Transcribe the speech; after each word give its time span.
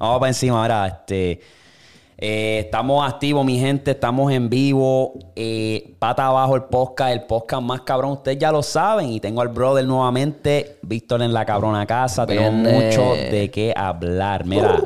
Vamos 0.00 0.18
para 0.18 0.28
encima, 0.30 0.62
ahora, 0.62 0.86
este. 0.88 1.40
eh, 2.16 2.60
estamos 2.64 3.06
activos, 3.06 3.44
mi 3.44 3.58
gente, 3.58 3.90
estamos 3.90 4.32
en 4.32 4.48
vivo. 4.48 5.12
Eh, 5.36 5.94
pata 5.98 6.26
abajo 6.26 6.56
el 6.56 6.64
podcast, 6.64 7.12
el 7.12 7.22
podcast 7.24 7.62
más 7.62 7.82
cabrón. 7.82 8.12
Ustedes 8.12 8.38
ya 8.38 8.50
lo 8.50 8.62
saben. 8.62 9.10
Y 9.10 9.20
tengo 9.20 9.42
al 9.42 9.48
brother 9.48 9.84
nuevamente, 9.86 10.78
Víctor 10.82 11.20
en 11.22 11.34
la 11.34 11.44
cabrona 11.44 11.86
casa. 11.86 12.26
Tenemos 12.26 12.52
mucho 12.54 13.12
de 13.14 13.50
qué 13.52 13.74
hablar. 13.76 14.46
Mira, 14.46 14.82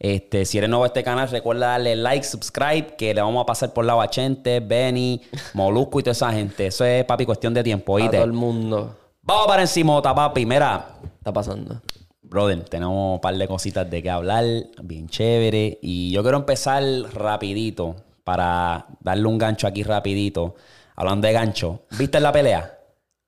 este, 0.00 0.44
si 0.44 0.58
eres 0.58 0.68
nuevo 0.68 0.82
a 0.82 0.88
este 0.88 1.04
canal, 1.04 1.28
recuerda 1.30 1.68
darle 1.68 1.94
like, 1.94 2.24
subscribe, 2.24 2.96
que 2.98 3.14
le 3.14 3.20
vamos 3.22 3.42
a 3.42 3.46
pasar 3.46 3.72
por 3.72 3.84
lado 3.84 4.00
a 4.00 4.10
Chente, 4.10 4.58
Benny, 4.58 5.20
Molusco 5.54 6.00
y 6.00 6.02
toda 6.02 6.12
esa 6.12 6.32
gente. 6.32 6.66
Eso 6.66 6.84
es, 6.84 7.04
papi, 7.04 7.24
cuestión 7.24 7.54
de 7.54 7.62
tiempo, 7.62 7.92
A 7.92 7.96
¿oíste? 7.96 8.16
todo 8.16 8.24
el 8.26 8.32
mundo. 8.32 8.96
Vamos 9.22 9.46
para 9.46 9.62
encima, 9.62 10.02
papi. 10.02 10.44
Mira, 10.44 10.86
Está 11.18 11.32
pasando. 11.32 11.80
Brother, 12.22 12.62
tenemos 12.64 13.14
un 13.14 13.20
par 13.20 13.34
de 13.36 13.48
cositas 13.48 13.88
de 13.90 14.02
qué 14.02 14.10
hablar, 14.10 14.44
bien 14.82 15.08
chévere. 15.08 15.78
Y 15.82 16.10
yo 16.12 16.22
quiero 16.22 16.36
empezar 16.38 16.82
rapidito 17.14 17.96
para 18.24 18.86
darle 19.00 19.26
un 19.26 19.38
gancho 19.38 19.66
aquí 19.66 19.82
rapidito. 19.82 20.54
Hablando 20.96 21.26
de 21.26 21.32
gancho, 21.32 21.80
¿viste 21.98 22.20
la 22.20 22.30
pelea? 22.30 22.78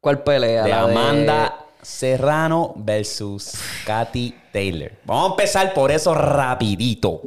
¿Cuál 0.00 0.22
pelea? 0.22 0.64
De 0.64 0.70
La 0.70 0.82
Amanda 0.82 1.58
Serrano 1.80 2.74
versus 2.76 3.54
Katy 3.86 4.34
Taylor. 4.52 4.92
Vamos 5.04 5.28
a 5.28 5.30
empezar 5.32 5.72
por 5.72 5.90
eso 5.90 6.14
rapidito. 6.14 7.22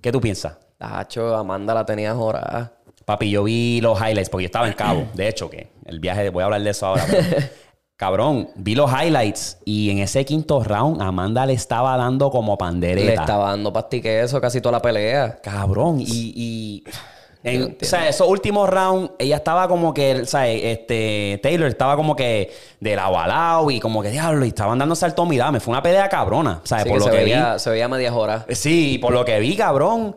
¿Qué 0.00 0.12
tú 0.12 0.20
piensas? 0.20 0.56
Tacho, 0.78 1.34
Amanda 1.36 1.74
la 1.74 1.84
tenía 1.84 2.14
jorada. 2.14 2.72
Papi, 3.04 3.28
yo 3.28 3.42
vi 3.44 3.80
los 3.80 3.98
highlights 4.00 4.30
porque 4.30 4.44
yo 4.44 4.46
estaba 4.46 4.68
en 4.68 4.74
Cabo. 4.74 5.08
De 5.14 5.28
hecho, 5.28 5.50
que 5.50 5.68
el 5.84 5.98
viaje, 5.98 6.30
voy 6.30 6.42
a 6.42 6.44
hablar 6.44 6.62
de 6.62 6.70
eso 6.70 6.86
ahora. 6.86 7.04
pero- 7.10 7.24
cabrón, 8.00 8.48
vi 8.54 8.74
los 8.74 8.90
highlights 8.90 9.58
y 9.66 9.90
en 9.90 9.98
ese 9.98 10.24
quinto 10.24 10.64
round 10.64 11.02
Amanda 11.02 11.44
le 11.44 11.52
estaba 11.52 11.98
dando 11.98 12.30
como 12.30 12.56
pandereta. 12.56 13.06
Le 13.06 13.12
estaba 13.14 13.50
dando 13.50 13.70
pastique 13.74 14.20
eso 14.22 14.40
casi 14.40 14.62
toda 14.62 14.72
la 14.78 14.82
pelea. 14.82 15.36
Cabrón, 15.42 16.00
y, 16.00 16.32
y 16.34 16.84
en- 17.44 17.76
o 17.78 17.84
sea, 17.84 18.08
esos 18.08 18.26
últimos 18.26 18.70
rounds, 18.70 19.10
ella 19.18 19.36
estaba 19.36 19.68
como 19.68 19.92
que, 19.92 20.24
¿sabes? 20.24 20.62
Este, 20.64 21.38
Taylor 21.42 21.68
estaba 21.68 21.94
como 21.94 22.16
que 22.16 22.50
de 22.80 22.96
lado 22.96 23.18
a 23.18 23.26
lado 23.26 23.70
y 23.70 23.78
como 23.80 24.00
que 24.02 24.10
diablo, 24.10 24.46
y 24.46 24.48
estaban 24.48 24.78
dando 24.78 24.94
salto 24.94 25.30
y 25.30 25.36
dame. 25.36 25.60
Fue 25.60 25.72
una 25.72 25.82
pelea 25.82 26.08
cabrona, 26.08 26.62
¿sabes? 26.64 26.86
Por 26.86 26.94
que 26.94 26.98
lo 27.00 27.04
se, 27.04 27.10
que 27.10 27.16
veía, 27.24 27.58
se 27.58 27.68
veía 27.68 27.86
media 27.86 28.14
hora. 28.14 28.46
vi. 28.48 28.54
Sí, 28.54 28.98
por 28.98 29.12
lo 29.12 29.26
que 29.26 29.38
vi, 29.40 29.56
cabrón. 29.56 30.16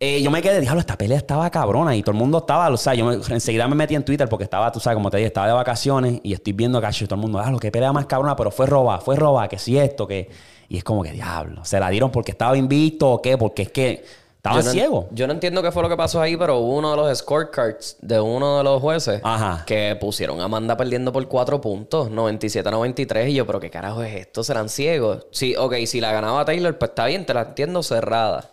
Eh, 0.00 0.22
yo 0.22 0.30
me 0.30 0.40
quedé, 0.42 0.60
diablo, 0.60 0.80
esta 0.80 0.96
pelea 0.96 1.16
estaba 1.18 1.50
cabrona 1.50 1.96
y 1.96 2.02
todo 2.02 2.12
el 2.12 2.18
mundo 2.18 2.38
estaba, 2.38 2.68
o 2.70 2.76
sea, 2.76 2.94
yo 2.94 3.04
me- 3.04 3.14
enseguida 3.14 3.66
me 3.66 3.74
metí 3.74 3.94
en 3.96 4.04
Twitter 4.04 4.28
porque 4.28 4.44
estaba, 4.44 4.70
tú 4.70 4.78
sabes, 4.78 4.94
como 4.96 5.10
te 5.10 5.16
dije, 5.16 5.26
estaba 5.26 5.48
de 5.48 5.52
vacaciones 5.54 6.20
y 6.22 6.32
estoy 6.32 6.52
viendo 6.52 6.80
cacho 6.80 7.04
y 7.04 7.08
todo 7.08 7.16
el 7.16 7.22
mundo, 7.22 7.40
ah, 7.40 7.50
lo 7.50 7.58
que 7.58 7.72
pelea 7.72 7.92
más 7.92 8.06
cabrona, 8.06 8.36
pero 8.36 8.50
fue 8.52 8.66
roba, 8.66 9.00
fue 9.00 9.16
roba, 9.16 9.48
que 9.48 9.58
sí 9.58 9.76
esto, 9.78 10.06
que... 10.06 10.30
Y 10.68 10.76
es 10.76 10.84
como 10.84 11.02
que, 11.02 11.10
diablo, 11.12 11.64
¿se 11.64 11.80
la 11.80 11.88
dieron 11.90 12.10
porque 12.12 12.30
estaba 12.30 12.56
invicto 12.56 13.10
o 13.10 13.22
qué? 13.22 13.36
Porque 13.38 13.62
es 13.62 13.72
que 13.72 14.04
estaba 14.36 14.56
Yo 14.60 14.62
no- 14.66 14.70
ciego. 14.70 15.08
Yo 15.12 15.26
no 15.26 15.32
entiendo 15.32 15.62
qué 15.62 15.72
fue 15.72 15.82
lo 15.82 15.88
que 15.88 15.96
pasó 15.96 16.20
ahí, 16.20 16.36
pero 16.36 16.58
hubo 16.58 16.76
uno 16.76 16.90
de 16.92 16.96
los 16.98 17.18
scorecards 17.18 17.96
de 18.00 18.20
uno 18.20 18.58
de 18.58 18.64
los 18.64 18.80
jueces 18.80 19.20
Ajá. 19.24 19.64
que 19.66 19.96
pusieron 20.00 20.40
a 20.40 20.44
Amanda 20.44 20.76
perdiendo 20.76 21.10
por 21.12 21.26
cuatro 21.26 21.60
puntos, 21.60 22.10
97 22.10 22.68
a 22.68 22.72
93. 22.72 23.30
Y 23.30 23.34
yo, 23.34 23.46
pero 23.46 23.58
qué 23.60 23.70
carajo 23.70 24.02
es 24.04 24.14
esto, 24.14 24.44
serán 24.44 24.68
ciegos. 24.68 25.26
Sí, 25.32 25.56
ok, 25.56 25.74
si 25.86 26.00
la 26.00 26.12
ganaba 26.12 26.44
Taylor, 26.44 26.76
pues 26.78 26.90
está 26.90 27.06
bien, 27.06 27.24
te 27.26 27.32
la 27.34 27.42
entiendo 27.42 27.82
cerrada. 27.82 28.50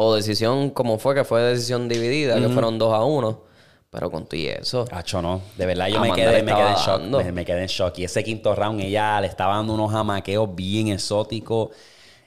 O 0.00 0.14
decisión 0.14 0.70
como 0.70 0.96
fue, 0.96 1.12
que 1.12 1.24
fue 1.24 1.42
decisión 1.42 1.88
dividida, 1.88 2.38
que 2.38 2.48
fueron 2.48 2.78
2 2.78 2.94
a 2.94 3.04
1. 3.04 3.42
Pero 3.90 4.12
con 4.12 4.26
tú 4.26 4.36
y 4.36 4.46
eso. 4.46 4.84
Cacho, 4.84 5.20
no. 5.20 5.40
De 5.56 5.66
verdad, 5.66 5.88
yo 5.88 5.98
me 5.98 6.12
quedé, 6.12 6.40
me 6.44 6.54
quedé 6.54 6.68
en 6.68 6.76
shock. 6.76 7.02
me 7.32 7.44
quedé 7.44 7.62
en 7.62 7.66
shock. 7.66 7.98
Y 7.98 8.04
ese 8.04 8.22
quinto 8.22 8.54
round, 8.54 8.80
ella 8.80 9.20
le 9.20 9.26
estaba 9.26 9.56
dando 9.56 9.74
unos 9.74 9.90
jamaqueos 9.90 10.54
bien 10.54 10.86
exóticos. 10.86 11.70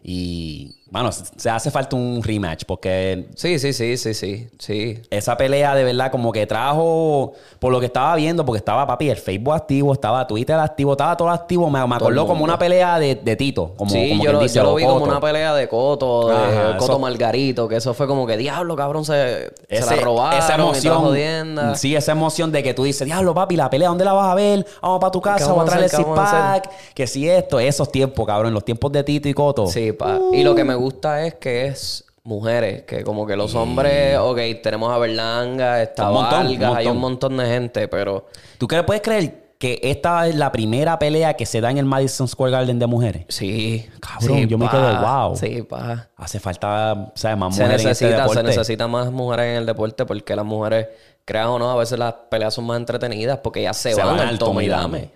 Y, 0.04 0.81
bueno, 0.92 1.09
se 1.11 1.50
hace 1.50 1.72
falta 1.72 1.95
un 1.95 2.22
rematch 2.22 2.66
porque 2.66 3.28
Sí, 3.36 3.58
sí, 3.59 3.72
sí, 3.73 3.97
sí, 3.97 4.14
sí. 4.14 4.50
Sí. 4.59 5.00
esa 5.09 5.38
pelea 5.38 5.73
de 5.73 5.84
verdad 5.86 6.11
como 6.11 6.31
que 6.31 6.45
trajo, 6.45 7.31
por 7.59 7.72
lo 7.72 7.79
que 7.79 7.85
estaba 7.85 8.13
viendo, 8.16 8.46
porque 8.46 8.57
estaba, 8.57 8.85
papi, 8.85 9.09
el 9.09 9.18
Facebook 9.18 9.53
activo, 9.53 9.94
estaba 9.94 10.28
Twitter 10.28 10.57
activo, 10.59 10.91
estaba 10.91 11.16
todo 11.16 11.30
activo. 11.30 11.69
Me, 11.69 11.85
me 11.88 11.96
acordó 11.96 12.28
como 12.28 12.44
una 12.44 12.59
pelea 12.59 13.00
de, 13.00 13.16
de 13.16 13.35
Tito. 13.38 13.74
Como, 13.78 13.90
sí, 13.90 14.09
como 14.09 14.24
yo, 14.25 14.34
lo, 14.34 14.40
dice, 14.41 14.56
yo 14.56 14.63
lo 14.63 14.75
vi 14.75 14.84
como 14.84 15.06
una 15.06 15.19
pelea 15.22 15.53
de 15.56 15.68
Coto, 15.69 16.28
de 16.28 16.35
Ajá, 16.35 16.78
Coto 16.78 16.91
eso- 16.94 17.00
Margarito, 17.00 17.68
que 17.68 17.78
eso 17.78 17.94
fue 17.94 18.06
como 18.07 18.28
que 18.28 18.35
diablo, 18.38 18.75
cabrón, 18.75 19.06
se, 19.06 19.51
se 19.69 19.85
la 19.85 19.96
robaron. 20.01 20.40
esa 20.40 20.56
emoción. 20.56 21.75
Sí, 21.75 21.96
esa 21.96 22.12
emoción 22.12 22.51
de 22.51 22.63
que 22.63 22.74
tú 22.74 22.84
dices, 22.84 23.06
diablo, 23.06 23.34
papi, 23.34 23.56
la 23.56 23.69
pelea, 23.69 23.88
¿dónde 23.90 24.03
la 24.06 24.13
vas 24.13 24.28
a 24.31 24.35
ver? 24.35 24.66
Vamos 24.81 25.00
para 25.00 25.12
tu 25.12 25.22
casa, 25.22 25.47
vamos 25.47 25.63
a 25.63 25.66
traerle 25.68 25.88
el 25.88 25.94
a 25.94 25.97
six-pack. 25.97 26.69
Que 26.94 27.07
si 27.07 27.30
esto, 27.30 27.59
esos 27.59 27.91
tiempos, 27.91 28.25
cabrón, 28.25 28.53
los 28.53 28.66
tiempos 28.66 28.91
de 28.91 29.03
Tito 29.03 29.30
y 29.30 29.34
Coto. 29.34 29.68
Sí, 29.68 29.91
pa. 29.94 30.19
Y 30.34 30.44
lo 30.44 30.53
que 30.53 30.63
me 30.63 30.75
gusta 30.81 31.25
es 31.25 31.36
que 31.36 31.68
es 31.68 32.06
mujeres, 32.24 32.84
que 32.84 33.03
como 33.03 33.25
que 33.25 33.36
los 33.36 33.56
hombres, 33.56 34.18
ok, 34.18 34.40
tenemos 34.62 34.92
a 34.92 34.97
Berlanga, 34.97 35.81
está 35.81 36.09
Un 36.09 36.16
montón, 36.16 36.47
Vargas, 36.47 36.72
un 36.72 36.78
hay 36.78 36.88
un 36.88 36.97
montón. 36.97 37.38
de 37.38 37.46
gente, 37.46 37.88
pero 37.88 38.28
¿Tú 38.58 38.68
qué 38.68 38.84
puedes 38.84 39.02
creer 39.02 39.52
que 39.58 39.80
esta 39.84 40.28
es 40.28 40.36
la 40.36 40.52
primera 40.52 40.97
pelea 40.97 41.36
que 41.36 41.46
se 41.46 41.62
da 41.62 41.69
en 41.69 41.78
el 41.78 41.86
Madison 41.86 42.28
Square 42.28 42.52
Garden 42.52 42.80
de 42.80 42.88
mujeres? 42.88 43.25
sí. 43.30 43.88
Cabrón, 44.00 44.40
sí, 44.40 44.47
yo 44.47 44.58
me 44.58 44.69
quedé, 44.69 44.97
wow. 44.97 45.36
Sí, 45.36 45.62
pa. 45.64 46.09
Hace 46.18 46.40
falta, 46.40 47.12
¿sabes? 47.16 47.38
Más 47.38 47.56
Se 47.56 47.63
mujeres 47.63 47.86
en 47.86 47.92
este 47.92 48.06
necesita, 48.06 48.24
se 48.24 48.30
deporte. 48.30 48.44
necesita 48.44 48.88
más 48.88 49.12
mujeres 49.12 49.46
en 49.46 49.56
el 49.58 49.66
deporte 49.66 50.06
porque 50.06 50.36
las 50.36 50.46
mujeres, 50.46 50.88
crean 51.25 51.48
o 51.48 51.59
no, 51.59 51.72
a 51.72 51.75
veces 51.75 51.98
las 51.98 52.13
peleas 52.30 52.53
son 52.53 52.66
más 52.66 52.78
entretenidas 52.78 53.40
porque 53.40 53.62
ellas 53.62 53.78
se, 53.78 53.96
van, 53.96 54.19
al 54.19 54.38
toma 54.38 54.63
y 54.63 54.68
dame. 54.68 55.09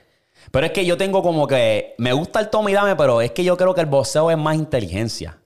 Pero 0.51 0.67
es 0.67 0.71
que 0.71 0.85
yo 0.85 0.95
tengo 0.95 1.23
como 1.23 1.47
que... 1.47 1.95
Me 1.97 2.13
gusta 2.13 2.39
el 2.39 2.49
toma 2.49 2.69
y 2.69 2.73
dame, 2.73 2.95
pero 2.95 3.21
es 3.21 3.31
que 3.31 3.43
yo 3.43 3.57
creo 3.57 3.73
que 3.73 3.81
el 3.81 3.87
boxeo 3.87 4.29
es 4.29 4.37
más 4.37 4.55
inteligencia. 4.55 5.37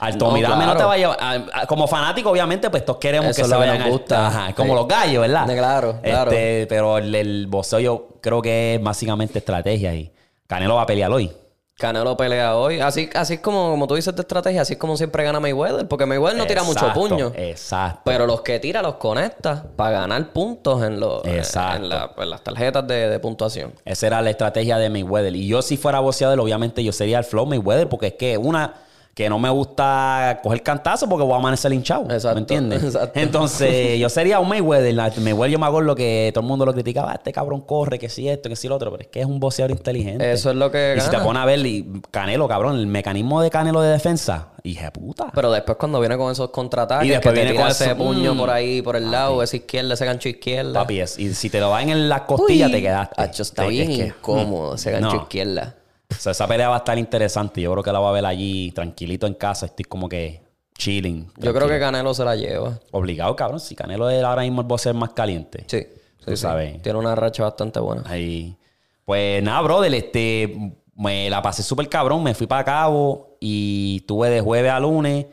Al 0.00 0.18
No, 0.18 0.26
dame 0.32 0.40
no 0.42 0.48
claro. 0.74 0.76
te 0.78 0.84
va 0.84 0.92
a 0.92 0.96
llevar... 0.96 1.66
como 1.68 1.86
fanático, 1.86 2.30
obviamente, 2.30 2.68
pues 2.70 2.84
todos 2.84 2.98
queremos 2.98 3.30
Eso 3.30 3.42
que 3.42 3.48
se 3.48 3.54
vayan 3.54 3.88
gusta. 3.88 4.26
Ajá, 4.26 4.54
como 4.54 4.70
Sí. 4.72 4.74
los 4.80 4.88
gallos, 4.88 5.20
¿verdad? 5.22 5.46
Claro, 5.46 6.00
claro. 6.02 6.30
Este, 6.32 6.66
pero 6.68 6.98
el, 6.98 7.14
el 7.14 7.46
boxeo 7.46 7.78
yo 7.78 8.08
creo 8.20 8.42
que 8.42 8.74
es 8.74 8.82
básicamente 8.82 9.38
estrategia 9.38 9.94
y 9.94 10.12
Canelo 10.48 10.74
va 10.74 10.82
a 10.82 10.86
pelear 10.86 11.10
hoy. 11.12 11.30
Canelo 11.78 12.16
pelea 12.16 12.56
hoy. 12.56 12.80
Así, 12.80 13.10
así 13.14 13.34
es 13.34 13.40
como, 13.40 13.68
como 13.70 13.86
tú 13.86 13.94
dices 13.96 14.16
de 14.16 14.22
estrategia, 14.22 14.62
así 14.62 14.72
es 14.72 14.78
como 14.78 14.96
siempre 14.96 15.22
gana 15.22 15.40
Mayweather, 15.40 15.86
porque 15.86 16.06
Mayweather 16.06 16.38
no 16.38 16.46
tira 16.46 16.62
mucho 16.62 16.90
puño. 16.94 17.32
Exacto. 17.36 18.00
Pero 18.06 18.26
los 18.26 18.40
que 18.40 18.58
tira 18.58 18.80
los 18.80 18.94
conecta 18.94 19.62
para 19.76 19.90
ganar 20.00 20.32
puntos 20.32 20.82
en, 20.82 20.98
los, 20.98 21.22
Exacto. 21.26 21.82
en, 21.84 21.88
la- 21.90 22.10
en 22.16 22.30
las 22.30 22.42
tarjetas 22.42 22.86
de, 22.88 23.10
de 23.10 23.18
puntuación. 23.20 23.74
Esa 23.84 24.06
era 24.06 24.22
la 24.22 24.30
estrategia 24.30 24.78
de 24.78 24.88
Mayweather. 24.88 25.36
Y 25.36 25.46
yo, 25.46 25.60
si 25.60 25.76
fuera 25.76 26.00
boxeador, 26.00 26.40
obviamente 26.40 26.82
yo 26.82 26.92
sería 26.92 27.18
el 27.18 27.24
flow 27.24 27.44
Mayweather, 27.44 27.88
porque 27.90 28.06
es 28.06 28.14
que 28.14 28.38
una, 28.38 28.72
que 29.16 29.30
no 29.30 29.38
me 29.38 29.48
gusta 29.48 30.40
coger 30.42 30.62
cantazo 30.62 31.08
porque 31.08 31.24
voy 31.24 31.32
a 31.32 31.36
amanecer 31.36 31.72
hinchado. 31.72 32.02
Exacto, 32.10 32.34
¿Me 32.34 32.40
entiendes? 32.42 32.82
exacto. 32.84 33.18
Entonces, 33.18 33.98
yo 33.98 34.10
sería 34.10 34.38
un 34.40 34.48
Mayweather. 34.50 34.94
Mayweather, 34.94 35.50
yo 35.52 35.58
me 35.58 35.64
acuerdo 35.64 35.94
que 35.94 36.30
todo 36.34 36.42
el 36.42 36.46
mundo 36.46 36.66
lo 36.66 36.74
criticaba. 36.74 37.12
"Ah, 37.12 37.14
Este 37.14 37.32
cabrón 37.32 37.62
corre, 37.62 37.98
que 37.98 38.10
si 38.10 38.28
esto, 38.28 38.50
que 38.50 38.56
si 38.56 38.68
lo 38.68 38.74
otro. 38.76 38.90
Pero 38.90 39.04
es 39.04 39.08
que 39.08 39.20
es 39.20 39.26
un 39.26 39.40
boxeador 39.40 39.70
inteligente. 39.70 40.30
Eso 40.30 40.50
es 40.50 40.56
lo 40.56 40.70
que 40.70 40.96
Y 40.98 41.00
si 41.00 41.08
te 41.08 41.16
pones 41.18 41.40
a 41.42 41.46
ver, 41.46 41.64
y 41.64 41.86
Canelo, 42.10 42.46
cabrón, 42.46 42.76
el 42.76 42.86
mecanismo 42.86 43.40
de 43.40 43.48
Canelo 43.48 43.80
de 43.80 43.90
defensa, 43.92 44.48
hija 44.64 44.90
puta. 44.92 45.30
Pero 45.34 45.50
después 45.50 45.78
cuando 45.78 45.98
viene 45.98 46.18
con 46.18 46.30
esos 46.30 46.50
contraataques, 46.50 47.06
Y 47.06 47.10
después 47.12 47.32
que 47.32 47.40
te 47.40 47.44
viene 47.46 47.58
con 47.58 47.70
ese 47.70 47.94
puño 47.94 48.34
mm. 48.34 48.38
por 48.38 48.50
ahí, 48.50 48.82
por 48.82 48.96
el 48.96 49.10
lado, 49.10 49.42
esa 49.42 49.56
izquierda, 49.56 49.94
ese 49.94 50.04
gancho 50.04 50.28
izquierda. 50.28 50.74
Papi, 50.80 51.00
es- 51.00 51.18
y 51.18 51.32
si 51.32 51.48
te 51.48 51.58
lo 51.58 51.70
va 51.70 51.80
en 51.82 52.10
las 52.10 52.20
costillas, 52.22 52.66
Uy, 52.68 52.74
te 52.74 52.82
quedaste. 52.82 53.14
Acho, 53.22 53.42
está 53.44 53.62
Te- 53.62 53.68
bien 53.70 53.90
es 53.92 53.96
que- 53.98 54.06
incómodo 54.08 54.74
ese 54.74 54.90
gancho 54.90 55.16
No. 55.16 55.22
izquierda. 55.22 55.74
O 56.10 56.14
sea, 56.14 56.32
esa 56.32 56.46
pelea 56.46 56.68
va 56.68 56.76
a 56.76 56.78
estar 56.78 56.96
interesante. 56.98 57.60
Yo 57.60 57.72
creo 57.72 57.82
que 57.82 57.92
la 57.92 57.98
voy 57.98 58.08
a 58.08 58.12
ver 58.12 58.26
allí 58.26 58.70
tranquilito 58.72 59.26
en 59.26 59.34
casa. 59.34 59.66
Estoy 59.66 59.84
como 59.84 60.08
que 60.08 60.40
chilling. 60.78 61.30
Yo 61.38 61.52
creo 61.54 61.68
que 61.68 61.78
Canelo 61.80 62.14
se 62.14 62.24
la 62.24 62.36
lleva. 62.36 62.78
Obligado, 62.92 63.34
cabrón. 63.34 63.60
Si 63.60 63.74
Canelo 63.74 64.08
es 64.10 64.22
ahora 64.22 64.42
mismo 64.42 64.60
el 64.60 64.66
boxer 64.66 64.94
más 64.94 65.10
caliente. 65.10 65.64
Sí. 65.66 65.80
sí, 65.80 66.24
Tú 66.24 66.30
sí. 66.32 66.36
sabes. 66.36 66.80
Tiene 66.82 66.98
una 66.98 67.14
racha 67.14 67.42
bastante 67.42 67.80
buena. 67.80 68.02
Ahí. 68.06 68.56
Pues 69.04 69.42
nada, 69.42 69.60
brother. 69.62 69.92
Este, 69.94 70.72
me 70.94 71.28
la 71.30 71.42
pasé 71.42 71.62
súper 71.62 71.88
cabrón. 71.88 72.22
Me 72.22 72.34
fui 72.34 72.46
para 72.46 72.64
Cabo 72.64 73.36
y 73.40 74.00
tuve 74.06 74.30
de 74.30 74.40
jueves 74.40 74.70
a 74.70 74.78
lunes. 74.80 75.26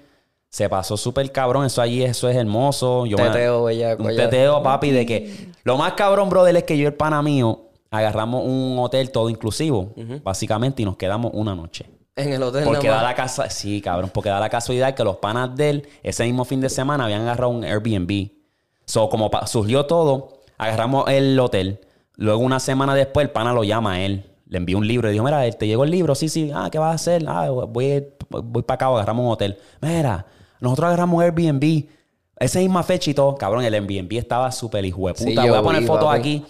Se 0.50 0.70
pasó 0.70 0.98
súper 0.98 1.32
cabrón. 1.32 1.66
Eso 1.66 1.82
allí, 1.82 2.04
eso 2.04 2.30
es 2.30 2.36
hermoso. 2.36 3.06
Yo 3.06 3.18
me- 3.18 3.24
Teteo, 3.26 3.64
bellaco, 3.66 4.04
Un 4.04 4.16
teteo, 4.16 4.62
papi, 4.64 4.92
de 4.92 5.06
que... 5.06 5.48
Lo 5.64 5.78
más 5.78 5.94
cabrón, 5.94 6.30
brother, 6.30 6.56
es 6.58 6.64
que 6.64 6.78
yo 6.78 6.88
el 6.88 6.94
pana 6.94 7.22
mío 7.22 7.70
agarramos 7.94 8.44
un 8.44 8.76
hotel 8.80 9.12
todo 9.12 9.30
inclusivo, 9.30 9.94
básicamente, 10.24 10.82
y 10.82 10.86
nos 10.86 10.98
quedamos 10.98 11.32
una 11.36 11.54
noche. 11.54 11.86
En 12.16 12.34
el 12.34 12.42
hotel 12.42 12.64
Porque 12.64 12.88
da 12.88 13.04
la 13.04 13.14
casa, 13.14 13.50
sí, 13.52 13.82
cabrón, 13.82 14.10
porque 14.12 14.30
da 14.30 14.40
la 14.40 14.50
casualidad 14.50 14.96
que 14.96 15.04
los 15.04 15.18
panas 15.18 15.56
de 15.56 15.70
él, 15.70 15.88
ese 16.02 16.24
mismo 16.24 16.44
fin 16.44 16.60
de 16.60 16.70
semana, 16.70 17.06
habían 17.06 17.22
agarrado 17.22 17.52
un 17.52 17.64
Airbnb. 17.64 18.30
So, 18.86 19.10
como 19.10 19.30
surgió 19.46 19.86
todo, 19.86 20.40
agarramos 20.58 21.08
el 21.08 21.40
hotel. 21.40 21.82
Luego, 22.16 22.42
una 22.42 22.60
semana 22.60 22.96
después, 22.96 23.26
el 23.26 23.32
pana 23.32 23.54
lo 23.54 23.64
llama 23.64 23.94
a 23.94 24.02
él. 24.02 24.26
Le 24.48 24.58
envió 24.58 24.80
un 24.80 24.88
libro 24.88 25.10
y 25.10 25.14
dijo, 25.14 25.24
mira, 25.24 25.48
te 25.52 25.68
llegó 25.68 25.84
el 25.84 25.92
libro, 25.92 26.16
sí, 26.16 26.30
sí, 26.30 26.52
ah, 26.54 26.70
¿qué 26.72 26.80
vas 26.80 26.92
a 26.92 26.96
hacer? 26.96 27.24
Ah, 27.28 27.50
voy, 27.50 28.06
voy 28.30 28.64
para 28.64 28.76
acá, 28.76 28.88
agarramos 28.88 29.24
un 29.24 29.32
hotel. 29.32 29.58
Mira, 29.82 30.26
nosotros 30.60 30.88
agarramos 30.88 31.24
Airbnb. 31.24 31.86
Esa 32.40 32.58
misma 32.58 32.82
fecha 32.82 33.12
y 33.12 33.14
todo, 33.14 33.36
cabrón, 33.36 33.64
el 33.64 33.74
Airbnb 33.76 34.14
estaba 34.14 34.52
súper 34.52 34.84
hijo 34.84 35.08
de 35.08 35.14
puta. 35.14 35.44
Sí, 35.44 35.50
voy 35.50 35.58
a 35.58 35.62
poner 35.62 35.82
vi, 35.82 35.88
fotos 35.88 36.06
papi. 36.06 36.20
aquí. 36.20 36.46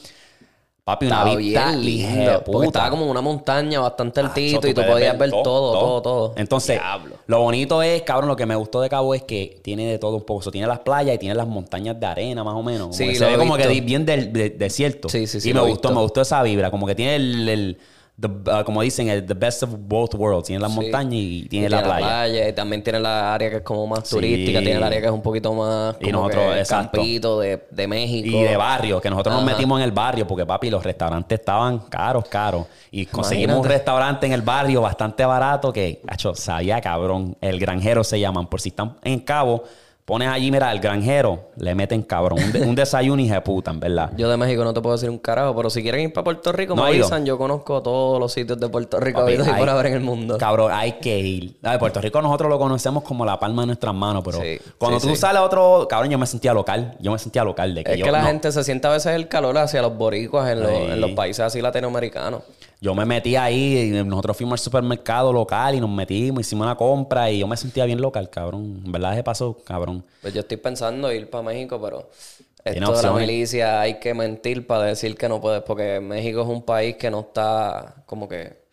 Papi, 0.86 1.06
una 1.06 1.16
Estaba 1.20 1.36
vista 1.38 1.72
bien 1.72 1.82
lindo. 1.86 2.44
Porque 2.46 2.68
estaba 2.68 2.90
como 2.90 3.06
una 3.10 3.22
montaña 3.22 3.80
bastante 3.80 4.20
altito 4.20 4.68
y 4.68 4.74
tú 4.74 4.82
podías 4.86 5.18
ver 5.18 5.32
todo, 5.32 5.44
todo, 5.72 6.02
todo. 6.02 6.34
Entonces, 6.36 6.78
Diablo. 6.78 7.16
lo 7.26 7.40
bonito 7.40 7.82
es, 7.82 8.02
cabrón, 8.02 8.28
lo 8.28 8.36
que 8.36 8.46
me 8.46 8.56
gustó 8.58 8.82
de 8.82 8.90
Cabo 8.90 9.16
es 9.16 9.24
que 9.24 9.62
tiene 9.64 9.90
de 9.90 9.98
todo 9.98 10.18
un 10.18 10.24
poco. 10.24 10.40
O 10.40 10.42
sea, 10.42 10.52
tiene 10.52 10.68
las 10.68 10.80
playas 10.80 11.16
y 11.16 11.20
tiene 11.20 11.36
las 11.36 11.48
montañas 11.48 11.98
de 11.98 12.06
arena, 12.06 12.44
más 12.44 12.56
o 12.56 12.64
menos. 12.64 12.98
Sí, 12.98 13.16
se 13.16 13.26
ve 13.26 13.38
como 13.38 13.56
que 13.56 13.66
bien 13.80 14.06
del, 14.06 14.34
de- 14.34 14.50
desierto. 14.50 15.08
Sí, 15.08 15.26
sí, 15.26 15.40
sí, 15.40 15.52
Y 15.52 15.54
me 15.54 15.62
gustó, 15.62 15.74
visto. 15.88 15.92
me 15.96 16.02
gustó 16.02 16.22
esa 16.22 16.44
vibra. 16.44 16.70
Como 16.70 16.86
que 16.86 16.96
tiene 16.96 17.16
el, 17.16 17.48
el- 17.48 17.78
the- 18.20 18.28
uh, 18.28 18.64
como 18.64 18.82
dicen, 18.82 19.10
el 19.10 19.26
the 19.26 19.34
best 19.34 19.64
of 19.64 19.72
both 19.78 20.14
worlds. 20.16 20.48
Tiene 20.48 20.62
las 20.62 20.72
Sí. 20.72 20.80
montañas 20.82 21.14
y 21.14 21.48
tiene 21.50 21.66
Y 21.66 21.70
la 21.70 21.84
playa. 21.84 22.48
Y 22.50 22.54
también 22.54 22.84
tiene 22.84 23.00
la 23.00 23.34
área 23.34 23.50
que 23.50 23.56
es 23.58 23.62
como 23.64 23.86
más 23.88 24.08
Sí. 24.08 24.16
turística. 24.16 24.60
Tiene 24.60 24.78
el 24.78 24.84
área 24.84 25.00
que 25.02 25.08
es 25.08 25.12
un 25.12 25.22
poquito 25.22 25.54
más 25.54 25.96
Y 26.00 26.12
como 26.12 26.28
nosotros, 26.28 26.56
que 26.56 26.66
campito 26.66 27.40
de, 27.40 27.66
de 27.70 27.88
México. 27.88 28.28
Y 28.38 28.44
de 28.44 28.56
barrio, 28.58 29.02
que 29.02 29.10
nosotros 29.10 29.36
nos 29.36 29.44
metimos 29.44 29.80
en 29.80 29.84
el 29.86 29.92
barrio 29.92 30.26
porque, 30.28 30.46
papi, 30.46 30.70
los 30.70 30.84
restaurantes 30.84 31.40
estaban 31.40 31.80
caros, 31.80 32.26
caros. 32.30 32.66
Y 32.92 33.06
conseguimos 33.06 33.58
un 33.58 33.66
restaurante 33.66 34.26
en 34.28 34.34
el 34.34 34.42
barrio 34.42 34.82
bastante 34.82 35.26
barato 35.26 35.74
que, 35.74 36.02
hacho, 36.08 36.36
sabía 36.36 36.80
cabrón. 36.82 37.36
El 37.42 37.60
granjero 37.60 38.04
se 38.04 38.20
llaman. 38.20 38.48
Por 38.48 38.62
si 38.62 38.70
están 38.70 38.96
en 39.04 39.20
Cabo, 39.20 39.64
pones 40.06 40.28
allí, 40.28 40.52
mira, 40.52 40.72
el 40.72 40.80
granjero, 40.80 41.52
le 41.56 41.74
meten 41.76 42.02
cabrón. 42.04 42.40
Un, 42.44 42.52
de- 42.52 42.62
un 42.62 42.76
desayuno 42.76 43.22
y 43.22 43.32
puta, 43.42 43.72
en 43.72 43.80
verdad. 43.80 44.12
Yo 44.18 44.30
de 44.30 44.38
México 44.38 44.64
no 44.64 44.74
te 44.74 44.82
puedo 44.82 44.96
decir 44.96 45.10
un 45.10 45.18
carajo, 45.18 45.56
pero 45.56 45.70
si 45.70 45.82
quieren 45.82 46.02
ir 46.02 46.14
para 46.14 46.24
Puerto 46.26 46.52
Rico, 46.52 46.76
No 46.76 46.84
me 46.84 46.90
avisan. 46.90 47.26
Yo 47.26 47.38
conozco 47.38 47.82
todos 47.82 48.20
los 48.20 48.32
sitios 48.34 48.60
de 48.60 48.68
Puerto 48.70 49.00
Rico 49.00 49.20
Papi, 49.20 49.32
habidos 49.32 49.48
y 49.48 49.52
hay- 49.52 49.60
por 49.60 49.70
haber 49.70 49.86
en 49.88 49.94
el 49.94 50.00
mundo. 50.02 50.38
Cabrón, 50.38 50.72
hay 50.74 50.94
que 50.94 51.20
ir. 51.20 51.58
A 51.64 51.72
ver, 51.72 51.80
Puerto 51.80 52.02
Rico 52.02 52.22
nosotros 52.22 52.50
lo 52.50 52.60
conocemos 52.60 53.04
como 53.04 53.26
la 53.26 53.40
palma 53.40 53.64
de 53.64 53.68
nuestras 53.68 53.94
manos, 53.96 54.24
pero 54.26 54.40
Sí, 54.42 54.60
cuando 54.78 55.00
sí, 55.00 55.08
tú 55.08 55.16
sí. 55.16 55.22
sales 55.22 55.40
a 55.40 55.44
otro, 55.46 55.88
cabrón, 55.90 56.10
yo 56.12 56.18
me 56.18 56.28
sentía 56.28 56.54
local. 56.54 56.96
Yo 57.00 57.12
me 57.12 57.20
sentía 57.20 57.44
local 57.44 57.74
de 57.74 57.84
que 57.84 57.94
Es 57.94 57.98
yo 58.00 58.06
que 58.06 58.12
la 58.12 58.22
no- 58.22 58.28
gente 58.28 58.52
se 58.52 58.64
siente 58.64 58.88
a 58.88 58.92
veces 58.92 59.16
el 59.16 59.28
calor 59.28 59.58
hacia 59.58 59.82
los 59.82 59.98
boricuas 59.98 60.52
en, 60.52 60.62
los- 60.62 60.72
en 60.72 61.00
los 61.02 61.12
países 61.12 61.40
así 61.42 61.62
latinoamericanos. 61.62 62.42
Yo 62.84 62.94
me 62.94 63.06
metí 63.06 63.38
ahí, 63.38 63.94
y 63.96 64.04
nosotros 64.04 64.36
fuimos 64.36 64.60
al 64.60 64.64
supermercado 64.64 65.32
local 65.32 65.74
y 65.76 65.80
nos 65.80 65.90
metimos, 65.90 66.42
hicimos 66.42 66.66
una 66.66 66.76
compra 66.76 67.32
y 67.32 67.40
yo 67.40 67.48
me 67.48 67.56
sentía 67.56 67.86
bien 67.86 68.02
local, 68.02 68.30
cabrón. 68.30 68.82
En 68.86 68.92
verdad 68.92 69.16
se 69.16 69.24
pasó, 69.24 69.58
cabrón. 69.64 70.06
Pues 70.22 70.34
yo 70.34 70.42
estoy 70.42 70.58
pensando 70.58 71.10
ir 71.14 71.30
para 71.30 71.44
México, 71.44 71.80
pero 71.82 72.10
esto 72.66 72.94
de 72.98 73.04
la 73.04 73.14
milicia 73.14 73.80
hay 73.80 74.00
que 74.02 74.14
mentir 74.14 74.68
para 74.68 74.84
decir 74.84 75.16
que 75.16 75.30
no 75.30 75.40
puedes, 75.40 75.62
porque 75.62 76.02
México 76.02 76.42
es 76.42 76.48
un 76.50 76.62
país 76.64 76.98
que 76.98 77.10
no 77.10 77.22
está 77.22 78.04
como 78.06 78.28
que 78.28 78.64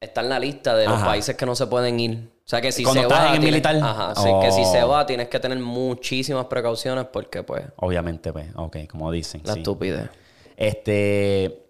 está 0.00 0.22
en 0.22 0.28
la 0.28 0.40
lista 0.40 0.74
de 0.74 0.86
los 0.86 0.94
Ajá. 0.96 1.06
países 1.06 1.36
que 1.36 1.46
no 1.46 1.54
se 1.54 1.68
pueden 1.68 2.00
ir. 2.00 2.28
O 2.44 2.48
sea 2.48 2.60
que 2.60 2.72
si 2.72 2.82
Cuando 2.82 3.02
se 3.02 3.06
estás 3.06 3.20
va, 3.20 3.28
en 3.28 3.34
el 3.34 3.40
tienes- 3.42 3.50
militar. 3.52 3.76
Ajá, 3.80 4.14
sí, 4.16 4.28
que 4.42 4.50
si 4.50 4.62
Oh. 4.64 4.72
se 4.72 4.82
va 4.82 5.06
tienes 5.06 5.28
que 5.28 5.38
tener 5.38 5.58
muchísimas 5.60 6.46
precauciones 6.46 7.04
porque 7.12 7.44
pues 7.44 7.62
Obviamente, 7.76 8.32
pues, 8.32 8.48
ok, 8.56 8.76
como 8.90 9.12
dicen. 9.12 9.40
la 9.44 9.52
sí. 9.52 9.60
estupidez. 9.60 10.08
Este. 10.56 11.62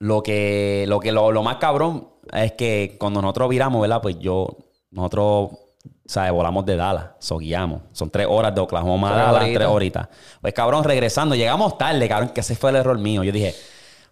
Lo 0.00 0.22
que, 0.22 0.84
lo 0.88 0.98
que, 0.98 1.12
lo, 1.12 1.30
lo 1.30 1.42
más 1.42 1.56
cabrón 1.56 2.08
es 2.32 2.52
que 2.52 2.96
cuando 2.98 3.20
nosotros 3.22 3.48
viramos, 3.50 3.80
¿verdad? 3.82 4.00
Pues 4.00 4.18
yo, 4.18 4.56
nosotros, 4.90 5.50
¿sabes? 6.06 6.32
Volamos 6.32 6.64
de 6.66 6.74
Dallas, 6.76 7.04
so 7.18 7.36
guiamos. 7.38 7.82
Son 7.92 8.10
tres 8.10 8.26
horas 8.28 8.54
de 8.54 8.60
Oklahoma 8.62 9.12
a 9.12 9.16
Dallas, 9.32 9.48
tres 9.54 9.68
horitas. 9.68 10.08
Pues 10.40 10.54
cabrón, 10.54 10.84
regresando, 10.84 11.34
llegamos 11.34 11.76
tarde, 11.76 12.08
cabrón, 12.08 12.30
que 12.30 12.40
ese 12.40 12.56
fue 12.56 12.70
el 12.70 12.76
error 12.76 12.98
mío. 12.98 13.22
Yo 13.22 13.30
dije, 13.30 13.54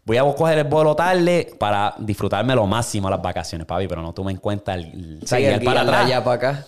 voy 0.04 0.18
a 0.18 0.22
coger 0.34 0.58
el 0.58 0.64
vuelo 0.64 0.94
tarde 0.94 1.50
para 1.58 1.94
disfrutarme 1.98 2.54
lo 2.54 2.66
máximo 2.66 3.08
las 3.08 3.22
vacaciones, 3.22 3.66
papi, 3.66 3.88
pero 3.88 4.02
no 4.02 4.12
tuve 4.12 4.30
en 4.30 4.36
cuenta 4.38 4.74
el, 4.74 4.84
el- 4.84 5.20
Sí, 5.26 5.36
guiar 5.36 5.54
el 5.54 5.64
para 5.64 5.80
atrás. 5.82 6.04
allá 6.04 6.22
para 6.22 6.36
acá. 6.36 6.66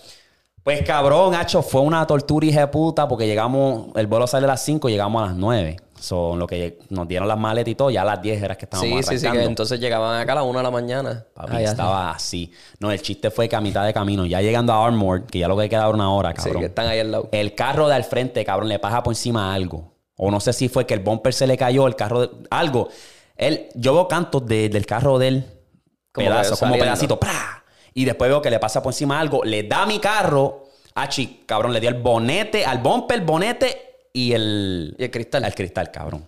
Pues 0.62 0.82
cabrón, 0.82 1.34
hacho, 1.34 1.62
fue 1.62 1.80
una 1.82 2.06
tortura 2.06 2.46
hija 2.46 2.60
de 2.60 2.66
puta 2.68 3.06
porque 3.08 3.26
llegamos, 3.26 3.88
el 3.96 4.06
vuelo 4.06 4.26
sale 4.26 4.44
a 4.44 4.48
las 4.48 4.62
5, 4.62 4.88
llegamos 4.88 5.22
a 5.22 5.26
las 5.28 5.34
9. 5.36 5.76
Son 6.00 6.38
lo 6.38 6.46
que 6.46 6.78
nos 6.88 7.06
dieron 7.06 7.28
las 7.28 7.38
maletas 7.38 7.70
y 7.70 7.74
todo, 7.74 7.90
ya 7.90 8.02
a 8.02 8.04
las 8.06 8.22
10 8.22 8.42
era 8.42 8.56
que 8.56 8.64
estábamos 8.64 9.04
Sí, 9.06 9.18
sí, 9.18 9.18
sí, 9.26 9.30
que 9.30 9.42
entonces 9.44 9.78
llegaban 9.78 10.18
acá 10.20 10.32
a 10.32 10.36
las 10.36 10.44
1 10.44 10.58
de 10.58 10.62
la 10.62 10.70
mañana. 10.70 11.26
Papi, 11.34 11.56
Allá. 11.56 11.70
estaba 11.70 12.10
así. 12.10 12.50
No, 12.78 12.90
el 12.90 13.02
chiste 13.02 13.30
fue 13.30 13.48
que 13.48 13.56
a 13.56 13.60
mitad 13.60 13.84
de 13.84 13.92
camino, 13.92 14.24
ya 14.24 14.40
llegando 14.40 14.72
a 14.72 14.86
Armored, 14.86 15.24
que 15.24 15.38
ya 15.40 15.46
lo 15.48 15.56
que 15.58 15.68
quedaba 15.68 15.90
una 15.90 16.10
hora, 16.12 16.30
Sí, 16.30 16.36
cabrón. 16.36 16.60
que 16.62 16.66
están 16.68 16.86
ahí 16.88 17.00
al 17.00 17.10
lado. 17.12 17.28
El 17.32 17.54
carro 17.54 17.86
de 17.88 17.94
al 17.96 18.04
frente, 18.04 18.44
cabrón, 18.44 18.68
le 18.68 18.78
pasa 18.78 19.02
por 19.02 19.12
encima 19.12 19.54
algo. 19.54 19.92
O 20.16 20.30
no 20.30 20.40
sé 20.40 20.52
si 20.52 20.68
fue 20.68 20.86
que 20.86 20.94
el 20.94 21.00
bumper 21.00 21.32
se 21.34 21.46
le 21.46 21.56
cayó, 21.56 21.86
el 21.86 21.96
carro 21.96 22.22
de... 22.22 22.30
Algo. 22.50 22.88
Él, 23.36 23.68
yo 23.74 23.94
veo 23.94 24.08
cantos 24.08 24.46
de- 24.46 24.68
del 24.68 24.86
carro 24.86 25.18
de 25.18 25.28
él. 25.28 25.46
Como 26.12 26.26
que 26.26 26.30
pedazos, 26.32 26.58
como 26.58 26.76
pedacito. 26.76 27.18
¡pra! 27.20 27.62
Y 27.94 28.04
después 28.04 28.30
veo 28.30 28.40
que 28.42 28.50
le 28.50 28.58
pasa 28.58 28.82
por 28.82 28.92
encima 28.92 29.18
algo. 29.20 29.42
Le 29.44 29.62
da 29.64 29.86
mi 29.86 29.98
carro. 29.98 30.64
Achi, 30.94 31.42
cabrón, 31.46 31.72
le 31.72 31.80
dio 31.80 31.88
el 31.88 31.96
bonete, 31.96 32.64
al 32.66 32.78
bumper, 32.78 33.18
el 33.20 33.24
bonete 33.24 33.89
y 34.12 34.32
el... 34.32 34.94
Y 34.98 35.04
el 35.04 35.10
cristal. 35.10 35.44
El 35.44 35.54
cristal, 35.54 35.90
cabrón. 35.90 36.24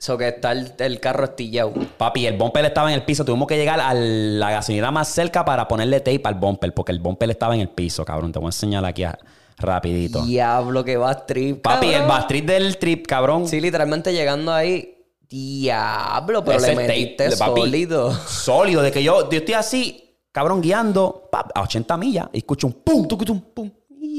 Eso 0.00 0.18
que 0.18 0.28
está 0.28 0.50
el, 0.52 0.72
el 0.78 0.98
carro 0.98 1.24
estillado. 1.24 1.72
Papi, 1.96 2.26
el 2.26 2.36
bumper 2.36 2.64
estaba 2.64 2.88
en 2.90 2.94
el 2.96 3.04
piso. 3.04 3.24
Tuvimos 3.24 3.46
que 3.46 3.56
llegar 3.56 3.78
a 3.78 3.94
la 3.94 4.50
gasolinera 4.50 4.90
más 4.90 5.06
cerca 5.08 5.44
para 5.44 5.68
ponerle 5.68 6.00
tape 6.00 6.22
al 6.24 6.34
bumper, 6.34 6.74
porque 6.74 6.90
el 6.90 6.98
bumper 6.98 7.30
estaba 7.30 7.54
en 7.54 7.60
el 7.60 7.68
piso, 7.68 8.04
cabrón. 8.04 8.32
Te 8.32 8.38
voy 8.40 8.46
a 8.46 8.48
enseñar 8.48 8.84
aquí 8.84 9.04
a- 9.04 9.16
rapidito. 9.58 10.24
Diablo 10.24 10.82
que 10.84 10.96
va 10.96 11.24
trip. 11.24 11.62
Papi, 11.62 11.86
el 11.86 11.92
cabrón. 11.92 12.08
bastriz 12.08 12.44
del 12.46 12.78
trip, 12.78 13.06
cabrón. 13.06 13.46
Sí, 13.46 13.60
literalmente 13.60 14.12
llegando 14.12 14.52
ahí. 14.52 14.88
Diablo, 15.28 16.44
pero 16.44 16.58
Ese 16.58 16.68
le 16.68 16.74
tape, 16.74 16.88
metiste 16.88 17.36
papi. 17.36 17.60
sólido. 17.60 18.12
Sólido, 18.26 18.82
de 18.82 18.90
que 18.90 19.02
yo, 19.04 19.30
yo 19.30 19.38
estoy 19.38 19.54
así, 19.54 20.16
cabrón, 20.32 20.60
guiando 20.60 21.28
pap, 21.30 21.50
a 21.54 21.62
80 21.62 21.96
millas 21.96 22.28
y 22.32 22.38
escucho 22.38 22.66
un 22.66 22.72
pum, 22.72 23.06
tucutum, 23.06 23.40
pum. 23.40 23.70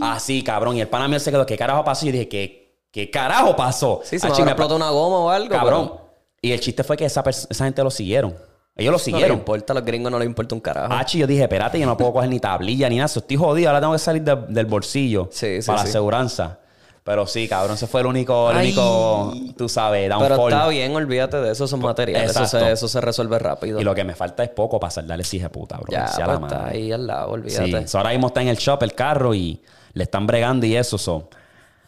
Así, 0.02 0.42
cabrón. 0.44 0.78
Y 0.78 0.82
el 0.82 0.88
pana 0.88 1.08
mío 1.10 1.20
se 1.20 1.30
quedó, 1.30 1.46
¿qué 1.46 1.58
carajo 1.58 1.84
pasó? 1.84 2.06
Y 2.06 2.10
yo 2.10 2.14
dije, 2.14 2.30
¿qué, 2.30 2.63
qué 2.94 3.10
carajo 3.12 3.54
pasó? 3.58 4.00
Sí, 4.06 4.18
se 4.20 4.28
Achi, 4.28 4.38
me 4.38 4.42
habrá 4.44 4.52
explotado 4.52 4.78
una 4.78 4.90
goma 4.92 5.18
o 5.18 5.30
algo. 5.30 5.50
Cabrón. 5.50 5.90
pero 5.92 6.04
Y 6.42 6.52
el 6.54 6.60
chiste 6.62 6.84
fue 6.86 6.96
que 6.96 7.04
esa, 7.06 7.22
esa 7.28 7.66
gente 7.66 7.84
lo 7.84 7.92
siguieron. 7.92 8.34
Ellos 8.76 8.92
lo 8.92 8.92
No 8.92 8.98
le 8.98 9.04
siguieron. 9.04 9.38
importa, 9.40 9.74
a 9.74 9.76
los 9.76 9.84
gringos 9.86 10.12
no 10.12 10.18
les 10.20 10.26
importa 10.28 10.56
un 10.56 10.62
carajo. 10.62 10.94
Hachi, 10.94 11.18
yo 11.20 11.28
dije, 11.28 11.44
espérate, 11.44 11.80
yo 11.80 11.86
no 11.86 11.98
puedo 11.98 12.14
coger 12.14 12.30
ni 12.30 12.40
tablilla 12.40 12.88
ni 12.90 12.96
nada. 12.98 13.06
Estoy 13.06 13.36
jodido, 13.38 13.70
ahora 13.70 13.82
tengo 13.82 13.94
que 13.94 14.00
salir 14.00 14.24
de- 14.24 14.36
del 14.50 14.66
bolsillo 14.68 15.28
Sí, 15.32 15.62
sí, 15.62 15.68
para 15.68 15.80
sí. 15.80 15.86
la 15.86 15.90
aseguranza. 15.90 16.60
Pero 17.04 17.28
sí, 17.28 17.50
cabrón, 17.50 17.76
ese 17.76 17.86
fue 17.86 18.00
el 18.00 18.08
único, 18.08 18.50
el 18.50 18.58
Ay. 18.58 18.68
único, 18.68 19.34
tú 19.58 19.68
sabes, 19.68 20.08
pero 20.10 20.20
downfall. 20.30 20.54
está 20.54 20.68
bien, 20.70 20.96
olvídate 20.96 21.36
de 21.38 21.52
eso, 21.52 21.68
son 21.68 21.82
materiales. 21.82 22.32
Eso 22.32 22.46
se, 22.46 22.72
eso 22.72 22.88
se 22.88 23.02
resuelve 23.02 23.38
rápido. 23.40 23.82
Y 23.82 23.84
lo 23.84 23.94
que 23.94 24.06
me 24.06 24.16
falta 24.16 24.42
es 24.42 24.50
poco 24.50 24.80
para 24.80 24.90
saldarle 24.92 25.24
de 25.30 25.50
puta, 25.50 25.76
bro. 25.78 25.92
ya, 25.92 26.06
pues, 26.16 26.18
la 26.18 26.34
está 26.48 26.68
ahí 26.68 26.92
al 26.94 27.06
lado, 27.06 27.36
Sí, 27.46 27.58
olvídate. 27.60 27.88
so 27.90 27.98
ahora 27.98 28.12
mismo 28.12 28.28
está 28.28 28.42
en 28.42 28.48
el 28.48 28.56
shop 28.58 28.82
el 28.84 28.94
carro 28.94 29.34
y 29.36 29.62
le 29.94 30.04
están 30.04 30.26
bregando 30.26 30.66
y 30.66 30.76
eso, 30.78 30.98
so. 30.98 31.28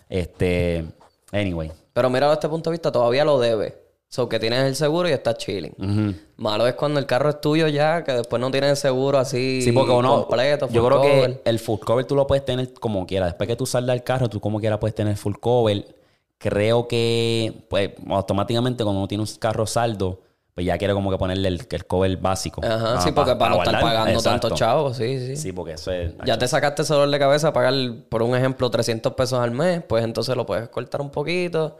Este, 0.10 0.86
anyway. 1.31 1.72
Pero 1.94 2.10
mira, 2.10 2.28
desde 2.28 2.34
este 2.36 2.50
punto 2.50 2.69
de 2.69 2.75
vista, 2.75 2.92
todavía 2.92 3.24
lo 3.25 3.40
debe. 3.40 3.84
So 4.07 4.30
que 4.30 4.40
tienes 4.40 4.63
el 4.63 4.75
seguro 4.75 5.10
y 5.10 5.12
estás 5.12 5.38
chilling. 5.38 6.16
Malo 6.38 6.68
es 6.68 6.75
cuando 6.75 7.00
el 7.00 7.06
carro 7.06 7.30
es 7.30 7.42
tuyo 7.42 7.68
ya, 7.68 8.04
que 8.04 8.13
después 8.13 8.40
no 8.40 8.50
tienes 8.52 8.69
el 8.69 8.78
seguro 8.78 9.18
así 9.18 9.62
Sí, 9.62 9.72
porque 9.72 9.92
uno, 9.92 10.22
completo, 10.22 10.69
yo 10.69 10.86
creo 10.86 11.02
cover. 11.02 11.42
que 11.42 11.50
el 11.50 11.60
full 11.60 11.80
cover 11.80 12.06
tú 12.06 12.16
lo 12.16 12.25
puedes 12.28 12.45
tener 12.45 12.74
como 12.76 13.06
quieras. 13.06 13.30
Después 13.30 13.47
que 13.47 13.56
tú 13.56 13.66
saldas 13.66 13.94
del 13.95 14.04
carro, 14.04 14.30
tú 14.30 14.40
como 14.40 14.59
quieras 14.59 14.80
puedes 14.80 14.95
tener 14.95 15.18
full 15.18 15.33
cover. 15.40 15.95
Creo 16.38 16.88
que, 16.88 17.66
pues, 17.69 17.92
automáticamente 18.07 18.83
cuando 18.83 19.00
uno 19.00 19.07
tiene 19.07 19.24
un 19.24 19.30
carro 19.40 19.66
saldo, 19.66 20.21
pues 20.56 20.66
ya 20.66 20.78
quiere 20.78 20.94
como 20.94 21.12
que 21.12 21.18
ponerle 21.18 21.50
el, 21.50 21.68
el 21.69 21.85
cover 21.85 22.16
básico. 22.16 22.62
Ajá, 22.64 22.95
Ah, 22.95 23.02
sí, 23.02 23.12
porque 23.12 23.35
para, 23.35 23.56
no 23.56 23.62
estar 23.62 23.81
pagando 23.81 24.21
tantos 24.21 24.54
chavos, 24.54 24.95
sí, 24.95 25.19
sí. 25.19 25.35
Sí, 25.35 25.52
porque 25.52 25.74
eso 25.74 25.92
es... 25.92 26.14
Ya 26.26 26.38
te 26.38 26.47
sacaste 26.47 26.83
ese 26.83 26.94
dolor 26.94 27.09
de 27.09 27.19
cabeza 27.19 27.50
a 27.50 27.54
pagar, 27.54 27.74
por 28.07 28.24
un 28.24 28.33
ejemplo, 28.38 28.69
300 28.71 29.14
pesos 29.16 29.38
al 29.38 29.52
mes, 29.52 29.83
pues 29.85 30.06
entonces 30.06 30.33
lo 30.38 30.45
puedes 30.45 30.69
cortar 30.69 31.02
un 31.02 31.09
poquito. 31.12 31.78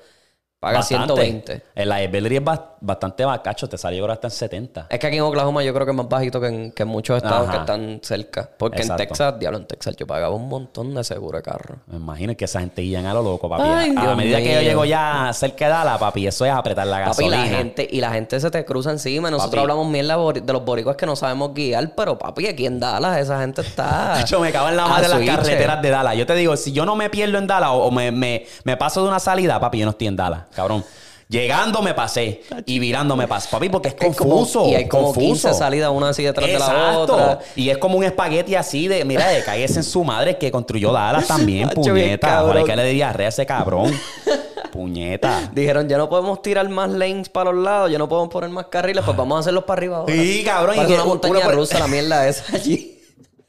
Paga 0.66 0.80
Bastante. 0.80 1.14
120. 1.14 1.62
El 1.76 1.90
liability 1.90 2.36
es 2.38 2.44
ba- 2.44 2.72
bastante 2.82 3.24
bacacho, 3.24 3.70
te 3.70 3.78
salió 3.78 4.02
ahora 4.02 4.14
hasta 4.14 4.26
en 4.28 4.32
70. 4.32 4.88
Es 4.90 4.98
que 5.00 5.06
aquí 5.08 5.18
en 5.18 5.22
Oklahoma 5.22 5.64
yo 5.64 5.72
creo 5.76 5.86
que 5.86 5.92
es 5.92 5.96
más 5.98 6.10
bajito 6.10 6.42
que 6.42 6.48
en, 6.48 6.72
que 6.72 6.82
en 6.84 6.90
muchos 6.90 7.18
estados 7.18 7.44
Ajá. 7.48 7.52
que 7.52 7.58
están 7.60 8.00
cerca. 8.02 8.50
Porque 8.58 8.82
Exacto. 8.82 9.04
en 9.04 9.08
Texas, 9.10 9.40
diablo, 9.40 9.60
en 9.60 9.66
Texas 9.68 9.96
yo 9.96 10.08
pagaba 10.08 10.34
un 10.34 10.50
montón 10.50 10.96
de 10.96 11.04
seguro 11.04 11.38
de 11.38 11.44
carro. 11.44 11.76
Me 11.86 11.98
imagino 11.98 12.36
que 12.36 12.46
esa 12.46 12.62
gente 12.62 12.82
guían 12.82 13.06
a 13.06 13.14
lo 13.14 13.22
loco, 13.22 13.48
papi. 13.48 13.62
Ay, 13.64 13.94
a 13.96 14.02
Dios 14.02 14.18
medida 14.18 14.38
que 14.40 14.54
yo 14.56 14.62
llego 14.62 14.86
ya 14.86 15.30
cerca 15.34 15.66
de 15.66 15.72
Dallas, 15.72 16.00
papi, 16.00 16.26
eso 16.26 16.46
es 16.46 16.52
apretar 16.52 16.88
la 16.88 16.98
Papi, 17.06 17.08
gasolina. 17.10 17.38
la 17.38 17.46
gente, 17.58 17.88
y 17.92 18.02
la 18.02 18.10
gente 18.12 18.40
se 18.40 18.50
te 18.50 18.66
cruza 18.66 18.90
encima. 18.90 19.30
Nosotros 19.30 19.52
Papi. 19.52 19.62
hablamos 19.62 19.88
mierda 19.88 20.18
de 20.34 20.52
los 20.54 20.66
boricuas 20.66 20.96
que 20.96 21.06
no 21.06 21.16
sabemos 21.16 21.54
guiar, 21.54 21.94
pero 21.96 22.18
papi, 22.18 22.48
aquí 22.48 22.66
en 22.66 22.80
Dallas 22.80 23.20
esa 23.20 23.40
gente 23.40 23.62
está. 23.62 24.26
Yo 24.28 24.40
me 24.40 24.52
cago 24.52 24.70
en 24.70 24.78
la 24.78 24.88
madre 24.88 25.04
de 25.04 25.10
las 25.10 25.18
switch. 25.20 25.30
carreteras 25.36 25.82
de 25.84 25.90
Dallas. 25.92 26.16
Yo 26.18 26.26
te 26.26 26.34
digo, 26.34 26.58
si 26.58 26.72
yo 26.72 26.86
no 26.88 26.96
me 26.96 27.12
pierdo 27.12 27.38
en 27.38 27.46
Dallas 27.46 27.70
o, 27.70 27.84
o 27.84 27.92
me, 27.92 28.12
me- 28.12 28.46
me 28.64 28.78
paso 28.78 29.04
de 29.04 29.10
una 29.10 29.20
salida, 29.20 29.60
papi, 29.60 29.80
yo 29.80 29.86
no 29.86 29.92
estoy 29.92 30.08
en 30.08 30.16
Dallas, 30.16 30.42
cabrón. 30.56 30.84
Llegando 31.28 31.82
me 31.82 31.96
pasé 31.96 32.44
y 32.68 32.78
virando 32.78 33.16
me 33.16 33.28
pasé, 33.28 33.48
papi, 33.50 33.70
porque 33.70 33.88
es 33.88 33.96
como- 33.96 34.14
confuso. 34.36 34.68
y 34.68 34.76
hay 34.76 34.88
como 34.88 35.06
confuso. 35.06 35.26
15 35.50 35.54
salidas, 35.56 35.90
una 35.92 36.10
así 36.10 36.22
detrás 36.22 36.48
de 36.48 36.60
la 36.60 37.00
otra. 37.00 37.40
Y 37.56 37.70
es 37.70 37.80
como 37.80 37.98
un 37.98 38.04
espagueti 38.04 38.54
así 38.54 38.88
de, 38.88 39.04
mira, 39.06 39.28
de 39.30 39.44
cállese 39.44 39.80
en 39.80 39.84
su 39.84 40.04
madre 40.04 40.38
que 40.38 40.52
construyó 40.52 40.92
Dallas 40.92 41.26
también, 41.28 41.70
puñeta. 41.70 42.42
hay 42.52 42.64
que 42.64 42.76
le 42.76 42.84
dé 42.84 42.90
diarrea 42.92 43.26
a 43.26 43.30
ese 43.30 43.46
cabrón. 43.46 43.92
puñeta. 44.72 45.50
Dijeron, 45.54 45.88
ya 45.90 45.98
no 45.98 46.10
podemos 46.10 46.42
tirar 46.42 46.68
más 46.70 46.92
lanes 46.92 47.30
para 47.30 47.52
los 47.52 47.64
lados, 47.64 47.92
ya 47.92 47.98
no 47.98 48.08
podemos 48.10 48.30
poner 48.32 48.50
más 48.50 48.66
carriles, 48.68 49.04
pues 49.04 49.16
vamos 49.18 49.38
a 49.38 49.40
hacerlos 49.40 49.64
para 49.64 49.80
arriba 49.80 49.98
ahora. 49.98 50.14
Sí, 50.14 50.44
cabrón, 50.46 50.76
y 50.76 50.78
Parece 50.78 50.94
una 50.96 51.06
montaña 51.06 51.34
puede- 51.42 51.52
rusa 51.56 51.80
la 51.80 51.88
mierda 51.88 52.28
esa 52.28 52.56
allí. 52.56 52.92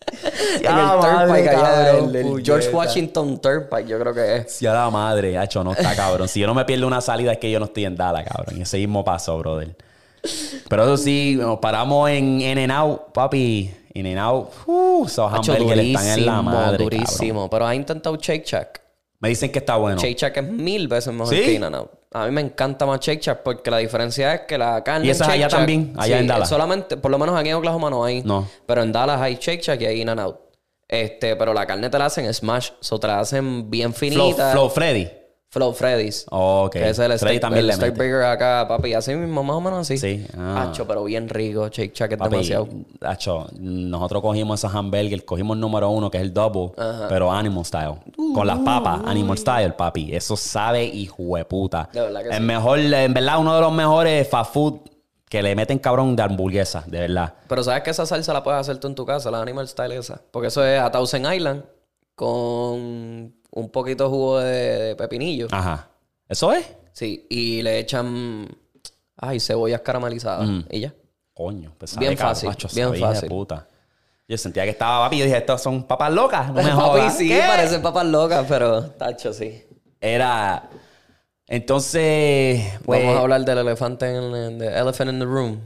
en 0.61 0.67
el 0.67 0.73
madre, 0.73 1.11
Turnpike 1.11 1.49
allá, 1.49 1.61
cabrón, 1.61 2.09
el, 2.11 2.17
el 2.17 2.27
puñeta. 2.27 2.47
George 2.47 2.69
Washington 2.71 3.39
Turnpike, 3.41 3.87
yo 3.87 3.99
creo 3.99 4.15
que 4.15 4.37
es. 4.37 4.53
Si 4.53 4.67
a 4.67 4.73
la 4.73 4.91
madre, 4.91 5.37
hacho, 5.37 5.65
no 5.65 5.73
está 5.73 5.95
cabrón. 5.95 6.29
Si 6.29 6.41
yo 6.41 6.47
no 6.47 6.55
me 6.55 6.65
pierdo 6.65 6.87
una 6.87 7.01
salida 7.01 7.33
es 7.33 7.39
que 7.39 7.51
yo 7.51 7.59
no 7.59 7.67
estoy 7.67 7.85
en 7.85 7.97
Dallas, 7.97 8.25
cabrón. 8.25 8.59
Y 8.59 8.63
ese 8.63 8.79
mismo 8.79 9.05
paso, 9.05 9.37
brother. 9.39 9.75
Pero 10.69 10.85
eso 10.85 10.97
sí, 10.97 11.37
nos 11.39 11.59
paramos 11.59 12.11
en 12.11 12.41
In 12.41 12.59
and 12.59 12.73
Out, 12.73 13.13
papi. 13.13 13.75
In 13.95 14.07
and 14.07 14.19
Out, 14.19 14.51
uh, 14.67 15.07
esos 15.07 15.33
hamburgues 15.33 15.79
están 15.79 16.19
en 16.19 16.27
la 16.27 16.33
durísimo, 16.33 16.43
madre, 16.43 16.85
durísimo. 16.85 17.51
Pero 17.51 17.67
has 17.67 17.75
intentado 17.75 18.17
Shake 18.17 18.45
Shack. 18.45 18.86
Me 19.21 19.29
dicen 19.31 19.51
que 19.51 19.59
está 19.61 19.77
bueno. 19.77 20.01
Shake 20.01 20.19
Shack 20.19 20.37
es 20.39 20.45
mil 20.45 20.89
veces 20.89 21.13
mejor 21.13 21.35
¿Sí? 21.35 21.41
que 21.43 21.53
In-N-Out. 21.55 21.91
A 22.13 22.27
mí 22.27 22.31
me 22.33 22.41
encanta 22.43 22.85
más 22.87 23.01
Shake 23.01 23.21
Shack 23.23 23.43
porque 23.43 23.71
la 23.71 23.79
diferencia 23.79 24.35
es 24.35 24.41
que 24.43 24.59
la 24.59 24.83
carne 24.85 25.07
¿Y 25.07 25.11
esa 25.11 25.31
allá 25.31 25.47
Shack- 25.49 25.51
también? 25.51 25.93
Allá 25.97 26.17
Sí, 26.17 26.21
en 26.23 26.27
Dallas. 26.27 26.49
Solamente, 26.49 26.97
por 26.97 27.11
lo 27.11 27.19
menos 27.19 27.39
aquí 27.39 27.49
en 27.49 27.55
Oklahoma 27.57 27.89
no 27.91 28.05
hay. 28.05 28.23
No. 28.23 28.49
Pero 28.67 28.83
en 28.83 28.93
Dallas 28.93 29.21
hay 29.21 29.37
Shake 29.41 29.63
Shack 29.63 29.81
y 29.83 29.87
hay 29.87 30.01
In-N-Out. 30.03 30.37
Este, 30.89 31.35
pero 31.37 31.53
la 31.53 31.67
carne 31.67 31.91
te 31.91 31.99
la 31.99 32.07
hacen 32.07 32.33
smash. 32.33 32.71
O 32.91 33.01
te 33.01 33.07
la 33.07 33.21
hacen 33.21 33.71
bien 33.71 33.93
finita. 33.95 34.53
Flow 34.53 34.69
Freddy. 34.71 35.09
Flow 35.57 35.73
Freddy's. 35.73 36.27
Oh, 36.31 36.65
ok. 36.67 36.73
Que 36.73 36.91
es 36.91 36.99
el 36.99 37.07
Freddy 37.07 37.19
steak, 37.19 37.41
también 37.41 37.61
el 37.61 37.69
le 37.69 37.73
steak 37.73 37.97
burger 37.97 38.25
acá, 38.25 38.67
papi. 38.69 38.93
Así 38.93 39.15
mismo, 39.15 39.43
más 39.43 39.57
o 39.57 39.61
menos 39.63 39.79
así. 39.79 39.97
Sí. 39.97 40.27
Ah. 40.37 40.69
Hacho, 40.69 40.87
pero 40.87 41.03
bien 41.05 41.31
rico. 41.31 41.69
Shake 41.69 41.95
Shack 41.95 42.13
es 42.13 42.19
Papi, 42.19 42.31
demasiado. 42.33 42.69
acho, 43.01 43.47
nosotros 43.59 44.21
cogimos 44.21 44.61
esos 44.61 44.75
hamburgers, 44.75 45.23
cogimos 45.23 45.55
el 45.55 45.63
número 45.63 45.89
uno, 45.89 46.11
que 46.11 46.19
es 46.19 46.25
el 46.25 46.35
double, 46.35 46.73
pero 47.09 47.33
animal 47.33 47.65
style. 47.65 47.95
Con 48.35 48.47
las 48.47 48.59
papas, 48.59 49.01
animal 49.07 49.39
style, 49.39 49.73
papi. 49.73 50.15
Eso 50.15 50.37
sabe 50.37 50.85
hijo 50.85 51.37
de 51.37 51.47
puta. 51.47 51.89
De 51.91 52.03
verdad 52.03 52.23
que 52.23 52.29
el 52.29 52.37
sí. 52.37 52.43
mejor, 52.43 52.79
en 52.79 53.15
verdad, 53.15 53.39
uno 53.39 53.55
de 53.55 53.61
los 53.63 53.73
mejores 53.73 54.29
fast 54.29 54.53
food 54.53 54.75
que 55.27 55.43
le 55.43 55.57
meten 55.57 55.79
cabrón 55.79 56.15
de 56.17 56.23
hamburguesa, 56.23 56.85
de 56.87 57.01
verdad. 57.01 57.33
Pero 57.49 57.63
sabes 57.63 57.83
que 57.83 57.91
esa 57.91 58.05
salsa 58.05 58.35
la 58.35 58.43
puedes 58.43 58.61
hacer 58.61 58.77
tú 58.77 58.89
en 58.89 58.95
tu 58.95 59.07
casa, 59.07 59.31
la 59.31 59.41
Animal 59.41 59.67
Style 59.67 59.97
esa. 59.97 60.21
Porque 60.31 60.49
eso 60.49 60.63
es 60.63 60.79
a 60.79 60.91
Thousand 60.91 61.33
Island 61.33 61.65
con 62.15 63.35
un 63.57 63.71
poquito 63.71 64.05
de 64.05 64.11
jugo 64.11 64.39
de, 64.39 64.53
de 64.79 64.97
pepinillo. 64.97 65.49
Ajá. 65.51 65.89
¿Eso 66.29 66.53
es? 66.53 66.67
Sí, 66.93 67.27
y 67.31 67.63
le 67.63 67.79
echan, 67.79 68.47
ay, 69.17 69.41
cebollas 69.41 69.81
caramelizadas. 69.81 70.49
Y 70.71 70.81
ya. 70.81 70.95
Coño, 71.35 71.75
pues 71.79 71.91
sabe 71.93 72.07
Bien 72.07 72.19
fácil, 72.19 72.49
macho, 72.49 72.69
bien 72.75 72.95
fácil. 72.97 73.29
puta. 73.29 73.67
Yo 74.29 74.37
sentía 74.37 74.65
que 74.65 74.71
estaba 74.71 75.07
papi. 75.07 75.19
Yo 75.19 75.25
dije, 75.25 75.37
estos 75.37 75.63
son 75.63 75.85
papas 75.85 76.13
locas. 76.13 76.49
No 76.49 76.55
me 76.55 76.63
Papi, 76.65 76.73
jodas. 76.81 77.17
sí, 77.17 77.29
¿Qué? 77.29 77.39
parecen 77.47 77.81
papas 77.83 78.07
locas, 78.07 78.45
pero 78.49 78.83
tacho, 78.91 79.33
sí. 79.33 79.63
Era... 80.01 80.69
Entonces... 81.47 82.61
Pues, 82.85 83.03
Vamos 83.03 83.17
a 83.19 83.21
hablar 83.23 83.45
del 83.45 83.59
elefante 83.59 84.07
en 84.11 84.35
el 84.35 84.59
the 84.59 84.67
elephant 84.67 85.11
in 85.13 85.19
the 85.21 85.25
room. 85.25 85.61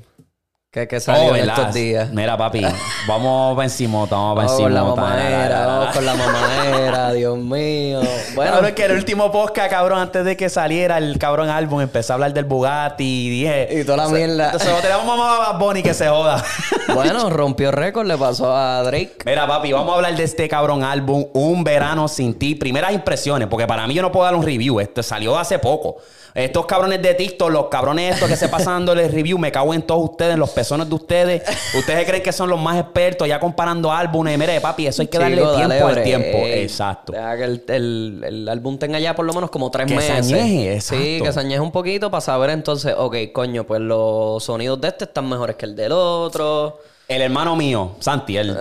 Que, 0.72 0.86
que 0.86 1.00
salió 1.00 1.32
Oh, 1.32 1.34
estos 1.34 1.74
días. 1.74 2.10
Mira, 2.10 2.36
papi, 2.36 2.64
vamos 3.08 3.56
para 3.56 3.64
encima, 3.64 4.06
vamos 4.08 4.36
para 4.36 4.46
Vamos 4.46 4.52
con 4.62 4.72
la 4.72 4.80
encima. 4.82 4.94
mamadera, 4.94 5.66
vamos 5.66 5.96
con 5.96 6.06
la 6.06 6.14
mamadera, 6.14 7.12
Dios 7.14 7.38
mío. 7.38 8.00
Bueno, 8.36 8.52
Bueno, 8.52 8.68
es 8.68 8.74
que 8.74 8.84
el 8.84 8.92
último 8.92 9.32
podcast, 9.32 9.68
cabrón, 9.68 9.98
antes 9.98 10.24
de 10.24 10.36
que 10.36 10.48
saliera 10.48 10.98
el 10.98 11.18
cabrón 11.18 11.48
álbum, 11.48 11.80
empecé 11.80 12.12
a 12.12 12.14
hablar 12.14 12.32
del 12.32 12.44
Bugatti 12.44 13.02
y 13.26 13.30
dije... 13.30 13.80
Y 13.80 13.84
toda 13.84 13.96
la 13.96 14.08
mierda. 14.10 14.44
Entonces, 14.52 14.80
tenemos 14.80 15.04
mamá 15.04 15.46
a 15.46 15.58
Bunny 15.58 15.82
que 15.82 15.92
se 15.92 16.06
joda. 16.06 16.40
bueno, 16.94 17.28
rompió 17.30 17.72
récord, 17.72 18.06
le 18.06 18.16
pasó 18.16 18.54
a 18.54 18.84
Drake. 18.84 19.16
Mira, 19.26 19.48
papi, 19.48 19.72
vamos 19.72 19.92
a 19.92 19.96
hablar 19.96 20.14
de 20.14 20.22
este 20.22 20.48
cabrón 20.48 20.84
álbum, 20.84 21.26
Un 21.32 21.64
Verano 21.64 22.06
Sin 22.06 22.34
Ti. 22.38 22.54
Primeras 22.54 22.92
impresiones, 22.92 23.48
porque 23.48 23.66
para 23.66 23.88
mí 23.88 23.94
yo 23.94 24.02
no 24.02 24.12
puedo 24.12 24.24
dar 24.24 24.36
un 24.36 24.44
review. 24.44 24.78
Esto 24.78 25.02
salió 25.02 25.36
hace 25.36 25.58
poco. 25.58 25.96
Estos 26.34 26.66
cabrones 26.66 27.02
de 27.02 27.14
TikTok, 27.14 27.50
los 27.50 27.66
cabrones 27.66 28.14
estos 28.14 28.28
que 28.28 28.36
se 28.36 28.48
pasan 28.48 28.74
dándoles 28.86 29.12
review, 29.12 29.38
me 29.38 29.50
cago 29.50 29.74
en 29.74 29.82
todos 29.82 30.10
ustedes, 30.10 30.34
en 30.34 30.40
los 30.40 30.50
pezones 30.50 30.88
de 30.88 30.94
ustedes. 30.94 31.42
Ustedes 31.76 32.06
creen 32.06 32.22
que 32.22 32.32
son 32.32 32.48
los 32.50 32.60
más 32.60 32.78
expertos 32.78 33.26
ya 33.28 33.40
comparando 33.40 33.90
álbumes. 33.92 34.38
Mire, 34.38 34.60
papi, 34.60 34.86
eso 34.86 35.02
hay 35.02 35.08
que 35.08 35.18
darle 35.18 35.36
Chico, 35.38 35.54
tiempo 35.56 35.74
dale 35.74 35.98
al 35.98 36.02
tiempo. 36.02 36.38
Exacto. 36.44 37.12
Deja 37.12 37.36
que 37.36 37.44
el, 37.44 37.64
el- 37.68 38.24
el 38.26 38.48
álbum 38.48 38.78
tenga 38.78 38.98
ya 39.00 39.14
por 39.14 39.24
lo 39.26 39.32
menos 39.32 39.50
como 39.50 39.70
tres 39.70 39.86
Que 39.86 40.00
se 40.00 40.12
meses. 40.12 40.32
añeje, 40.32 40.80
Sí, 40.80 40.94
exacto. 41.16 41.24
que 41.24 41.32
se 41.32 41.40
añeje 41.40 41.60
un 41.60 41.72
poquito 41.72 42.10
para 42.10 42.20
saber 42.20 42.50
entonces, 42.50 42.94
ok, 42.96 43.16
coño, 43.32 43.64
pues 43.64 43.80
los 43.80 44.42
sonidos 44.44 44.80
de 44.80 44.88
este 44.88 45.04
están 45.04 45.28
mejores 45.28 45.56
que 45.56 45.66
el 45.66 45.74
del 45.76 45.92
otro. 45.92 46.78
El 47.10 47.22
hermano 47.22 47.56
mío, 47.56 47.96
Santi, 47.98 48.36
él 48.36 48.56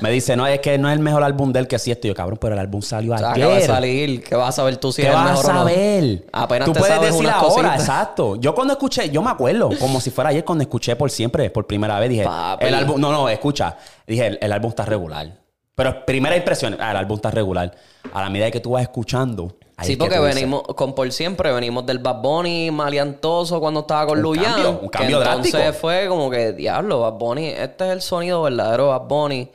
me 0.00 0.10
dice, 0.10 0.34
no, 0.34 0.46
es 0.46 0.60
que 0.60 0.78
no 0.78 0.88
es 0.88 0.94
el 0.94 1.00
mejor 1.00 1.22
álbum 1.22 1.52
de 1.52 1.60
él 1.60 1.68
que 1.68 1.78
sí 1.78 1.90
esto. 1.90 2.08
Yo, 2.08 2.14
cabrón, 2.14 2.38
pero 2.40 2.54
el 2.54 2.58
álbum 2.58 2.80
salió 2.80 3.12
ayer. 3.14 3.26
Acaba 3.26 3.54
de 3.56 3.60
salir, 3.66 4.22
¿qué 4.24 4.34
vas 4.36 4.48
a 4.48 4.52
saber 4.52 4.78
tú 4.78 4.90
si 4.90 5.02
¿Qué 5.02 5.08
es 5.08 5.14
el 5.14 5.20
vas 5.20 5.26
a 5.28 5.32
mejor 5.34 5.44
o 5.44 5.52
no? 5.52 5.58
saber? 5.58 6.24
Apenas 6.32 6.64
Tú 6.66 6.72
te 6.72 6.78
puedes 6.80 6.94
sabes 6.94 7.10
decir 7.12 7.26
unas 7.26 7.34
ahora, 7.36 7.48
cositas. 7.54 7.80
exacto. 7.80 8.36
Yo 8.36 8.54
cuando 8.54 8.72
escuché, 8.72 9.10
yo 9.10 9.20
me 9.20 9.28
acuerdo, 9.30 9.68
como 9.78 10.00
si 10.00 10.10
fuera 10.10 10.30
ayer 10.30 10.44
cuando 10.46 10.62
escuché 10.62 10.96
por 10.96 11.10
siempre, 11.10 11.50
por 11.50 11.66
primera 11.66 12.00
vez, 12.00 12.08
dije, 12.08 12.24
Papi. 12.24 12.64
el 12.64 12.74
álbum, 12.74 12.98
no, 12.98 13.12
no, 13.12 13.28
escucha, 13.28 13.76
dije, 14.06 14.28
el, 14.28 14.38
el 14.40 14.50
álbum 14.52 14.70
está 14.70 14.86
regular. 14.86 15.30
Pero 15.74 16.04
primera 16.06 16.34
impresión, 16.36 16.78
ah, 16.80 16.92
el 16.92 16.96
álbum 16.96 17.16
está 17.16 17.30
regular. 17.30 17.70
A 18.14 18.22
la 18.22 18.30
medida 18.30 18.50
que 18.50 18.60
tú 18.60 18.70
vas 18.70 18.82
escuchando. 18.82 19.56
Ahí 19.80 19.86
Sí, 19.86 19.92
que 19.94 19.98
porque 19.98 20.18
dices, 20.18 20.34
venimos, 20.34 20.62
con 20.76 20.94
por 20.94 21.10
siempre, 21.12 21.52
venimos 21.52 21.84
del 21.86 21.98
Bad 21.98 22.20
Bunny 22.22 22.70
maleantoso 22.70 23.60
cuando 23.60 23.80
estaba 23.80 24.06
con 24.06 24.18
Un 24.18 24.22
Luyan. 24.22 24.44
cambio, 24.52 24.70
un 24.82 24.90
que 24.90 24.98
cambio 24.98 25.22
entonces 25.22 25.52
drástico. 25.52 25.80
fue 25.80 26.06
como 26.08 26.30
que, 26.30 26.52
diablo, 26.52 27.00
Bad 27.00 27.12
Bunny, 27.14 27.46
este 27.48 27.86
es 27.86 27.90
el 27.92 28.02
sonido 28.02 28.42
verdadero 28.42 28.84
de 28.84 28.90
Bad 28.90 29.08
Bunny. 29.08 29.48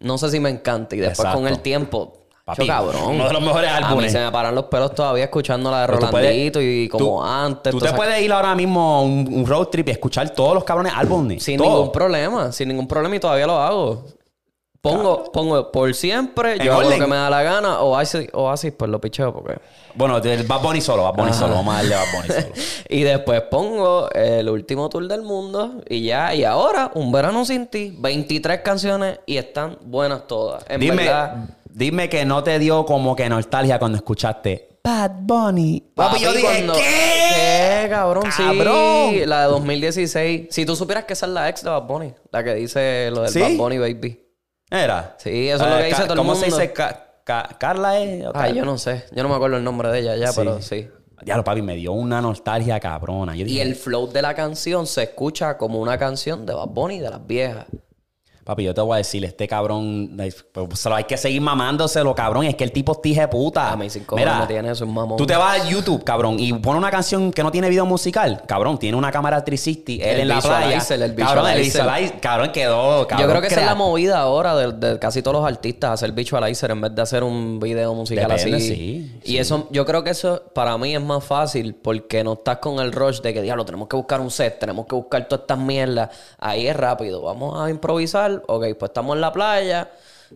No 0.00 0.18
sé 0.18 0.30
si 0.30 0.38
me 0.40 0.50
encanta. 0.50 0.94
Y 0.96 0.98
después 1.00 1.18
Exacto. 1.20 1.38
con 1.38 1.48
el 1.48 1.60
tiempo, 1.60 2.12
Papi, 2.44 2.66
cabrón. 2.66 3.02
uno 3.14 3.26
de 3.26 3.32
los 3.32 3.42
mejores 3.42 3.70
A 3.70 3.78
mí 3.80 3.84
álbumes. 3.86 4.12
se 4.12 4.18
me 4.18 4.30
paran 4.30 4.54
los 4.54 4.64
pelos 4.66 4.94
todavía 4.94 5.24
escuchando 5.24 5.70
la 5.70 5.80
de 5.82 5.86
Pero 5.86 5.98
tú 6.00 6.10
puedes- 6.10 6.26
Rolandito 6.28 6.60
y 6.60 6.88
como 6.88 7.04
tú- 7.04 7.22
antes. 7.22 7.70
Tú 7.72 7.78
te 7.80 7.92
puedes 7.94 8.20
ir 8.20 8.30
ahora 8.32 8.54
mismo 8.54 8.96
a 8.96 9.00
un, 9.02 9.26
un 9.32 9.46
road 9.46 9.68
trip 9.68 9.88
y 9.88 9.92
escuchar 9.92 10.28
todos 10.30 10.52
los 10.54 10.64
cabrones 10.64 10.92
álbumes. 10.94 11.42
Sin 11.42 11.56
todo. 11.56 11.70
ningún 11.70 11.92
problema, 11.92 12.52
sin 12.52 12.68
ningún 12.68 12.86
problema 12.86 13.16
y 13.16 13.20
todavía 13.20 13.46
lo 13.46 13.58
hago. 13.58 14.04
Pongo, 14.84 15.32
pongo 15.32 15.72
por 15.72 15.94
siempre, 15.94 16.58
yo 16.58 16.74
hago 16.74 16.82
lo 16.82 16.90
que 16.90 17.06
me 17.06 17.16
da 17.16 17.30
la 17.30 17.42
gana, 17.42 17.80
o 17.80 17.96
así, 17.96 18.28
o 18.34 18.50
así 18.50 18.70
pues 18.70 18.90
lo 18.90 19.00
picheo 19.00 19.32
porque... 19.32 19.58
Bueno, 19.94 20.20
Bad 20.20 20.60
Bunny 20.60 20.82
solo, 20.82 21.04
Bad 21.04 21.14
Bunny 21.14 21.32
solo. 21.32 21.54
Vamos 21.54 21.74
a 21.74 21.78
darle 21.78 21.94
Bad 21.96 22.06
Bunny 22.12 22.28
solo. 22.28 22.54
y 22.90 23.02
después 23.02 23.40
pongo 23.50 24.10
el 24.10 24.46
último 24.50 24.90
tour 24.90 25.08
del 25.08 25.22
mundo 25.22 25.80
y 25.88 26.02
ya, 26.02 26.34
y 26.34 26.44
ahora, 26.44 26.90
Un 26.94 27.10
Verano 27.10 27.46
Sin 27.46 27.66
Ti, 27.66 27.96
23 27.98 28.60
canciones 28.60 29.20
y 29.24 29.38
están 29.38 29.78
buenas 29.86 30.26
todas. 30.26 30.62
En 30.68 30.80
dime, 30.80 31.04
verdad, 31.04 31.48
dime 31.70 32.10
que 32.10 32.26
no 32.26 32.44
te 32.44 32.58
dio 32.58 32.84
como 32.84 33.16
que 33.16 33.26
nostalgia 33.30 33.78
cuando 33.78 33.96
escuchaste 33.96 34.68
Bad 34.84 35.12
Bunny. 35.22 35.82
Papi, 35.94 36.20
yo 36.20 36.30
dije, 36.34 36.44
cuando- 36.44 36.74
¿qué? 36.74 36.82
¿Qué, 36.82 37.88
cabrón? 37.88 38.24
Cabrón. 38.36 39.10
Sí, 39.12 39.24
la 39.24 39.40
de 39.44 39.46
2016. 39.46 40.48
Si 40.50 40.66
tú 40.66 40.76
supieras 40.76 41.04
que 41.04 41.14
esa 41.14 41.24
es 41.24 41.32
la 41.32 41.48
ex 41.48 41.64
de 41.64 41.70
Bad 41.70 41.84
Bunny, 41.84 42.12
la 42.30 42.44
que 42.44 42.54
dice 42.54 43.10
lo 43.10 43.22
del 43.22 43.30
¿Sí? 43.30 43.40
Bad 43.40 43.56
Bunny 43.56 43.78
Baby. 43.78 44.23
Era. 44.74 45.14
Sí, 45.18 45.48
eso 45.48 45.64
es 45.64 45.70
lo 45.70 45.76
que 45.76 45.82
Eh, 45.82 45.86
dice 45.86 45.96
Ca- 45.96 46.02
todo 46.04 46.12
el 46.14 46.18
¿Cómo 46.18 46.30
mundo. 46.34 46.40
se 46.40 46.46
dice? 46.62 46.72
Ca- 46.72 47.00
Ca- 47.24 47.48
¿Carla 47.58 47.98
es? 48.00 48.26
o 48.26 48.32
Ay, 48.34 48.50
Car- 48.50 48.54
yo 48.54 48.64
no 48.64 48.76
sé. 48.78 49.04
Yo 49.12 49.22
no 49.22 49.28
me 49.28 49.34
acuerdo 49.36 49.56
el 49.56 49.64
nombre 49.64 49.88
de 49.90 50.00
ella 50.00 50.16
ya, 50.16 50.32
pero 50.34 50.60
sí. 50.60 50.88
Ya 51.24 51.36
lo 51.38 51.44
papi, 51.44 51.62
me 51.62 51.74
dio 51.76 51.92
una 51.92 52.20
nostalgia 52.20 52.78
cabrona. 52.80 53.34
Yo 53.34 53.46
Y 53.46 53.60
el 53.60 53.76
flow 53.76 54.12
de 54.12 54.20
la 54.20 54.34
canción 54.34 54.86
se 54.86 55.04
escucha 55.04 55.56
como 55.56 55.80
una 55.80 55.96
canción 55.96 56.44
de 56.44 56.52
Bad 56.52 56.68
Bunny 56.68 56.98
de 57.00 57.08
las 57.08 57.26
viejas. 57.26 57.66
Papi, 58.44 58.64
yo 58.64 58.74
te 58.74 58.80
voy 58.80 58.94
a 58.94 58.98
decir, 58.98 59.24
este 59.24 59.48
cabrón, 59.48 60.16
pues, 60.52 60.78
se 60.78 60.88
lo 60.88 60.94
hay 60.94 61.04
que 61.04 61.16
seguir 61.16 61.40
mamándoselo, 61.40 62.14
cabrón. 62.14 62.44
Es 62.44 62.54
que 62.54 62.64
el 62.64 62.72
tipo 62.72 62.92
es 62.92 63.02
tije 63.02 63.26
puta. 63.28 63.72
A 63.72 63.76
mí 63.76 63.88
sin 63.90 64.04
cojones 64.04 64.38
me 64.40 64.46
tiene 64.46 64.70
eso, 64.70 64.86
mamón. 64.86 65.16
Tú 65.16 65.26
te 65.26 65.34
vas 65.36 65.60
a 65.60 65.68
YouTube, 65.68 66.04
cabrón, 66.04 66.36
y 66.38 66.52
pones 66.52 66.78
una 66.78 66.90
canción 66.90 67.32
que 67.32 67.42
no 67.42 67.50
tiene 67.50 67.68
video 67.68 67.86
musical. 67.86 68.42
Cabrón, 68.46 68.78
tiene 68.78 68.96
una 68.96 69.10
cámara 69.10 69.44
360, 69.44 70.04
él 70.04 70.14
El 70.16 70.20
en 70.22 70.28
la 70.28 70.40
playa. 70.40 70.78
el 70.78 71.14
cabrón, 71.14 71.50
el 71.50 71.60
visualizer. 71.62 72.20
cabrón, 72.20 72.52
quedó, 72.52 73.06
cabrón. 73.06 73.26
Yo 73.26 73.30
creo 73.30 73.40
que 73.40 73.48
esa 73.48 73.60
es 73.60 73.66
la 73.66 73.74
movida 73.74 74.18
ahora 74.18 74.54
de, 74.56 74.72
de 74.72 74.98
casi 74.98 75.22
todos 75.22 75.36
los 75.38 75.46
artistas, 75.46 75.90
hacer 75.92 76.12
visualizer 76.12 76.70
en 76.70 76.80
vez 76.80 76.94
de 76.94 77.02
hacer 77.02 77.24
un 77.24 77.58
video 77.60 77.94
musical 77.94 78.28
Depende, 78.28 78.56
así. 78.56 78.66
sí, 78.68 79.18
y 79.24 79.38
eso, 79.38 79.68
yo 79.70 79.84
creo 79.86 80.04
que 80.04 80.10
eso 80.10 80.42
para 80.54 80.76
mí 80.78 80.94
es 80.94 81.02
más 81.02 81.24
fácil 81.24 81.74
porque 81.74 82.22
no 82.24 82.34
estás 82.34 82.58
con 82.58 82.78
el 82.80 82.92
rush 82.92 83.20
de 83.20 83.32
que, 83.34 83.42
diablo, 83.42 83.64
tenemos 83.64 83.88
que 83.88 83.96
buscar 83.96 84.20
un 84.20 84.30
set, 84.30 84.58
tenemos 84.58 84.86
que 84.86 84.94
buscar 84.94 85.26
todas 85.28 85.42
estas 85.42 85.58
mierdas. 85.58 86.10
Ahí 86.38 86.66
es 86.66 86.76
rápido, 86.76 87.22
vamos 87.22 87.58
a 87.58 87.70
improvisar, 87.70 88.33
ok, 88.46 88.64
pues 88.78 88.90
estamos 88.90 89.14
en 89.14 89.20
la 89.20 89.32
playa, 89.32 89.90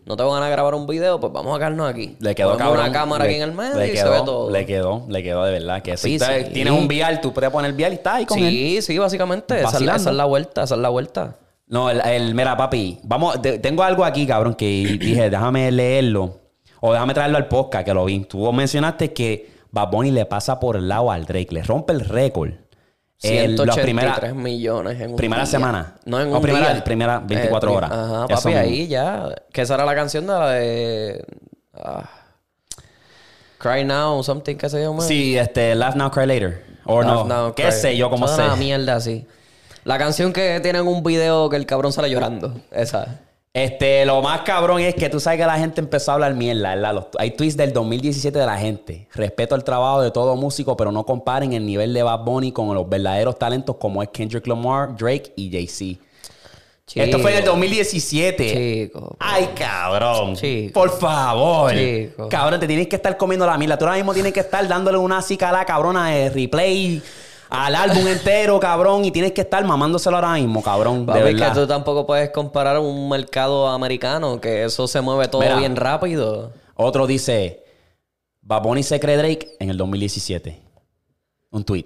no 0.05 0.15
tengo 0.17 0.31
ganas 0.31 0.47
de 0.47 0.51
grabar 0.51 0.75
un 0.75 0.87
video, 0.87 1.19
pues 1.19 1.33
vamos 1.33 1.55
a 1.55 1.57
quedarnos 1.59 1.89
aquí. 1.89 2.15
Le 2.19 2.33
quedó 2.35 2.53
Ponemos 2.53 2.71
cabrón. 2.73 2.89
una 2.89 2.99
cámara 2.99 3.23
le- 3.25 3.29
aquí 3.31 3.37
en 3.41 3.49
el 3.49 3.55
medio 3.55 3.75
le 3.77 3.87
y 3.87 3.91
quedó, 3.91 4.03
se 4.13 4.19
ve 4.19 4.25
todo. 4.25 4.49
Le 4.51 4.65
quedó, 4.65 5.05
le 5.09 5.23
quedó 5.23 5.43
de 5.45 5.51
verdad. 5.53 5.81
Que 5.81 5.97
si 5.97 6.17
Sí, 6.17 6.25
sí. 6.25 6.49
tienes 6.53 6.73
un 6.73 6.87
vial, 6.87 7.19
tú 7.21 7.33
puedes 7.33 7.49
poner 7.49 7.71
el 7.71 7.75
vial 7.75 7.91
y 7.91 7.95
estás 7.95 8.15
ahí 8.15 8.25
con 8.25 8.39
él. 8.39 8.49
Sí, 8.49 8.81
sí, 8.81 8.97
básicamente. 8.97 9.59
Esa 9.59 9.77
es, 9.77 9.81
la, 9.81 9.95
esa 9.95 10.09
es 10.11 10.15
la 10.15 10.25
vuelta, 10.25 10.63
esa 10.63 10.75
es 10.75 10.81
la 10.81 10.89
vuelta. 10.89 11.35
No, 11.67 11.89
el, 11.89 12.01
el- 12.01 12.33
mira, 12.33 12.55
papi, 12.57 12.99
vamos, 13.03 13.39
tengo 13.41 13.83
algo 13.83 14.03
aquí, 14.05 14.25
cabrón, 14.25 14.55
que 14.55 14.65
dije, 14.99 15.29
déjame 15.29 15.71
leerlo. 15.71 16.35
O 16.81 16.93
déjame 16.93 17.13
traerlo 17.13 17.37
al 17.37 17.47
podcast, 17.47 17.85
que 17.85 17.93
lo 17.93 18.05
vi. 18.05 18.21
Tú 18.21 18.51
mencionaste 18.53 19.11
que 19.11 19.51
Bad 19.71 19.89
Bunny 19.91 20.11
le 20.11 20.25
pasa 20.25 20.59
por 20.61 20.77
el 20.77 20.87
lado 20.87 21.11
al 21.11 21.25
Drake, 21.25 21.49
le 21.51 21.61
rompe 21.61 21.91
el 21.93 21.99
récord. 22.01 22.51
El- 23.21 23.55
las 23.57 23.75
183 23.75 23.83
primeras- 23.83 24.33
millones 24.35 25.01
en 25.01 25.11
un 25.11 25.15
primera 25.17 25.41
día. 25.43 25.51
semana. 25.51 25.95
No, 26.05 26.21
en 26.21 26.33
un 26.33 26.41
primera- 26.41 26.73
día. 26.73 26.83
primera 26.83 27.19
24 27.19 27.69
pri- 27.71 27.77
horas. 27.77 27.91
Ajá, 27.91 28.25
Eso 28.29 28.43
papi, 28.43 28.55
ahí 28.55 28.87
ya. 28.87 29.27
Que 29.51 29.61
esa 29.63 29.75
era 29.75 29.85
la 29.85 29.93
canción 29.95 30.25
de 30.25 30.33
la 30.33 30.49
de... 30.51 31.25
ah, 31.75 32.09
Cry 33.57 33.83
Now, 33.83 34.23
something 34.23 34.55
que 34.55 34.69
se 34.69 34.81
llama. 34.81 35.01
Sí, 35.01 35.37
este, 35.37 35.75
Laugh 35.75 35.95
Now, 35.95 36.09
Cry 36.11 36.25
Later. 36.27 36.65
O 36.85 37.03
no, 37.03 37.25
Now, 37.25 37.53
qué 37.53 37.63
Cry. 37.63 37.71
sé 37.73 37.97
yo, 37.97 38.09
cómo 38.09 38.27
sé. 38.27 38.41
una 38.41 38.55
mierda 38.55 38.95
así. 38.95 39.27
La 39.83 39.97
canción 39.97 40.31
que 40.31 40.59
tiene 40.61 40.81
un 40.81 41.03
video 41.03 41.49
que 41.49 41.57
el 41.57 41.65
cabrón 41.65 41.91
sale 41.91 42.09
llorando. 42.09 42.53
Esa. 42.71 43.19
Este, 43.51 44.05
lo 44.05 44.21
más 44.21 44.41
cabrón 44.41 44.79
es 44.81 44.93
que 44.93 45.09
tú 45.09 45.19
sabes 45.19 45.39
que 45.39 45.45
la 45.45 45.57
gente 45.57 45.81
empezó 45.81 46.11
a 46.11 46.13
hablar 46.13 46.35
mierda, 46.35 46.75
¿verdad? 46.75 46.93
Los- 46.93 47.05
hay 47.17 47.31
tweets 47.31 47.57
del 47.57 47.73
2017 47.73 48.37
de 48.37 48.45
la 48.45 48.57
gente. 48.57 49.07
Respeto 49.13 49.55
el 49.55 49.63
trabajo 49.63 50.01
de 50.03 50.11
todo 50.11 50.35
músico, 50.35 50.77
pero 50.77 50.91
no 50.91 51.03
comparen 51.03 51.53
el 51.53 51.65
nivel 51.65 51.91
de 51.93 52.03
Bad 52.03 52.23
Bunny 52.25 52.51
con 52.51 52.71
los 52.75 52.87
verdaderos 52.87 53.39
talentos 53.39 53.77
como 53.77 54.03
es 54.03 54.09
Kendrick 54.09 54.45
Lamar, 54.45 54.95
Drake 54.95 55.33
y 55.35 55.51
Jay-Z. 55.51 55.99
Esto 56.95 57.19
fue 57.19 57.31
en 57.31 57.37
el 57.37 57.43
Chico. 57.43 57.51
2017. 57.53 58.83
Chico. 58.87 59.15
Ay, 59.19 59.49
cabrón. 59.55 60.35
Chico. 60.35 60.73
Por 60.73 60.89
favor. 60.99 61.71
Chico. 61.73 62.29
Cabrón, 62.29 62.59
te 62.59 62.67
tienes 62.67 62.87
que 62.87 62.95
estar 62.97 63.15
comiendo 63.17 63.45
la 63.47 63.57
mierda. 63.57 63.77
Tú 63.77 63.85
ahora 63.85 63.97
mismo 63.97 64.13
tienes 64.13 64.33
que 64.33 64.39
estar 64.39 64.67
dándole 64.67 64.97
una 64.97 65.21
cicala 65.23 65.65
cabrona 65.65 66.09
de 66.09 66.29
replay 66.29 67.01
al 67.49 67.75
álbum 67.75 68.07
entero, 68.07 68.59
cabrón. 68.59 69.05
Y 69.05 69.11
tienes 69.11 69.31
que 69.31 69.41
estar 69.41 69.63
mamándoselo 69.65 70.15
ahora 70.17 70.33
mismo, 70.33 70.61
cabrón. 70.61 71.01
De 71.01 71.05
Papi, 71.05 71.19
es 71.19 71.25
verdad. 71.25 71.53
que 71.53 71.59
tú 71.61 71.67
tampoco 71.67 72.05
puedes 72.05 72.29
comparar 72.29 72.79
un 72.79 73.09
mercado 73.09 73.67
americano, 73.67 74.39
que 74.39 74.63
eso 74.63 74.87
se 74.87 75.01
mueve 75.01 75.27
todo 75.27 75.41
Mira. 75.41 75.57
bien 75.57 75.75
rápido. 75.75 76.53
Otro 76.75 77.07
dice, 77.07 77.63
Bad 78.41 78.63
Bunny 78.63 78.83
se 78.83 78.99
cree 78.99 79.17
Drake 79.17 79.55
en 79.59 79.69
el 79.69 79.77
2017. 79.77 80.61
Un 81.51 81.63
tweet. 81.63 81.85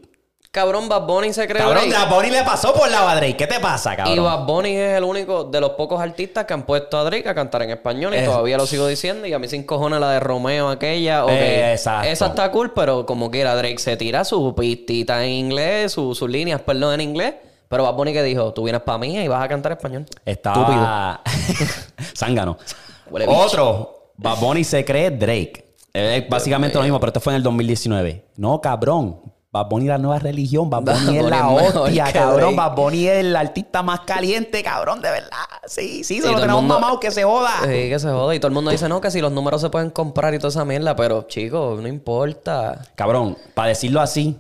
Cabrón, 0.53 0.88
Bad 0.88 1.07
Bunny 1.07 1.33
se 1.33 1.48
cree 1.48 1.57
Cabrón. 1.63 1.89
Bad 1.89 2.10
Bunny 2.15 2.29
le 2.29 2.43
pasó 2.43 2.75
por 2.75 2.88
la 2.91 3.10
a 3.10 3.15
Drake. 3.15 3.36
¿Qué 3.36 3.48
te 3.48 3.60
pasa, 3.60 3.95
cabrón? 3.95 4.13
Y 4.15 4.19
Bad 4.19 4.45
Bunny 4.45 4.75
es 4.77 4.98
el 4.98 5.03
único 5.03 5.45
de 5.45 5.60
los 5.60 5.72
pocos 5.72 6.00
artistas 6.00 6.45
que 6.45 6.53
han 6.53 6.62
puesto 6.62 6.95
a 6.95 7.03
Drake 7.05 7.27
a 7.27 7.33
cantar 7.33 7.63
en 7.63 7.72
español 7.72 8.13
y 8.13 8.17
Es- 8.17 8.25
todavía 8.25 8.55
lo 8.57 8.67
sigo 8.67 8.86
diciendo. 8.86 9.25
Y 9.25 9.33
a 9.33 9.39
mí 9.39 9.48
sin 9.48 9.63
cojones 9.63 10.00
la 10.00 10.12
de 10.12 10.19
Romeo 10.19 10.69
aquella. 10.69 11.25
Eh, 11.27 11.72
exacto. 11.72 12.07
Esa 12.07 12.27
está 12.27 12.51
cool, 12.51 12.72
pero 12.72 13.03
como 13.07 13.31
quiera, 13.31 13.55
Drake 13.55 13.79
se 13.79 13.98
tira 13.98 14.24
su 14.25 14.53
pistita 14.53 15.24
en 15.25 15.31
inglés, 15.31 15.91
su- 15.93 16.13
sus 16.13 16.29
líneas, 16.29 16.62
perdón, 16.62 16.93
en 16.93 17.01
inglés. 17.01 17.33
Pero 17.67 17.86
Bad 17.86 17.93
Bunny 17.95 18.13
que 18.13 18.22
dijo, 18.22 18.53
tú 18.53 18.62
vienes 18.62 18.83
para 18.83 19.00
mí 19.00 19.17
y 19.17 19.27
vas 19.27 19.43
a 19.43 19.48
cantar 19.48 19.72
español. 19.72 20.05
Estaba... 20.24 21.19
Zángano. 22.15 22.60
Huele 23.10 23.25
bicho. 23.25 23.39
Otro, 23.39 24.12
Bad 24.17 24.38
Bunny 24.38 24.63
se 24.63 24.86
cree 24.86 25.10
Drake. 25.10 25.65
Es 25.91 26.29
básicamente 26.29 26.77
lo 26.77 26.83
mismo, 26.83 27.00
pero 27.00 27.10
esto 27.10 27.19
fue 27.19 27.33
en 27.33 27.38
el 27.38 27.43
2019. 27.43 28.24
No, 28.38 28.62
cabrón. 28.62 29.32
Bad 29.53 29.67
Bunny 29.67 29.86
la 29.86 30.00
nueva 30.00 30.17
religión. 30.17 30.67
Bad 30.67 30.81
Bunny 31.05 31.17
es 31.19 31.25
la 31.25 31.48
hostia, 31.48 32.12
cabrón. 32.12 32.55
Bad 32.55 32.75
Bunny 32.75 33.07
es 33.07 33.19
el 33.19 33.36
artista 33.36 33.83
más 33.83 34.00
caliente, 34.00 34.63
cabrón, 34.63 35.00
de 35.00 35.12
verdad. 35.12 35.38
Sí, 35.67 36.03
sí, 36.03 36.19
se 36.22 36.31
lo 36.31 36.39
tenemos 36.41 36.63
mamado 36.63 37.00
que 37.00 37.12
se 37.12 37.24
joda. 37.24 37.51
Sí, 37.62 37.67
que 37.69 38.00
se 38.00 38.10
joda. 38.10 38.33
Y 38.33 38.39
todo 38.39 38.48
el 38.48 38.55
mundo 38.55 38.72
dice, 38.72 38.89
no, 38.89 39.00
que 39.00 39.12
si 39.12 39.22
los 39.22 39.31
números 39.31 39.62
se 39.62 39.69
pueden 39.69 39.91
comprar 39.91 40.33
y 40.33 40.39
toda 40.39 40.50
esa 40.50 40.65
mierda. 40.65 40.95
Pero, 40.95 41.22
chicos, 41.27 41.79
no 41.79 41.88
importa. 41.88 42.81
Cabrón, 42.95 43.38
para 43.53 43.67
decirlo 43.69 44.01
así, 44.01 44.36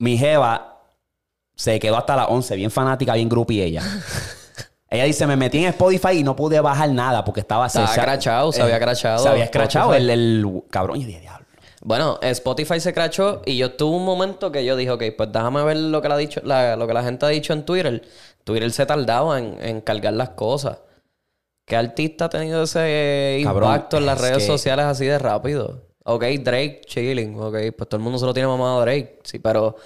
mi 0.00 0.18
jeva 0.18 0.78
se 1.54 1.78
quedó 1.78 1.98
hasta 1.98 2.16
las 2.16 2.26
11, 2.30 2.56
bien 2.56 2.70
fanática, 2.72 3.14
bien 3.14 3.28
groupie 3.28 3.62
ella. 3.64 3.82
ella 4.90 5.04
dice, 5.04 5.24
me 5.28 5.36
metí 5.36 5.58
en 5.58 5.66
Spotify 5.66 6.14
y 6.18 6.24
no 6.24 6.34
pude 6.34 6.58
bajar 6.58 6.90
nada 6.90 7.24
porque 7.24 7.40
estaba... 7.42 7.68
Estaba 7.68 7.86
se- 7.86 8.00
crachado, 8.00 8.50
se 8.50 8.60
había 8.60 8.80
crachado 8.80 9.22
Se 9.22 9.28
había 9.28 9.44
Spotify. 9.44 9.96
el, 9.98 10.10
el... 10.10 10.62
Cabrón, 10.68 10.96
y 11.00 11.04
diablo. 11.04 11.39
Bueno, 11.82 12.18
Spotify 12.22 12.78
se 12.78 12.92
crachó 12.92 13.40
y 13.46 13.56
yo 13.56 13.72
tuve 13.74 13.96
un 13.96 14.04
momento 14.04 14.52
que 14.52 14.64
yo 14.64 14.76
dije, 14.76 14.90
ok, 14.90 15.02
pues 15.16 15.32
déjame 15.32 15.62
ver 15.64 15.76
lo 15.78 16.02
que 16.02 16.08
la, 16.08 16.16
dicho, 16.18 16.40
la- 16.44 16.76
lo 16.76 16.86
que 16.86 16.92
la 16.94 17.02
gente 17.02 17.24
ha 17.26 17.30
dicho 17.30 17.52
en 17.54 17.64
Twitter. 17.64 18.02
Twitter 18.44 18.70
se 18.70 18.84
tardaba 18.86 19.38
en, 19.38 19.56
en 19.62 19.80
cargar 19.80 20.12
las 20.12 20.30
cosas. 20.30 20.78
¿Qué 21.66 21.76
artista 21.76 22.26
ha 22.26 22.28
tenido 22.28 22.64
ese 22.64 23.40
Cabrón, 23.44 23.70
impacto 23.70 23.96
en 23.98 24.06
las 24.06 24.16
es 24.18 24.22
redes 24.22 24.38
que- 24.38 24.46
sociales 24.46 24.84
así 24.86 25.06
de 25.06 25.18
rápido? 25.18 25.88
Ok, 26.04 26.24
Drake, 26.42 26.82
chilling, 26.86 27.38
ok, 27.38 27.56
pues 27.76 27.88
todo 27.88 27.96
el 27.96 28.02
mundo 28.02 28.18
se 28.18 28.26
lo 28.26 28.34
tiene 28.34 28.48
mamado 28.48 28.78
a 28.80 28.82
Drake, 28.82 29.20
sí, 29.22 29.38
pero... 29.38 29.76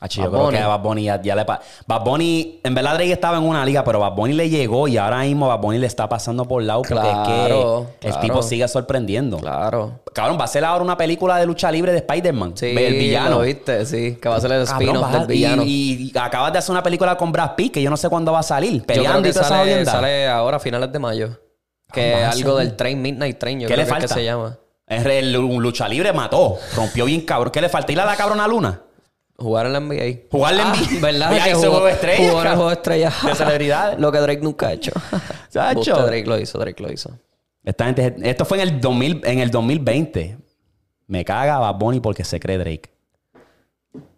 Achi, 0.00 0.22
yo 0.22 0.30
creo 0.30 0.48
que 0.50 0.58
a 0.58 0.68
Bad 0.68 0.80
Bunny 0.80 1.02
ya, 1.04 1.20
ya 1.20 1.34
le 1.34 1.44
pa- 1.44 1.60
Bad 1.88 2.04
Bunny, 2.04 2.60
en 2.62 2.72
verdad 2.72 2.94
Drake 2.94 3.10
estaba 3.10 3.36
en 3.36 3.42
una 3.42 3.64
liga, 3.64 3.82
pero 3.82 3.98
Bad 3.98 4.12
Bunny 4.12 4.32
le 4.34 4.48
llegó 4.48 4.86
y 4.86 4.96
ahora 4.96 5.20
mismo 5.22 5.48
Bad 5.48 5.58
Bunny 5.58 5.78
le 5.78 5.88
está 5.88 6.08
pasando 6.08 6.44
por 6.44 6.62
lado 6.62 6.82
porque 6.82 6.94
Claro, 6.94 7.80
es 7.82 7.98
que 8.00 8.08
el 8.08 8.20
tipo 8.20 8.40
sigue 8.42 8.68
sorprendiendo. 8.68 9.38
Claro. 9.38 10.00
Cabrón, 10.14 10.38
va 10.40 10.44
a 10.44 10.48
ser 10.48 10.64
ahora 10.64 10.84
una 10.84 10.96
película 10.96 11.36
de 11.38 11.46
lucha 11.46 11.72
libre 11.72 11.90
de 11.90 11.98
Spider-Man. 11.98 12.52
Sí, 12.54 12.66
el 12.76 12.94
villano. 12.94 13.30
lo 13.30 13.40
viste, 13.40 13.84
sí, 13.86 14.18
que 14.22 14.28
va 14.28 14.36
a 14.36 14.40
ser 14.40 14.52
el 14.52 14.62
spin-off 14.62 15.10
del 15.10 15.26
villano. 15.26 15.64
Y, 15.64 16.12
y 16.14 16.18
acabas 16.18 16.52
de 16.52 16.60
hacer 16.60 16.70
una 16.70 16.82
película 16.84 17.16
con 17.16 17.32
Brad 17.32 17.56
Pitt 17.56 17.74
que 17.74 17.82
yo 17.82 17.90
no 17.90 17.96
sé 17.96 18.08
cuándo 18.08 18.30
va 18.30 18.38
a 18.38 18.42
salir. 18.44 18.74
yo 18.74 18.84
creo 18.84 18.96
Peleando 19.02 19.22
que 19.24 19.28
y 19.30 19.32
toda 19.32 19.44
sale, 19.84 20.28
ahora 20.28 20.58
a 20.58 20.60
finales 20.60 20.92
de 20.92 20.98
mayo. 21.00 21.30
Que 21.92 22.14
Ah, 22.14 22.30
algo 22.30 22.56
del 22.58 22.76
Train, 22.76 23.02
Midnight 23.02 23.38
Train, 23.38 23.60
yo 23.60 23.66
¿Qué 23.66 23.74
creo 23.74 23.84
le 23.84 23.90
que 23.90 23.96
es 23.96 24.02
que 24.02 24.08
falta? 24.08 24.14
se 24.14 24.24
llama. 24.24 24.58
Es 24.86 25.04
el, 25.04 25.32
lucha 25.32 25.88
libre 25.88 26.12
mató. 26.12 26.56
Rompió 26.76 27.04
bien 27.06 27.22
cabrón. 27.22 27.50
¿Qué 27.50 27.60
le 27.60 27.68
falta? 27.68 27.90
¿Ir 27.92 28.00
a 28.00 28.04
la 28.04 28.14
cabrona 28.14 28.46
luna? 28.46 28.82
Jugar 29.38 29.66
en 29.66 29.72
la 29.72 29.80
NBA. 29.80 30.22
Jugar 30.30 30.52
en 30.52 30.58
la 30.58 30.72
Ah, 30.72 30.74
NBA. 30.74 31.00
¿Verdad? 31.00 31.30
Oye, 31.32 31.40
que 31.42 31.50
ese 31.50 31.54
jugó, 31.54 31.70
juego 31.70 31.86
de 31.86 31.92
estrellas, 31.92 32.18
jugó 32.18 32.30
en 32.30 32.36
el 32.38 32.42
cabrón. 32.42 32.54
juego 32.56 32.68
de 32.70 32.74
estrellas. 32.74 33.14
De 33.24 33.34
celebridades. 33.34 33.98
Lo 34.00 34.12
que 34.12 34.18
Drake 34.18 34.40
nunca 34.42 34.66
ha 34.68 34.72
hecho. 34.72 34.90
Buste, 35.74 35.92
Drake 35.92 36.24
lo 36.26 36.38
hizo, 36.38 36.58
Drake 36.58 36.82
lo 36.82 36.92
hizo. 36.92 37.10
Esta 37.64 37.84
gente, 37.86 38.16
esto 38.24 38.44
fue 38.44 38.60
en 38.62 38.68
el, 38.68 38.80
2000, 38.80 39.20
en 39.24 39.38
el 39.38 39.50
2020. 39.50 40.38
Me 41.06 41.24
caga 41.24 41.58
Bad 41.58 41.74
Bunny 41.76 42.00
porque 42.00 42.24
se 42.24 42.38
cree 42.40 42.58
Drake. 42.58 42.90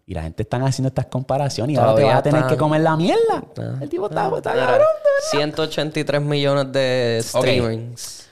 Y 0.06 0.14
la 0.14 0.22
gente 0.22 0.42
están 0.42 0.62
haciendo 0.62 0.88
estas 0.88 1.06
comparaciones 1.06 1.76
y 1.76 1.78
ahora 1.78 1.94
te 1.94 2.02
vas 2.04 2.16
a 2.16 2.22
tener 2.22 2.38
están- 2.40 2.50
que 2.50 2.56
comer 2.59 2.80
la 2.80 2.96
mierda. 2.96 3.44
El 3.80 3.88
tipo 3.88 4.06
está, 4.06 4.28
está 4.37 4.54
cabrón. 4.54 4.87
183 5.30 6.20
millones 6.22 6.72
de 6.72 7.20
streamings. 7.22 8.28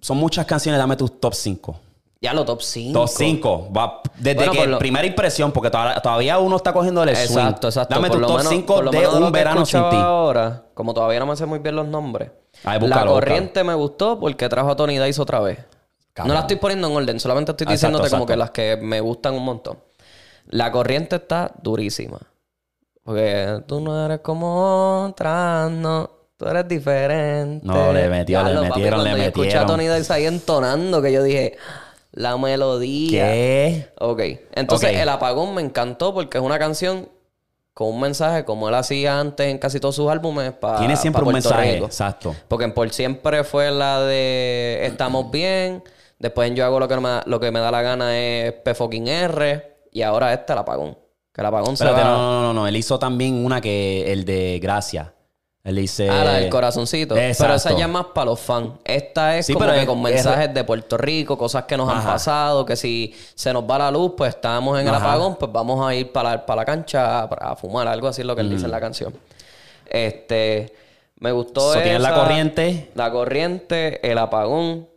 Son 0.00 0.16
muchas 0.16 0.46
canciones, 0.46 0.78
dame 0.78 0.96
tus 0.96 1.20
top 1.20 1.34
5. 1.34 1.78
Ya 2.22 2.34
lo 2.34 2.44
top 2.44 2.60
5. 2.60 2.92
Top 2.98 3.08
5. 3.08 3.68
Desde 4.18 4.34
Bueno, 4.36 4.52
que 4.52 4.66
lo- 4.66 4.78
primera 4.78 5.06
impresión, 5.06 5.52
porque 5.52 5.70
todavía, 5.70 6.00
todavía 6.02 6.38
uno 6.38 6.56
está 6.56 6.70
cogiendo 6.74 7.02
el 7.02 7.16
swing. 7.16 7.38
Exacto, 7.38 7.68
exacto. 7.68 7.94
Dame 7.94 8.08
Por 8.08 8.18
lo 8.18 8.26
top 8.26 8.36
menos- 8.38 8.52
5 8.52 8.74
por 8.74 8.84
lo 8.84 8.90
de 8.90 9.00
lo 9.02 9.16
un 9.26 9.32
verano 9.32 9.64
sin 9.64 9.80
ti. 9.88 9.96
Ahora, 9.96 10.64
como 10.74 10.92
todavía 10.92 11.18
no 11.20 11.26
me 11.26 11.36
sé 11.36 11.46
muy 11.46 11.60
bien 11.60 11.76
los 11.76 11.88
nombres. 11.88 12.30
Ay, 12.62 12.78
la 12.78 12.86
búscalo, 12.86 13.12
corriente 13.12 13.64
me 13.64 13.72
gustó 13.74 14.20
porque 14.20 14.48
trajo 14.50 14.68
a 14.70 14.76
Tony 14.76 14.98
Dice 14.98 15.20
otra 15.22 15.40
vez. 15.40 15.60
Cabrón. 16.12 16.28
No 16.28 16.34
la 16.34 16.40
estoy 16.40 16.56
poniendo 16.56 16.88
en 16.88 16.96
orden, 16.96 17.20
solamente 17.20 17.52
estoy 17.52 17.64
exacto, 17.64 17.72
diciéndote 17.96 18.10
como 18.10 18.24
exacto. 18.24 18.32
que 18.32 18.36
las 18.36 18.50
que 18.50 18.84
me 18.86 19.00
gustan 19.00 19.34
un 19.34 19.44
montón. 19.44 19.78
La 20.48 20.70
corriente 20.72 21.16
está 21.16 21.52
durísima. 21.62 22.18
Porque 23.02 23.62
tú 23.66 23.80
no 23.80 24.04
eres 24.04 24.20
como 24.20 25.06
otras, 25.06 25.70
no. 25.70 26.10
Tú 26.36 26.46
eres 26.46 26.68
diferente. 26.68 27.66
No, 27.66 27.92
le 27.92 28.08
metió, 28.08 28.42
le 28.42 28.50
Diablo, 28.50 28.68
papi, 28.68 28.80
metieron, 28.80 28.98
le 29.04 29.10
cuando 29.10 29.16
yo 29.18 29.22
escuché 29.28 29.48
a 29.56 29.60
metieron. 29.62 29.66
Tony 29.66 29.88
Dice 29.98 30.12
ahí 30.12 30.26
entonando, 30.26 31.00
que 31.02 31.12
yo 31.12 31.22
dije, 31.22 31.56
la 32.12 32.36
melodía. 32.36 33.24
¿Qué? 33.24 33.88
Ok. 33.98 34.20
Entonces. 34.54 34.96
El 34.96 35.08
Apagón 35.08 35.54
me 35.54 35.62
encantó 35.62 36.12
porque 36.12 36.38
es 36.38 36.44
una 36.44 36.58
canción 36.58 37.08
con 37.72 37.88
un 37.88 38.00
mensaje 38.00 38.44
como 38.44 38.68
él 38.68 38.74
hacía 38.74 39.18
antes 39.18 39.46
en 39.46 39.58
casi 39.58 39.80
todos 39.80 39.96
sus 39.96 40.10
álbumes 40.10 40.52
Tiene 40.78 40.96
siempre 40.96 41.22
un 41.22 41.32
mensaje. 41.32 41.74
Rico. 41.74 41.86
Exacto. 41.86 42.34
Porque 42.48 42.64
en 42.64 42.74
Por 42.74 42.90
Siempre 42.90 43.44
fue 43.44 43.70
la 43.70 44.00
de 44.00 44.80
Estamos 44.82 45.30
bien. 45.30 45.82
Después 46.18 46.48
en 46.48 46.56
Yo 46.56 46.64
hago 46.66 46.78
lo 46.78 46.88
que, 46.88 46.96
me, 46.98 47.20
lo 47.24 47.40
que 47.40 47.50
me 47.50 47.60
da 47.60 47.70
la 47.70 47.80
gana 47.80 48.18
es 48.18 48.52
P 48.52 48.74
fucking 48.74 49.08
R. 49.08 49.76
Y 49.92 50.02
ahora 50.02 50.32
este, 50.32 50.52
El 50.52 50.58
Apagón. 50.58 50.98
Que 51.32 51.40
El 51.40 51.46
Apagón 51.46 51.74
Espérate, 51.74 52.00
se 52.00 52.04
va... 52.04 52.10
no, 52.10 52.18
no, 52.18 52.42
no, 52.42 52.52
no. 52.52 52.66
Él 52.66 52.76
hizo 52.76 52.98
también 52.98 53.44
una 53.44 53.60
que, 53.60 54.12
el 54.12 54.24
de 54.24 54.58
Gracia. 54.60 55.14
Él 55.62 55.76
dice. 55.76 56.08
Ah, 56.08 56.24
la 56.24 56.32
del 56.34 56.48
corazoncito. 56.48 57.14
Pero 57.14 57.28
esa 57.28 57.52
Exacto. 57.52 57.78
ya 57.78 57.84
es 57.84 57.90
más 57.90 58.06
para 58.14 58.26
los 58.26 58.40
fans. 58.40 58.70
Esta 58.82 59.36
es 59.36 59.44
Sí, 59.46 59.52
como 59.52 59.66
pero 59.66 59.74
que 59.76 59.80
es- 59.82 59.86
con 59.86 59.98
es- 59.98 60.02
mensajes 60.14 60.54
de 60.54 60.64
Puerto 60.64 60.96
Rico, 60.96 61.36
cosas 61.36 61.64
que 61.64 61.76
nos 61.76 61.92
han 61.92 62.02
pasado, 62.02 62.64
que 62.64 62.76
si 62.76 63.14
se 63.34 63.52
nos 63.52 63.64
va 63.64 63.78
la 63.78 63.90
luz, 63.90 64.12
pues 64.16 64.34
estamos 64.34 64.80
en 64.80 64.88
el 64.88 64.94
apagón, 64.94 65.36
pues 65.36 65.52
vamos 65.52 65.86
a 65.86 65.94
ir 65.94 66.10
para 66.12 66.30
la, 66.30 66.46
para 66.46 66.62
la 66.62 66.64
cancha 66.64 67.24
a, 67.24 67.56
fumar, 67.56 67.86
algo 67.88 68.08
así 68.08 68.22
es 68.22 68.26
lo 68.26 68.34
que 68.34 68.40
él 68.40 68.48
dice 68.50 68.64
en 68.64 68.70
la 68.70 68.80
canción. 68.80 69.12
Este, 69.86 70.72
me 71.18 71.32
gustó 71.32 71.70
Mm. 71.70 71.74
So, 71.74 71.80
tienes 71.82 72.00
la 72.00 72.14
corriente. 72.14 72.90
La 72.94 73.10
corriente, 73.10 74.10
el 74.10 74.16
apagón. 74.18 74.88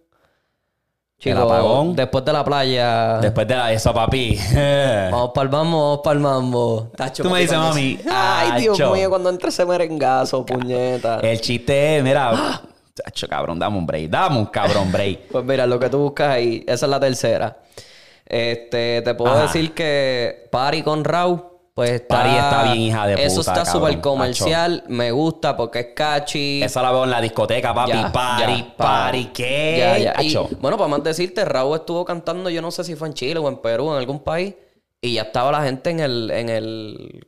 El 1.30 1.36
Chico, 1.38 1.52
apagón. 1.52 1.96
Después 1.96 2.26
de 2.26 2.34
la 2.34 2.44
playa. 2.44 3.18
Después 3.20 3.48
de 3.48 3.56
la, 3.56 3.72
eso, 3.72 3.94
papi. 3.94 4.38
Vamos 5.12 5.32
para 5.34 5.46
el 5.46 5.52
mambo, 5.52 5.80
vamos 5.82 6.00
para 6.04 6.14
el 6.16 6.20
mambo. 6.20 6.92
Tacho, 6.96 7.24
Tú 7.24 7.30
me 7.30 7.40
dices, 7.40 7.58
mami, 7.58 8.00
Ay, 8.12 8.62
Dios 8.62 8.80
acho. 8.80 8.92
mío, 8.94 9.10
cuando 9.10 9.30
entre 9.30 9.50
ese 9.50 9.66
merengazo, 9.66 10.46
puñeta. 10.46 11.20
El 11.22 11.40
chiste 11.42 11.98
es, 11.98 12.04
mira. 12.04 12.62
Chacho, 12.96 13.28
cabrón, 13.28 13.58
dame 13.58 13.78
un 13.78 13.86
break. 13.88 14.10
Dame 14.10 14.38
un 14.38 14.46
cabrón 14.48 14.92
break. 14.92 15.20
Pues 15.32 15.44
mira, 15.46 15.66
lo 15.66 15.80
que 15.80 15.90
tú 15.90 16.00
buscas 16.00 16.30
ahí, 16.30 16.64
esa 16.68 16.86
es 16.86 16.90
la 16.90 17.00
tercera. 17.00 17.58
Este, 18.26 19.02
te 19.02 19.16
puedo 19.16 19.34
Ajá. 19.34 19.44
decir 19.44 19.74
que 19.74 20.48
Party 20.52 20.82
con 20.84 21.04
Raw, 21.04 21.53
pues 21.74 21.90
está. 21.92 22.16
Party 22.18 22.30
está 22.36 22.64
bien 22.64 22.78
hija 22.78 23.08
de 23.08 23.14
Eso 23.26 23.38
puta, 23.42 23.52
está 23.54 23.64
cabrón, 23.66 23.88
súper 23.90 24.02
comercial, 24.02 24.84
me 24.88 25.12
gusta 25.12 25.58
porque 25.58 25.80
es 25.80 25.88
catchy. 25.96 26.62
Esa 26.64 26.82
la 26.82 26.92
veo 26.92 27.04
en 27.04 27.10
la 27.10 27.20
discoteca, 27.22 27.74
papi. 27.74 27.92
Ya, 27.92 28.12
party, 28.12 28.58
ya, 28.58 28.74
party. 28.78 29.24
pa- 29.26 29.34
¿Qué? 29.34 29.76
Ya, 29.80 29.98
ya. 29.98 30.22
Y, 30.24 30.32
Chacho. 30.34 30.50
bueno, 30.60 30.78
para 30.78 30.88
más 30.90 31.04
decirte, 31.04 31.44
Raúl 31.46 31.78
estuvo 31.78 32.06
cantando, 32.06 32.50
yo 32.50 32.62
no 32.62 32.70
sé 32.72 32.84
si 32.84 32.96
fue 32.96 33.08
en 33.08 33.14
Chile 33.16 33.40
o 33.40 33.48
en 33.50 33.58
Perú, 33.58 33.92
en 33.92 33.98
algún 33.98 34.20
país, 34.20 34.54
y 35.02 35.14
ya 35.16 35.24
estaba 35.24 35.52
la 35.52 35.64
gente 35.64 35.90
en 35.90 36.00
el, 36.00 36.30
en 36.32 36.50
el, 36.50 37.28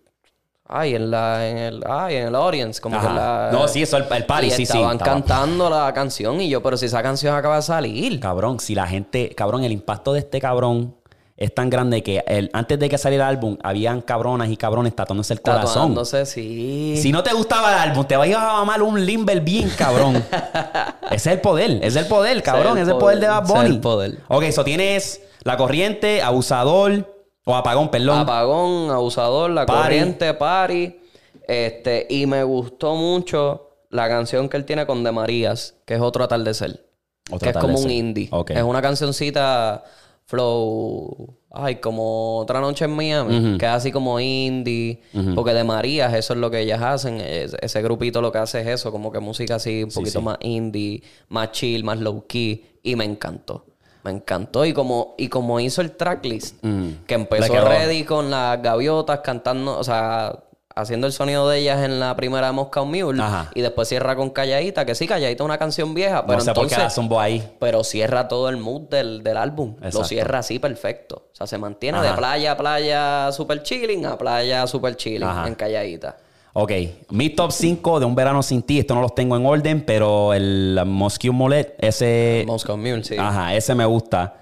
ay, 0.68 0.96
en 0.96 1.10
la, 1.12 1.50
en 1.50 1.58
el, 1.58 1.84
ay, 1.90 2.16
en 2.18 2.28
el 2.28 2.36
audience, 2.36 2.80
como 2.80 3.00
que 3.02 3.08
la, 3.08 3.50
No, 3.52 3.68
sí, 3.68 3.82
eso, 3.82 3.98
el, 3.98 4.06
el 4.12 4.26
party, 4.26 4.50
sí, 4.52 4.58
sí. 4.58 4.64
estaban 4.64 4.98
estaba- 4.98 5.12
cantando 5.14 5.70
la 5.72 5.92
canción 5.94 6.40
y 6.40 6.50
yo, 6.50 6.62
pero 6.62 6.78
si 6.78 6.86
esa 6.86 7.02
canción 7.02 7.36
acaba 7.36 7.56
de 7.56 7.62
salir. 7.64 8.20
Cabrón, 8.20 8.60
si 8.60 8.76
la 8.76 8.86
gente, 8.86 9.30
cabrón, 9.36 9.64
el 9.64 9.72
impacto 9.72 10.14
de 10.14 10.20
este 10.20 10.40
cabrón 10.40 10.96
es 11.38 11.54
tan 11.54 11.70
grande 11.70 12.02
que 12.02 12.24
el, 12.28 12.50
antes 12.54 12.80
de 12.80 12.88
que 12.88 12.98
saliera 12.98 13.26
el 13.30 13.36
álbum, 13.36 13.58
habían 13.62 14.02
cabronas 14.02 14.50
y 14.50 14.56
cabrones 14.56 14.96
tatuándose 14.96 15.34
el 15.34 15.42
corazón. 15.42 15.94
No 15.94 16.06
sé 16.06 16.26
si. 16.26 16.96
Si 16.98 17.12
no 17.12 17.24
te 17.24 17.34
gustaba 17.34 17.74
el 17.74 17.90
álbum, 17.90 18.06
te 18.06 18.14
iba 18.14 18.52
a 18.52 18.54
mamar 18.60 18.82
un 18.82 19.06
limber 19.06 19.42
bien, 19.42 19.70
cabrón. 19.78 20.24
ese 21.12 21.16
es 21.16 21.28
el 21.28 21.42
poder, 21.42 21.72
ese 21.72 21.88
es 21.88 21.96
el 21.98 22.08
poder, 22.08 22.42
cabrón. 22.42 22.78
Ese 22.78 22.84
es 22.84 22.94
el 22.94 22.98
poder 22.98 23.20
de 23.20 23.28
Bad 23.28 23.44
Ese 23.44 23.54
es 23.54 23.60
Bunny. 23.60 23.76
el 23.76 23.82
poder. 23.82 24.18
Ok, 24.30 24.44
eso 24.44 24.64
tienes 24.64 25.22
la 25.44 25.58
corriente, 25.58 26.22
abusador 26.22 27.14
o 27.44 27.56
apagón, 27.56 27.90
perdón. 27.92 28.20
Apagón, 28.20 28.90
abusador, 28.90 29.52
la 29.52 29.66
Party. 29.66 29.82
corriente, 29.82 30.34
party. 30.34 31.00
Este, 31.48 32.08
y 32.10 32.26
me 32.26 32.44
gustó 32.44 32.96
mucho 32.96 33.70
la 33.90 34.08
canción 34.08 34.48
que 34.48 34.56
él 34.58 34.66
tiene 34.66 34.86
con 34.86 35.04
De 35.04 35.12
Marías, 35.12 35.76
que 35.86 35.96
es 35.96 36.02
otro 36.02 36.24
atardecer. 36.24 36.86
Otro 37.30 37.40
que 37.40 37.50
es 37.50 37.58
como 37.58 37.78
un 37.78 37.92
indie. 37.92 38.30
Es 38.50 38.64
una 38.64 38.82
cancioncita 38.82 39.84
flow. 40.26 41.36
Ay, 41.58 41.76
como 41.78 42.38
otra 42.40 42.60
noche 42.60 42.84
en 42.86 42.92
Miami, 42.92 43.58
que 43.58 43.66
es 43.66 43.72
así 43.72 43.92
como 43.92 44.20
indie, 44.20 45.00
porque 45.36 45.54
de 45.54 45.64
Marías 45.64 46.14
eso 46.14 46.34
es 46.34 46.40
lo 46.40 46.52
que 46.52 46.60
ellas 46.60 46.82
hacen, 46.82 47.22
es- 47.22 47.56
ese 47.62 47.82
grupito 47.82 48.22
lo 48.22 48.30
que 48.32 48.40
hace 48.40 48.60
es 48.60 48.68
eso, 48.68 48.92
como 48.92 49.10
que 49.12 49.20
música 49.20 49.56
así 49.56 49.84
un 49.84 49.90
poquito 49.92 50.20
sí. 50.20 50.26
más 50.26 50.38
indie, 50.42 51.02
más 51.30 51.52
chill, 51.52 51.84
más 51.86 52.00
low 52.00 52.26
key, 52.28 52.66
y 52.84 52.96
me 52.98 53.06
encantó. 53.06 53.66
Me 54.04 54.12
encantó. 54.12 54.66
Y 54.66 54.74
como, 54.74 55.16
y 55.18 55.30
como 55.30 55.60
hizo 55.60 55.82
el 55.82 55.92
tracklist, 55.94 56.62
que 57.08 57.16
empezó 57.16 57.54
ready 57.70 58.04
con 58.04 58.30
las 58.30 58.62
gaviotas 58.62 59.22
cantando, 59.22 59.80
o 59.80 59.84
sea, 59.84 60.44
haciendo 60.76 61.08
el 61.08 61.14
sonido 61.14 61.48
de 61.50 61.60
ellas 61.60 61.84
en 61.84 62.00
la 62.00 62.16
primera 62.16 62.52
Moscow 62.52 62.86
Mule. 62.86 63.22
Ajá. 63.22 63.50
Y 63.56 63.62
después 63.62 63.88
cierra 63.88 64.16
con 64.16 64.30
Calladita, 64.30 64.86
que 64.86 64.94
sí, 64.94 65.08
Calladita 65.08 65.44
es 65.44 65.46
una 65.46 65.58
canción 65.58 65.94
vieja, 65.94 66.26
pero 66.26 66.40
no 66.40 66.44
sé 66.44 66.54
por 66.54 66.68
qué 66.68 66.76
entonces... 66.76 67.10
la 67.10 67.22
ahí. 67.22 67.56
Pero 67.60 67.84
cierra 67.84 68.28
todo 68.28 68.50
el 68.50 68.58
mood 68.58 68.90
del, 68.90 69.24
del 69.24 69.38
álbum. 69.38 69.76
Exacto. 69.78 70.00
Lo 70.00 70.04
cierra 70.04 70.40
así 70.40 70.60
perfecto. 70.60 71.30
O 71.32 71.36
sea, 71.36 71.48
se 71.48 71.58
mantiene 71.58 71.98
Ajá. 71.98 72.12
de 72.12 72.18
playa 72.18 72.52
a 72.52 72.58
playa 72.58 73.32
super 73.32 73.64
chilling 73.64 74.06
a 74.06 74.18
playa 74.18 74.68
super 74.68 74.96
chilling 74.96 75.24
Ajá. 75.24 75.48
en 75.48 75.56
calladita. 75.56 76.18
Ok, 76.58 76.72
mi 77.10 77.30
top 77.32 77.52
5 77.52 78.00
de 78.00 78.06
Un 78.06 78.16
Verano 78.16 78.42
Sin 78.42 78.62
Ti, 78.62 78.80
esto 78.80 78.96
no 78.96 79.02
los 79.02 79.14
tengo 79.14 79.36
en 79.36 79.46
orden, 79.46 79.86
pero 79.86 80.34
el 80.34 80.80
Moscow 80.86 81.34
Mullet, 81.34 81.76
ese... 81.80 82.46
Moscow 82.48 82.78
Mule, 82.78 83.04
sí. 83.04 83.18
Ajá, 83.18 83.54
ese 83.54 83.76
me 83.76 83.84
gusta. 83.86 84.36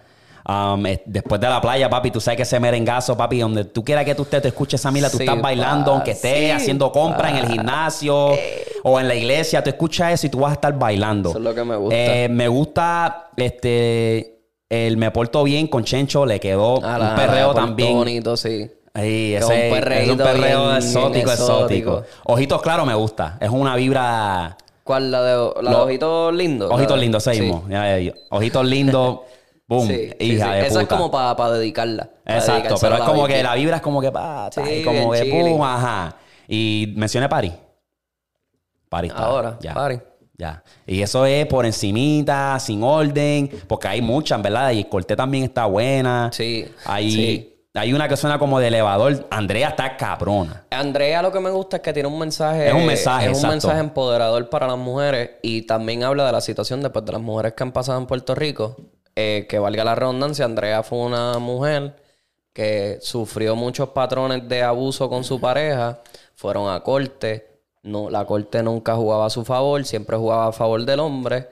Um, 0.47 0.85
eh, 0.85 1.01
después 1.05 1.39
de 1.39 1.47
la 1.47 1.61
playa, 1.61 1.89
papi, 1.89 2.11
tú 2.11 2.19
sabes 2.19 2.35
que 2.37 2.43
ese 2.43 2.59
merengazo, 2.59 3.15
papi, 3.15 3.39
donde 3.39 3.63
tú 3.65 3.83
quieras 3.83 4.03
que 4.03 4.13
tú 4.13 4.23
estés, 4.23 4.41
te 4.41 4.49
escuches 4.49 4.79
esa 4.81 4.91
mila, 4.91 5.09
tú 5.09 5.17
Sí, 5.17 5.23
estás 5.23 5.41
bailando, 5.41 5.85
pa, 5.85 5.91
aunque 5.95 6.11
estés 6.11 6.37
sí, 6.37 6.51
haciendo 6.51 6.91
compras 6.91 7.31
en 7.31 7.37
el 7.37 7.47
gimnasio 7.47 8.31
o 8.83 8.99
en 8.99 9.07
la 9.07 9.15
iglesia, 9.15 9.63
tú 9.63 9.69
escuchas 9.69 10.11
eso 10.13 10.27
y 10.27 10.29
tú 10.29 10.39
vas 10.39 10.51
a 10.51 10.53
estar 10.55 10.77
bailando. 10.77 11.29
Eso 11.29 11.37
es 11.37 11.43
lo 11.45 11.55
que 11.55 11.63
me 11.63 11.75
gusta. 11.77 11.95
Eh, 11.95 12.27
me 12.29 12.47
gusta, 12.49 13.29
este, 13.37 14.41
el 14.69 14.97
Me 14.97 15.11
Porto 15.11 15.43
Bien 15.43 15.67
con 15.67 15.85
Chencho, 15.85 16.25
le 16.25 16.39
quedó 16.41 16.83
A 16.83 16.97
la- 16.97 17.09
un 17.11 17.15
perreo 17.15 17.53
también. 17.53 17.93
bonito, 17.93 18.35
sí. 18.35 18.69
Ahí, 18.95 19.33
Es 19.35 19.43
ese 19.43 19.53
un 19.53 19.59
es 19.59 19.71
un 19.71 19.79
perreo 19.79 19.99
bien- 20.03 20.11
exótico, 20.11 20.59
bien 20.59 20.75
exótico, 20.75 21.31
exótico. 21.31 22.03
Ojitos 22.25 22.61
claro 22.61 22.85
me 22.85 22.93
gusta. 22.93 23.37
Es 23.39 23.49
una 23.49 23.75
vibra. 23.75 24.57
¿Cuál? 24.83 25.09
La 25.09 25.23
de, 25.23 25.37
la 25.61 25.69
de 25.69 25.77
Lo- 25.77 25.83
Ojitos 25.85 26.33
Lindos. 26.35 26.69
Ojitos 26.71 26.99
lindos, 26.99 27.25
ese 27.25 27.35
sí. 27.37 27.41
mismo. 27.43 27.63
Ojitos 28.29 28.65
lindos. 28.65 29.19
Boom. 29.67 29.87
Sí, 29.87 30.09
hija 30.19 30.45
sí. 30.45 30.51
de 30.51 30.67
Esa 30.67 30.81
es 30.81 30.87
como 30.87 31.09
para 31.09 31.51
dedicarla. 31.51 32.09
pa' 32.25 32.33
Exacto, 32.35 32.53
dedicársela 32.53 32.79
pero 32.79 33.03
es 33.03 33.09
como 33.09 33.27
que 33.27 33.43
la 33.43 33.55
vibra 33.55 33.75
es 33.77 33.81
como 33.81 34.01
que 34.01 34.11
pa, 34.11 34.49
y 34.69 34.83
como 34.83 35.11
que 35.11 35.31
boom, 35.31 35.61
ajá. 35.63 36.17
Y 36.47 36.93
mencioné. 36.97 37.27
Party 37.29 39.07
está, 39.07 39.23
Ahora, 39.23 39.57
ya. 39.59 39.73
Party. 39.73 39.99
Ya. 40.37 40.63
Y 40.85 41.01
eso 41.01 41.25
es 41.25 41.45
por 41.45 41.65
encimita, 41.65 42.59
sin 42.59 42.83
orden, 42.83 43.49
porque 43.67 43.87
hay 43.87 44.01
muchas, 44.01 44.41
¿verdad? 44.41 44.71
Y 44.71 44.83
Corté 44.85 45.15
también 45.15 45.45
está 45.45 45.65
buena. 45.65 46.29
Sí, 46.33 46.67
Hay, 46.85 47.11
sí. 47.11 47.67
hay 47.73 47.93
una 47.93 48.07
que 48.09 48.17
suena 48.17 48.37
como 48.39 48.59
de 48.59 48.67
elevador. 48.67 49.25
Andrea 49.29 49.69
está 49.69 49.95
cabrona. 49.95 50.65
Andrea 50.71 51.21
lo 51.21 51.31
que 51.31 51.39
me 51.39 51.49
gusta 51.51 51.77
es 51.77 51.83
que 51.83 51.93
tiene 51.93 52.09
un 52.09 52.19
mensaje. 52.19 52.67
Es 52.67 52.73
un 52.73 52.85
mensaje, 52.85 53.25
Es 53.25 53.29
un 53.29 53.35
exacto. 53.35 53.51
mensaje 53.51 53.79
empoderador 53.79 54.49
para 54.49 54.67
las 54.67 54.77
mujeres 54.77 55.31
y 55.43 55.61
también 55.63 56.03
habla 56.03 56.25
de 56.25 56.31
la 56.31 56.41
situación 56.41 56.81
después 56.81 57.05
de 57.05 57.11
las 57.13 57.21
mujeres 57.21 57.53
que 57.53 57.63
han 57.63 57.71
pasado 57.71 57.99
en 57.99 58.05
Puerto 58.07 58.35
Rico. 58.35 58.75
Eh, 59.15 59.45
que 59.47 59.59
valga 59.59 59.83
la 59.83 59.95
redundancia, 59.95 60.45
Andrea 60.45 60.81
fue 60.83 60.97
una 60.99 61.37
mujer 61.39 61.95
que 62.51 62.97
sufrió 63.01 63.55
muchos 63.55 63.89
patrones 63.89 64.47
de 64.47 64.63
abuso 64.63 65.09
con 65.09 65.23
su 65.23 65.39
pareja, 65.39 66.01
fueron 66.35 66.69
a 66.73 66.79
corte, 66.81 67.47
no, 67.83 68.09
la 68.09 68.25
corte 68.25 68.61
nunca 68.63 68.95
jugaba 68.95 69.25
a 69.27 69.29
su 69.29 69.43
favor, 69.45 69.83
siempre 69.85 70.17
jugaba 70.17 70.47
a 70.47 70.51
favor 70.51 70.83
del 70.85 70.99
hombre, 70.99 71.49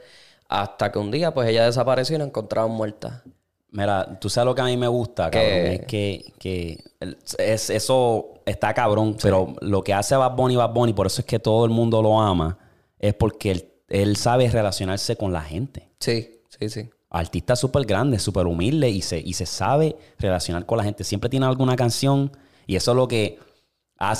hasta 0.48 0.92
que 0.92 1.00
un 1.00 1.12
día 1.12 1.34
pues 1.34 1.50
ella 1.50 1.66
desapareció 1.66 2.16
y 2.16 2.20
la 2.20 2.26
encontraron 2.26 2.72
muerta. 2.72 3.24
Mira, 3.70 4.20
tú 4.20 4.30
sabes 4.30 4.46
lo 4.48 4.56
que 4.56 4.62
a 4.62 4.66
mí 4.66 4.76
me 4.76 4.88
gusta, 4.88 5.32
Que- 5.32 5.40
cabrón. 5.40 5.66
Es 5.74 5.86
que, 5.86 6.34
que 6.40 6.84
el- 7.00 7.18
es, 7.38 7.70
eso 7.70 8.34
está 8.46 8.74
cabrón. 8.74 9.16
Pero 9.22 9.56
lo 9.62 9.82
que 9.84 9.94
hace 9.94 10.16
Bad 10.16 10.36
Bunny, 10.36 10.58
Bad 10.58 10.74
Bunny, 10.74 10.94
por 10.94 11.08
eso 11.08 11.22
es 11.22 11.26
que 11.26 11.40
todo 11.40 11.64
el 11.64 11.72
mundo 11.72 12.02
lo 12.02 12.20
ama, 12.20 12.58
es 13.00 13.14
porque 13.14 13.52
él, 13.52 13.70
él 13.88 14.18
sabe 14.18 14.50
relacionarse 14.50 15.16
con 15.16 15.32
la 15.32 15.42
gente. 15.42 15.90
Sí, 16.00 16.42
sí, 16.50 16.70
sí. 16.70 16.90
Artista 17.12 17.56
súper 17.56 17.86
grande, 17.86 18.18
súper 18.18 18.48
humilde 18.48 18.90
y 18.90 19.02
se, 19.02 19.20
y 19.20 19.34
se 19.34 19.46
sabe 19.46 19.96
relacionar 20.18 20.66
con 20.66 20.78
la 20.78 20.84
gente. 20.84 21.04
Siempre 21.04 21.30
tiene 21.30 21.46
alguna 21.46 21.76
canción 21.76 22.32
y 22.66 22.76
eso 22.76 22.92
es 22.92 22.98
lo 22.98 23.08
que 23.08 23.38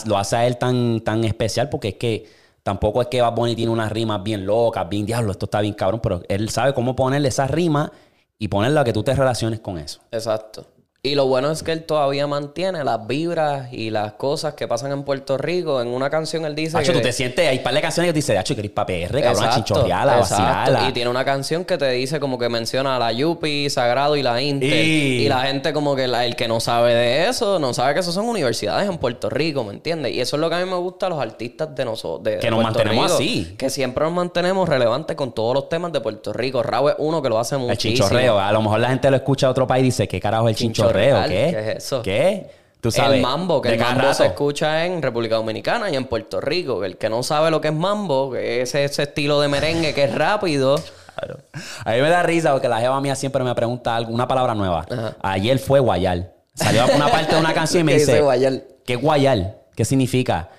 lo 0.06 0.18
hace 0.18 0.36
a 0.36 0.46
él 0.46 0.58
tan, 0.58 1.02
tan 1.02 1.24
especial 1.24 1.70
porque 1.70 1.90
es 1.90 1.96
que 1.96 2.30
tampoco 2.64 3.02
es 3.02 3.08
que 3.08 3.22
Bad 3.22 3.34
Bunny 3.34 3.56
tiene 3.56 3.72
unas 3.72 3.92
rimas 3.92 4.22
bien 4.22 4.46
locas, 4.46 4.88
bien 4.88 5.06
diablo, 5.06 5.32
esto 5.32 5.46
está 5.46 5.62
bien 5.62 5.74
cabrón, 5.74 6.02
pero 6.04 6.22
él 6.30 6.50
sabe 6.50 6.74
cómo 6.74 6.96
ponerle 6.96 7.30
esas 7.30 7.50
rimas 7.50 7.92
y 8.38 8.48
ponerla 8.48 8.82
a 8.82 8.84
que 8.84 8.94
tú 8.94 9.04
te 9.04 9.16
relaciones 9.16 9.60
con 9.60 9.78
eso. 9.78 10.02
Exacto. 10.12 10.68
Y 11.04 11.16
lo 11.16 11.26
bueno 11.26 11.50
es 11.50 11.64
que 11.64 11.72
él 11.72 11.84
todavía 11.84 12.28
mantiene 12.28 12.84
las 12.84 13.08
vibras 13.08 13.74
y 13.74 13.90
las 13.90 14.14
cosas 14.14 14.54
que 14.54 14.68
pasan 14.68 14.92
en 14.92 15.02
Puerto 15.02 15.36
Rico. 15.36 15.82
En 15.82 15.88
una 15.88 16.12
canción 16.12 16.46
él 16.46 16.54
dice 16.54 16.78
Hacho, 16.78 16.92
que... 16.94 17.00
tú 17.00 17.04
te 17.06 17.12
sientes, 17.12 17.48
hay 17.50 17.58
un 17.58 17.64
par 17.64 17.74
de 17.74 17.82
canciones 17.82 18.10
que 18.10 18.14
te 18.14 18.18
dicen, 18.20 18.38
Hacho, 18.38 18.54
que 18.54 18.60
eres 18.62 18.72
pa' 18.72 18.86
PR, 18.86 19.20
cabrón, 19.20 19.44
a 19.46 19.56
chinchorreala, 19.56 20.14
a 20.14 20.20
vacilarla. 20.20 20.88
Y 20.90 20.92
tiene 20.94 21.10
una 21.10 21.26
canción 21.26 21.66
que 21.66 21.80
te 21.80 21.90
dice 21.90 22.20
como 22.20 22.38
que 22.38 22.50
menciona 22.50 22.98
a 22.98 23.00
la 23.00 23.12
Yupi, 23.14 23.68
Sagrado 23.72 24.16
y 24.16 24.22
la 24.22 24.40
Inter. 24.44 24.70
Y- 24.86 25.26
Y, 25.26 25.28
la 25.28 25.42
gente 25.42 25.74
como 25.74 25.96
que 25.96 26.06
la- 26.08 26.24
el 26.24 26.36
que 26.36 26.48
no 26.48 26.60
sabe 26.60 26.94
de 26.94 27.28
eso, 27.30 27.58
no 27.58 27.74
sabe 27.74 27.96
que 27.96 28.02
eso 28.02 28.12
son 28.12 28.26
universidades 28.30 28.88
en 28.88 29.00
Puerto 29.00 29.28
Rico, 29.28 29.64
¿me 29.64 29.74
entiendes? 29.74 30.14
Y 30.14 30.22
eso 30.22 30.36
es 30.36 30.40
lo 30.40 30.50
que 30.50 30.56
a 30.58 30.60
mí 30.64 30.70
me 30.70 30.78
gusta 30.78 31.08
de 31.08 31.10
los 31.16 31.20
artistas 31.20 31.74
de 31.74 31.84
nosotros. 31.84 32.26
De, 32.26 32.38
Que 32.38 32.46
de 32.46 32.52
nos 32.52 32.62
Puerto 32.62 32.78
mantenemos 32.78 33.06
Rico, 33.06 33.16
así. 33.48 33.56
Que 33.58 33.72
siempre 33.72 34.04
nos 34.06 34.14
mantenemos 34.14 34.70
relevantes 34.70 35.16
con 35.16 35.34
todos 35.34 35.56
los 35.56 35.68
temas 35.68 35.92
de 35.94 36.00
Puerto 36.00 36.32
Rico. 36.32 36.62
Raúl 36.62 36.92
es 36.92 36.96
uno 37.00 37.24
que 37.24 37.30
lo 37.30 37.40
hace 37.40 37.56
El 37.56 37.62
muchísimo. 37.62 37.96
chinchorreo. 38.08 38.38
A 38.40 38.52
lo 38.52 38.62
mejor 38.62 38.80
la 38.82 38.90
gente 38.90 39.10
lo 39.10 39.16
escucha 39.18 39.48
de 39.48 39.52
otro 39.52 39.66
país 39.66 39.82
y 39.82 39.86
dice, 39.86 40.08
¿qué 40.08 40.20
carajo 40.20 40.48
es 40.48 40.52
el 40.52 40.58
chinchorreo? 40.58 40.91
¿Qué? 40.94 41.28
¿qué 41.30 41.60
es 41.60 41.78
eso? 41.78 42.02
¿Qué? 42.02 42.52
Tú 42.82 42.90
sabes. 42.90 43.18
el 43.18 43.22
mambo, 43.22 43.62
que 43.62 43.70
el 43.70 43.80
mambo 43.80 44.12
se 44.14 44.26
escucha 44.26 44.86
en 44.86 45.04
República 45.04 45.36
Dominicana 45.36 45.92
y 45.92 45.96
en 45.96 46.06
Puerto 46.06 46.42
Rico. 46.42 46.84
El 46.84 46.98
que 46.98 47.10
no 47.10 47.22
sabe 47.22 47.52
lo 47.52 47.62
que 47.62 47.68
es 47.68 47.74
mambo, 47.74 48.32
que 48.32 48.62
es 48.64 48.74
ese 48.74 49.04
estilo 49.04 49.40
de 49.40 49.48
merengue 49.48 49.94
que 49.94 50.04
es 50.06 50.14
rápido. 50.16 50.76
Claro. 51.14 51.40
A 51.84 51.92
mí 51.92 52.02
me 52.02 52.10
da 52.10 52.24
risa 52.24 52.54
porque 52.54 52.70
la 52.70 52.80
jeva 52.80 53.00
mía 53.02 53.16
siempre 53.16 53.44
me 53.44 53.54
pregunta 53.54 53.96
algo, 53.98 54.14
una 54.14 54.30
palabra 54.30 54.56
nueva. 54.56 54.86
Ajá. 54.90 55.18
Ayer 55.22 55.60
fue 55.60 55.82
guayal. 55.82 56.32
Salió 56.56 56.86
una 56.96 57.10
parte 57.10 57.36
de 57.36 57.42
una 57.42 57.54
canción 57.54 57.82
y 57.82 57.84
me 57.84 57.92
¿Qué 57.92 58.00
dice, 58.00 58.22
guayal? 58.22 58.64
¿qué 58.86 58.94
es 58.94 59.02
guayal? 59.02 59.58
¿Qué 59.76 59.86
significa? 59.86 60.50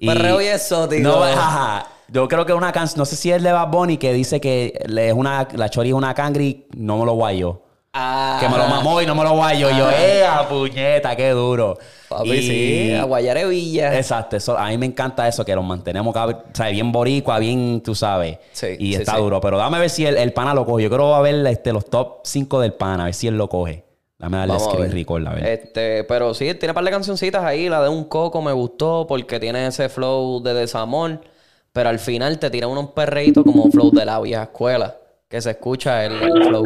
Perreo 0.00 0.40
y 0.40 0.46
exótico. 0.46 1.02
No, 1.02 1.22
ajá. 1.22 1.86
Yo 2.08 2.26
creo 2.28 2.46
que 2.46 2.54
una 2.54 2.72
canción, 2.72 2.98
no 2.98 3.04
sé 3.04 3.14
si 3.16 3.30
es 3.30 3.42
de 3.42 3.52
Bad 3.52 3.68
Bunny 3.68 3.98
que 3.98 4.12
dice 4.12 4.40
que 4.40 4.72
es 4.84 5.12
una, 5.12 5.48
la 5.52 5.68
chori 5.68 5.90
es 5.90 5.94
una 5.94 6.14
cangri, 6.14 6.66
no 6.76 6.98
me 6.98 7.04
lo 7.04 7.12
guayo. 7.12 7.62
Ah, 7.96 8.38
Que 8.40 8.48
me 8.48 8.58
lo 8.58 8.66
mamó 8.66 9.00
y 9.00 9.06
no 9.06 9.14
me 9.14 9.22
lo 9.22 9.34
guayo. 9.36 9.70
Y 9.70 9.78
yo, 9.78 9.88
¡eh, 9.88 10.26
a 10.26 10.48
puñeta, 10.48 11.14
qué 11.14 11.30
duro! 11.30 11.78
Papi, 12.08 12.30
Y- 12.32 12.42
sí, 12.42 12.92
a 12.94 13.04
Guayare 13.04 13.46
Villa. 13.46 13.96
Exacto, 13.96 14.36
eso, 14.36 14.58
a 14.58 14.68
mí 14.68 14.78
me 14.78 14.86
encanta 14.86 15.28
eso, 15.28 15.44
que 15.44 15.54
los 15.54 15.64
mantenemos 15.64 16.14
o 16.14 16.42
sea, 16.52 16.68
bien 16.70 16.90
boricua, 16.90 17.38
bien, 17.38 17.80
tú 17.84 17.94
sabes. 17.94 18.38
Sí, 18.52 18.66
y 18.80 18.94
sí, 18.94 19.00
está 19.00 19.14
sí. 19.14 19.20
duro. 19.22 19.40
Pero 19.40 19.58
dame 19.58 19.76
a 19.76 19.80
ver 19.80 19.90
si 19.90 20.04
el, 20.04 20.16
el 20.16 20.32
pana 20.32 20.54
lo 20.54 20.66
coge. 20.66 20.82
Yo 20.82 20.88
quiero 20.88 21.22
ver 21.22 21.46
este, 21.46 21.72
los 21.72 21.86
top 21.86 22.18
5 22.24 22.60
del 22.60 22.72
pana, 22.74 23.04
a 23.04 23.06
ver 23.06 23.14
si 23.14 23.28
él 23.28 23.36
lo 23.38 23.48
coge. 23.48 23.84
Dame 24.18 24.38
a 24.38 24.40
darle 24.40 24.54
Vamos 24.54 24.68
a 24.68 24.70
screen 24.72 24.90
record, 24.92 25.26
a 25.28 25.34
ver. 25.34 25.46
Este, 25.46 26.02
pero 26.04 26.34
sí, 26.34 26.52
tiene 26.54 26.70
un 26.70 26.74
par 26.74 26.84
de 26.84 26.90
cancioncitas 26.90 27.44
ahí. 27.44 27.68
La 27.68 27.80
de 27.80 27.88
un 27.88 28.04
coco 28.04 28.42
me 28.42 28.52
gustó 28.52 29.06
porque 29.08 29.38
tiene 29.38 29.66
ese 29.68 29.88
flow 29.88 30.42
de 30.42 30.52
desamor. 30.54 31.20
Pero 31.72 31.88
al 31.90 31.98
final 32.00 32.38
te 32.38 32.50
tira 32.50 32.66
unos 32.66 32.90
perreitos 32.90 33.44
como 33.44 33.70
flow 33.70 33.90
de 33.92 34.04
la 34.04 34.20
vieja 34.20 34.42
escuela. 34.44 34.96
Que 35.28 35.40
se 35.40 35.50
escucha 35.50 36.04
el, 36.04 36.12
el 36.22 36.44
flow. 36.44 36.64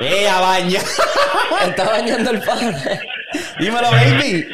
¡Eh, 0.00 0.28
a 0.28 0.40
baña! 0.40 0.80
Está 1.66 1.84
bañando 1.84 2.30
el 2.30 2.40
pan. 2.42 2.76
Dímelo, 3.58 3.90
baby. 3.90 4.46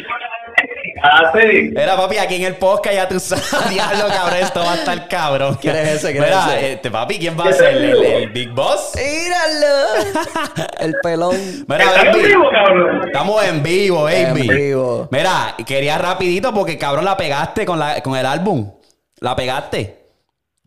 Ah, 1.02 1.30
sí. 1.34 1.70
Era 1.76 1.94
papi, 1.96 2.16
aquí 2.18 2.36
en 2.36 2.44
el 2.44 2.56
podcast 2.56 2.94
ya 2.94 3.06
tú 3.08 3.20
sabes, 3.20 3.44
diablo, 3.70 4.08
cabrón, 4.08 4.38
esto 4.40 4.60
va 4.60 4.72
a 4.72 4.76
estar 4.76 5.08
cabrón. 5.08 5.58
¿Quién 5.60 5.76
es 5.76 5.88
ese? 5.88 6.12
¿Quién 6.12 6.24
es 6.24 6.30
Mira, 6.30 6.56
ese? 6.56 6.72
este 6.72 6.90
papi, 6.90 7.18
¿quién 7.18 7.38
va 7.38 7.44
a 7.44 7.52
ser? 7.52 7.76
¿El, 7.76 8.04
el 8.04 8.28
Big 8.30 8.50
Boss? 8.50 8.92
¡Míralo! 8.96 10.66
El 10.80 10.94
pelón. 11.02 11.36
Mira, 11.68 11.84
¿Estás 11.84 12.04
baby. 12.06 12.22
vivo, 12.24 12.44
cabrón? 12.50 13.00
Estamos 13.06 13.44
en 13.44 13.62
vivo, 13.62 14.02
baby. 14.04 14.22
En 14.24 14.34
vivo. 14.48 15.08
Mira, 15.12 15.54
quería 15.66 15.98
rapidito 15.98 16.52
porque 16.54 16.78
cabrón 16.78 17.04
la 17.04 17.16
pegaste 17.16 17.66
con, 17.66 17.78
la, 17.78 18.02
con 18.02 18.16
el 18.16 18.24
álbum. 18.26 18.72
La 19.20 19.36
pegaste. 19.36 20.05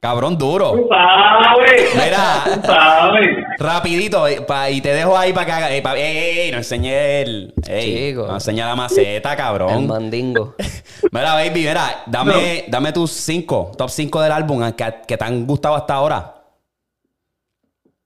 Cabrón, 0.01 0.37
duro. 0.37 0.71
Tú 0.71 0.87
sabes. 0.89 1.93
Mira. 1.95 2.43
Tú 2.45 2.61
sabes. 2.65 3.27
Rapidito, 3.57 4.25
eh, 4.27 4.41
pa- 4.41 4.69
y 4.69 4.79
te 4.79 4.93
dejo 4.93 5.17
ahí 5.17 5.33
para 5.33 5.45
que 5.45 5.51
haga. 5.51 5.75
Eh, 5.75 5.81
pa- 5.81 5.97
ey, 5.97 6.17
ey, 6.17 6.39
ey, 6.39 6.51
no 6.51 6.57
enseñé 6.57 7.21
el. 7.21 7.53
Ey, 7.67 8.11
Chico. 8.11 8.25
no 8.27 8.35
enseñé 8.35 8.61
la 8.61 8.75
maceta, 8.75 9.31
El 9.31 9.37
cabrón. 9.37 9.87
mandingo. 9.87 10.55
Mira, 11.11 11.33
baby, 11.33 11.61
mira, 11.67 12.03
dame, 12.05 12.65
dame 12.69 12.91
tus 12.93 13.11
cinco, 13.11 13.71
top 13.77 13.89
5 13.89 14.21
del 14.21 14.31
álbum 14.31 14.63
eh, 14.63 14.73
que, 14.75 14.85
que 15.07 15.17
te 15.17 15.23
han 15.25 15.45
gustado 15.45 15.75
hasta 15.75 15.93
ahora. 15.95 16.35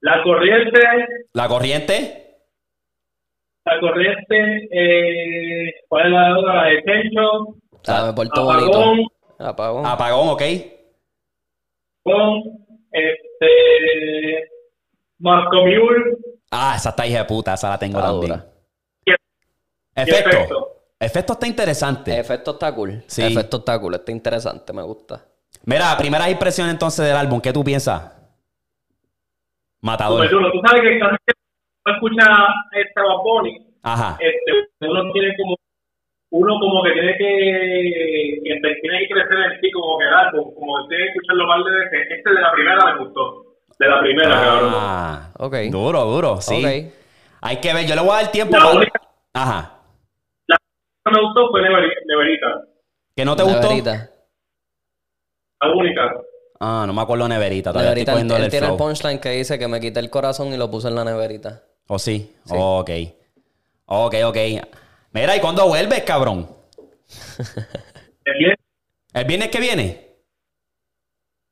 La 0.02 0.22
corriente, 0.24 0.80
La 1.34 1.48
corriente. 1.48 2.38
la 3.66 3.80
corriente, 3.80 4.68
eh, 4.72 5.72
¿cuál 5.88 6.06
es 6.08 6.12
la 6.12 6.38
otra? 6.40 6.54
La 6.56 6.64
de 6.70 6.82
techo, 6.82 7.56
Ah, 7.88 8.12
me 8.16 8.24
apagón, 8.24 8.46
bonito. 8.46 8.94
Apagón. 9.40 9.86
Apagón, 9.86 10.30
¿ok? 10.30 10.42
Con, 12.04 12.42
este, 12.92 14.50
Mascomiul, 15.20 16.18
Ah, 16.52 16.74
esa 16.78 16.90
está 16.90 17.08
hija 17.08 17.20
de 17.20 17.26
puta, 17.26 17.54
esa 17.56 17.70
la 17.70 17.80
tengo 17.80 18.00
también. 18.00 18.22
dura. 18.22 18.46
Efecto. 19.96 20.30
efecto. 20.30 20.70
Efecto 21.00 21.34
está 21.34 21.48
interesante. 21.48 22.20
Efecto 22.20 22.52
está 22.52 22.74
cool. 22.76 23.04
Sí. 23.08 23.24
Efecto 23.24 23.58
está 23.58 23.80
cool. 23.80 23.96
Está 23.96 24.12
interesante. 24.12 24.72
Me 24.72 24.82
gusta. 24.84 25.26
Mira, 25.66 25.96
primeras 25.98 26.30
impresiones 26.30 26.74
entonces 26.74 27.06
del 27.08 27.16
álbum, 27.18 27.42
¿qué 27.42 27.52
tú 27.52 27.64
piensas? 27.64 28.12
Matador. 29.82 30.30
Tú 30.30 30.62
sabes 30.66 30.82
que 30.82 31.00
cada 31.00 31.12
vez 31.12 31.20
que 31.26 31.34
uno 31.86 31.96
escucha 31.96 32.26
este 32.72 33.02
Bad 33.02 33.24
Bunny, 33.24 33.68
Ajá. 33.84 34.18
este, 34.20 34.88
uno 34.88 35.12
tiene 35.12 35.36
como 35.38 35.56
uno 36.36 36.60
como 36.60 36.82
que 36.84 36.92
tiene 36.94 37.16
que, 37.16 38.42
que 38.44 38.76
tiene 38.82 39.00
que 39.00 39.08
crecer 39.14 39.38
en 39.54 39.62
sí 39.62 39.72
como 39.72 39.98
que 40.00 40.06
álbum, 40.06 40.54
como 40.56 40.82
que 40.82 40.88
tiene 40.90 41.04
que 41.06 41.10
escucharlo 41.12 41.48
más 41.48 41.60
de 41.64 41.72
veces. 41.72 42.08
Este 42.18 42.30
de 42.34 42.42
la 42.42 42.52
primera 42.52 42.86
me 42.94 43.06
gustó. 43.06 43.46
De 43.80 43.88
la 43.88 44.00
primera, 44.02 44.30
cabrón. 44.30 44.72
Ah, 44.76 45.30
Ok. 45.40 45.56
Duro, 45.70 46.06
duro, 46.06 46.42
sí. 46.42 46.56
Ok. 46.66 46.94
Hay 47.42 47.58
que 47.58 47.74
ver, 47.74 47.86
yo 47.86 47.96
le 47.96 48.02
voy 48.02 48.12
a 48.12 48.22
dar 48.24 48.32
tiempo. 48.32 48.58
La 48.58 48.72
única 48.72 49.02
Ajá. 49.34 49.80
que 50.48 51.12
me 51.12 51.22
gustó 51.22 51.50
fue 51.52 51.62
Neveri- 51.62 51.94
Neverita. 52.08 52.48
¿Que 53.16 53.26
no 53.26 53.36
te 53.36 53.44
gustó? 53.44 53.62
Neverita. 53.62 54.10
La 55.62 55.72
única. 55.76 56.02
Ah, 56.60 56.86
no 56.88 56.94
me 56.94 57.02
acuerdo 57.02 57.28
Neverita. 57.28 57.72
Todavía 57.72 57.92
Neverita, 57.92 58.12
estoy 58.14 58.26
él, 58.28 58.38
él 58.38 58.44
el 58.46 58.50
tiene 58.52 58.68
el 58.68 58.76
punchline 58.78 59.20
que 59.20 59.30
dice 59.30 59.60
que 59.60 59.68
me 59.68 59.80
quité 59.80 60.00
el 60.00 60.10
corazón 60.10 60.48
y 60.54 60.58
lo 60.58 60.72
puse 60.72 60.88
en 60.88 60.96
la 60.96 61.04
neverita. 61.04 61.62
¿O 61.88 62.00
sí? 62.00 62.34
Ok. 62.50 62.90
Ok, 63.86 64.16
ok. 64.26 64.38
Mira, 65.14 65.36
¿y 65.36 65.40
cuándo 65.40 65.68
vuelves, 65.68 66.04
cabrón? 66.04 66.50
El 68.26 68.38
bien, 68.40 68.56
¿El 69.14 69.26
viernes 69.26 69.50
que 69.50 69.60
viene? 69.60 70.08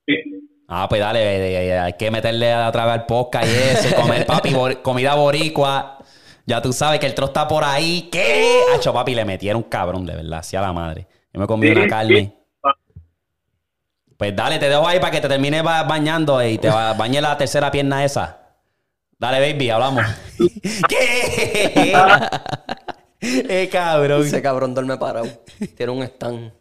sí. 0.08 0.16
Ah, 0.74 0.88
pues 0.88 1.02
dale, 1.02 1.20
eh, 1.22 1.68
eh, 1.68 1.78
hay 1.80 1.94
que 1.94 2.10
meterle 2.10 2.52
a 2.54 2.72
tragar 2.72 3.06
podcast 3.06 3.46
y 3.46 3.52
eso, 3.54 3.94
comer 3.96 4.26
papi, 4.26 4.52
bor- 4.54 4.82
comida 4.82 5.16
boricua. 5.16 5.98
Ya 6.46 6.62
tú 6.62 6.72
sabes 6.72 6.98
que 7.02 7.06
el 7.08 7.14
tro 7.14 7.26
está 7.26 7.46
por 7.46 7.64
ahí. 7.66 8.08
¿Qué? 8.10 8.62
Hacho, 8.74 8.94
papi, 8.94 9.14
le 9.14 9.26
metieron 9.26 9.64
cabrón, 9.64 10.06
de 10.06 10.16
verdad, 10.16 10.40
hacia 10.40 10.62
la 10.62 10.72
madre. 10.72 11.08
Yo 11.34 11.42
me 11.42 11.46
comí 11.48 11.68
Sí, 11.68 11.74
una 11.74 11.84
sí. 11.84 11.90
carne. 11.90 12.38
Pues 14.18 14.34
dale, 14.36 14.60
te 14.60 14.70
dejo 14.70 14.88
ahí 14.88 15.00
para 15.00 15.12
que 15.12 15.20
te 15.20 15.28
termines 15.28 15.62
ba- 15.62 15.84
bañando 15.84 16.42
y 16.42 16.58
te 16.58 16.70
ba- 16.70 16.94
bañe 16.94 17.20
la 17.20 17.38
tercera 17.38 17.70
pierna 17.70 18.06
esa. 18.06 18.38
Dale, 19.20 19.40
baby, 19.52 19.70
hablamos. 19.72 20.06
¿Qué? 20.88 21.94
eh, 23.50 23.70
cabrón. 23.72 24.26
Ese 24.26 24.42
cabrón 24.42 24.74
duerme 24.74 24.98
parado. 24.98 25.28
Tiene 25.78 25.92
un 25.92 26.04
stand. 26.04 26.52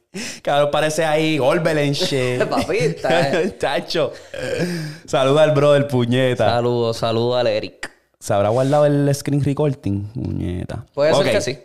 Cabrón, 0.42 0.70
parece 0.70 1.04
ahí 1.04 1.38
Gorbelen 1.38 1.92
shit. 1.92 2.44
Papita, 2.50 3.42
eh. 3.42 3.56
Chacho. 3.58 4.12
Saluda 5.06 5.44
al 5.44 5.52
brother, 5.52 5.88
puñeta. 5.88 6.50
Saludos, 6.50 6.96
saludos 6.98 7.38
al 7.38 7.46
Eric. 7.46 7.90
¿Se 8.18 8.34
habrá 8.34 8.50
guardado 8.50 8.84
el 8.84 9.14
screen 9.14 9.42
recording? 9.42 10.04
Puñeta. 10.12 10.84
Puede 10.92 11.14
ser 11.14 11.30
que 11.30 11.40
sí. 11.40 11.58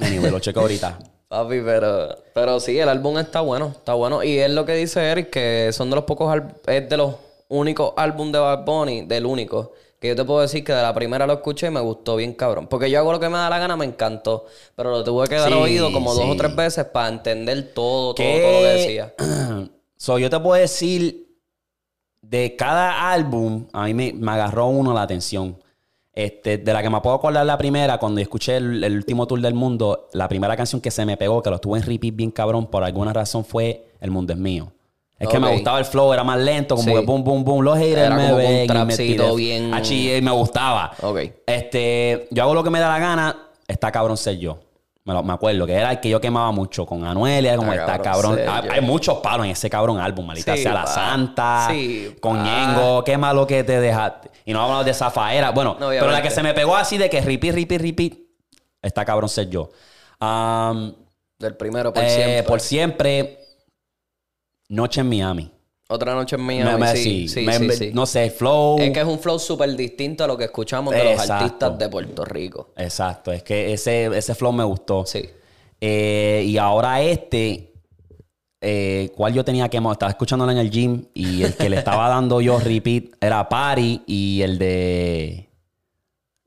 Anyway, 0.00 0.30
lo 0.30 0.38
checo 0.38 0.60
ahorita. 0.60 0.98
Papi, 1.28 1.60
pero, 1.64 2.16
pero 2.32 2.60
sí, 2.60 2.78
el 2.78 2.88
álbum 2.88 3.18
está 3.18 3.40
bueno, 3.40 3.72
está 3.76 3.94
bueno. 3.94 4.22
Y 4.22 4.38
es 4.38 4.50
lo 4.50 4.64
que 4.64 4.74
dice 4.74 5.00
Eric, 5.10 5.30
que 5.30 5.70
son 5.72 5.90
de 5.90 5.96
los 5.96 6.04
pocos, 6.04 6.36
es 6.66 6.88
de 6.88 6.96
los 6.96 7.16
únicos 7.48 7.92
álbumes 7.96 8.32
de 8.34 8.38
Bad 8.38 8.64
Bunny, 8.64 9.02
del 9.06 9.26
único, 9.26 9.72
que 10.04 10.08
yo 10.08 10.16
te 10.16 10.24
puedo 10.24 10.42
decir 10.42 10.62
que 10.62 10.74
de 10.74 10.82
la 10.82 10.92
primera 10.92 11.26
lo 11.26 11.32
escuché 11.32 11.68
y 11.68 11.70
me 11.70 11.80
gustó 11.80 12.16
bien 12.16 12.34
cabrón. 12.34 12.66
Porque 12.66 12.90
yo 12.90 12.98
hago 12.98 13.10
lo 13.10 13.18
que 13.18 13.30
me 13.30 13.38
da 13.38 13.48
la 13.48 13.58
gana, 13.58 13.74
me 13.74 13.86
encantó. 13.86 14.44
Pero 14.76 14.90
lo 14.90 15.02
tuve 15.02 15.26
que 15.28 15.36
dar 15.36 15.48
Sí, 15.48 15.54
oído 15.54 15.90
como 15.92 16.12
dos 16.12 16.26
o 16.28 16.36
tres 16.36 16.54
veces 16.54 16.84
para 16.84 17.08
entender 17.08 17.72
todo, 17.72 18.14
todo, 18.14 18.26
¿Qué? 18.26 18.40
todo 18.42 18.52
lo 18.52 18.58
que 18.58 18.72
decía. 18.74 19.14
So, 19.96 20.18
yo 20.18 20.28
te 20.28 20.38
puedo 20.38 20.60
decir, 20.60 21.34
de 22.20 22.54
cada 22.56 23.10
álbum, 23.10 23.64
a 23.72 23.84
mí 23.84 23.94
me, 23.94 24.12
me 24.12 24.32
agarró 24.32 24.66
uno 24.66 24.92
la 24.92 25.00
atención. 25.00 25.56
Este, 26.12 26.58
de 26.58 26.72
la 26.74 26.82
que 26.82 26.90
me 26.90 27.00
puedo 27.00 27.16
acordar 27.16 27.46
la 27.46 27.56
primera, 27.56 27.96
cuando 27.96 28.20
escuché 28.20 28.58
el, 28.58 28.84
el 28.84 28.96
último 28.96 29.26
tour 29.26 29.40
del 29.40 29.54
mundo, 29.54 30.10
la 30.12 30.28
primera 30.28 30.54
canción 30.54 30.82
que 30.82 30.90
se 30.90 31.06
me 31.06 31.16
pegó, 31.16 31.42
que 31.42 31.48
lo 31.48 31.58
tuve 31.58 31.78
en 31.78 31.86
repeat 31.86 32.14
bien 32.14 32.30
cabrón, 32.30 32.66
por 32.66 32.84
alguna 32.84 33.14
razón 33.14 33.46
fue 33.46 33.86
El 34.02 34.10
Mundo 34.10 34.34
es 34.34 34.38
Mío. 34.38 34.70
Es 35.24 35.28
que 35.30 35.40
me 35.40 35.50
gustaba 35.52 35.78
el 35.78 35.84
flow, 35.84 36.12
era 36.12 36.22
más 36.24 36.38
lento, 36.38 36.76
como 36.76 36.88
Sí. 36.88 36.94
que 36.94 37.00
boom, 37.04 37.24
boom, 37.24 37.44
boom. 37.44 37.62
Los 37.64 37.76
haters 37.78 38.06
Era 38.06 38.14
me 38.16 38.22
como 38.24 38.36
un 38.36 38.38
ven 38.38 38.54
y 38.54 38.58
me 38.60 38.66
trapcito 38.66 39.34
bien- 39.34 39.74
Achi, 39.74 40.10
eh, 40.12 40.22
me 40.22 40.30
gustaba. 40.30 40.92
Ok. 41.02 41.18
Este, 41.46 42.28
yo 42.30 42.42
hago 42.42 42.54
lo 42.54 42.62
que 42.64 42.70
me 42.70 42.80
da 42.80 42.88
la 42.88 42.98
gana, 42.98 43.36
está 43.66 43.90
cabrón 43.92 44.16
ser 44.16 44.38
yo. 44.38 44.58
Me, 45.06 45.12
lo- 45.12 45.22
me 45.22 45.34
acuerdo 45.34 45.66
que 45.66 45.74
era 45.74 45.90
el 45.90 46.00
que 46.00 46.08
yo 46.08 46.18
quemaba 46.18 46.50
mucho 46.50 46.86
con 46.86 47.04
Anuel, 47.04 47.44
era 47.44 47.56
como 47.58 47.72
Está 47.72 47.84
está 47.96 48.02
cabrón 48.02 48.36
cabrón. 48.36 48.62
ser 48.64 48.72
Hay, 48.72 48.80
muchos 48.80 49.18
palos 49.18 49.44
en 49.44 49.52
ese 49.52 49.68
cabrón 49.68 49.98
álbum, 50.00 50.24
maldita 50.24 50.56
Sí, 50.56 50.62
sea 50.62 50.72
la. 50.72 50.86
Santa, 50.86 51.66
Sí, 51.70 52.16
con. 52.20 52.42
Ñengo, 52.42 53.04
qué 53.04 53.18
malo 53.18 53.46
que 53.46 53.64
te 53.64 53.80
dejaste. 53.80 54.30
Y 54.46 54.52
no 54.54 54.62
hablamos 54.62 54.86
de 54.86 54.94
Zafaera. 54.94 55.50
Bueno, 55.50 55.76
No, 55.78 55.88
pero 55.90 56.10
la 56.10 56.22
que 56.22 56.30
se 56.30 56.42
me 56.42 56.54
pegó 56.54 56.74
así 56.74 56.96
de 56.96 57.10
que 57.10 57.20
repeat, 57.20 57.54
repeat, 57.54 57.82
repeat, 57.82 58.12
está 58.80 59.04
cabrón 59.04 59.28
ser 59.28 59.50
yo. 59.50 59.68
Um, 60.22 60.94
Del 61.38 61.54
primero 61.56 61.92
por 61.92 62.02
eh, 62.02 62.08
siempre. 62.10 62.42
por 62.44 62.60
siempre, 62.60 63.38
Noche 64.74 65.00
en 65.00 65.08
Miami. 65.08 65.50
Otra 65.88 66.14
noche 66.14 66.36
en 66.36 66.42
Miami, 66.42 66.80
me- 66.80 66.96
sí, 66.96 67.28
sí, 67.28 67.42
me- 67.42 67.58
sí, 67.58 67.64
me- 67.66 67.74
sí. 67.74 67.90
No 67.92 68.06
sé, 68.06 68.30
flow. 68.30 68.78
Es 68.80 68.90
que 68.90 69.00
es 69.00 69.06
un 69.06 69.18
flow 69.18 69.38
súper 69.38 69.76
distinto 69.76 70.24
a 70.24 70.26
lo 70.26 70.36
que 70.36 70.44
escuchamos 70.44 70.94
de 70.94 71.04
los 71.04 71.30
artistas 71.30 71.78
de 71.78 71.88
Puerto 71.88 72.24
Rico. 72.24 72.72
Exacto, 72.76 73.30
es 73.32 73.42
que 73.42 73.72
ese, 73.72 74.06
ese 74.06 74.34
flow 74.34 74.52
me 74.52 74.64
gustó. 74.64 75.04
Sí. 75.06 75.28
Eh, 75.80 76.42
y 76.46 76.56
ahora 76.56 77.02
este, 77.02 77.74
eh, 78.62 79.10
¿cuál 79.14 79.34
yo 79.34 79.44
tenía 79.44 79.68
que 79.68 79.76
Estaba 79.76 80.08
escuchándolo 80.10 80.50
en 80.52 80.58
el 80.58 80.70
gym 80.70 81.04
y 81.12 81.42
el 81.42 81.54
que 81.54 81.68
le 81.68 81.76
estaba 81.76 82.08
dando 82.08 82.40
yo 82.40 82.58
repeat 82.58 83.04
era 83.20 83.46
Party 83.48 84.02
y 84.06 84.40
el 84.40 84.58
de. 84.58 85.50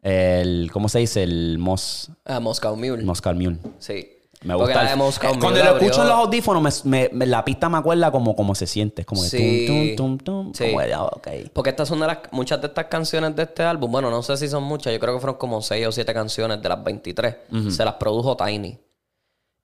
El, 0.01 0.69
¿Cómo 0.71 0.89
se 0.89 0.99
dice? 0.99 1.21
El 1.23 1.57
Mos, 1.59 2.09
Ah, 2.25 2.39
Moscow 2.39 2.75
Mule. 2.75 3.03
Moscow 3.03 3.33
Mule. 3.35 3.57
Sí. 3.79 4.09
Me 4.43 4.53
gusta. 4.55 4.83
la 4.83 4.93
eh, 4.93 5.37
cuando 5.39 5.63
lo 5.63 5.77
escucho 5.77 6.03
en 6.03 6.09
los 6.09 6.17
audífonos, 6.17 6.85
me, 6.85 7.09
la 7.11 7.43
pista 7.43 7.69
me 7.69 7.77
acuerda 7.77 8.11
como, 8.11 8.35
como 8.35 8.53
se 8.53 8.67
siente. 8.67 9.01
Es 9.01 9.05
como 9.07 9.21
Sí. 9.23 9.95
tum, 9.95 9.95
tum, 9.95 10.17
tum. 10.19 10.53
Sí. 10.53 10.65
Como 10.67 10.81
de, 10.81 10.93
ah. 10.93 11.09
Porque 11.53 11.71
estas 11.71 11.87
son 11.87 11.99
de 11.99 12.07
las... 12.07 12.19
Muchas 12.31 12.61
de 12.61 12.67
estas 12.67 12.85
canciones 12.85 13.35
de 13.35 13.43
este 13.43 13.63
álbum, 13.63 13.91
bueno, 13.91 14.11
no 14.11 14.21
sé 14.21 14.37
si 14.37 14.47
son 14.47 14.63
muchas, 14.63 14.93
yo 14.93 14.99
creo 14.99 15.15
que 15.15 15.19
fueron 15.19 15.37
como 15.37 15.61
6 15.61 15.87
o 15.87 15.91
7 15.91 16.13
canciones 16.13 16.61
de 16.61 16.69
las 16.69 16.83
23. 16.83 17.35
Se 17.69 17.83
las 17.83 17.95
produjo 17.95 18.37
Tiny. 18.37 18.77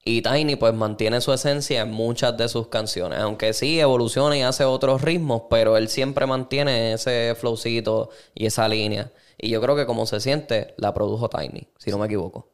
Y 0.05 0.21
Tiny 0.21 0.57
pues 0.57 0.73
mantiene 0.73 1.21
su 1.21 1.31
esencia 1.31 1.81
en 1.81 1.91
muchas 1.91 2.35
de 2.35 2.49
sus 2.49 2.67
canciones. 2.67 3.19
Aunque 3.19 3.53
sí 3.53 3.79
evoluciona 3.79 4.37
y 4.37 4.41
hace 4.41 4.65
otros 4.65 5.01
ritmos, 5.01 5.43
pero 5.49 5.77
él 5.77 5.87
siempre 5.87 6.25
mantiene 6.25 6.93
ese 6.93 7.35
flowcito 7.35 8.09
y 8.33 8.47
esa 8.47 8.67
línea. 8.67 9.11
Y 9.37 9.49
yo 9.49 9.61
creo 9.61 9.75
que 9.75 9.85
como 9.85 10.05
se 10.05 10.19
siente, 10.19 10.73
la 10.77 10.93
produjo 10.93 11.29
Tiny, 11.29 11.67
si 11.77 11.91
no 11.91 11.97
me 11.99 12.07
equivoco. 12.07 12.49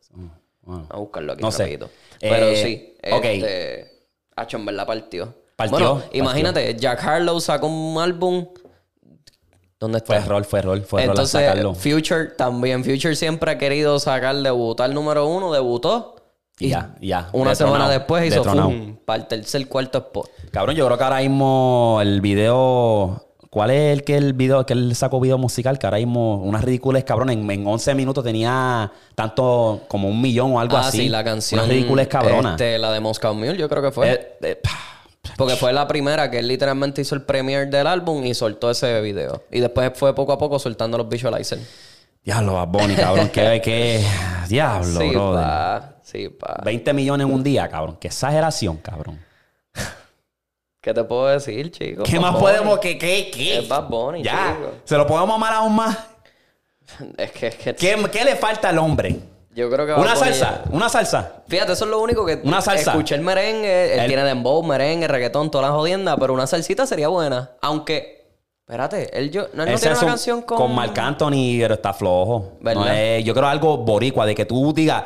Bueno. 0.62 0.86
A 0.90 0.98
buscarlo 0.98 1.34
aquí 1.34 1.42
No 1.42 1.52
sé. 1.52 1.64
rapidito. 1.64 1.90
Pero 2.20 2.48
Eh, 2.48 2.64
sí, 2.64 2.98
ok. 3.12 3.26
este, 3.26 3.92
Hacho, 4.36 4.58
en 4.58 4.66
verdad 4.66 4.86
partió. 4.88 5.34
Partió, 5.56 5.78
Bueno, 5.78 6.00
partió. 6.02 6.20
imagínate, 6.20 6.76
Jack 6.78 7.04
Harlow 7.04 7.40
sacó 7.42 7.68
un 7.68 7.98
álbum. 8.00 8.48
¿Dónde 9.80 10.00
Fue 10.02 10.16
está? 10.18 10.26
error, 10.26 10.44
fue 10.44 10.60
error, 10.60 10.82
fue 10.82 11.02
error 11.04 11.14
Entonces, 11.14 11.32
sacarlo. 11.42 11.74
Future 11.74 12.26
también. 12.38 12.84
Future 12.84 13.16
siempre 13.16 13.52
ha 13.52 13.58
querido 13.58 13.98
sacar, 14.00 14.36
debutar 14.36 14.90
número 14.94 15.26
uno, 15.28 15.54
debutó. 15.54 16.16
Y 16.60 16.70
ya, 16.70 16.96
ya. 17.00 17.30
Una 17.32 17.52
Detronado, 17.52 17.56
semana 17.56 17.90
después 17.90 18.26
hizo 18.26 18.36
detronado. 18.44 18.70
fum, 18.70 18.98
para 19.06 19.22
el 19.24 19.28
tercer, 19.30 19.68
cuarto 19.70 20.00
spot. 20.00 20.30
Cabrón, 20.52 20.76
yo 20.76 20.86
creo 20.86 20.98
que 20.98 21.04
ahora 21.06 21.20
mismo 21.20 22.00
el 22.02 22.20
video. 22.20 23.29
¿Cuál 23.50 23.72
es 23.72 23.94
el 23.94 24.04
que 24.04 24.16
el 24.16 24.34
video 24.34 24.64
que 24.66 24.74
él 24.74 24.96
sacó 24.96 25.20
video 25.20 25.40
musical? 25.40 25.80
Que 25.80 25.88
ahora 25.88 25.98
mismo 25.98 26.36
unas 26.36 26.64
ridículas, 26.64 27.04
cabrón. 27.04 27.32
En, 27.32 27.50
en 27.50 27.66
11 27.66 27.96
minutos 27.96 28.24
tenía 28.24 28.92
tanto 29.16 29.82
como 29.88 30.08
un 30.08 30.22
millón 30.22 30.54
o 30.54 30.60
algo 30.60 30.78
ah, 30.78 30.82
así. 30.82 30.98
sí, 30.98 31.10
la 31.10 31.24
canción. 31.24 31.60
Unas 31.60 31.70
ridículas 31.70 32.08
cabronas. 32.08 32.54
Este, 32.54 32.78
la 32.78 32.92
de 32.92 33.00
Moscow 33.00 33.34
Mule, 33.34 33.58
yo 33.58 33.68
creo 33.68 33.82
que 33.82 33.92
fue. 33.92 34.12
Eh, 34.12 34.38
eh. 34.42 34.62
Porque 35.36 35.56
fue 35.56 35.74
la 35.74 35.88
primera 35.88 36.30
que 36.30 36.40
él 36.40 36.48
literalmente 36.48 37.02
hizo 37.02 37.16
el 37.16 37.24
premiere 37.24 37.66
del 37.66 37.88
álbum 37.88 38.24
y 38.24 38.36
soltó 38.36 38.70
ese 38.70 39.02
video. 39.02 39.44
Y 39.52 39.62
después 39.62 39.92
fue 39.96 40.14
poco 40.14 40.34
a 40.34 40.38
poco 40.38 40.60
soltando 40.60 40.98
los 40.98 41.10
visualizers. 41.10 41.62
Diablo, 42.24 42.54
Bad 42.54 42.68
Bunny, 42.68 42.96
cabrón. 42.96 43.30
que, 43.30 43.62
que... 43.64 44.06
Diablo, 44.48 45.00
sí, 45.00 45.10
brother. 45.10 45.44
pa. 45.44 45.96
Sí, 46.04 46.30
pa. 46.30 46.62
20 46.64 46.94
millones 46.94 47.26
en 47.26 47.34
un 47.34 47.42
día, 47.42 47.68
cabrón. 47.68 47.98
Qué 48.00 48.10
exageración, 48.10 48.78
cabrón. 48.78 49.20
¿Qué 50.82 50.94
te 50.94 51.04
puedo 51.04 51.28
decir, 51.28 51.72
chico? 51.72 52.04
¿Qué 52.04 52.16
Bad 52.18 52.22
más 52.22 52.32
Bunny. 52.34 52.44
podemos? 52.44 52.80
¿Qué, 52.80 52.98
qué, 52.98 53.30
qué? 53.32 53.60
Es 53.60 53.68
Bad 53.68 53.90
Bunny, 53.90 54.24
Ya. 54.24 54.56
chico. 54.58 54.72
¿Se 54.86 54.96
lo 54.98 55.06
podemos 55.06 55.36
amar 55.36 55.54
aún 55.54 55.76
más? 55.76 55.98
Es 57.18 57.32
que, 57.32 57.48
es 57.48 57.56
que 57.56 57.76
¿Qué, 57.76 57.96
qué 58.12 58.24
le 58.26 58.36
falta 58.36 58.70
al 58.70 58.80
hombre? 58.80 59.20
yo 59.54 59.70
creo 59.70 59.86
que 59.86 59.92
Bad 59.92 60.02
Una 60.02 60.16
Bunny- 60.16 60.20
salsa, 60.34 60.64
una 60.72 60.90
salsa. 60.90 61.34
Fíjate, 61.48 61.74
eso 61.74 61.84
es 61.86 61.92
lo 61.92 62.00
único 62.02 62.26
que... 62.26 62.40
Una 62.46 62.62
salsa. 62.62 62.92
Escuché 62.92 63.16
el 63.16 63.22
merengue, 63.22 63.94
él 63.94 64.00
El- 64.02 64.08
tiene 64.08 64.24
dembow, 64.24 64.64
merengue, 64.64 65.08
reggaetón, 65.08 65.52
toda 65.52 65.68
la 65.68 65.74
jodienda, 65.74 66.16
pero 66.18 66.34
una 66.34 66.48
salsita 66.48 66.86
sería 66.88 67.10
buena. 67.10 67.52
Aunque... 67.62 68.18
Espérate, 68.66 69.18
él, 69.18 69.32
yo, 69.32 69.48
no, 69.54 69.64
él 69.64 69.70
no 69.70 69.76
Ese 69.76 69.82
tiene 69.82 69.94
es 69.96 70.00
una 70.02 70.06
un- 70.06 70.12
canción 70.12 70.42
con... 70.44 70.58
Con 70.58 70.76
Marc 70.76 70.98
Anthony, 70.98 71.58
pero 71.60 71.74
está 71.74 71.92
flojo. 71.94 72.54
¿Verdad? 72.62 72.82
No 72.86 72.90
es- 72.92 73.26
yo 73.26 73.34
creo 73.34 73.48
algo 73.48 73.78
boricua, 73.78 74.26
de 74.26 74.36
que 74.36 74.46
tú 74.46 74.72
digas, 74.74 75.04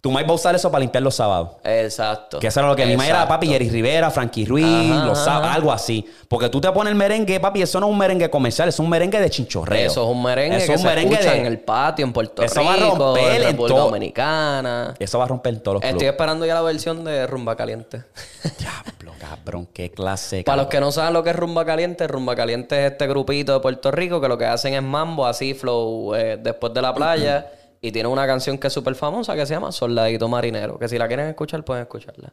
tú 0.00 0.10
Mike 0.10 0.24
va 0.24 0.30
a 0.32 0.34
usar 0.34 0.54
eso 0.54 0.70
para 0.70 0.80
limpiar 0.80 1.02
los 1.02 1.14
sábados. 1.14 1.50
Exacto. 1.64 2.38
Que 2.40 2.46
eso 2.46 2.60
era 2.60 2.68
lo 2.68 2.76
que 2.76 2.86
mi 2.86 2.92
mamá 2.92 3.06
era, 3.08 3.28
papi, 3.28 3.48
Jerry 3.48 3.68
Rivera, 3.70 4.10
Frankie 4.10 4.44
Ruiz, 4.46 4.64
Ajá, 4.92 5.04
los 5.06 5.18
sábados, 5.18 5.46
ajá. 5.46 5.54
algo 5.54 5.72
así. 5.72 6.06
Porque 6.28 6.48
tú 6.48 6.60
te 6.60 6.70
pones 6.72 6.90
el 6.92 6.96
merengue, 6.96 7.38
papi, 7.40 7.62
eso 7.62 7.80
no 7.80 7.86
es 7.86 7.92
un 7.92 7.98
merengue 7.98 8.30
comercial, 8.30 8.68
es 8.68 8.78
un 8.78 8.88
merengue 8.88 9.20
de 9.20 9.30
chinchorreo. 9.30 9.86
Eso 9.90 10.02
es 10.04 10.08
un 10.16 10.22
merengue 10.22 10.56
Eso 10.56 10.66
que 10.66 10.72
es 10.74 10.78
un 10.80 10.82
se 10.82 10.88
merengue 10.88 11.14
escucha 11.14 11.32
de- 11.32 11.40
en 11.40 11.46
el 11.46 11.58
patio, 11.60 12.04
en 12.06 12.12
Puerto 12.12 12.42
Eso 12.42 12.64
va 12.64 12.74
a 12.74 12.76
romper 12.76 13.32
en 13.42 13.42
República 13.48 13.74
todo. 13.76 13.84
Dominicana. 13.86 14.94
Eso 14.98 15.18
va 15.18 15.24
a 15.24 15.28
romper 15.28 15.58
todos 15.60 15.74
los 15.76 15.82
Estoy 15.82 15.98
clubes. 15.98 16.12
esperando 16.12 16.46
ya 16.46 16.54
la 16.54 16.62
versión 16.62 17.04
de 17.04 17.26
Rumba 17.26 17.56
Caliente. 17.56 18.02
Diablo, 18.58 19.12
cabrón, 19.20 19.68
qué 19.72 19.90
clase. 19.90 20.44
Para 20.44 20.62
los 20.62 20.66
que 20.66 20.80
no 20.80 20.92
saben 20.92 21.12
lo 21.12 21.22
que 21.22 21.30
es 21.30 21.36
Rumba 21.36 21.64
Caliente, 21.64 22.06
Rumba 22.08 22.34
Caliente 22.36 22.86
es 22.86 22.92
este 22.92 23.06
grupito 23.06 23.52
de 23.54 23.60
Puerto 23.60 23.90
Rico 23.90 24.20
que 24.20 24.28
lo 24.28 24.38
que 24.38 24.46
hacen 24.46 24.74
es 24.74 24.82
mambo, 24.82 25.26
así, 25.26 25.54
flow, 25.54 26.14
eh, 26.14 26.38
después 26.40 26.72
de 26.74 26.82
la 26.82 26.94
playa. 26.94 27.46
y 27.80 27.92
tiene 27.92 28.08
una 28.08 28.26
canción 28.26 28.58
que 28.58 28.66
es 28.66 28.72
súper 28.72 28.94
famosa 28.94 29.34
que 29.34 29.46
se 29.46 29.54
llama 29.54 29.72
Soldadito 29.72 30.28
Marinero. 30.28 30.78
Que 30.78 30.88
si 30.88 30.98
la 30.98 31.08
quieren 31.08 31.28
escuchar, 31.28 31.64
pueden 31.64 31.82
escucharla. 31.82 32.30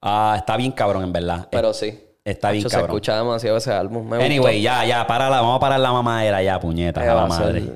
Ah, 0.00 0.34
está 0.38 0.56
bien 0.56 0.72
cabrón, 0.72 1.02
en 1.02 1.12
verdad. 1.12 1.48
Pero 1.50 1.74
sí. 1.74 2.02
Está 2.24 2.50
bien 2.50 2.62
Hacho, 2.62 2.70
Se 2.70 2.76
cabrón. 2.76 2.90
escucha 2.90 3.16
demasiado 3.16 3.56
ese 3.56 3.72
álbum. 3.72 4.08
Me 4.08 4.24
Anyway, 4.24 4.60
ya, 4.60 4.84
ya, 4.84 5.06
para 5.06 5.30
la, 5.30 5.40
vamos 5.40 5.56
a 5.56 5.60
parar 5.60 5.78
la 5.78 5.92
mamadera 5.92 6.42
ya, 6.42 6.58
puñetas, 6.58 7.06
a 7.06 7.14
la 7.14 7.26
madre. 7.26 7.62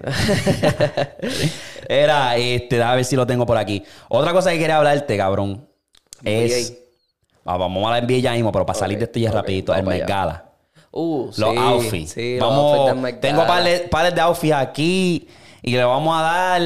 Era, 1.88 2.37
este, 2.37 2.83
a 2.83 2.94
ver 2.96 3.04
si 3.04 3.14
lo 3.14 3.26
tengo 3.26 3.46
por 3.46 3.56
aquí. 3.56 3.85
Otra 4.09 4.33
cosa 4.33 4.50
que 4.50 4.59
quería 4.59 4.78
hablarte, 4.78 5.16
cabrón, 5.16 5.68
es... 6.24 6.76
Ah, 7.44 7.56
vamos 7.56 7.87
a 7.87 7.92
la 7.92 8.00
NBA 8.00 8.18
ya 8.18 8.33
mismo, 8.33 8.52
pero 8.52 8.66
para 8.66 8.78
salir 8.78 8.98
de 8.98 9.04
esto 9.04 9.18
ya 9.18 9.30
ok, 9.30 9.37
rapidito, 9.37 9.72
el 9.72 9.78
vamos 9.83 9.94
Met 9.94 10.02
allá. 10.02 10.14
Gala. 10.14 10.44
Uh, 10.92 11.26
Los 11.26 11.37
sí, 11.37 11.56
outfits. 11.56 12.11
Sí, 12.12 12.37
los 12.38 12.48
vamos, 12.48 12.78
outfits 12.90 13.02
del 13.02 13.20
tengo 13.20 13.46
pares, 13.46 13.83
pares 13.88 14.14
de 14.14 14.20
outfits 14.20 14.54
aquí 14.54 15.28
y 15.62 15.73
le 15.73 15.85
vamos 15.85 16.18
a 16.18 16.23
dar... 16.23 16.62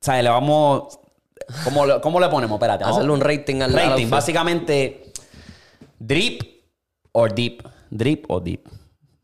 ¿Sabes? 0.00 0.24
Le 0.24 0.30
vamos... 0.30 0.98
¿Cómo 1.64 1.86
le, 1.86 2.00
cómo 2.00 2.20
le 2.20 2.28
ponemos? 2.28 2.56
Espérate. 2.56 2.84
vamos- 2.84 2.98
Hacerle 2.98 3.12
un 3.14 3.20
rating 3.20 3.60
al 3.62 3.72
Rating, 3.72 4.08
básicamente... 4.10 5.12
Drip 5.98 6.42
o 7.12 7.28
deep. 7.28 7.62
Drip 7.90 8.30
o 8.30 8.40
deep. 8.40 8.66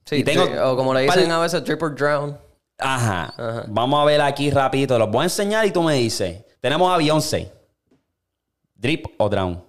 Sí, 0.04 0.16
y 0.16 0.24
tengo 0.24 0.44
o 0.64 0.76
como 0.76 0.94
le 0.94 1.02
dicen 1.02 1.30
a 1.32 1.40
veces, 1.40 1.64
drip 1.64 1.82
or 1.82 1.94
drown. 1.94 2.38
Ajá. 2.78 3.64
Vamos 3.68 4.00
a 4.00 4.04
ver 4.04 4.20
aquí 4.20 4.50
rapidito. 4.50 4.98
Los 4.98 5.10
voy 5.10 5.22
a 5.22 5.24
enseñar 5.24 5.66
y 5.66 5.72
tú 5.72 5.82
me 5.82 5.94
dices. 5.94 6.44
Tenemos 6.60 6.92
a 6.92 6.96
Beyoncé. 6.96 7.52
Drip 8.74 9.06
o 9.18 9.28
drown. 9.28 9.62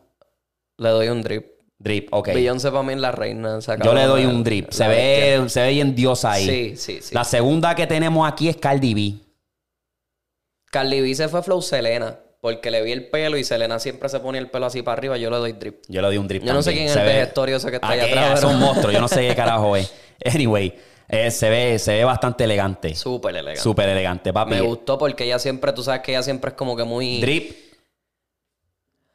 Le 0.78 0.90
doy 0.90 1.08
un 1.10 1.22
drip. 1.24 1.59
Drip, 1.80 2.14
ok. 2.14 2.34
Beyoncé 2.34 2.72
para 2.72 2.84
mí 2.84 2.94
es 2.94 3.00
la 3.00 3.14
reina. 3.14 3.60
Yo 3.60 3.94
le 3.94 4.04
doy 4.04 4.26
un 4.26 4.44
drip. 4.44 4.70
Se 4.70 4.84
la 4.84 4.90
bestia. 4.90 5.42
ve, 5.42 5.50
se 5.50 5.62
ve 5.62 5.70
bien 5.70 5.96
diosa 5.96 6.34
ahí. 6.34 6.46
Sí, 6.46 6.76
sí, 6.76 7.02
sí. 7.02 7.16
La 7.16 7.24
segunda 7.24 7.74
que 7.74 7.88
tenemos 7.88 8.30
aquí 8.30 8.50
es 8.50 8.58
Cardi 8.58 8.94
B. 8.94 9.14
Carly 10.72 11.02
B 11.02 11.16
se 11.16 11.30
fue 11.30 11.42
flow 11.42 11.62
Selena. 11.62 12.18
Porque 12.42 12.72
le 12.72 12.82
vi 12.82 12.94
el 12.94 13.10
pelo 13.10 13.38
y 13.38 13.44
Selena 13.44 13.80
siempre 13.80 14.08
se 14.08 14.20
ponía 14.20 14.40
el 14.40 14.50
pelo 14.50 14.66
así 14.66 14.82
para 14.82 14.98
arriba. 14.98 15.18
Yo 15.18 15.30
le 15.30 15.38
doy 15.38 15.54
drip. 15.54 15.82
Yo 15.88 16.02
le 16.02 16.08
doy 16.08 16.18
un 16.18 16.28
drip. 16.28 16.44
Yo 16.44 16.54
no 16.54 16.62
sé 16.62 16.74
quién 16.74 16.86
es 16.86 16.96
el 16.96 17.08
ese 17.08 17.70
que 17.70 17.76
está 17.76 17.90
allá 17.90 18.06
atrás, 18.06 18.40
Es 18.40 18.46
un 18.46 18.60
monstruo. 18.60 18.92
Yo 18.92 19.02
no 19.02 19.08
sé 19.08 19.28
qué 19.28 19.36
carajo 19.36 19.76
es. 19.76 19.94
Anyway, 20.26 20.74
eh, 21.08 21.32
se, 21.32 21.50
ve, 21.50 21.80
se 21.80 21.94
ve 21.94 22.04
bastante 22.04 22.44
elegante. 22.44 22.94
Súper 22.94 23.34
elegante. 23.36 23.62
Súper 23.62 23.88
elegante, 23.88 24.34
papi. 24.34 24.52
Me 24.52 24.62
gustó 24.62 24.98
porque 24.98 25.24
ella 25.24 25.40
siempre, 25.40 25.72
tú 25.72 25.82
sabes 25.82 26.02
que 26.02 26.12
ella 26.12 26.24
siempre 26.24 26.50
es 26.50 26.56
como 26.58 26.76
que 26.76 26.84
muy. 26.84 27.22
Drip 27.22 27.56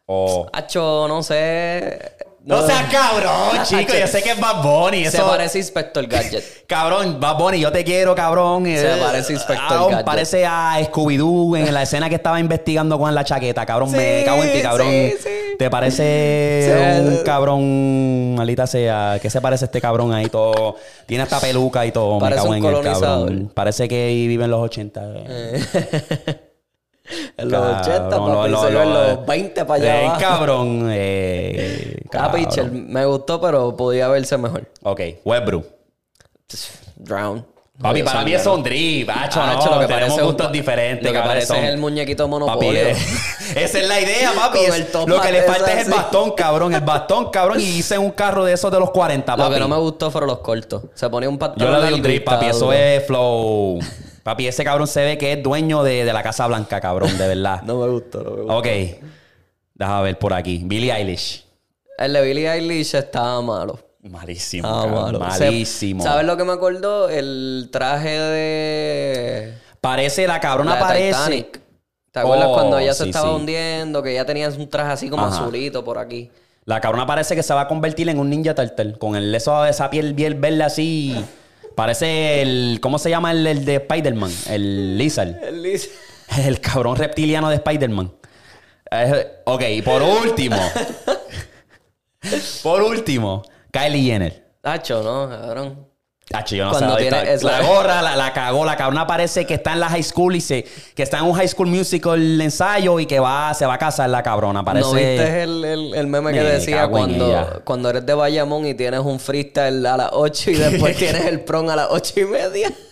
o... 0.06 0.48
Hacho, 0.52 1.06
no 1.08 1.22
sé. 1.22 1.98
No 2.44 2.66
seas 2.66 2.92
cabrón, 2.92 3.64
chico. 3.64 3.94
Yo 3.98 4.06
sé 4.06 4.22
que 4.22 4.32
es 4.32 4.38
Bad 4.40 4.62
Bunny. 4.62 5.04
Se 5.06 5.16
Eso... 5.16 5.26
parece 5.26 5.56
a 5.56 5.60
Inspector 5.60 6.06
Gadget. 6.06 6.44
Cabrón, 6.66 7.18
Bad 7.18 7.38
Bunny, 7.38 7.60
yo 7.60 7.72
te 7.72 7.84
quiero, 7.84 8.14
cabrón. 8.14 8.64
Se 8.64 8.94
Eh, 8.94 8.96
parece 9.00 9.32
a 9.32 9.36
Inspector 9.36 9.66
ah, 9.70 9.86
Gadget. 9.88 10.04
Parece 10.04 10.46
a 10.46 10.78
Scooby-Doo 10.80 11.56
en 11.56 11.72
la 11.72 11.82
escena 11.82 12.08
que 12.10 12.16
estaba 12.16 12.38
investigando 12.40 12.98
con 12.98 13.14
la 13.14 13.24
chaqueta, 13.24 13.64
cabrón. 13.64 13.90
me 13.92 14.24
cago 14.24 14.42
en 14.42 14.52
ti, 14.52 14.60
cabrón. 14.60 14.88
sí, 14.88 15.14
sí. 15.22 15.30
Te 15.58 15.70
parece 15.70 17.00
un 17.00 17.24
cabrón, 17.24 18.34
maldita 18.34 18.66
sea. 18.66 19.18
¿Qué 19.22 19.30
se 19.30 19.40
parece 19.40 19.64
este 19.66 19.80
cabrón 19.80 20.12
ahí 20.12 20.26
todo? 20.26 20.76
Tiene 21.06 21.22
hasta 21.22 21.40
peluca 21.40 21.86
y 21.86 21.92
todo. 21.92 22.18
Parece 22.18 22.48
me 22.48 22.60
cago 22.60 22.78
un 22.78 22.84
en 22.84 22.86
el 22.86 22.92
cabrón. 22.92 23.50
Parece 23.54 23.88
que 23.88 24.08
vive 24.08 24.44
en 24.44 24.50
los 24.50 24.60
80. 24.60 25.02
En 27.44 27.50
los 27.52 27.80
80, 27.80 28.08
Cabrón, 28.10 28.52
papi, 28.52 28.56
se 28.62 28.68
en 28.68 28.74
lo- 28.74 28.84
los 29.14 29.26
20 29.26 29.64
para 29.64 29.82
allá. 29.82 30.00
Eh, 30.02 30.06
abajo. 30.06 30.20
cabrón. 30.20 30.88
Eh, 30.90 31.90
Ah, 32.16 32.30
pitcher, 32.30 32.70
me 32.70 33.04
gustó, 33.06 33.40
pero 33.40 33.76
podía 33.76 34.06
verse 34.08 34.36
mejor. 34.38 34.70
Ok, 34.84 35.00
Westbrook. 35.24 35.66
Drown. 36.96 37.44
Papi, 37.82 37.98
Yo 37.98 38.04
para 38.04 38.22
mí 38.22 38.32
es 38.32 38.46
un 38.46 38.62
drip, 38.62 39.10
hacho, 39.10 39.40
Ah, 39.42 39.54
no, 39.58 39.74
lo 39.74 39.80
que 39.80 39.86
tenemos 39.88 39.88
parece 39.88 40.20
un- 40.20 40.26
gustos 40.28 40.52
diferentes. 40.52 41.04
Lo 41.04 41.10
que 41.10 41.18
cabrones, 41.18 41.46
parece 41.46 41.46
son- 41.48 41.64
es 41.64 41.70
el 41.74 41.78
muñequito 41.78 42.22
Papi, 42.30 42.30
monopolio. 42.30 42.72
eh, 42.80 42.92
esa 43.56 43.78
es 43.80 43.88
la 43.88 44.00
idea, 44.00 44.30
papi. 44.36 44.58
Es- 44.60 44.94
lo 45.06 45.20
que 45.20 45.32
le 45.32 45.42
falta 45.42 45.72
es 45.72 45.86
el 45.88 45.92
bastón, 45.92 46.30
cabrón. 46.36 46.72
El 46.72 46.82
bastón, 46.82 47.30
cabrón. 47.32 47.58
Y 47.60 47.64
hice 47.64 47.98
un 47.98 48.12
carro 48.12 48.44
de 48.44 48.52
esos 48.52 48.70
de 48.70 48.78
los 48.78 48.92
40, 48.92 49.32
papi. 49.36 49.42
Lo 49.48 49.54
que 49.54 49.60
no 49.60 49.66
me 49.68 49.76
gustó 49.78 50.12
fueron 50.12 50.28
los 50.28 50.38
cortos. 50.38 50.84
Se 50.94 51.10
ponía 51.10 51.28
un 51.28 51.34
Yo 51.34 51.38
pantalón. 51.40 51.72
le 51.74 51.80
doy 51.80 51.94
un 51.94 52.02
drip, 52.02 52.24
papi. 52.24 52.46
Eso 52.46 52.72
es 52.72 53.04
flow. 53.08 53.80
Papi, 54.24 54.48
ese 54.48 54.64
cabrón 54.64 54.88
se 54.88 55.04
ve 55.04 55.18
que 55.18 55.32
es 55.34 55.42
dueño 55.42 55.82
de, 55.84 56.04
de 56.04 56.12
la 56.12 56.22
Casa 56.24 56.46
Blanca, 56.48 56.80
cabrón, 56.80 57.16
de 57.16 57.28
verdad. 57.28 57.62
No 57.66 57.78
me 57.78 57.88
gustó, 57.88 58.22
no 58.24 58.30
me 58.32 58.36
gustó. 58.42 58.56
Ok. 58.58 58.66
Déjame 59.74 60.02
ver 60.02 60.18
por 60.18 60.32
aquí. 60.32 60.62
Billie 60.64 60.92
Eilish. 60.92 61.44
El 61.98 62.12
de 62.14 62.22
Billie 62.22 62.50
Eilish 62.50 62.94
estaba 62.96 63.40
malo. 63.42 63.78
Malísimo, 64.02 64.68
cabrón, 64.68 65.02
malo. 65.04 65.18
Malísimo. 65.20 66.02
¿Sabes 66.02 66.26
lo 66.26 66.36
que 66.36 66.44
me 66.44 66.52
acordó? 66.52 67.08
El 67.08 67.68
traje 67.70 68.18
de. 68.18 69.54
Parece 69.80 70.26
la 70.26 70.40
cabrona, 70.40 70.70
la 70.72 70.76
de 70.76 70.82
parece. 70.82 71.08
Titanic. 71.12 71.60
¿Te 72.10 72.20
acuerdas 72.20 72.46
Oh, 72.48 72.54
cuando 72.54 72.78
ella 72.78 72.94
se 72.94 73.04
sí, 73.04 73.10
estaba 73.10 73.28
sí. 73.30 73.34
hundiendo? 73.34 74.02
Que 74.02 74.12
ella 74.12 74.24
tenía 74.24 74.48
un 74.48 74.68
traje 74.70 74.92
así 74.92 75.10
como 75.10 75.24
Ajá. 75.26 75.36
azulito 75.42 75.84
por 75.84 75.98
aquí. 75.98 76.30
La 76.64 76.80
cabrona 76.80 77.06
parece 77.06 77.34
que 77.34 77.42
se 77.42 77.52
va 77.52 77.62
a 77.62 77.68
convertir 77.68 78.08
en 78.08 78.18
un 78.18 78.30
ninja 78.30 78.54
turtle. 78.54 78.96
Con 78.98 79.16
el 79.16 79.34
eso, 79.34 79.64
esa 79.66 79.90
piel 79.90 80.14
bien 80.14 80.40
verde 80.40 80.62
así. 80.62 81.24
Parece 81.74 82.42
el. 82.42 82.78
¿Cómo 82.80 82.98
se 82.98 83.10
llama 83.10 83.32
el, 83.32 83.46
el 83.46 83.64
de 83.64 83.76
Spider-Man? 83.76 84.30
El 84.48 84.96
Lizard. 84.98 85.42
El 85.42 85.62
Liz- 85.62 85.90
El 86.46 86.60
cabrón 86.60 86.96
reptiliano 86.96 87.48
de 87.50 87.56
Spider-Man. 87.56 88.12
Eh, 88.90 89.26
ok, 89.44 89.62
y 89.70 89.82
por 89.82 90.02
último. 90.02 90.56
por 92.62 92.82
último, 92.82 93.42
Kylie 93.70 94.02
Jenner. 94.12 94.44
Tacho, 94.60 95.02
¿no? 95.02 95.28
Cabrón. 95.28 95.88
Hacho, 96.32 96.56
yo 96.56 96.64
no 96.64 96.70
Cuando 96.70 96.96
sé 96.96 97.02
tiene 97.02 97.36
La 97.42 97.60
gorra 97.60 98.00
la, 98.00 98.16
la 98.16 98.32
cagó. 98.32 98.64
La 98.64 98.76
cabrona 98.76 99.06
parece 99.06 99.44
que 99.46 99.54
está 99.54 99.74
en 99.74 99.80
la 99.80 99.88
high 99.90 100.02
school 100.02 100.34
y 100.34 100.40
se, 100.40 100.64
que 100.94 101.02
está 101.02 101.18
en 101.18 101.24
un 101.24 101.34
high 101.34 101.46
school 101.46 101.66
musical 101.68 102.40
ensayo 102.40 102.98
y 102.98 103.04
que 103.06 103.20
va, 103.20 103.52
se 103.52 103.66
va 103.66 103.74
a 103.74 103.78
casar 103.78 104.08
la 104.08 104.22
cabrona. 104.22 104.64
Parece. 104.64 104.86
¿No 104.86 104.92
viste 104.94 105.42
el, 105.42 105.64
el- 105.64 105.94
el 105.94 106.06
meme 106.06 106.32
que 106.32 106.40
Me 106.40 106.44
decía 106.46 106.88
cuando, 106.88 107.60
cuando 107.64 107.90
eres 107.90 108.06
de 108.06 108.14
Bayamón 108.14 108.66
y 108.66 108.74
tienes 108.74 109.00
un 109.00 109.20
freestyle 109.20 109.84
a 109.86 109.96
las 109.98 110.08
8 110.12 110.50
y 110.50 110.54
después 110.54 110.96
tienes 110.98 111.26
el 111.26 111.40
prom 111.40 111.68
a 111.68 111.76
las 111.76 111.88
8 111.90 112.20
y 112.20 112.24
media? 112.24 112.72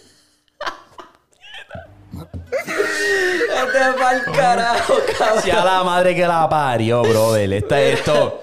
Este 2.53 3.79
es 3.79 3.95
pa'l 3.99 4.23
carajo, 4.37 4.95
cabrón. 5.19 5.43
Si 5.43 5.51
a 5.51 5.65
la 5.65 5.83
madre 5.83 6.15
que 6.15 6.27
la 6.27 6.49
parió, 6.49 7.03
brother. 7.03 7.53
Esta, 7.55 7.81
esto. 7.81 8.42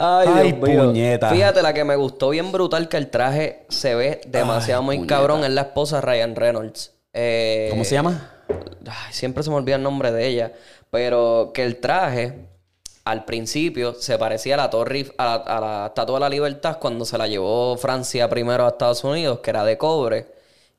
Ay, 0.00 0.28
Ay, 0.34 0.52
Dios 0.52 0.68
mío. 0.68 0.84
puñeta. 0.86 1.30
Fíjate, 1.30 1.62
la 1.62 1.72
que 1.74 1.84
me 1.84 1.96
gustó 1.96 2.30
bien 2.30 2.50
brutal 2.52 2.88
que 2.88 2.96
el 2.96 3.08
traje 3.10 3.64
se 3.68 3.94
ve 3.94 4.20
demasiado 4.26 4.80
Ay, 4.80 4.86
muy 4.86 4.96
puñeta. 4.96 5.14
cabrón 5.16 5.44
es 5.44 5.50
la 5.50 5.60
esposa 5.62 6.00
Ryan 6.00 6.34
Reynolds. 6.36 6.92
Eh, 7.12 7.68
¿Cómo 7.70 7.84
se 7.84 7.94
llama? 7.94 8.30
ay, 8.86 9.12
siempre 9.12 9.42
se 9.42 9.50
me 9.50 9.56
olvida 9.56 9.76
el 9.76 9.82
nombre 9.82 10.10
de 10.12 10.26
ella. 10.26 10.52
Pero 10.90 11.50
que 11.54 11.62
el 11.64 11.76
traje, 11.78 12.34
al 13.04 13.24
principio, 13.24 13.94
se 13.94 14.18
parecía 14.18 14.54
a 14.54 14.56
la 14.56 14.70
torre, 14.70 15.06
a 15.18 15.24
la, 15.24 15.34
a 15.34 15.60
la 15.60 15.86
Estatua 15.88 16.16
de 16.16 16.20
la 16.20 16.28
Libertad 16.28 16.78
cuando 16.80 17.04
se 17.04 17.16
la 17.18 17.28
llevó 17.28 17.76
Francia 17.76 18.28
primero 18.28 18.64
a 18.64 18.70
Estados 18.70 19.04
Unidos, 19.04 19.40
que 19.40 19.50
era 19.50 19.64
de 19.64 19.78
cobre. 19.78 20.26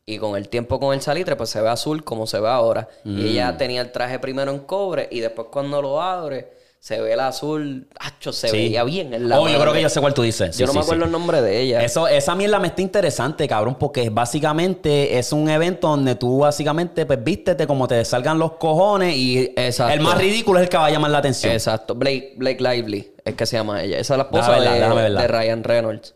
Y 0.06 0.18
con 0.18 0.36
el 0.36 0.50
tiempo, 0.50 0.80
con 0.80 0.94
el 0.94 1.02
salitre, 1.02 1.36
pues 1.36 1.50
se 1.52 1.62
ve 1.62 1.70
azul 1.70 2.04
como 2.04 2.26
se 2.28 2.40
ve 2.40 2.50
ahora. 2.50 2.90
Y 3.06 3.10
Mm. 3.10 3.20
ella 3.28 3.58
tenía 3.58 3.82
el 3.82 3.92
traje 3.92 4.20
primero 4.20 4.52
en 4.52 4.60
cobre 4.60 5.08
y 5.12 5.20
después 5.22 5.48
cuando 5.52 5.82
lo 5.82 6.02
abre, 6.02 6.52
se 6.84 7.00
ve 7.00 7.14
el 7.14 7.20
azul. 7.20 7.88
Acho, 8.00 8.34
se 8.34 8.48
Sí. 8.48 8.58
veía 8.58 8.84
bien 8.84 9.14
en 9.14 9.30
la 9.30 9.40
Oh, 9.40 9.48
yo 9.48 9.60
creo 9.62 9.72
que 9.72 9.84
yo 9.84 9.88
sé 9.90 10.02
cuál 10.02 10.16
tú 10.16 10.24
dices. 10.24 10.56
Sí, 10.56 10.62
Yo 10.62 10.66
no 10.66 10.72
sí, 10.74 10.80
me 10.80 10.84
acuerdo 10.84 11.06
el 11.06 11.12
nombre 11.12 11.40
de 11.40 11.62
ella. 11.62 11.84
Eso, 11.84 12.08
esa 12.08 12.34
mierda 12.34 12.58
me 12.58 12.70
está 12.70 12.82
interesante, 12.82 13.48
cabrón, 13.48 13.76
porque 13.80 14.10
básicamente 14.10 15.20
es 15.20 15.32
un 15.32 15.48
evento 15.48 15.90
donde 15.90 16.16
tú 16.16 16.40
básicamente, 16.40 17.06
pues, 17.06 17.24
vístete 17.24 17.68
como 17.68 17.88
te 17.88 18.04
salgan 18.04 18.40
los 18.40 18.54
cojones 18.54 19.16
y 19.16 19.54
Exacto. 19.56 19.94
el 19.94 20.00
más 20.02 20.18
ridículo 20.18 20.58
es 20.58 20.64
el 20.64 20.70
que 20.70 20.78
va 20.78 20.88
a 20.88 20.90
llamar 20.90 21.12
la 21.12 21.20
atención. 21.20 21.54
Exacto. 21.54 21.94
Blake, 21.94 22.34
Blake 22.38 22.60
Lively 22.64 23.12
es 23.26 23.36
que 23.36 23.46
se 23.46 23.58
llama 23.58 23.84
ella. 23.84 24.00
Esa 24.00 24.16
es 24.16 24.18
la 24.18 24.24
esposa 24.24 24.50
verla, 24.50 24.74
de, 24.96 25.10
de 25.12 25.28
Ryan 25.28 25.64
Reynolds. 25.64 26.16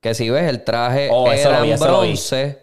Que 0.00 0.14
si 0.14 0.30
ves, 0.30 0.48
el 0.48 0.64
traje 0.64 1.10
Oh, 1.12 1.30
era 1.30 1.62
en 1.64 1.78
bronce. 1.78 2.61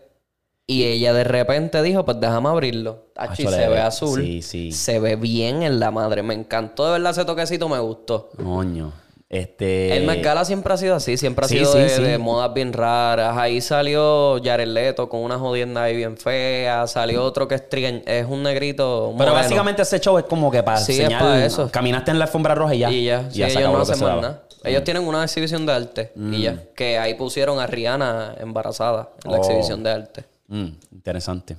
Y 0.72 0.84
ella 0.84 1.14
de 1.14 1.24
repente 1.24 1.82
dijo, 1.82 2.06
pues 2.06 2.20
déjame 2.20 2.48
abrirlo. 2.50 3.06
Achi, 3.16 3.42
Acho, 3.48 3.52
se 3.56 3.68
ve 3.70 3.80
azul. 3.80 4.22
sí, 4.22 4.42
sí. 4.44 4.72
Se 4.72 5.00
ve 5.00 5.16
bien 5.16 5.64
en 5.64 5.80
la 5.80 5.90
madre. 5.90 6.22
Me 6.22 6.36
encantó 6.36 6.86
de 6.86 6.92
verdad 6.92 7.12
ese 7.12 7.26
toquecito, 7.26 7.68
me 7.68 7.80
gustó. 7.80 8.30
Coño. 8.44 8.94
Este. 9.30 9.98
El 9.98 10.06
Met 10.06 10.24
Gala 10.24 10.46
siempre 10.46 10.72
ha 10.72 10.78
sido 10.78 10.94
así, 10.96 11.18
siempre 11.18 11.46
ha 11.46 11.48
sí, 11.48 11.58
sido 11.58 11.74
sí, 11.74 11.80
de, 11.80 11.90
sí. 11.90 12.02
de 12.04 12.18
modas 12.20 12.54
bien 12.54 12.72
raras. 12.74 13.36
Ahí 13.38 13.62
salió 13.62 14.40
Jared 14.44 14.68
Leto 14.68 15.10
con 15.10 15.22
una 15.22 15.40
jodienda 15.40 15.84
ahí 15.84 15.96
bien 15.96 16.18
fea. 16.18 16.86
Salió 16.86 17.24
otro 17.24 17.48
que 17.48 17.56
es, 17.56 17.64
es 18.06 18.26
un 18.28 18.44
negrito. 18.44 19.06
Pero 19.18 19.32
moreno. 19.32 19.34
básicamente 19.34 19.82
ese 19.82 20.00
show 20.00 20.20
es 20.20 20.26
como 20.26 20.52
que 20.52 20.62
para 20.62 20.78
Sí, 20.78 21.02
es 21.02 21.10
para 21.10 21.44
eso. 21.46 21.70
Caminaste 21.72 22.12
en 22.12 22.20
la 22.20 22.26
alfombra 22.26 22.54
roja 22.54 22.76
y 22.76 22.80
ya. 22.80 22.92
Y 22.92 23.06
ya, 23.06 23.30
sí, 23.32 23.38
se 23.50 23.60
ellos 23.60 23.72
no 23.72 23.80
hacen 23.82 24.00
más 24.00 24.16
nada. 24.22 24.44
Ellos 24.64 24.84
tienen 24.84 25.08
una 25.08 25.24
exhibición 25.24 25.66
de 25.66 25.74
arte 25.74 26.12
y 26.16 26.42
ya. 26.44 26.64
Que 26.76 27.00
ahí 27.00 27.16
pusieron 27.16 27.60
a 27.60 27.66
Rihanna 27.66 28.36
embarazada 28.40 29.10
en 29.26 29.32
la 29.32 29.38
Oh. 29.38 29.42
exhibición 29.42 29.82
de 29.84 29.90
arte. 29.92 30.26
Mm, 30.50 30.68
interesante. 30.92 31.56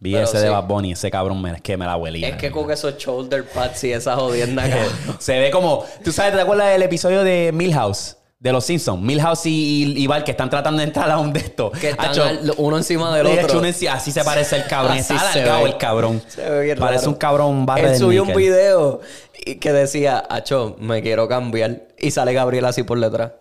Vi 0.00 0.12
Pero 0.12 0.24
ese 0.24 0.38
de. 0.38 0.48
Bad 0.48 0.64
Bunny, 0.64 0.92
ese 0.92 1.10
cabrón 1.10 1.42
me, 1.42 1.50
es 1.52 1.60
que 1.60 1.76
me 1.76 1.84
la 1.84 1.96
huelía. 1.96 2.28
Es 2.28 2.36
que 2.36 2.50
con 2.52 2.70
esos 2.70 2.96
shoulder 2.96 3.44
pads 3.44 3.82
y 3.84 3.92
esa 3.92 4.14
jodienda. 4.16 4.64
Se 5.18 5.38
ve 5.38 5.50
como. 5.50 5.84
¿Tú 6.04 6.12
sabes, 6.12 6.32
te 6.34 6.40
acuerdas 6.40 6.70
del 6.70 6.82
episodio 6.82 7.24
de 7.24 7.50
Milhouse? 7.52 8.16
De 8.38 8.52
los 8.52 8.64
Simpsons. 8.64 9.02
Milhouse 9.02 9.46
y, 9.46 9.50
y, 9.96 10.02
y 10.04 10.06
Val 10.06 10.22
que 10.22 10.30
están 10.30 10.48
tratando 10.48 10.78
de 10.78 10.84
entrar 10.86 11.10
a 11.10 11.18
un 11.18 11.32
de 11.32 11.40
estos. 11.40 11.76
Que 11.76 11.90
están 11.90 12.10
Acho, 12.10 12.22
al- 12.22 12.54
uno 12.58 12.76
encima 12.76 13.12
del 13.16 13.26
otro. 13.26 13.64
hecho 13.64 13.90
así 13.90 14.12
se 14.12 14.22
parece 14.22 14.54
el 14.58 14.66
cabrón. 14.68 14.96
Así 14.98 15.12
Está 15.12 15.32
se 15.32 15.40
alargado 15.40 15.64
ve. 15.64 15.70
el 15.70 15.76
cabrón. 15.76 16.22
Se 16.28 16.48
ve 16.48 16.60
bien 16.66 16.78
Parece 16.78 17.00
raro. 17.00 17.10
un 17.10 17.16
cabrón 17.16 17.66
barre 17.66 17.90
Él 17.90 17.98
subió 17.98 18.22
un 18.22 18.32
video 18.36 19.00
y 19.44 19.56
que 19.56 19.72
decía, 19.72 20.18
Acho, 20.30 20.76
me 20.78 21.02
quiero 21.02 21.26
cambiar. 21.26 21.88
Y 21.98 22.12
sale 22.12 22.32
Gabriel 22.32 22.66
así 22.66 22.84
por 22.84 23.00
detrás. 23.00 23.32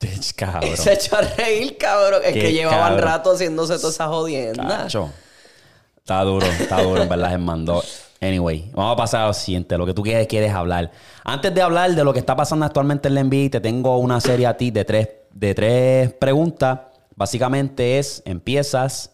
Ch, 0.00 0.32
Cabrón. 0.36 0.70
Y 0.72 0.76
se 0.76 0.92
echó 0.92 1.16
a 1.16 1.22
reír, 1.22 1.76
cabrón. 1.76 2.20
Es 2.24 2.32
que 2.32 2.52
llevaban 2.52 2.92
cabrón. 2.94 3.00
rato 3.08 3.32
haciéndose 3.32 3.76
toda 3.78 3.90
esa 3.90 4.06
jodienda. 4.08 4.66
Cacho. 4.66 5.10
Está 5.98 6.22
duro, 6.22 6.46
está 6.46 6.82
duro, 6.82 7.02
en 7.02 7.08
verdad, 7.08 7.38
mandó. 7.38 7.82
Anyway, 8.20 8.70
vamos 8.74 8.94
a 8.94 8.96
pasar 8.96 9.20
a 9.22 9.26
lo 9.28 9.34
siguiente, 9.34 9.76
lo 9.78 9.86
que 9.86 9.94
tú 9.94 10.02
quieres, 10.02 10.26
quieres 10.26 10.52
hablar. 10.52 10.90
Antes 11.24 11.54
de 11.54 11.62
hablar 11.62 11.94
de 11.94 12.02
lo 12.02 12.12
que 12.12 12.18
está 12.18 12.34
pasando 12.34 12.64
actualmente 12.64 13.08
en 13.08 13.14
la 13.14 13.22
NBA, 13.24 13.50
te 13.50 13.60
tengo 13.60 13.98
una 13.98 14.20
serie 14.20 14.46
a 14.46 14.56
ti 14.56 14.70
de 14.70 14.84
tres, 14.84 15.08
de 15.32 15.54
tres 15.54 16.12
preguntas. 16.14 16.80
Básicamente 17.14 17.98
es, 17.98 18.22
empiezas, 18.24 19.12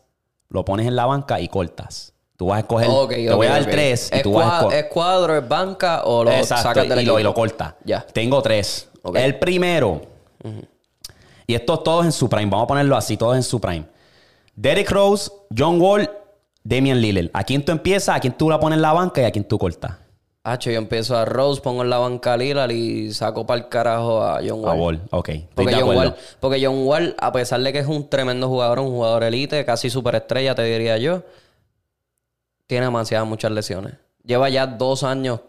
lo 0.49 0.65
pones 0.65 0.87
en 0.87 0.95
la 0.97 1.05
banca 1.07 1.41
y 1.41 1.49
cortas. 1.49 2.13
Tú 2.37 2.47
vas 2.47 2.57
a 2.57 2.61
escoger, 2.61 2.87
te 3.09 3.33
voy 3.35 3.47
a 3.47 3.51
dar 3.51 3.65
tres 3.67 4.11
y 4.13 4.17
¿Es, 4.17 4.23
tú 4.23 4.33
vas 4.35 4.47
a 4.47 4.49
cua- 4.49 4.57
escoger. 4.59 4.85
¿Es 4.85 4.91
cuadro, 4.93 5.37
es 5.39 5.49
banca 5.49 6.03
o 6.05 6.25
lo 6.25 6.31
Exacto, 6.33 6.63
sacas 6.63 6.89
del 6.89 7.01
y, 7.01 7.05
lo, 7.05 7.19
y 7.19 7.23
lo 7.23 7.35
corta. 7.35 7.77
Ya. 7.85 8.01
Tengo 8.07 8.41
tres. 8.43 8.89
El 9.15 9.39
primero. 9.39 10.01
Y 11.47 11.55
estos 11.55 11.83
todos 11.83 12.05
en 12.05 12.13
su 12.13 12.29
prime. 12.29 12.51
Vamos 12.51 12.65
a 12.65 12.69
ponerlo 12.69 12.97
así, 12.97 13.17
todos 13.17 13.37
en 13.37 13.43
su 13.43 13.61
prime. 13.61 13.85
Derrick 14.57 14.91
Rose, 14.91 15.31
John 15.57 15.81
Wall, 15.81 16.11
Damian 16.63 17.01
Lillard. 17.01 17.31
¿A 17.33 17.45
quién 17.45 17.65
tú 17.65 17.73
empiezas? 17.73 18.17
¿A 18.17 18.21
quién 18.21 18.33
tú 18.33 18.49
la 18.49 18.59
pones 18.59 18.77
en 18.77 18.83
la 18.83 18.93
banca 18.93 19.21
y 19.21 19.25
a 19.25 19.31
quién 19.31 19.45
tú 19.45 19.59
cortas? 19.59 19.97
Hacho, 20.47 20.71
yo 20.71 20.77
empiezo 20.77 21.17
a 21.17 21.25
Rose, 21.25 21.63
pongo 21.63 21.83
en 21.83 21.89
la 21.89 21.97
banca 21.97 22.35
a 22.35 22.37
Lillard 22.37 22.71
y 22.71 23.13
saco 23.15 23.47
para 23.47 23.63
el 23.63 23.69
carajo 23.71 24.23
a 24.23 24.41
John 24.47 24.61
A 24.67 24.75
Wall. 24.75 24.79
Wall. 24.79 25.03
Ok. 25.11 25.31
Porque 25.55 25.75
John. 25.75 25.97
Wall, 25.97 26.15
porque 26.39 26.65
John 26.65 26.87
Wall, 26.87 27.17
a 27.19 27.33
pesar 27.33 27.61
de 27.63 27.73
que 27.73 27.79
es 27.79 27.87
un 27.87 28.09
tremendo 28.11 28.47
jugador, 28.47 28.79
un 28.79 28.91
jugador 28.91 29.25
elite, 29.25 29.65
casi 29.65 29.89
superestrella, 29.89 30.55
te 30.55 30.63
diría 30.63 30.99
yo, 30.99 31.23
tiene 32.67 32.85
demasiadas 32.85 33.27
muchas 33.27 33.53
lesiones. 33.53 33.95
Lleva 34.23 34.51
ya 34.51 34.67
dos 34.67 35.03
años, 35.03 35.41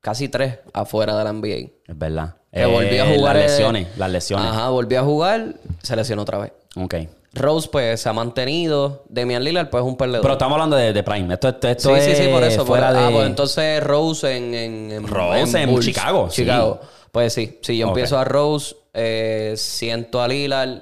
casi 0.00 0.28
tres, 0.28 0.60
afuera 0.72 1.16
de 1.16 1.24
la 1.24 1.32
NBA. 1.32 1.70
Es 1.86 1.98
verdad. 1.98 2.36
Que 2.54 2.66
volvió 2.66 3.02
a 3.02 3.06
Eh, 3.12 3.16
jugar. 3.16 3.36
Las 3.36 3.44
eh, 3.44 3.48
lesiones. 3.48 3.86
Las 3.98 4.10
lesiones. 4.10 4.46
Ajá, 4.46 4.68
volvió 4.70 5.00
a 5.00 5.02
jugar, 5.02 5.54
se 5.82 5.96
lesionó 5.96 6.22
otra 6.22 6.38
vez. 6.38 6.52
Ok. 6.76 6.94
Rose, 7.34 7.68
pues, 7.70 8.00
se 8.00 8.08
ha 8.08 8.12
mantenido. 8.12 9.02
Demian 9.08 9.42
Lillard, 9.42 9.68
pues, 9.68 9.82
es 9.82 9.88
un 9.88 9.96
perdedor. 9.96 10.22
Pero 10.22 10.34
estamos 10.34 10.54
hablando 10.54 10.76
de, 10.76 10.92
de 10.92 11.02
prime. 11.02 11.34
Esto, 11.34 11.48
esto, 11.48 11.68
esto 11.68 11.88
sí, 11.96 12.00
es 12.10 12.16
sí, 12.16 12.24
sí, 12.24 12.28
por 12.30 12.44
eso. 12.44 12.64
fuera 12.64 12.88
por- 12.90 12.96
de... 12.96 13.04
Ah, 13.04 13.10
pues 13.12 13.26
entonces 13.26 13.82
Rose 13.82 14.36
en... 14.36 14.54
en, 14.54 14.92
en 14.92 15.06
Rose 15.08 15.60
en. 15.62 15.80
Chicago, 15.80 16.30
sí. 16.30 16.42
Chicago. 16.42 16.80
Pues 17.10 17.32
sí, 17.32 17.58
si 17.62 17.76
yo 17.76 17.88
empiezo 17.88 18.18
a 18.18 18.24
Rose, 18.24 18.76
eh, 18.92 19.54
siento 19.56 20.20
a 20.22 20.28
Lillard 20.28 20.78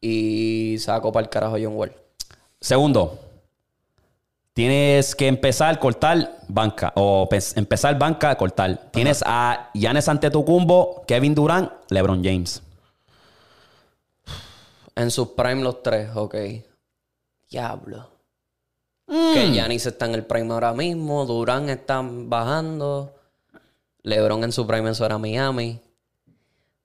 y 0.00 0.76
saco 0.78 1.10
para 1.12 1.24
el 1.24 1.28
carajo 1.30 1.56
a 1.56 1.58
John 1.60 1.74
Wall. 1.76 1.92
Segundo, 2.60 3.18
tienes 4.56 5.14
que 5.14 5.28
empezar 5.28 5.78
cortar 5.78 6.38
banca 6.48 6.90
o 6.96 7.28
pe- 7.28 7.38
empezar 7.56 7.98
banca 7.98 8.34
cortar. 8.36 8.90
Tienes 8.90 9.22
a 9.26 9.68
Giannis 9.74 10.08
Antetokounmpo, 10.08 11.04
Kevin 11.06 11.34
Durant, 11.34 11.70
LeBron 11.90 12.24
James. 12.24 12.62
En 14.94 15.10
sus 15.10 15.28
prime 15.28 15.62
los 15.62 15.82
tres, 15.82 16.08
ok. 16.14 16.34
Diablo. 17.50 18.08
Mm. 19.08 19.34
Que 19.34 19.50
Giannis 19.52 19.84
está 19.84 20.06
en 20.06 20.14
el 20.14 20.24
prime 20.24 20.50
ahora 20.54 20.72
mismo, 20.72 21.26
Durán 21.26 21.68
está 21.68 22.00
bajando, 22.02 23.12
LeBron 24.04 24.42
en 24.42 24.52
su 24.52 24.66
prime 24.66 24.90
eso 24.90 25.04
era 25.04 25.18
Miami. 25.18 25.78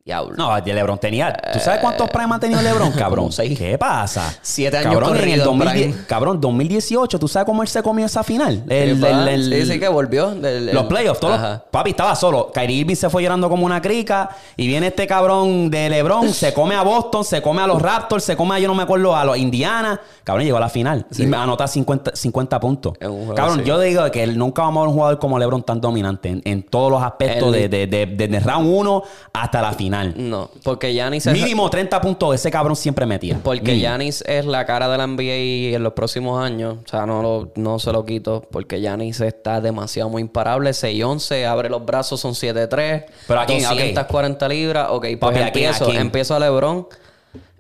Diablo. 0.03 0.35
No, 0.35 0.59
de 0.59 0.73
LeBron 0.73 0.97
tenía. 0.97 1.31
¿Tú 1.53 1.59
sabes 1.59 1.79
cuántos 1.79 2.09
prime 2.09 2.33
ha 2.33 2.39
tenido 2.39 2.59
LeBron, 2.61 2.91
cabrón? 2.93 3.31
Seis. 3.31 3.57
¿Qué 3.57 3.77
pasa? 3.77 4.33
Siete 4.41 4.77
años 4.77 4.93
cabrón, 4.93 5.09
en 5.11 5.15
el 5.15 5.21
corrido 5.21 5.37
en 5.43 5.45
2010 5.59 5.87
prime. 5.91 6.05
cabrón, 6.07 6.41
2018, 6.41 7.19
¿tú 7.19 7.27
sabes 7.27 7.45
cómo 7.45 7.61
él 7.61 7.67
se 7.67 7.83
comió 7.83 8.05
esa 8.07 8.23
final? 8.23 8.63
El- 8.67 8.95
Sí, 8.95 9.01
pa. 9.01 9.09
el- 9.09 9.27
el- 9.27 9.61
sí, 9.65 9.73
sí, 9.73 9.79
que 9.79 9.87
volvió. 9.87 10.33
Los 10.33 10.85
playoffs, 10.85 11.19
todos 11.19 11.39
los- 11.39 11.59
papi 11.69 11.91
estaba 11.91 12.15
solo. 12.15 12.51
Kyrie 12.51 12.77
Irving 12.77 12.95
se 12.95 13.09
fue 13.11 13.21
llorando 13.21 13.47
como 13.47 13.63
una 13.65 13.79
crica. 13.79 14.29
Y 14.57 14.65
viene 14.67 14.87
este 14.87 15.05
cabrón 15.05 15.69
de 15.69 15.89
LeBron, 15.89 16.33
se 16.33 16.51
come 16.53 16.73
a 16.75 16.81
Boston, 16.81 17.23
se 17.23 17.41
come 17.43 17.61
a 17.61 17.67
los 17.67 17.79
Raptors, 17.79 18.23
se 18.23 18.35
come 18.35 18.55
a, 18.55 18.59
yo 18.59 18.67
no 18.67 18.73
me 18.73 18.83
acuerdo, 18.83 19.15
a 19.15 19.23
los 19.23 19.37
Indiana. 19.37 20.01
Cabrón, 20.23 20.45
llegó 20.45 20.57
a 20.57 20.61
la 20.61 20.69
final. 20.69 21.05
Y 21.15 21.27
me 21.27 21.37
anota 21.37 21.67
50, 21.67 22.15
50 22.15 22.59
puntos. 22.59 22.93
Juego 22.99 23.35
cabrón, 23.35 23.63
yo 23.63 23.79
digo 23.79 24.09
que 24.09 24.25
nunca 24.27 24.63
vamos 24.63 24.81
a 24.81 24.81
ver 24.81 24.89
un 24.89 24.93
jugador 24.95 25.19
como 25.19 25.37
LeBron 25.37 25.61
tan 25.63 25.79
dominante 25.79 26.29
en, 26.29 26.41
en 26.43 26.63
todos 26.63 26.91
los 26.91 27.03
aspectos, 27.03 27.53
El- 27.55 27.69
de, 27.69 27.87
de, 27.87 27.87
de- 27.87 28.27
desde 28.27 28.39
round 28.39 28.67
1 28.67 29.03
hasta 29.33 29.61
la 29.61 29.73
final. 29.73 29.90
No, 30.17 30.49
porque 30.63 30.93
Giannis 30.93 31.27
es... 31.27 31.33
Mínimo 31.33 31.69
30 31.69 31.99
puntos 32.01 32.33
ese 32.35 32.49
cabrón 32.49 32.75
siempre 32.75 33.05
metía. 33.05 33.39
Porque. 33.43 33.77
Giannis 33.77 34.23
es 34.27 34.45
la 34.45 34.65
cara 34.65 34.87
de 34.89 34.97
la 34.97 35.05
NBA 35.07 35.75
en 35.75 35.83
los 35.83 35.93
próximos 35.93 36.41
años. 36.43 36.77
O 36.85 36.87
sea, 36.87 37.05
no, 37.05 37.21
lo- 37.21 37.51
no 37.55 37.77
se 37.79 37.91
lo 37.91 38.05
quito. 38.05 38.41
Porque 38.51 38.79
Giannis 38.79 39.19
está 39.21 39.61
demasiado 39.61 40.09
muy 40.09 40.21
imparable. 40.21 40.71
6'11, 40.71 41.45
abre 41.45 41.69
los 41.69 41.85
brazos, 41.85 42.19
son 42.19 42.33
7'3. 42.33 43.05
Pero 43.27 43.39
¿a 43.39 43.45
quién? 43.45 43.65
Ok. 43.65 43.71
240 43.71 44.47
libras. 44.49 44.87
Ok, 44.91 45.01
pues 45.01 45.17
Papi, 45.17 45.39
¿a 45.39 45.51
quién? 45.51 45.65
¿A 45.65 45.69
empiezo, 45.69 45.85
quién? 45.85 46.01
empiezo 46.01 46.35
a 46.35 46.39
LeBron. 46.39 46.87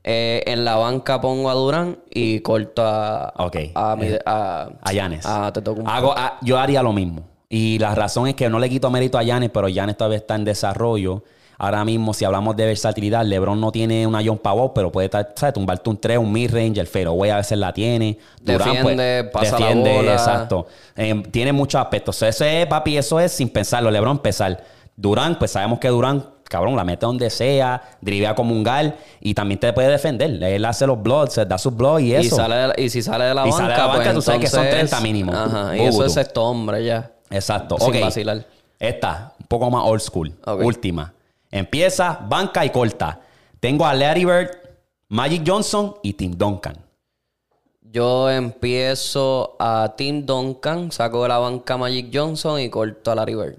Eh, 0.03 0.41
en 0.47 0.65
la 0.65 0.77
banca 0.77 1.21
pongo 1.21 1.49
a 1.49 1.53
Durán 1.53 1.99
y 2.09 2.39
corto 2.39 2.83
a... 2.83 3.33
Ok. 3.37 3.57
A, 3.75 3.95
mi- 3.95 4.07
Eh, 4.07 4.19
a, 4.25 4.69
A 5.23 5.47
Antetokounmpo. 5.47 5.91
Hago, 5.91 6.13
a- 6.17 6.39
yo 6.41 6.57
haría 6.57 6.81
lo 6.81 6.91
mismo. 6.91 7.27
Y 7.49 7.77
la 7.79 7.93
razón 7.93 8.27
es 8.27 8.35
que 8.35 8.49
no 8.49 8.57
le 8.59 8.69
quito 8.69 8.89
mérito 8.89 9.17
a 9.17 9.23
Yanes, 9.23 9.49
pero 9.53 9.67
Yanes 9.67 9.97
todavía 9.97 10.17
está 10.17 10.35
en 10.35 10.45
desarrollo. 10.45 11.23
Ahora 11.63 11.85
mismo, 11.85 12.11
si 12.15 12.25
hablamos 12.25 12.55
de 12.55 12.65
versatilidad, 12.65 13.23
LeBron 13.23 13.61
no 13.61 13.71
tiene 13.71 14.07
una 14.07 14.19
John 14.25 14.39
Pavot, 14.39 14.73
pero 14.73 14.91
puede 14.91 15.05
estar, 15.05 15.31
¿sabes? 15.35 15.53
tumbarte 15.53 15.87
un 15.91 15.97
3, 15.97 16.17
un 16.17 16.31
mid-range, 16.31 16.79
el 16.79 16.87
fadeaway 16.87 17.29
a 17.29 17.35
veces 17.37 17.55
la 17.55 17.71
tiene. 17.71 18.17
Durant, 18.41 18.63
pues, 18.81 18.97
Defiende, 18.97 19.29
pasa 19.31 19.59
la 19.59 19.75
bola. 19.75 20.13
exacto. 20.13 20.65
Eh, 20.95 21.21
tiene 21.29 21.53
muchos 21.53 21.79
aspectos. 21.79 22.19
Eso 22.23 22.45
es, 22.45 22.65
papi, 22.65 22.97
eso 22.97 23.19
es 23.19 23.31
sin 23.31 23.47
pensarlo. 23.49 23.91
LeBron 23.91 24.17
empezar. 24.17 24.59
Durant, 24.95 25.37
pues 25.37 25.51
sabemos 25.51 25.77
que 25.77 25.89
Durant, 25.89 26.25
cabrón, 26.45 26.75
la 26.75 26.83
mete 26.83 27.05
donde 27.05 27.29
sea, 27.29 27.79
drivea 28.01 28.33
como 28.33 28.53
un 28.55 28.63
gal 28.63 28.95
y 29.19 29.35
también 29.35 29.59
te 29.59 29.71
puede 29.71 29.89
defender. 29.89 30.43
Él 30.43 30.65
hace 30.65 30.87
los 30.87 30.99
bloods, 30.99 31.47
da 31.47 31.59
sus 31.59 31.75
blocks 31.75 32.01
y 32.01 32.07
y, 32.07 32.15
eso. 32.15 32.37
sale 32.37 32.55
de 32.55 32.67
la- 32.69 32.73
y 32.75 32.89
si 32.89 33.03
sale 33.03 33.25
de 33.25 33.35
la 33.35 33.41
Y 33.47 33.51
banca, 33.51 33.57
sale 33.57 33.73
de 33.73 33.77
la 33.79 33.85
banca, 33.85 34.03
pues 34.03 34.15
tú 34.15 34.21
sabes 34.23 34.41
que 34.41 34.47
son 34.47 34.65
entonces- 34.65 34.89
30 34.89 34.99
mínimo. 35.01 35.31
Ajá, 35.31 35.77
y 35.77 35.81
eso 35.81 36.03
es 36.05 36.17
esto, 36.17 36.43
hombre, 36.43 36.83
ya. 36.83 37.11
Exacto. 37.29 37.77
Sin 37.79 37.95
ok. 37.95 38.01
vacilar. 38.01 38.45
Esta, 38.79 39.33
un 39.39 39.45
poco 39.45 39.69
más 39.69 39.83
old 39.85 40.01
school. 40.01 40.33
Última. 40.63 41.13
Empieza, 41.51 42.19
banca 42.27 42.65
y 42.65 42.69
corta. 42.69 43.19
Tengo 43.59 43.85
a 43.85 43.93
Larry 43.93 44.25
Bird, 44.25 44.49
Magic 45.09 45.43
Johnson 45.45 45.95
y 46.01 46.13
Tim 46.13 46.31
Duncan. 46.37 46.77
Yo 47.81 48.29
empiezo 48.29 49.57
a 49.59 49.93
Tim 49.97 50.25
Duncan, 50.25 50.91
saco 50.91 51.23
de 51.23 51.29
la 51.29 51.39
banca 51.39 51.73
a 51.73 51.77
Magic 51.77 52.09
Johnson 52.13 52.59
y 52.61 52.69
corto 52.69 53.11
a 53.11 53.15
Larry 53.15 53.35
Bird. 53.35 53.57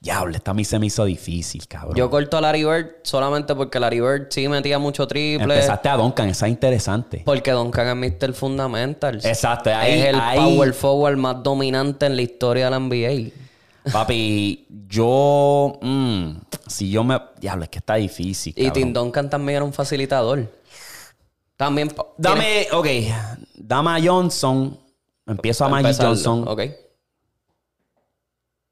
Diablo, 0.00 0.34
esta 0.36 0.50
a 0.50 0.54
mí 0.54 0.64
se 0.64 0.78
me 0.80 0.86
hizo 0.86 1.04
difícil, 1.04 1.66
cabrón. 1.68 1.94
Yo 1.96 2.08
corto 2.10 2.36
a 2.36 2.40
Larry 2.40 2.64
Bird 2.64 2.86
solamente 3.02 3.54
porque 3.54 3.78
Larry 3.80 4.00
Bird 4.00 4.26
sí 4.30 4.48
metía 4.48 4.78
mucho 4.78 5.06
triple. 5.06 5.42
Empezaste 5.54 5.88
a 5.88 5.96
Duncan, 5.96 6.28
esa 6.28 6.46
es 6.46 6.52
interesante. 6.52 7.22
Porque 7.24 7.50
Duncan 7.52 8.02
es 8.04 8.12
Mr. 8.20 8.32
Fundamentals. 8.32 9.24
Exacto, 9.24 9.70
ahí- 9.74 10.00
es 10.00 10.06
el 10.06 10.20
ahí- 10.20 10.38
power 10.38 10.72
forward 10.72 11.16
más 11.16 11.42
dominante 11.42 12.06
en 12.06 12.16
la 12.16 12.22
historia 12.22 12.64
de 12.66 12.70
la 12.72 12.76
NBA. 12.78 13.30
Papi, 13.90 14.66
yo. 14.88 15.78
mm, 15.80 16.30
si 16.66 16.90
yo 16.90 17.02
me. 17.04 17.20
Diablo, 17.40 17.64
es 17.64 17.70
que 17.70 17.78
está 17.78 17.94
difícil. 17.94 18.54
Y. 18.56 18.70
Tim 18.70 18.92
Duncan 18.92 19.28
también 19.28 19.56
era 19.56 19.64
un 19.64 19.72
facilitador. 19.72 20.50
También. 21.56 21.92
Dame, 22.16 22.66
ok. 22.72 22.86
Dame 23.54 23.90
a 23.90 24.00
Johnson. 24.02 24.78
Empiezo 25.26 25.64
a 25.64 25.68
Magic 25.68 25.96
Johnson. 26.00 26.44
Ok. 26.46 26.62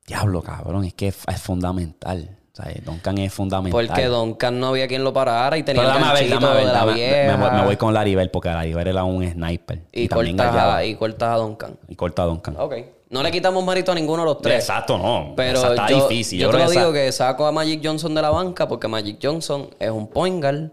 Diablo, 0.06 0.42
cabrón, 0.42 0.84
es 0.84 0.94
que 0.94 1.08
es, 1.08 1.18
es 1.28 1.40
fundamental. 1.40 2.36
O 2.52 2.62
sea, 2.62 2.72
Duncan 2.84 3.18
es 3.18 3.32
fundamental. 3.32 3.86
Porque 3.86 4.06
Duncan 4.06 4.58
no 4.58 4.68
había 4.68 4.88
quien 4.88 5.04
lo 5.04 5.12
parara 5.12 5.56
y 5.56 5.62
tenía 5.62 5.82
Pero 5.82 5.94
el 5.94 6.00
dame 6.00 6.10
a 6.10 6.14
ver, 6.14 6.28
dame 6.28 6.46
a 6.46 6.52
ver. 6.52 6.66
de 6.66 6.72
la 6.72 6.84
me, 6.84 6.94
vieja. 6.94 7.36
me 7.36 7.44
voy, 7.44 7.56
me 7.56 7.64
voy 7.64 7.76
con 7.76 7.94
Laribel 7.94 8.30
porque 8.30 8.48
Laribel 8.48 8.88
era 8.88 9.04
un 9.04 9.28
sniper. 9.30 9.82
y, 9.92 10.08
también 10.08 10.36
cortas 10.36 10.56
a, 10.56 10.84
y 10.84 10.94
cortas 10.96 11.28
a 11.28 11.36
Duncan. 11.36 11.78
Y 11.86 11.94
corta 11.94 12.22
a 12.22 12.26
Duncan. 12.26 12.56
Ok. 12.58 12.74
No 13.10 13.22
le 13.22 13.30
quitamos 13.30 13.64
mérito 13.64 13.92
a 13.92 13.94
ninguno 13.94 14.22
de 14.22 14.26
los 14.26 14.38
tres. 14.40 14.54
Exacto, 14.60 14.96
no. 14.96 15.34
Pero 15.36 15.58
Esa 15.58 15.68
está 15.70 15.88
yo, 15.88 16.08
difícil. 16.08 16.38
yo, 16.38 16.46
Yo, 16.46 16.50
te 16.50 16.56
creo 16.56 16.64
lo 16.66 16.70
esa- 16.70 16.80
digo 16.80 16.92
que 16.92 17.12
saco 17.12 17.44
a 17.46 17.52
Magic 17.52 17.80
Johnson 17.84 18.14
de 18.14 18.22
la 18.22 18.30
banca 18.30 18.68
porque 18.68 18.86
Magic 18.88 19.18
Johnson 19.22 19.68
es 19.78 19.90
un 19.90 20.06
point 20.08 20.40
guard. 20.42 20.70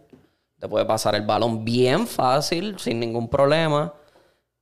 Te 0.59 0.67
puede 0.67 0.85
pasar 0.85 1.15
el 1.15 1.23
balón 1.23 1.65
bien 1.65 2.07
fácil, 2.07 2.77
sin 2.79 2.99
ningún 2.99 3.27
problema. 3.27 3.93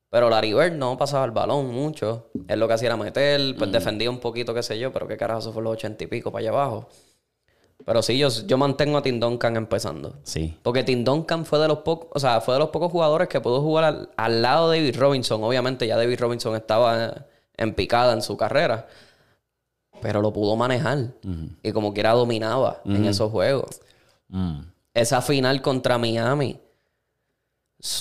Pero 0.10 0.30
Larry 0.30 0.54
Bird 0.54 0.74
no 0.74 0.98
pasaba 0.98 1.26
el 1.26 1.32
balón 1.32 1.68
mucho. 1.74 2.28
Él 2.48 2.60
lo 2.60 2.68
que 2.68 2.74
hacía 2.76 2.88
era 2.88 2.98
meter, 2.98 3.40
Mm. 3.54 3.58
pues 3.58 3.72
defendía 3.72 4.10
un 4.10 4.20
poquito, 4.20 4.54
qué 4.54 4.64
sé 4.64 4.80
yo, 4.80 4.92
pero 4.94 5.08
qué 5.08 5.18
carajo, 5.18 5.40
eso 5.40 5.52
fue 5.52 5.62
los 5.62 5.74
ochenta 5.74 6.04
y 6.06 6.08
pico 6.08 6.32
para 6.32 6.42
allá 6.42 6.50
abajo. 6.52 6.88
Pero 7.86 8.02
sí, 8.02 8.18
yo, 8.18 8.30
yo 8.30 8.58
mantengo 8.58 8.98
a 8.98 9.02
Tim 9.02 9.20
Duncan 9.20 9.58
empezando. 9.58 10.16
Sí. 10.24 10.58
Porque 10.64 10.84
Tim 10.84 11.04
Duncan 11.04 11.46
fue 11.46 11.60
de 11.60 11.68
los 11.68 11.80
pocos, 11.80 12.08
o 12.14 12.20
sea, 12.20 12.40
fue 12.40 12.54
de 12.54 12.60
los 12.62 12.70
pocos 12.70 12.90
jugadores 12.92 13.28
que 13.28 13.42
pudo 13.42 13.62
jugar 13.62 13.84
al, 13.84 14.10
al 14.16 14.42
lado 14.42 14.70
de 14.72 14.80
David 14.80 14.98
Robinson. 14.98 15.44
Obviamente 15.44 15.86
ya 15.86 15.98
David 15.98 16.20
Robinson 16.22 16.56
estaba 16.56 17.26
en 17.58 17.74
picada 17.74 18.14
en 18.14 18.22
su 18.22 18.38
carrera. 18.38 18.88
Pero 20.02 20.22
lo 20.22 20.32
pudo 20.34 20.56
manejar. 20.56 21.08
Y 21.64 21.72
como 21.72 21.94
quiera 21.94 22.12
dominaba 22.12 22.82
en 22.86 23.06
esos 23.06 23.32
juegos. 23.32 23.82
Mm. 24.28 24.60
Esa 24.94 25.22
final 25.22 25.62
contra 25.62 25.98
Miami. 25.98 26.60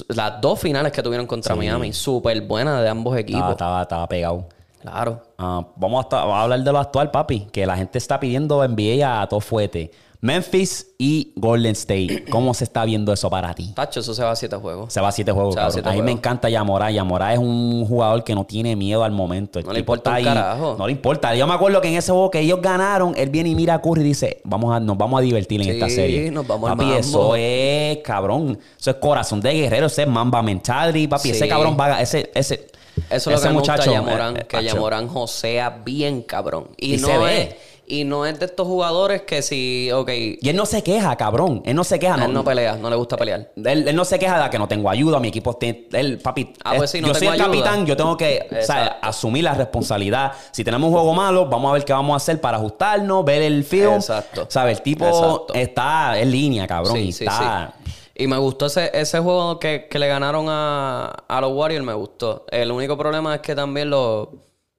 Las 0.08 0.40
dos 0.40 0.60
finales 0.60 0.92
que 0.92 1.02
tuvieron 1.02 1.26
contra 1.26 1.54
Sí. 1.54 1.58
Miami. 1.58 1.92
Súper 1.92 2.40
buenas 2.42 2.82
de 2.82 2.88
ambos 2.88 3.16
equipos. 3.16 3.40
Estaba, 3.40 3.52
estaba, 3.52 3.82
estaba 3.82 4.08
pegado. 4.08 4.48
Claro. 4.80 5.22
Ah, 5.38 5.66
vamos, 5.76 6.06
a, 6.10 6.16
vamos 6.16 6.34
a 6.34 6.42
hablar 6.42 6.60
de 6.62 6.72
lo 6.72 6.78
actual, 6.78 7.10
papi. 7.10 7.46
Que 7.52 7.66
la 7.66 7.76
gente 7.76 7.98
está 7.98 8.20
pidiendo 8.20 8.66
NBA 8.66 9.22
a 9.22 9.26
todo 9.28 9.40
fuete. 9.40 9.90
Memphis 10.24 10.86
y 10.96 11.32
Golden 11.36 11.72
State. 11.72 12.24
¿Cómo 12.30 12.54
se 12.54 12.64
está 12.64 12.86
viendo 12.86 13.12
eso 13.12 13.28
para 13.28 13.52
ti? 13.54 13.72
Tacho, 13.74 14.00
eso 14.00 14.14
se 14.14 14.22
va 14.24 14.30
a 14.30 14.36
siete 14.36 14.56
juegos. 14.56 14.90
Se 14.90 14.98
va 14.98 15.08
a 15.08 15.12
siete 15.12 15.30
juegos, 15.32 15.54
a 15.54 15.60
cabrón. 15.60 15.72
siete 15.74 15.88
A 15.90 15.92
mí 15.92 16.00
me 16.00 16.12
encanta 16.12 16.48
Yamora. 16.48 16.90
Yamora 16.90 17.34
es 17.34 17.38
un 17.38 17.84
jugador 17.86 18.24
que 18.24 18.34
no 18.34 18.44
tiene 18.46 18.74
miedo 18.74 19.04
al 19.04 19.12
momento. 19.12 19.58
El 19.58 19.66
No 19.66 19.72
le 19.74 19.80
importa 19.80 20.14
ahí. 20.14 20.24
carajo. 20.24 20.76
No 20.78 20.86
le 20.86 20.92
importa. 20.92 21.34
Yo 21.34 21.46
me 21.46 21.52
acuerdo 21.52 21.78
que 21.82 21.88
en 21.88 21.96
ese 21.96 22.10
juego 22.10 22.30
que 22.30 22.40
ellos 22.40 22.62
ganaron, 22.62 23.12
él 23.18 23.28
viene 23.28 23.50
y 23.50 23.54
mira 23.54 23.74
a 23.74 23.82
Curry 23.82 24.00
y 24.00 24.04
dice, 24.04 24.40
vamos 24.44 24.74
a, 24.74 24.80
nos 24.80 24.96
vamos 24.96 25.18
a 25.18 25.22
divertir 25.22 25.60
en 25.60 25.66
Sí, 25.66 25.72
esta 25.72 25.90
serie. 25.90 26.30
nos 26.30 26.46
vamos 26.46 26.70
papi, 26.70 26.90
eso 26.92 27.36
es 27.36 27.98
cabrón. 27.98 28.58
Eso 28.80 28.90
es 28.92 28.96
corazón 28.96 29.42
de 29.42 29.52
guerrero. 29.52 29.88
Ese 29.88 30.02
es 30.04 30.08
Mamba 30.08 30.42
mentality. 30.42 31.06
Papi, 31.06 31.30
ese 31.30 31.46
cabrón 31.46 31.76
va. 31.78 32.00
Ese, 32.00 32.30
ese, 32.34 32.68
Eso 33.10 33.14
es 33.14 33.26
lo 33.26 33.32
ese 33.34 33.42
que 33.42 33.48
me 33.48 33.54
muchacho, 33.58 33.90
gusta 33.90 33.92
Yamorán, 33.92 34.36
eh, 34.38 34.46
que. 34.48 34.64
Yamorán 34.64 35.06
josea 35.08 35.68
bien 35.84 36.22
cabrón. 36.22 36.68
Y, 36.78 36.94
Y 36.94 36.96
no 36.96 37.08
se 37.08 37.18
ve. 37.18 37.42
es, 37.42 37.73
y 37.86 38.04
no 38.04 38.24
es 38.26 38.38
de 38.38 38.46
estos 38.46 38.66
jugadores 38.66 39.22
que 39.22 39.42
si, 39.42 39.90
ok, 39.92 40.08
él 40.08 40.38
Y 40.40 40.48
él 40.48 40.56
no 40.56 40.66
se 40.66 40.82
queja, 40.82 41.14
cabrón. 41.16 41.62
Él 41.64 41.74
no 41.76 41.84
se 41.84 41.98
queja. 41.98 42.16
No, 42.16 42.28
no 42.28 42.44
pelea, 42.44 42.76
no 42.76 42.88
le 42.90 42.96
gusta 42.96 43.16
pelear. 43.16 43.50
Él, 43.56 43.88
él 43.88 43.94
no 43.96 44.04
se 44.04 44.18
queja 44.18 44.42
de 44.42 44.50
que 44.50 44.58
no 44.58 44.66
tengo 44.68 44.88
ayuda, 44.90 45.20
mi 45.20 45.28
equipo 45.28 45.54
tiene, 45.54 45.86
él, 45.92 46.18
papi, 46.18 46.52
Ah, 46.64 46.72
pues 46.76 46.84
es- 46.84 46.90
sí, 46.92 47.00
no 47.00 47.08
yo 47.08 47.14
soy 47.14 47.26
el 47.28 47.32
ayuda. 47.34 47.46
capitán, 47.46 47.86
yo 47.86 47.96
tengo 47.96 48.16
que 48.16 48.48
o 48.50 48.64
sea, 48.64 48.98
asumir 49.02 49.44
la 49.44 49.54
responsabilidad. 49.54 50.32
Si 50.52 50.64
tenemos 50.64 50.88
un 50.88 50.94
juego 50.94 51.14
malo, 51.14 51.46
vamos 51.46 51.70
a 51.70 51.74
ver 51.74 51.84
qué 51.84 51.92
vamos 51.92 52.14
a 52.14 52.16
hacer 52.16 52.40
para 52.40 52.56
ajustarnos, 52.58 53.24
ver 53.24 53.42
el 53.42 53.64
film. 53.64 53.94
Exacto. 53.94 54.46
¿Sabes? 54.48 54.78
El 54.78 54.82
tipo 54.82 55.04
Exacto. 55.06 55.54
está 55.54 56.18
en 56.18 56.30
línea, 56.30 56.66
cabrón. 56.66 56.94
Sí, 56.96 57.02
y 57.08 57.12
sí, 57.12 57.24
está... 57.24 57.74
sí. 57.84 57.92
Y 58.16 58.28
me 58.28 58.36
gustó 58.38 58.66
ese, 58.66 58.92
ese 58.94 59.18
juego 59.18 59.58
que, 59.58 59.88
que 59.90 59.98
le 59.98 60.06
ganaron 60.06 60.46
a, 60.48 61.06
a 61.26 61.40
los 61.40 61.52
Warriors, 61.52 61.84
me 61.84 61.94
gustó. 61.94 62.46
El 62.48 62.70
único 62.70 62.96
problema 62.96 63.34
es 63.34 63.40
que 63.40 63.56
también 63.56 63.90
lo, 63.90 64.30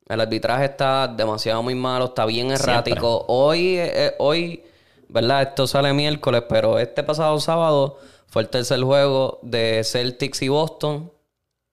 el 0.08 0.22
arbitraje 0.22 0.66
está 0.66 1.08
demasiado 1.08 1.64
muy 1.64 1.76
malo, 1.76 2.06
está 2.06 2.26
bien 2.26 2.52
errático. 2.52 3.26
Hoy, 3.28 3.78
eh, 3.78 4.14
hoy, 4.20 4.64
¿verdad? 5.10 5.42
Esto 5.44 5.66
sale 5.68 5.94
miércoles, 5.94 6.44
pero 6.48 6.78
este 6.80 7.04
pasado 7.04 7.40
sábado 7.40 7.98
fue 8.28 8.44
el 8.44 8.50
tercer 8.50 8.82
juego 8.82 9.40
de 9.42 9.82
Celtics 9.84 10.42
y 10.42 10.50
Boston. 10.50 11.12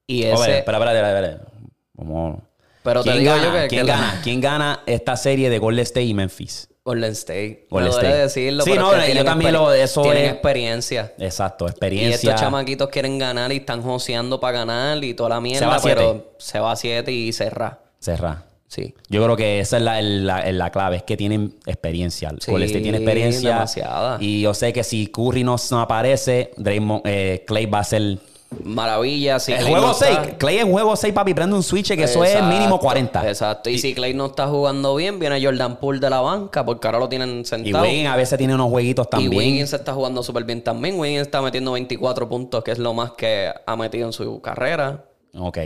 Y 0.07 0.23
ver, 0.25 0.35
ese... 0.35 0.59
espera, 0.59 0.79
espera, 0.79 0.93
espera, 0.93 1.21
espera. 1.29 1.49
Vamos. 1.95 2.39
Pero 2.83 3.03
te 3.05 3.11
¿Quién 3.11 3.23
digo 3.23 3.33
gana? 3.37 3.45
yo 3.45 3.53
que- 3.53 3.69
¿Quién 3.69 3.81
que 3.83 3.87
la- 3.93 3.97
gana? 3.97 4.21
¿Quién 4.25 4.41
gana 4.41 4.81
esta 4.87 5.17
serie 5.17 5.51
de 5.51 5.59
Golden 5.59 5.83
State 5.85 6.05
y 6.07 6.15
Memphis? 6.15 6.69
Golden 6.85 7.13
State. 7.13 7.69
Golden 7.71 7.91
State. 7.93 8.15
decirlo, 8.17 8.65
Sí, 8.65 8.73
no, 8.75 9.07
yo 9.07 9.25
también 9.25 9.53
lo- 9.53 9.73
eso 9.73 10.03
tienen 10.03 10.25
es- 10.25 10.33
experiencia. 10.33 11.13
Exacto, 11.19 11.67
Y 11.67 11.71
experiencia. 11.71 12.31
estos 12.31 12.41
chamaquitos 12.41 12.89
quieren 12.89 13.19
ganar 13.19 13.53
y 13.53 13.59
están 13.59 13.83
joseando 13.83 14.41
para 14.41 14.59
ganar 14.59 15.05
y 15.05 15.15
toda 15.15 15.29
la 15.29 15.41
mierda, 15.41 15.61
Se 15.61 15.67
va 15.67 15.77
a 15.77 15.79
siete. 15.79 15.97
pero 15.97 16.33
se 16.39 16.59
va 16.59 16.73
a 16.73 16.77
7 16.77 17.13
y 17.13 17.33
cerra. 17.33 17.79
Cerra. 18.03 18.45
Sí. 18.69 18.95
Yo 19.11 19.23
creo 19.23 19.37
que 19.37 19.61
esa 19.61 19.77
es 19.77 19.83
la, 19.83 20.01
la- 20.03 20.51
la 20.51 20.71
clave, 20.71 20.97
es 20.97 21.03
que 21.03 21.17
tienen 21.17 21.55
experiencia. 21.67 22.31
Sí, 22.41 22.51
Golden 22.51 22.67
State 22.69 22.83
tiene 22.83 22.99
experiencia. 22.99 23.51
demasiada. 23.55 24.17
Y 24.21 24.41
yo 24.41 24.55
sé 24.55 24.73
que 24.73 24.83
si 24.83 25.07
Curry 25.09 25.45
no, 25.45 25.57
no 25.71 25.81
aparece, 25.81 26.53
Draymond, 26.57 27.03
eh, 27.05 27.45
Clay 27.47 27.67
va 27.67 27.81
a 27.81 27.85
ser... 27.85 28.19
Maravilla. 28.65 29.39
Si 29.39 29.53
el 29.53 29.65
juego 29.67 29.87
no 29.89 29.95
6. 29.95 30.11
está- 30.11 30.39
Clay 30.39 30.59
en 30.59 30.71
juego 30.71 30.95
6, 30.97 31.13
papi, 31.15 31.33
prende 31.35 31.55
un 31.57 31.63
switch 31.63 31.95
que 31.97 32.05
eso 32.05 32.23
es 32.25 32.43
mínimo 32.45 32.79
40. 32.79 33.27
Exacto. 33.29 33.71
Y, 33.71 33.79
si 33.79 33.95
Clay 33.95 34.13
no 34.15 34.27
está 34.27 34.47
jugando 34.47 34.95
bien, 34.95 35.19
viene 35.19 35.43
Jordan 35.43 35.77
Poole 35.77 36.01
de 36.01 36.11
la 36.11 36.21
banca, 36.21 36.65
porque 36.65 36.87
ahora 36.87 36.99
lo 36.99 37.09
tienen 37.09 37.41
Y 37.41 37.45
sentado. 37.45 37.85
Wiggins 37.85 38.09
a 38.09 38.17
veces 38.17 38.37
tiene 38.39 38.55
unos 38.55 38.69
jueguitos 38.71 39.07
Y 39.07 39.11
también. 39.11 39.33
Wiggins 39.37 39.73
está 39.73 39.93
jugando 39.95 40.23
súper 40.23 40.45
bien 40.45 40.63
también. 40.63 40.99
Wiggins 40.99 41.23
está 41.23 41.41
metiendo 41.41 41.73
24 41.73 42.29
puntos, 42.29 42.63
que 42.65 42.73
es 42.73 42.79
lo 42.79 42.93
más 42.95 43.13
que 43.13 43.51
ha 43.67 43.77
metido 43.77 44.07
en 44.07 44.13
su 44.13 44.41
carrera. 44.43 45.05
Ok. 45.35 45.59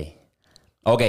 Ok. 0.84 1.02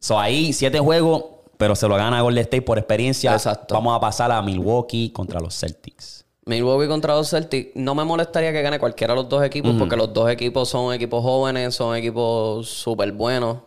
So 0.00 0.18
ahí, 0.18 0.52
siete 0.52 0.78
juegos, 0.78 1.24
pero 1.56 1.74
se 1.74 1.88
lo 1.88 1.96
gana 1.96 2.20
Golden 2.22 2.42
State 2.42 2.62
por 2.62 2.78
experiencia. 2.78 3.32
Exacto. 3.32 3.74
Vamos 3.74 3.96
a 3.96 4.00
pasar 4.00 4.30
a 4.30 4.40
Milwaukee 4.42 5.10
contra 5.10 5.40
los 5.40 5.58
Celtics. 5.58 6.24
Milwaukee 6.46 6.88
contra 6.88 7.14
los 7.14 7.28
Celtics, 7.28 7.72
no 7.74 7.94
me 7.94 8.04
molestaría 8.04 8.52
que 8.52 8.62
gane 8.62 8.78
cualquiera 8.78 9.12
de 9.14 9.20
los 9.20 9.28
dos 9.28 9.42
equipos, 9.44 9.74
porque 9.78 9.96
los 9.96 10.12
dos 10.14 10.30
equipos 10.30 10.68
son 10.68 10.94
equipos 10.94 11.22
jóvenes, 11.22 11.74
son 11.74 11.94
equipos 11.96 12.68
súper 12.68 13.12
buenos. 13.12 13.58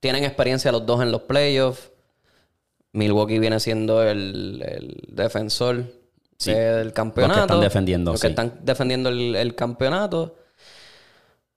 Tienen 0.00 0.24
experiencia 0.24 0.72
los 0.72 0.86
dos 0.86 1.02
en 1.02 1.12
los 1.12 1.22
playoffs. 1.22 1.90
Milwaukee 2.92 3.38
viene 3.38 3.60
siendo 3.60 4.02
el, 4.02 4.62
el 4.66 5.14
defensor 5.14 5.84
Sí. 6.38 6.52
del 6.52 6.94
campeonato. 6.94 7.40
Los 7.40 7.46
que 7.46 7.52
están 7.52 7.60
defendiendo, 7.60 8.12
Los 8.12 8.20
que 8.22 8.28
están 8.28 8.60
defendiendo 8.62 9.08
el, 9.10 9.36
el 9.36 9.54
campeonato. 9.54 10.36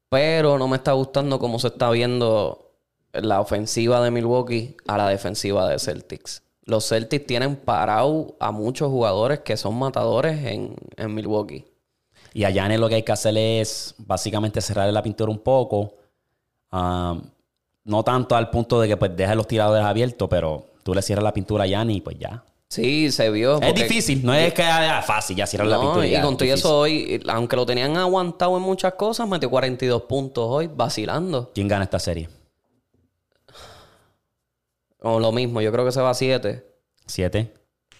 Pero 0.10 0.58
no 0.58 0.68
me 0.68 0.76
está 0.76 0.92
gustando 0.92 1.40
cómo 1.40 1.58
se 1.58 1.68
está 1.68 1.90
viendo 1.90 2.63
la 3.14 3.40
ofensiva 3.40 4.02
de 4.02 4.12
Milwaukee 4.12 4.76
a 4.88 4.98
la 4.98 5.08
defensiva 5.10 5.70
de 5.70 5.80
Celtics. 5.80 6.44
Los 6.66 6.88
Celtics 6.88 7.26
tienen 7.26 7.56
parado 7.56 8.36
a 8.40 8.52
muchos 8.52 8.90
jugadores 8.90 9.40
que 9.40 9.58
son 9.58 9.76
matadores 9.76 10.44
en, 10.46 10.76
en 10.98 11.14
Milwaukee. 11.14 11.66
Y 12.34 12.46
a 12.46 12.50
Giannis 12.50 12.80
lo 12.80 12.90
que 12.90 12.96
hay 12.96 13.04
que 13.04 13.12
hacer 13.12 13.38
es 13.38 13.94
básicamente 14.00 14.62
cerrarle 14.62 14.92
la 14.92 15.04
pintura 15.04 15.32
un 15.32 15.40
poco. 15.40 15.94
Ah, 16.72 17.18
no 17.86 18.04
tanto 18.04 18.36
al 18.36 18.50
punto 18.50 18.82
de 18.82 18.88
que 18.88 18.98
pues 18.98 19.16
deja 19.16 19.36
los 19.36 19.48
tiradores 19.48 19.86
abiertos, 19.86 20.28
pero 20.30 20.66
tú 20.84 20.96
le 20.96 21.02
cierras 21.02 21.24
la 21.24 21.34
pintura 21.34 21.66
a 21.66 21.68
Giannis 21.68 21.98
y 21.98 22.02
pues 22.02 22.18
ya. 22.18 22.44
Sí, 22.70 23.12
se 23.12 23.30
vio. 23.30 23.62
Es 23.62 23.76
difícil, 23.76 24.26
no 24.26 24.34
es 24.34 24.52
que 24.52 24.64
sea 24.64 25.04
fácil 25.04 25.36
ya 25.36 25.46
cierrar 25.46 25.68
la 25.68 25.80
pintura. 25.80 26.08
y 26.08 26.12
ya, 26.12 26.24
con 26.24 26.36
todo 26.36 26.50
eso 26.50 26.80
hoy, 26.80 27.22
aunque 27.28 27.56
lo 27.56 27.68
tenían 27.68 27.96
aguantado 27.98 28.58
en 28.58 28.64
muchas 28.64 28.94
cosas, 28.94 29.28
metió 29.28 29.48
42 29.52 30.02
puntos 30.04 30.46
hoy, 30.50 30.72
vacilando. 30.74 31.52
¿Quién 31.54 31.68
gana 31.68 31.84
esta 31.84 32.00
serie? 32.00 32.30
O 35.04 35.20
lo 35.20 35.32
mismo, 35.32 35.62
yo 35.62 35.72
creo 35.72 35.86
que 35.86 35.92
se 35.92 36.02
va 36.02 36.10
a 36.10 36.14
7. 36.14 36.66
Siete. 37.06 37.54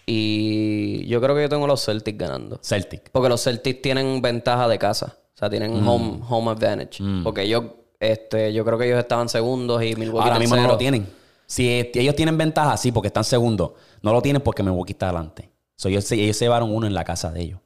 Y 0.06 1.06
yo 1.06 1.20
creo 1.20 1.34
que 1.34 1.42
yo 1.42 1.48
tengo 1.48 1.66
los 1.66 1.84
Celtics 1.84 2.18
ganando. 2.18 2.58
Celtic. 2.62 3.10
Porque 3.10 3.28
los 3.28 3.42
Celtics 3.42 3.82
tienen 3.82 4.20
ventaja 4.22 4.68
de 4.68 4.78
casa. 4.78 5.16
O 5.34 5.36
sea, 5.36 5.50
tienen 5.50 5.82
Mm. 5.82 5.88
home, 5.88 6.20
home 6.28 6.50
advantage. 6.50 7.02
Porque 7.22 7.42
ellos, 7.42 7.64
este, 8.00 8.52
yo 8.52 8.64
creo 8.64 8.78
que 8.78 8.86
ellos 8.86 8.98
estaban 8.98 9.28
segundos 9.28 9.82
y 9.82 9.96
Milwaukee 9.96 10.28
Ahora 10.28 10.38
mismo 10.38 10.56
no 10.56 10.66
lo 10.68 10.76
tienen. 10.78 11.06
Si 11.46 11.68
ellos 11.94 12.14
tienen 12.16 12.38
ventaja, 12.38 12.76
sí, 12.76 12.92
porque 12.92 13.08
están 13.08 13.24
segundos. 13.24 13.72
No 14.02 14.12
lo 14.12 14.22
tienen 14.22 14.40
porque 14.42 14.62
Milwaukee 14.62 14.92
está 14.92 15.06
adelante. 15.10 15.50
So, 15.76 15.88
ellos, 15.88 16.10
ellos 16.12 16.36
se 16.36 16.44
llevaron 16.44 16.74
uno 16.74 16.86
en 16.86 16.94
la 16.94 17.04
casa 17.04 17.30
de 17.32 17.40
ellos. 17.42 17.60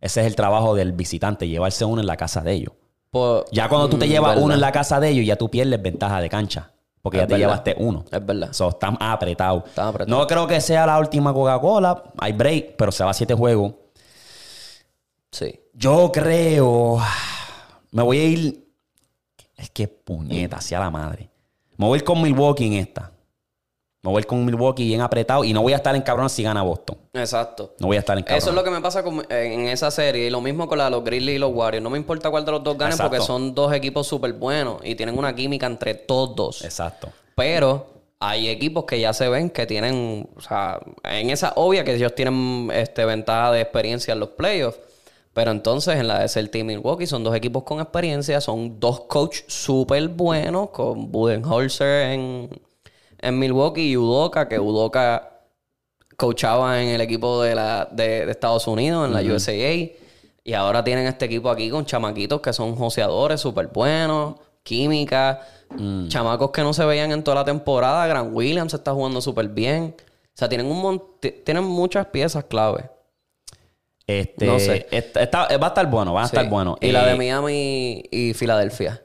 Ese 0.00 0.20
es 0.20 0.26
el 0.26 0.34
trabajo 0.36 0.74
del 0.74 0.92
visitante, 0.92 1.46
llevarse 1.48 1.84
uno 1.84 2.00
en 2.00 2.06
la 2.06 2.16
casa 2.16 2.40
de 2.40 2.52
ellos. 2.52 2.72
Por- 3.10 3.46
Ya 3.52 3.68
cuando 3.68 3.88
tú 3.88 3.98
te 3.98 4.06
Mm, 4.06 4.08
llevas 4.08 4.30
verdad. 4.32 4.44
uno 4.44 4.54
en 4.54 4.60
la 4.60 4.72
casa 4.72 4.98
de 5.00 5.10
ellos, 5.10 5.26
ya 5.26 5.36
tú 5.36 5.50
pierdes 5.50 5.80
ventaja 5.80 6.20
de 6.20 6.28
cancha. 6.28 6.72
Porque 7.04 7.18
Es 7.18 7.24
ya 7.24 7.26
te 7.26 7.34
verdad. 7.34 7.46
llevaste 7.46 7.74
uno. 7.78 8.02
Es 8.10 8.24
verdad. 8.24 8.48
So, 8.54 8.70
están 8.70 8.96
apretados. 8.98 9.64
Están 9.66 9.88
apretados. 9.88 10.18
No 10.18 10.26
creo 10.26 10.46
que 10.46 10.58
sea 10.62 10.86
la 10.86 10.98
última 10.98 11.34
Coca-Cola. 11.34 12.02
Hay 12.16 12.32
break, 12.32 12.76
pero 12.78 12.90
se 12.90 13.04
va 13.04 13.10
a 13.10 13.14
siete 13.14 13.34
juegos. 13.34 13.74
Sí. 15.30 15.60
Yo 15.74 16.10
creo. 16.10 16.98
Me 17.90 18.02
voy 18.02 18.18
a 18.18 18.24
ir. 18.24 18.68
Es 19.54 19.68
que 19.68 19.86
puñeta, 19.86 20.56
hacia 20.56 20.80
la 20.80 20.88
madre. 20.90 21.28
Me 21.76 21.86
voy 21.86 21.96
a 21.96 21.98
ir 21.98 22.04
con 22.04 22.22
Milwaukee 22.22 22.66
en 22.68 22.72
esta. 22.72 23.12
Me 24.04 24.10
voy 24.10 24.18
a 24.18 24.20
ir 24.20 24.26
con 24.26 24.44
Milwaukee 24.44 24.84
bien 24.84 25.00
apretado 25.00 25.44
y 25.44 25.54
no 25.54 25.62
voy 25.62 25.72
a 25.72 25.76
estar 25.76 25.96
en 25.96 26.02
cabrón 26.02 26.28
si 26.28 26.42
gana 26.42 26.60
Boston. 26.62 26.98
Exacto. 27.14 27.72
No 27.78 27.86
voy 27.86 27.96
a 27.96 28.00
estar 28.00 28.18
en 28.18 28.22
cabrón. 28.24 28.36
Eso 28.38 28.50
es 28.50 28.54
lo 28.54 28.62
que 28.62 28.70
me 28.70 28.82
pasa 28.82 29.02
con- 29.02 29.24
en 29.30 29.66
esa 29.68 29.90
serie. 29.90 30.26
Y 30.26 30.30
lo 30.30 30.42
mismo 30.42 30.68
con 30.68 30.76
la 30.76 30.84
de 30.84 30.90
los 30.90 31.02
Grizzlies 31.02 31.36
y 31.36 31.38
los 31.38 31.52
Warriors. 31.54 31.82
No 31.82 31.88
me 31.88 31.96
importa 31.96 32.30
cuál 32.30 32.44
de 32.44 32.52
los 32.52 32.62
dos 32.62 32.76
gane 32.76 32.90
Exacto. 32.92 33.10
porque 33.10 33.24
son 33.24 33.54
dos 33.54 33.72
equipos 33.72 34.06
súper 34.06 34.34
buenos 34.34 34.76
y 34.84 34.94
tienen 34.94 35.18
una 35.18 35.34
química 35.34 35.66
entre 35.66 35.94
todos. 35.94 36.62
Exacto. 36.64 37.08
Pero 37.34 37.86
hay 38.20 38.48
equipos 38.50 38.84
que 38.84 39.00
ya 39.00 39.14
se 39.14 39.26
ven 39.30 39.48
que 39.48 39.64
tienen, 39.64 40.28
o 40.36 40.40
sea, 40.42 40.80
en 41.04 41.30
esa 41.30 41.54
obvia 41.56 41.82
que 41.82 41.94
ellos 41.94 42.14
tienen 42.14 42.70
este, 42.74 43.06
ventaja 43.06 43.52
de 43.52 43.62
experiencia 43.62 44.12
en 44.12 44.20
los 44.20 44.28
playoffs. 44.30 44.78
Pero 45.32 45.50
entonces 45.50 45.96
en 45.96 46.08
la 46.08 46.20
de 46.20 46.28
Celtic 46.28 46.60
y 46.60 46.64
Milwaukee 46.64 47.06
son 47.06 47.24
dos 47.24 47.34
equipos 47.34 47.62
con 47.64 47.80
experiencia, 47.80 48.40
son 48.42 48.78
dos 48.78 49.00
coaches 49.08 49.44
súper 49.48 50.08
buenos, 50.08 50.68
con 50.70 51.10
Budenholzer 51.10 52.12
en, 52.12 52.50
en 53.24 53.38
Milwaukee 53.38 53.90
y 53.90 53.96
Udoka, 53.96 54.48
que 54.48 54.58
Udoka 54.58 55.30
coachaba 56.16 56.80
en 56.82 56.88
el 56.90 57.00
equipo 57.00 57.42
de, 57.42 57.54
la, 57.54 57.88
de, 57.90 58.26
de 58.26 58.30
Estados 58.30 58.66
Unidos, 58.66 59.06
en 59.06 59.12
la 59.14 59.20
USAA. 59.34 59.90
Y 60.46 60.52
ahora 60.52 60.84
tienen 60.84 61.06
este 61.06 61.24
equipo 61.24 61.48
aquí 61.50 61.70
con 61.70 61.84
chamaquitos 61.86 62.40
que 62.40 62.52
son 62.52 62.76
joseadores 62.76 63.40
súper 63.40 63.68
buenos, 63.68 64.36
química, 64.62 65.40
chamacos 66.08 66.50
que 66.50 66.62
no 66.62 66.72
se 66.72 66.84
veían 66.84 67.10
en 67.12 67.24
toda 67.24 67.36
la 67.36 67.44
temporada. 67.44 68.06
Grant 68.06 68.30
Williams 68.34 68.74
está 68.74 68.92
jugando 68.92 69.20
súper 69.20 69.48
bien. 69.48 69.94
O 69.98 70.36
sea, 70.36 70.48
tienen 70.48 70.66
un 70.66 71.02
tienen 71.44 71.64
muchas 71.64 72.06
piezas 72.06 72.44
clave. 72.44 72.90
Este, 74.06 74.46
No 74.46 74.58
sé. 74.58 74.86
esta- 74.90 75.22
esta- 75.22 75.56
va 75.56 75.66
a 75.66 75.68
estar 75.68 75.86
bueno, 75.90 76.12
va 76.12 76.22
a 76.22 76.26
estar 76.26 76.48
bueno. 76.48 76.76
Y 76.80 76.92
la 76.92 77.06
Eh, 77.06 77.10
de 77.12 77.14
Miami 77.16 78.02
y 78.10 78.34
Filadelfia. 78.34 79.02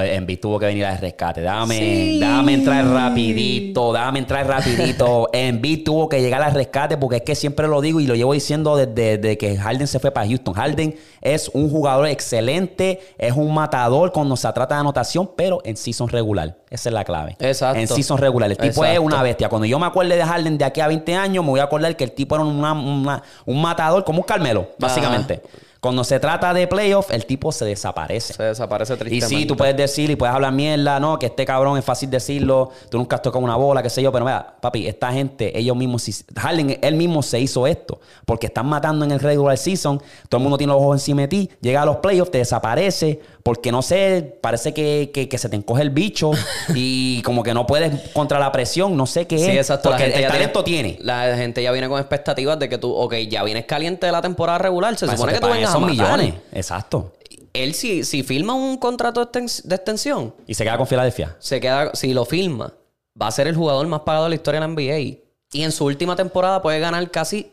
Embiid 0.00 0.38
tuvo 0.38 0.56
que 0.60 0.66
venir 0.66 0.84
al 0.86 0.98
rescate. 0.98 1.40
Déjame, 1.40 1.76
Sí. 1.76 2.18
déjame 2.20 2.54
entrar 2.54 2.86
rapidito, 2.86 3.92
déjame 3.92 4.20
entrar 4.20 4.46
rapidito. 4.46 5.28
Embiid 5.32 5.82
tuvo 5.82 6.08
que 6.08 6.22
llegar 6.22 6.40
al 6.42 6.54
rescate 6.54 6.96
porque 6.96 7.16
es 7.16 7.22
que 7.22 7.34
siempre 7.34 7.66
lo 7.66 7.80
digo 7.80 7.98
y 7.98 8.06
lo 8.06 8.14
llevo 8.14 8.32
diciendo 8.32 8.76
desde, 8.76 9.18
desde 9.18 9.36
que 9.36 9.56
Harden 9.56 9.88
se 9.88 9.98
fue 9.98 10.12
para 10.12 10.28
Houston. 10.28 10.54
Harden 10.54 10.94
es 11.20 11.50
un 11.54 11.68
jugador 11.68 12.06
excelente, 12.06 13.00
es 13.18 13.32
un 13.32 13.52
matador 13.52 14.12
cuando 14.12 14.36
se 14.36 14.52
trata 14.52 14.76
de 14.76 14.80
anotación, 14.82 15.28
pero 15.36 15.60
en 15.64 15.76
season 15.76 16.08
regular. 16.08 16.56
Esa 16.70 16.90
es 16.90 16.92
la 16.92 17.02
clave. 17.02 17.36
Exacto. 17.40 17.80
En 17.80 17.88
season 17.88 18.18
regular. 18.18 18.48
El 18.48 18.58
tipo 18.58 18.84
es 18.84 18.96
una 19.00 19.24
bestia. 19.24 19.48
Cuando 19.48 19.66
yo 19.66 19.76
me 19.80 19.86
acuerde 19.86 20.14
de 20.16 20.22
Harden 20.24 20.56
de 20.56 20.64
aquí 20.66 20.80
a 20.80 20.86
20 20.86 21.16
años, 21.16 21.42
me 21.44 21.50
voy 21.50 21.58
a 21.58 21.64
acordar 21.64 21.96
que 21.96 22.04
el 22.04 22.12
tipo 22.12 22.36
era 22.36 22.44
una- 22.44 22.74
una- 22.74 23.22
un 23.44 23.60
matador 23.60 24.04
como 24.04 24.20
un 24.20 24.24
Carmelo, 24.24 24.68
básicamente. 24.78 25.42
Cuando 25.80 26.04
se 26.04 26.20
trata 26.20 26.52
de 26.52 26.66
playoff, 26.66 27.10
el 27.10 27.24
tipo 27.24 27.52
se 27.52 27.64
desaparece. 27.64 28.34
Se 28.34 28.42
desaparece 28.42 28.92
Y 28.92 28.96
tristemente. 28.98 29.36
sí, 29.36 29.46
tú 29.46 29.56
puedes 29.56 29.74
decir 29.74 30.10
y 30.10 30.16
puedes 30.16 30.34
hablar 30.34 30.52
mierda, 30.52 31.00
no, 31.00 31.18
que 31.18 31.26
este 31.26 31.46
cabrón 31.46 31.78
es 31.78 31.84
fácil 31.84 32.10
decirlo, 32.10 32.70
tú 32.90 32.98
nunca 32.98 33.16
has 33.16 33.22
tocado 33.22 33.42
una 33.42 33.56
bola, 33.56 33.82
qué 33.82 33.88
sé 33.88 34.02
yo, 34.02 34.12
pero 34.12 34.26
mira, 34.26 34.56
papi, 34.60 34.86
esta 34.86 35.10
gente, 35.10 35.58
ellos 35.58 35.74
mismos, 35.74 36.06
Harden, 36.36 36.78
él 36.82 36.94
mismo 36.96 37.22
se 37.22 37.40
hizo 37.40 37.66
esto, 37.66 37.98
porque 38.26 38.48
están 38.48 38.66
matando 38.66 39.06
en 39.06 39.12
el 39.12 39.20
regular 39.20 39.56
season, 39.56 40.02
todo 40.28 40.38
el 40.38 40.42
mundo 40.42 40.58
tiene 40.58 40.74
los 40.74 40.82
ojos 40.82 40.96
encima 40.96 41.22
de 41.22 41.28
ti, 41.28 41.50
llega 41.62 41.80
a 41.80 41.86
los 41.86 41.96
playoffs, 41.96 42.30
te 42.30 42.38
desaparece, 42.38 43.20
porque 43.42 43.72
no 43.72 43.82
sé, 43.82 44.38
parece 44.42 44.74
que, 44.74 45.10
que- 45.14 45.28
que 45.28 45.38
se 45.38 45.48
te 45.48 45.56
encoge 45.56 45.82
el 45.82 45.90
bicho 45.90 46.30
y 46.74 47.22
como 47.22 47.42
que 47.42 47.54
no 47.54 47.66
puedes 47.66 48.10
contra 48.10 48.38
la 48.38 48.52
presión, 48.52 48.96
no 48.96 49.06
sé 49.06 49.26
qué 49.26 49.38
Sí, 49.38 49.50
es, 49.50 49.56
exacto. 49.56 49.88
porque 49.90 50.04
la 50.04 50.10
gente 50.10 50.24
el 50.26 50.30
talento 50.32 50.64
tiene. 50.64 50.98
La 51.00 51.36
gente 51.36 51.62
ya 51.62 51.72
viene 51.72 51.88
con 51.88 51.98
expectativas 51.98 52.58
de 52.58 52.68
que 52.68 52.78
tú, 52.78 52.92
ok, 52.94 53.14
ya 53.28 53.42
vienes 53.44 53.64
caliente 53.66 54.06
de 54.06 54.12
la 54.12 54.20
temporada 54.22 54.58
regular. 54.58 54.96
Se 54.96 55.06
Para 55.06 55.16
supone 55.16 55.32
que 55.34 55.40
te 55.40 55.46
tú 55.46 55.52
vengas 55.52 55.68
a 55.74 55.78
esos 55.78 55.80
matar. 55.80 56.18
millones, 56.18 56.34
exacto. 56.52 57.12
Él, 57.52 57.74
si, 57.74 58.04
si 58.04 58.22
firma 58.22 58.54
un 58.54 58.76
contrato 58.76 59.24
de 59.24 59.30
extens- 59.32 59.62
de 59.64 59.74
extensión, 59.74 60.34
Y 60.46 60.54
se 60.54 60.62
queda 60.64 60.76
con 60.76 60.86
Filadelfia. 60.86 61.36
se 61.40 61.58
queda, 61.60 61.90
si 61.94 62.12
lo 62.14 62.24
firma, 62.24 62.72
va 63.20 63.26
a 63.26 63.30
ser 63.32 63.48
el 63.48 63.56
jugador 63.56 63.86
más 63.88 64.00
pagado 64.02 64.24
de 64.24 64.30
la 64.30 64.34
historia 64.36 64.60
de 64.60 64.66
la 64.68 64.72
NBA. 64.72 65.18
Y 65.52 65.62
en 65.64 65.72
su 65.72 65.84
última 65.84 66.14
temporada 66.14 66.62
puede 66.62 66.78
ganar 66.78 67.10
casi 67.10 67.50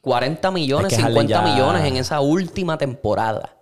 40 0.00 0.50
millones, 0.50 0.92
Es 0.92 0.96
que 0.98 1.02
Harden 1.02 1.22
50 1.28 1.44
ya- 1.46 1.52
millones 1.54 1.84
en 1.84 1.96
esa 1.98 2.20
última 2.20 2.78
temporada. 2.78 3.53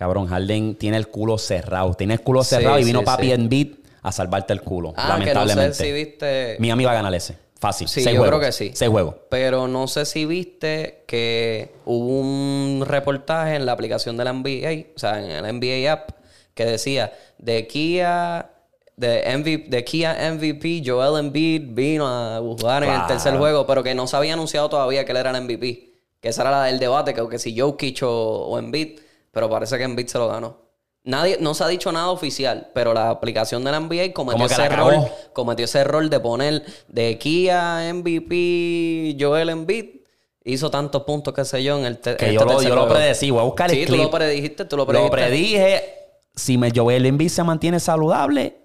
Cabrón, 0.00 0.28
Harden 0.28 0.76
tiene 0.76 0.96
el 0.96 1.08
culo 1.08 1.36
cerrado. 1.36 1.92
Tiene 1.92 2.14
el 2.14 2.22
culo 2.22 2.42
Sí, 2.42 2.54
cerrado 2.56 2.78
y 2.78 2.84
vino 2.84 3.00
sí, 3.00 3.04
papi 3.04 3.26
sí. 3.26 3.32
en 3.32 3.50
beat 3.50 3.68
a 4.00 4.10
salvarte 4.10 4.54
el 4.54 4.62
culo. 4.62 4.94
Ah, 4.96 5.02
que 5.22 5.34
no 5.34 5.44
lamentablemente. 5.44 5.74
sé 5.74 5.84
si 5.84 5.92
viste. 5.92 6.56
Miami 6.58 6.86
va 6.86 6.92
a 6.92 6.94
ganar 6.94 7.14
ese. 7.14 7.36
Fácil. 7.60 7.86
Sí, 7.86 8.00
Seis 8.00 8.14
yo 8.16 8.22
juegos. 8.22 8.38
creo 8.38 8.48
que 8.48 8.52
sí. 8.52 8.70
Seis 8.72 8.90
juegos. 8.90 9.16
Pero 9.28 9.68
no 9.68 9.86
sé 9.88 10.06
si 10.06 10.24
viste 10.24 11.04
que 11.06 11.74
hubo 11.84 12.18
un 12.18 12.82
reportaje 12.86 13.56
en 13.56 13.66
la 13.66 13.72
aplicación 13.72 14.16
de 14.16 14.24
la 14.24 14.32
NBA, 14.32 14.94
o 14.96 14.98
sea, 14.98 15.22
en 15.22 15.44
el 15.44 15.58
NBA 15.60 15.92
app, 15.92 16.12
que 16.54 16.64
decía 16.64 17.12
de 17.36 17.66
Kia, 17.66 18.50
de, 18.96 19.36
MVP, 19.36 19.66
de 19.68 19.84
Kia 19.84 20.16
MVP, 20.32 20.82
Joel 20.82 21.22
Embiid 21.22 21.74
vino 21.74 22.08
a 22.08 22.38
jugar 22.38 22.84
en 22.84 22.90
el 22.94 23.06
tercer 23.06 23.36
juego, 23.36 23.66
pero 23.66 23.82
que 23.82 23.94
no 23.94 24.06
se 24.06 24.16
había 24.16 24.32
anunciado 24.32 24.70
todavía 24.70 25.04
que 25.04 25.12
él 25.12 25.18
era 25.18 25.30
el 25.36 25.42
MVP. 25.44 25.90
Que 26.22 26.30
esa 26.30 26.40
era 26.40 26.52
la 26.52 26.64
del 26.64 26.78
debate, 26.78 27.12
que, 27.12 27.28
que 27.28 27.38
si 27.38 27.54
Jokic 27.60 28.02
o, 28.02 28.46
o 28.46 28.58
Embiid, 28.58 28.98
pero 29.30 29.48
parece 29.48 29.76
que 29.78 29.84
Embiid 29.84 30.06
se 30.08 30.18
lo 30.18 30.28
ganó. 30.28 30.68
Nadie, 31.02 31.38
no 31.40 31.54
se 31.54 31.64
ha 31.64 31.68
dicho 31.68 31.90
nada 31.92 32.10
oficial, 32.10 32.70
pero 32.74 32.92
la 32.92 33.08
aplicación 33.08 33.64
de 33.64 33.70
la 33.70 33.80
NBA 33.80 34.12
cometió 34.12 34.44
ese 34.46 34.62
error 34.64 34.94
cometió 35.32 35.64
ese 35.64 35.78
error 35.78 36.08
de 36.10 36.20
poner 36.20 36.62
de 36.88 37.16
Kia 37.16 37.90
MVP 37.94 39.16
Joel 39.18 39.48
Embiid 39.48 40.00
hizo 40.44 40.70
tantos 40.70 41.04
puntos 41.04 41.32
qué 41.32 41.44
sé 41.44 41.62
yo 41.62 41.78
en 41.78 41.86
el 41.86 41.98
te- 41.98 42.16
Que 42.16 42.26
este 42.26 42.34
yo 42.34 42.44
lo, 42.44 42.62
yo 42.62 42.74
lo 42.74 42.88
predecí. 42.88 43.30
Voy 43.30 43.40
a 43.40 43.44
buscar 43.44 43.70
el 43.70 43.76
sí 43.78 43.86
tú 43.86 43.96
lo 43.96 44.10
predijiste 44.10 44.64
tú 44.66 44.76
lo 44.76 44.82
Lo 44.84 44.86
predijiste 44.88 45.16
predije. 45.16 45.94
Si 46.34 46.58
me 46.58 46.70
Joel 46.74 47.06
Embiid 47.06 47.28
se 47.30 47.42
mantiene 47.44 47.80
saludable, 47.80 48.58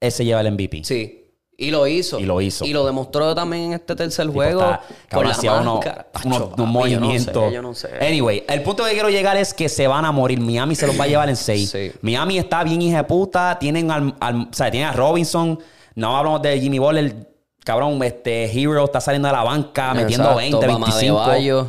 él 0.00 0.12
se 0.12 0.24
lleva 0.24 0.40
el 0.40 0.52
MVP. 0.52 0.84
sí 0.84 1.23
y 1.56 1.70
lo 1.70 1.86
hizo 1.86 2.18
Y 2.18 2.24
lo 2.24 2.40
hizo. 2.40 2.64
y 2.64 2.72
lo 2.72 2.84
demostró 2.84 3.34
también 3.34 3.64
en 3.64 3.72
este 3.74 3.94
tercer 3.94 4.26
Tipo, 4.26 4.34
juego 4.34 4.60
está- 4.60 4.80
con 5.10 5.24
la 5.26 5.60
uno- 5.60 5.80
unos- 6.24 6.90
yo 6.90 7.00
no 7.00 7.06
sé, 7.18 7.62
no 7.62 7.74
sé. 7.74 7.88
Anyway, 8.00 8.44
el 8.48 8.62
punto 8.62 8.84
que 8.84 8.90
quiero 8.92 9.08
llegar 9.10 9.36
es 9.36 9.54
que 9.54 9.68
se 9.68 9.86
van 9.86 10.04
a 10.04 10.12
morir. 10.12 10.40
Miami 10.40 10.74
se 10.74 10.86
los 10.86 10.98
va 10.98 11.04
a 11.04 11.06
llevar 11.08 11.28
en 11.28 11.36
seis. 11.36 11.70
Sí. 11.70 11.92
Miami 12.02 12.38
está 12.38 12.64
bien 12.64 12.82
hija 12.82 12.98
de 12.98 13.04
puta. 13.04 13.58
Tienen 13.58 13.90
al, 13.90 14.14
al- 14.20 14.48
o 14.50 14.54
sea, 14.54 14.70
tienen 14.70 14.88
a 14.88 14.92
Robinson. 14.92 15.58
No 15.94 16.16
hablamos 16.16 16.42
de 16.42 16.60
Jimmy 16.60 16.78
Butler. 16.78 17.28
Cabrón, 17.64 18.02
este 18.02 18.44
Hero 18.44 18.84
está 18.84 19.00
saliendo 19.00 19.26
de 19.28 19.32
la 19.32 19.42
banca, 19.42 19.94
metiendo 19.94 20.24
Exacto, 20.38 20.58
20, 20.60 20.66
Bama 20.66 20.86
25. 20.86 21.66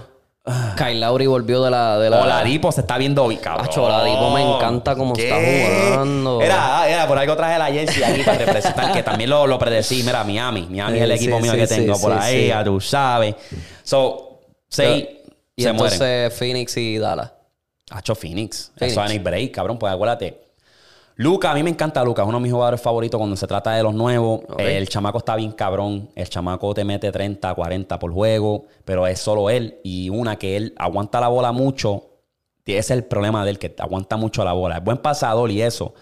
Kyle 0.77 0.99
Lowry 0.99 1.25
volvió 1.25 1.63
de 1.63 1.71
la 1.71 1.97
de 1.97 2.09
la 2.09 2.21
Oladipo 2.21 2.71
se 2.71 2.81
está 2.81 2.99
viendo 2.99 3.23
hoy, 3.23 3.37
cabrón. 3.37 3.65
Acho, 3.65 3.83
Oladipo 3.83 4.31
me 4.31 4.41
encanta 4.43 4.95
cómo 4.95 5.15
está 5.15 5.35
jugando. 5.35 6.41
Era, 6.41 6.87
era, 6.87 7.07
por 7.07 7.17
algo 7.17 7.35
traje 7.35 7.57
la 7.57 7.65
jersey 7.65 8.03
aquí 8.03 8.21
para 8.21 8.37
representar, 8.37 8.93
que 8.93 9.01
también 9.01 9.31
lo, 9.31 9.47
lo 9.47 9.57
predecí. 9.57 10.03
Mira, 10.03 10.23
Miami. 10.23 10.67
Miami 10.69 10.97
es 10.97 11.03
el 11.03 11.11
equipo 11.11 11.37
sí, 11.37 11.41
mío 11.41 11.51
sí, 11.53 11.57
que 11.57 11.67
sí, 11.67 11.75
tengo 11.75 11.99
por 11.99 12.13
ahí, 12.13 12.47
ya 12.47 12.63
tú 12.63 12.79
sabes. 12.79 13.35
So, 13.83 14.41
seis 14.69 15.07
y 15.55 15.63
se 15.63 15.69
entonces 15.69 15.99
mueren. 15.99 16.31
Phoenix 16.31 16.77
y 16.77 16.97
Dallas 16.97 17.31
Hacho 17.89 18.13
Phoenix. 18.13 18.71
Phoenix. 18.77 18.97
Eso 18.97 19.03
es 19.03 19.23
break, 19.23 19.51
cabrón. 19.51 19.79
Pues 19.79 19.93
acuérdate. 19.93 20.44
Luca, 21.17 21.51
a 21.51 21.53
mí 21.53 21.63
me 21.63 21.69
encanta 21.69 22.03
Luca, 22.03 22.23
es 22.23 22.27
uno 22.27 22.37
de 22.39 22.43
mis 22.43 22.51
jugadores 22.51 22.81
favoritos 22.81 23.17
cuando 23.17 23.37
se 23.37 23.47
trata 23.47 23.71
de 23.71 23.83
los 23.83 23.93
nuevos. 23.93 24.41
Ok. 24.49 24.59
El 24.59 24.89
chamaco 24.89 25.19
está 25.19 25.35
bien 25.37 25.51
cabrón. 25.53 26.09
El 26.13 26.27
chamaco 26.29 26.73
te 26.73 26.83
mete 26.83 27.09
30, 27.11 27.53
40 27.55 27.97
por 27.99 28.11
juego, 28.11 28.65
pero 28.83 29.07
es 29.07 29.19
solo 29.19 29.49
él. 29.49 29.79
Y 29.83 30.09
una 30.09 30.35
que 30.37 30.57
él 30.57 30.73
aguanta 30.77 31.21
la 31.21 31.29
bola 31.29 31.53
mucho. 31.53 32.03
y 32.65 32.71
Ese 32.73 32.79
es 32.79 32.91
el 32.91 33.05
problema 33.05 33.45
de 33.45 33.51
él, 33.51 33.59
que 33.59 33.73
aguanta 33.79 34.17
mucho 34.17 34.43
la 34.43 34.51
bola. 34.51 34.77
Es 34.77 34.83
buen 34.83 34.97
pasador 34.97 35.49
y 35.51 35.61
eso. 35.61 35.93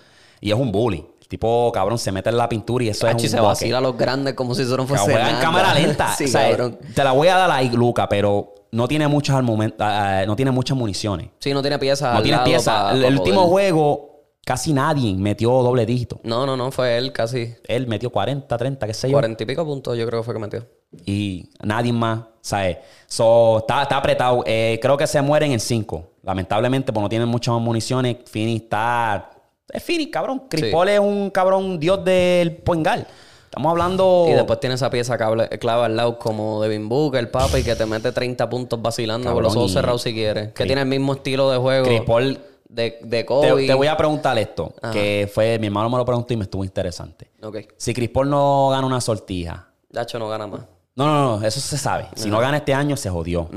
Y 0.41 0.49
es 0.51 0.57
un 0.57 0.71
bully. 0.71 1.05
El 1.21 1.27
tipo, 1.27 1.71
cabrón, 1.71 1.99
se 1.99 2.11
mete 2.11 2.29
en 2.31 2.37
la 2.37 2.49
pintura 2.49 2.83
y 2.83 2.89
eso 2.89 3.05
y 3.05 3.09
es 3.11 3.15
un 3.15 3.29
se 3.29 3.39
vacila 3.39 3.77
a 3.77 3.81
los 3.81 3.95
grandes 3.95 4.33
como 4.33 4.55
si 4.55 4.63
eso 4.63 4.75
no 4.77 4.83
Que 4.83 4.89
fuese 4.89 5.03
juega 5.05 5.29
en 5.29 5.37
cámara 5.37 5.73
lenta. 5.75 6.07
sí, 6.17 6.25
O 6.25 6.27
sea, 6.27 6.49
cabrón. 6.49 6.79
te 6.95 7.03
la 7.03 7.11
voy 7.11 7.27
a 7.27 7.37
dar 7.37 7.51
ahí, 7.51 7.69
Luca, 7.69 8.09
pero 8.09 8.53
no 8.71 8.87
tiene 8.87 9.07
muchas 9.07 9.35
al 9.35 9.43
momento, 9.43 9.77
ah, 9.79 10.23
no 10.25 10.35
tiene 10.35 10.49
muchas 10.51 10.75
municiones. 10.75 11.29
Sí, 11.39 11.53
no 11.53 11.61
tiene 11.61 11.77
piezas 11.77 12.15
No 12.15 12.21
tiene 12.23 12.37
lado 12.37 12.49
pieza. 12.49 12.71
pa- 12.85 12.91
el 12.93 13.05
el 13.05 13.17
último 13.19 13.43
juego, 13.47 14.12
casi 14.45 14.73
nadie 14.73 15.13
metió 15.15 15.51
doble 15.63 15.85
dígito. 15.85 16.19
No, 16.23 16.45
no, 16.45 16.55
no, 16.57 16.71
fue 16.71 16.97
él 16.97 17.11
casi 17.13 17.53
Él 17.67 17.87
metió 17.87 18.09
40, 18.09 18.57
30, 18.57 18.87
qué 18.87 18.93
sé 18.93 19.07
yo. 19.09 19.13
cuarenta 19.13 19.43
y 19.43 19.45
pico 19.45 19.65
puntos, 19.65 19.97
yo 19.97 20.05
creo 20.05 20.21
que 20.21 20.25
fue 20.25 20.33
que 20.33 20.39
metió. 20.39 20.65
Y 21.05 21.49
nadie 21.63 21.91
más, 21.91 22.19
¿sabes? 22.41 22.77
So, 23.07 23.59
está, 23.59 23.81
está 23.83 23.97
apretado. 23.97 24.43
Eh, 24.45 24.77
creo 24.81 24.95
que 24.97 25.07
se 25.07 25.21
mueren 25.21 25.51
en 25.51 25.59
5. 25.59 26.03
Lamentablemente, 26.23 26.93
porque 26.93 27.03
no 27.03 27.09
tienen 27.09 27.27
muchas 27.27 27.53
más 27.55 27.61
municiones. 27.63 28.17
Fini 28.25 28.57
está. 28.57 29.31
Es 29.69 29.81
Fini, 29.81 30.11
cabrón. 30.11 30.43
Chris 30.49 30.65
Sí. 30.65 30.71
Paul 30.71 30.89
es 30.89 30.99
un 30.99 31.29
cabrón 31.31 31.79
dios 31.79 32.03
del 32.05 32.57
poingal. 32.57 33.07
Estamos 33.45 33.71
hablando. 33.71 34.27
Y 34.29 34.33
después 34.33 34.59
tiene 34.59 34.75
esa 34.75 34.89
pieza 34.91 35.17
cable- 35.17 35.49
clave 35.59 35.85
al 35.85 35.95
lado 35.95 36.19
como 36.19 36.61
Devin 36.61 36.87
Booker, 36.89 37.29
papi, 37.31 37.63
que 37.63 37.75
te 37.75 37.85
mete 37.87 38.11
30 38.11 38.47
puntos 38.49 38.79
vacilando 38.81 39.33
con 39.33 39.41
los 39.41 39.51
Cabrón, 39.51 39.57
ojos 39.63 39.71
y- 39.71 39.73
cerrados 39.73 40.01
si 40.03 40.13
quieres. 40.13 40.53
Que 40.53 40.65
tiene 40.65 40.81
el 40.81 40.87
mismo 40.87 41.13
estilo 41.13 41.49
de 41.49 41.57
juego 41.57 41.85
Chris 41.87 42.01
Paul. 42.01 42.39
De, 42.73 42.99
de 43.03 43.19
Te, 43.19 43.25
Kobe. 43.25 43.67
te 43.67 43.73
voy 43.73 43.87
a 43.87 43.95
preguntar 43.95 44.37
esto. 44.39 44.73
Ajá. 44.81 44.91
Que 44.93 45.29
fue. 45.33 45.57
Mi 45.59 45.67
hermano 45.67 45.89
me 45.89 45.97
lo 45.97 46.05
preguntó 46.05 46.33
y 46.33 46.37
me 46.37 46.43
estuvo 46.43 46.63
interesante. 46.63 47.31
Si 47.77 47.93
Chris 47.93 48.09
Paul 48.09 48.29
no 48.29 48.69
gana 48.69 48.85
una 48.87 48.99
sortija. 49.01 49.69
Dacho 49.89 50.17
no 50.19 50.27
gana 50.27 50.47
más. 50.47 50.61
No, 50.95 51.05
no, 51.07 51.39
no, 51.39 51.45
eso 51.47 51.59
se 51.59 51.77
sabe. 51.77 52.07
Si 52.15 52.29
no 52.29 52.39
gana 52.39 52.57
este 52.57 52.73
año, 52.73 52.97
se 52.97 53.09
jodió. 53.09 53.49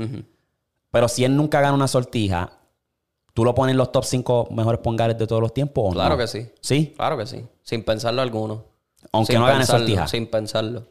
Pero 0.91 1.07
si 1.07 1.23
él 1.25 1.35
nunca 1.35 1.61
gana 1.61 1.73
una 1.73 1.87
sortija, 1.87 2.51
¿tú 3.33 3.43
lo 3.43 3.53
pones 3.53 3.71
en 3.73 3.77
los 3.77 3.91
top 3.91 4.05
5 4.05 4.47
mejores 4.51 4.79
pongares 4.81 5.17
de 5.17 5.27
todos 5.27 5.41
los 5.41 5.53
tiempos 5.53 5.83
o 5.87 5.91
Claro 5.93 6.11
no? 6.15 6.17
que 6.17 6.27
sí. 6.27 6.49
¿Sí? 6.61 6.93
Claro 6.95 7.17
que 7.17 7.25
sí. 7.27 7.45
Sin 7.63 7.83
pensarlo 7.83 8.21
alguno. 8.21 8.63
Aunque 9.11 9.33
Sin 9.33 9.39
no 9.41 9.45
gane 9.47 9.59
pensarlo, 9.59 9.79
sortija. 9.85 10.07
Sin 10.07 10.27
pensarlo. 10.27 10.83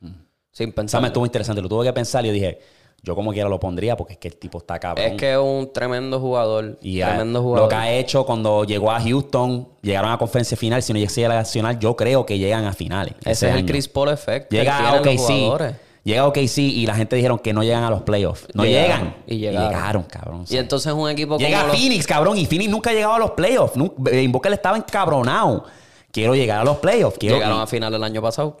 Sin 0.00 0.68
O 0.68 0.72
sea, 0.72 0.74
pensar. 0.74 1.00
me 1.00 1.06
estuvo 1.08 1.24
interesante. 1.24 1.62
Lo 1.62 1.68
tuve 1.68 1.84
que 1.86 1.92
pensar 1.92 2.24
y 2.24 2.28
yo 2.28 2.34
dije, 2.34 2.60
yo 3.02 3.14
como 3.16 3.32
quiera 3.32 3.48
lo 3.48 3.58
pondría 3.58 3.96
porque 3.96 4.12
es 4.12 4.18
que 4.18 4.28
el 4.28 4.36
tipo 4.36 4.58
está 4.58 4.78
cabrón. 4.78 5.04
Es 5.04 5.12
que 5.18 5.32
es 5.32 5.38
un 5.38 5.72
tremendo 5.72 6.20
jugador. 6.20 6.78
Y 6.80 7.00
a- 7.02 7.08
tremendo 7.08 7.40
lo 7.40 7.44
jugador. 7.44 7.68
que 7.68 7.74
ha 7.74 7.92
hecho 7.92 8.24
cuando 8.24 8.62
llegó 8.64 8.90
a 8.92 9.00
Houston, 9.00 9.68
llegaron 9.82 10.10
a 10.12 10.18
conferencia 10.18 10.56
final. 10.56 10.82
Si 10.82 10.92
no 10.92 10.98
llega 11.00 11.26
a 11.26 11.28
la 11.30 11.34
nacional, 11.36 11.78
yo 11.78 11.96
creo 11.96 12.24
que 12.24 12.38
llegan 12.38 12.64
a 12.64 12.72
finales. 12.72 13.14
Ese 13.24 13.48
es 13.50 13.56
el. 13.56 13.66
Chris 13.66 13.88
Paul 13.88 14.10
effect. 14.10 14.52
Llega 14.52 14.78
a 14.90 15.00
OKC. 15.00 15.76
Llega 16.04 16.22
a 16.22 16.26
OKC 16.26 16.58
y 16.58 16.84
la 16.86 16.94
gente 16.96 17.14
dijeron 17.14 17.38
que 17.38 17.52
no 17.52 17.62
llegan 17.62 17.84
a 17.84 17.90
los 17.90 18.02
playoffs. 18.02 18.46
No 18.54 18.64
Llegaron. 18.64 18.88
llegan. 18.90 19.14
Y 19.26 19.36
llegaron. 19.38 20.02
cabrón. 20.04 20.44
Y 20.48 20.56
entonces 20.56 20.92
un 20.92 21.08
equipo 21.08 21.38
Llega 21.38 21.60
como 21.60 21.72
los- 21.72 21.80
Phoenix, 21.80 22.06
cabrón. 22.08 22.38
Y 22.38 22.46
Phoenix 22.46 22.70
nunca 22.70 22.90
ha 22.90 22.92
llegado 22.92 23.14
a 23.14 23.18
los 23.20 23.30
playoffs. 23.32 23.74
Eh, 24.10 24.22
Invoker 24.22 24.52
estaba 24.52 24.76
encabronado. 24.76 25.64
Quiero 26.10 26.34
llegar 26.34 26.60
a 26.60 26.64
los 26.64 26.76
playoffs. 26.78 27.18
Quiero 27.18 27.36
llegaron 27.36 27.60
a 27.60 27.66
final 27.66 27.94
el 27.94 28.02
año 28.04 28.20
pasado. 28.20 28.58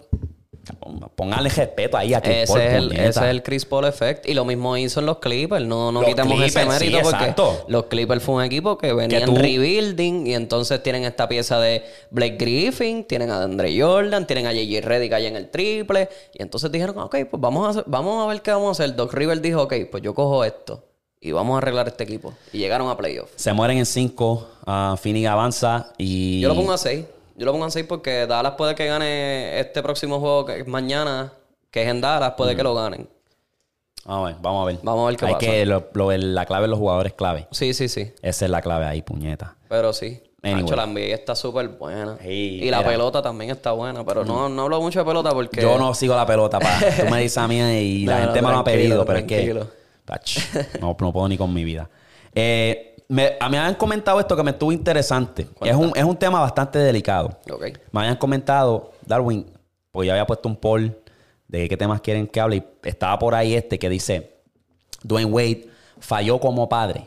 Pónganle 1.16 1.48
respeto 1.50 1.96
ahí 1.96 2.14
a 2.14 2.20
Chris 2.20 2.46
Paul, 2.48 2.60
Ese 2.60 2.66
es, 2.68 2.74
el, 2.74 2.92
ese 2.92 3.08
es 3.08 3.16
el 3.16 3.42
Chris 3.42 3.64
Paul 3.64 3.84
effect. 3.84 4.28
Y 4.28 4.34
lo 4.34 4.44
mismo 4.44 4.76
hizo 4.76 5.00
en 5.00 5.06
los 5.06 5.18
Clippers. 5.18 5.64
No, 5.66 5.90
no 5.90 6.00
Los 6.00 6.08
quitemos 6.08 6.40
ese 6.42 6.62
sí, 6.62 6.68
mérito 6.68 6.98
porque 7.02 7.16
exacto. 7.18 7.64
los 7.68 7.86
Clippers 7.86 8.22
fue 8.22 8.34
un 8.36 8.42
equipo 8.44 8.78
que 8.78 8.92
venían 8.92 9.24
tú- 9.24 9.36
rebuilding. 9.36 10.26
Y 10.26 10.34
entonces 10.34 10.82
tienen 10.82 11.04
esta 11.04 11.28
pieza 11.28 11.58
de 11.60 11.84
Blake 12.10 12.36
Griffin, 12.38 13.04
tienen 13.04 13.30
a 13.30 13.42
Andre 13.42 13.76
Jordan, 13.80 14.26
tienen 14.26 14.46
a 14.46 14.52
JJ 14.52 14.80
Redick 14.82 15.12
allá 15.12 15.28
en 15.28 15.36
el 15.36 15.50
triple. 15.50 16.08
Y 16.34 16.42
entonces 16.42 16.70
dijeron, 16.70 16.96
ok, 16.98 17.16
pues 17.30 17.40
vamos 17.40 17.66
a, 17.66 17.70
hacer- 17.70 17.84
vamos 17.88 18.24
a 18.24 18.28
ver 18.28 18.40
qué 18.42 18.52
vamos 18.52 18.68
a 18.78 18.82
hacer. 18.84 18.94
Doc 18.96 19.12
Rivers 19.14 19.42
dijo, 19.42 19.62
ok, 19.62 19.74
pues 19.90 20.02
yo 20.02 20.14
cojo 20.14 20.44
esto. 20.44 20.84
Y 21.20 21.30
vamos 21.30 21.54
a 21.54 21.58
arreglar 21.58 21.86
este 21.88 22.02
equipo. 22.04 22.34
Y 22.52 22.58
llegaron 22.58 22.88
a 22.88 22.96
playoffs. 22.96 23.32
Se 23.36 23.52
mueren 23.52 23.78
en 23.78 23.86
cinco. 23.86 24.48
ah, 24.66 24.96
Phoenix 25.00 25.28
avanza 25.28 25.92
y... 25.98 26.40
Yo 26.40 26.48
lo 26.48 26.54
pongo 26.56 26.72
a 26.72 26.78
6. 26.78 27.04
Yo 27.42 27.46
lo 27.46 27.50
pongo 27.54 27.64
a 27.64 27.70
6 27.72 27.86
porque 27.88 28.24
Dallas 28.28 28.52
puede 28.52 28.76
que 28.76 28.86
gane 28.86 29.58
este 29.58 29.82
próximo 29.82 30.20
juego 30.20 30.44
que 30.46 30.60
es 30.60 30.66
mañana, 30.68 31.32
que 31.72 31.82
es 31.82 31.88
en 31.88 32.00
Dallas, 32.00 32.34
puede 32.36 32.54
que 32.54 32.62
lo 32.62 32.72
ganen. 32.72 33.08
Vamos 34.04 34.22
a 34.22 34.32
ver, 34.32 34.36
vamos 34.40 34.62
a 34.62 34.66
ver. 34.66 34.78
Vamos 34.84 35.02
a 35.02 35.06
ver 35.08 35.16
qué 35.16 35.26
Hay 35.26 35.32
pasa. 35.34 35.46
que... 35.46 35.66
lo- 35.66 35.88
lo- 35.92 36.16
la 36.16 36.46
clave 36.46 36.62
de 36.62 36.68
los 36.68 36.78
jugadores 36.78 37.14
clave. 37.14 37.48
Sí, 37.50 37.74
sí, 37.74 37.88
sí. 37.88 38.12
Esa 38.22 38.44
es 38.44 38.50
la 38.52 38.62
clave 38.62 38.84
ahí, 38.86 39.02
puñeta. 39.02 39.56
Pero 39.68 39.92
sí. 39.92 40.22
Anyway. 40.40 40.62
Nacho, 40.62 40.76
la 40.76 40.86
NBA 40.86 41.00
está 41.14 41.34
súper 41.34 41.66
buena. 41.66 42.16
Sí, 42.22 42.60
y 42.62 42.70
la 42.70 42.78
mira. 42.78 42.90
pelota 42.90 43.20
también 43.22 43.50
está 43.50 43.72
buena. 43.72 44.04
Pero 44.04 44.24
no, 44.24 44.48
no 44.48 44.62
hablo 44.62 44.80
mucho 44.80 45.00
de 45.00 45.04
pelota 45.04 45.32
porque. 45.32 45.60
Yo 45.62 45.76
no 45.78 45.94
sigo 45.94 46.14
la 46.14 46.24
pelota, 46.24 46.60
pa. 46.60 46.78
Tú 46.96 47.10
me 47.10 47.22
dices 47.22 47.38
a 47.38 47.48
mí 47.48 47.58
y 47.58 48.06
la 48.06 48.18
No, 48.20 48.24
gente 48.26 48.40
no, 48.40 48.46
me 48.46 48.54
lo 48.54 48.58
ha 48.60 48.64
pedido, 48.64 49.04
pero 49.04 49.18
es 49.18 49.24
que... 49.24 49.52
No, 50.80 50.96
no 51.00 51.12
puedo 51.12 51.26
ni 51.28 51.36
con 51.36 51.52
mi 51.52 51.64
vida. 51.64 51.90
Eh, 52.36 52.91
me, 53.12 53.36
a 53.38 53.48
mí 53.48 53.52
me 53.52 53.58
habían 53.58 53.74
comentado 53.74 54.18
esto 54.20 54.34
que 54.36 54.42
me 54.42 54.52
estuvo 54.52 54.72
interesante. 54.72 55.48
Es 55.60 55.74
un, 55.76 55.92
es 55.94 56.04
un 56.04 56.16
tema 56.16 56.40
bastante 56.40 56.78
delicado. 56.78 57.38
Me 57.90 58.00
habían 58.00 58.16
comentado, 58.16 58.92
Darwin, 59.06 59.46
porque 59.90 60.06
yo 60.06 60.12
había 60.12 60.26
puesto 60.26 60.48
un 60.48 60.56
poll 60.56 60.96
de 61.46 61.68
qué 61.68 61.76
temas 61.76 62.00
quieren 62.00 62.26
que 62.26 62.40
hable 62.40 62.56
y 62.56 62.64
estaba 62.88 63.18
por 63.18 63.34
ahí 63.34 63.54
este 63.54 63.78
que 63.78 63.88
dice, 63.90 64.38
Dwayne 65.02 65.30
Wade 65.30 65.68
falló 66.00 66.40
como 66.40 66.68
padre. 66.68 67.06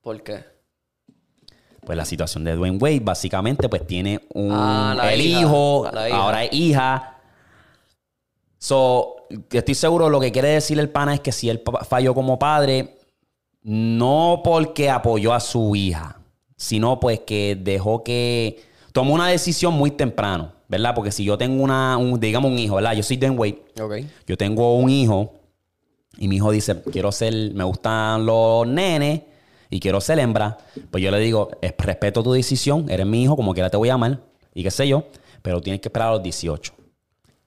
¿Por 0.00 0.22
qué? 0.22 0.44
Pues 1.84 1.96
la 1.98 2.04
situación 2.04 2.44
de 2.44 2.54
Dwayne 2.56 2.78
Wade 2.78 3.00
básicamente 3.00 3.68
pues 3.68 3.86
tiene 3.86 4.20
un 4.34 4.50
Ah, 4.52 5.10
el 5.12 5.20
hija. 5.20 5.40
hijo, 5.40 5.86
hija. 5.88 6.16
ahora 6.16 6.44
es 6.44 6.52
hija. 6.52 7.16
So, 8.58 9.16
estoy 9.50 9.74
seguro 9.74 10.08
lo 10.08 10.20
que 10.20 10.30
quiere 10.32 10.48
decir 10.48 10.78
el 10.78 10.88
pana 10.88 11.14
es 11.14 11.20
que 11.20 11.32
si 11.32 11.50
él 11.50 11.62
falló 11.88 12.14
como 12.14 12.38
padre, 12.38 12.96
no 13.62 14.40
porque 14.44 14.90
apoyó 14.90 15.32
a 15.32 15.40
su 15.40 15.74
hija, 15.76 16.18
sino 16.56 16.98
pues 17.00 17.20
que 17.20 17.56
dejó 17.60 18.02
que 18.04 18.60
tomó 18.92 19.14
una 19.14 19.28
decisión 19.28 19.74
muy 19.74 19.90
temprano, 19.90 20.52
¿verdad? 20.68 20.94
Porque 20.94 21.12
si 21.12 21.24
yo 21.24 21.38
tengo 21.38 21.62
una, 21.62 21.96
un- 21.96 22.18
digamos 22.18 22.50
un 22.50 22.58
hijo, 22.58 22.76
¿verdad? 22.76 22.94
Yo 22.94 23.02
soy 23.02 23.16
Dwayne 23.16 23.36
Wade, 23.36 23.62
Ok. 23.80 23.94
yo 24.26 24.36
tengo 24.36 24.76
un 24.76 24.90
hijo 24.90 25.34
y 26.18 26.28
mi 26.28 26.36
hijo 26.36 26.50
dice, 26.50 26.82
quiero 26.92 27.10
ser, 27.12 27.32
me 27.54 27.64
gustan 27.64 28.26
los 28.26 28.66
nenes 28.66 29.22
y 29.70 29.80
quiero 29.80 30.00
ser 30.00 30.18
hembra. 30.18 30.58
Pues 30.90 31.02
yo 31.02 31.10
le 31.10 31.18
digo, 31.20 31.50
"Es- 31.62 31.74
respeto 31.78 32.22
tu 32.22 32.32
decisión, 32.32 32.90
eres 32.90 33.06
mi 33.06 33.22
hijo, 33.22 33.36
como 33.36 33.54
quiera 33.54 33.70
te 33.70 33.76
voy 33.76 33.88
a 33.88 33.94
amar 33.94 34.20
y 34.54 34.62
qué 34.62 34.70
sé 34.70 34.86
yo, 34.86 35.04
pero 35.40 35.60
tienes 35.60 35.80
que 35.80 35.88
esperar 35.88 36.08
a 36.08 36.12
los 36.12 36.22
18. 36.22 36.74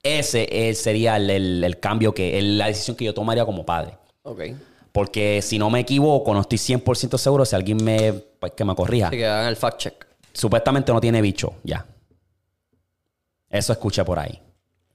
Ese 0.01 0.47
es- 0.69 0.79
sería 0.81 1.17
el, 1.17 1.29
el- 1.29 1.63
el 1.63 1.79
cambio 1.79 2.13
que, 2.13 2.37
el- 2.39 2.57
la 2.57 2.67
decisión 2.67 2.95
que 2.97 3.05
yo 3.05 3.13
tomaría 3.13 3.45
como 3.45 3.65
padre. 3.65 3.97
Porque 4.95 5.41
si 5.41 5.59
no 5.59 5.69
me 5.69 5.81
equivoco, 5.81 6.33
no 6.33 6.39
estoy 6.39 6.57
100% 6.57 7.17
seguro, 7.17 7.43
si 7.43 7.53
alguien 7.53 7.83
me, 7.83 8.13
pues, 8.13 8.53
que 8.53 8.63
me 8.63 8.73
corrija, 8.73 9.07
Así 9.09 9.17
que 9.17 9.27
hagan 9.27 9.47
el 9.49 9.57
fact 9.57 9.77
check. 9.77 10.05
supuestamente 10.31 10.93
no 10.93 11.01
tiene 11.01 11.21
bicho, 11.21 11.55
ya. 11.65 11.85
Eso 13.49 13.73
escuché 13.73 14.05
por 14.05 14.19
ahí. 14.19 14.41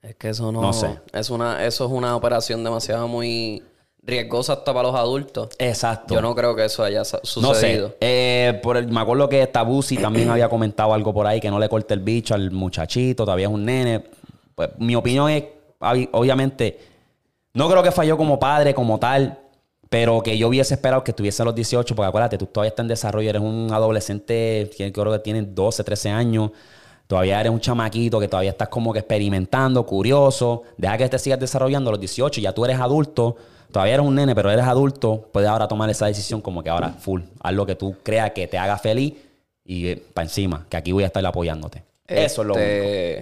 Es 0.00 0.16
que 0.16 0.30
eso 0.30 0.50
no. 0.50 0.62
No 0.62 0.72
sé. 0.72 0.98
Es 1.12 1.28
una, 1.28 1.66
eso 1.66 1.84
es 1.84 1.90
una 1.92 2.16
operación 2.16 2.64
demasiado 2.64 3.08
muy 3.08 3.62
riesgosa 4.02 4.54
hasta 4.54 4.72
para 4.72 4.88
los 4.88 4.96
adultos. 4.96 5.50
Exacto. 5.58 6.14
Yo 6.14 6.22
no 6.22 6.34
creo 6.34 6.56
que 6.56 6.64
eso 6.64 6.82
haya 6.82 7.04
sa- 7.04 7.18
No 7.18 7.24
sucedido. 7.26 7.88
sé. 7.90 7.96
Eh, 8.00 8.58
por 8.62 8.78
el- 8.78 8.88
me 8.88 9.00
acuerdo 9.00 9.28
que 9.28 9.46
Tabusi 9.48 9.98
también 9.98 10.30
había 10.30 10.48
comentado 10.48 10.94
algo 10.94 11.12
por 11.12 11.26
ahí 11.26 11.40
que 11.42 11.50
no 11.50 11.58
le 11.58 11.68
corte 11.68 11.92
el 11.92 12.00
bicho 12.00 12.34
al 12.34 12.50
muchachito, 12.52 13.26
todavía 13.26 13.48
es 13.48 13.52
un 13.52 13.66
nene. 13.66 14.02
Pues 14.54 14.70
mi 14.78 14.94
opinión 14.96 15.28
es, 15.28 15.44
ob- 15.78 16.08
obviamente, 16.12 16.78
no 17.52 17.68
creo 17.68 17.82
que 17.82 17.92
falló 17.92 18.16
como 18.16 18.38
padre, 18.38 18.72
como 18.74 18.98
tal, 18.98 19.38
pero 19.90 20.22
que 20.22 20.38
yo 20.38 20.48
hubiese 20.48 20.74
esperado 20.74 21.02
que 21.02 21.10
estuviese 21.10 21.42
a 21.42 21.44
los 21.44 21.54
18, 21.54 21.94
porque 21.96 22.08
acuérdate, 22.08 22.38
tú 22.38 22.46
todavía 22.46 22.68
estás 22.68 22.84
en 22.84 22.88
desarrollo, 22.88 23.28
eres 23.28 23.42
un 23.42 23.68
adolescente, 23.72 24.70
que 24.74 24.92
creo 24.92 25.12
que 25.12 25.18
tienes 25.18 25.52
12, 25.52 25.82
13 25.82 26.10
años. 26.10 26.52
Todavía 27.08 27.40
eres 27.40 27.50
un 27.50 27.58
chamaquito 27.60 28.20
que 28.20 28.28
todavía 28.28 28.50
estás 28.50 28.68
como 28.68 28.92
que 28.92 29.00
experimentando, 29.00 29.84
curioso. 29.84 30.62
Deja 30.78 30.96
que 30.96 31.08
te 31.08 31.18
sigas 31.18 31.40
desarrollando 31.40 31.90
a 31.90 31.94
los 31.94 32.00
18. 32.00 32.40
Ya 32.40 32.52
tú 32.52 32.64
eres 32.64 32.78
adulto. 32.78 33.36
Todavía 33.72 33.94
eres 33.94 34.06
un 34.06 34.14
nene, 34.14 34.32
pero 34.32 34.48
eres 34.48 34.64
adulto. 34.64 35.28
Puedes 35.32 35.48
ahora 35.48 35.66
tomar 35.66 35.90
esa 35.90 36.06
decisión 36.06 36.40
como 36.40 36.62
que 36.62 36.70
ahora, 36.70 36.90
full. 36.90 37.22
Haz 37.40 37.52
lo 37.52 37.66
que 37.66 37.74
tú 37.74 37.96
creas 38.04 38.30
que 38.30 38.46
te 38.46 38.58
haga 38.58 38.78
feliz 38.78 39.14
y 39.64 39.96
para 39.96 40.24
encima, 40.24 40.66
que 40.68 40.76
aquí 40.76 40.92
voy 40.92 41.02
a 41.02 41.06
estar 41.06 41.26
apoyándote. 41.26 41.82
Eso 42.06 42.42
es 42.42 42.46
lo 42.46 42.54
único. 42.54 42.68
Este, 42.68 43.18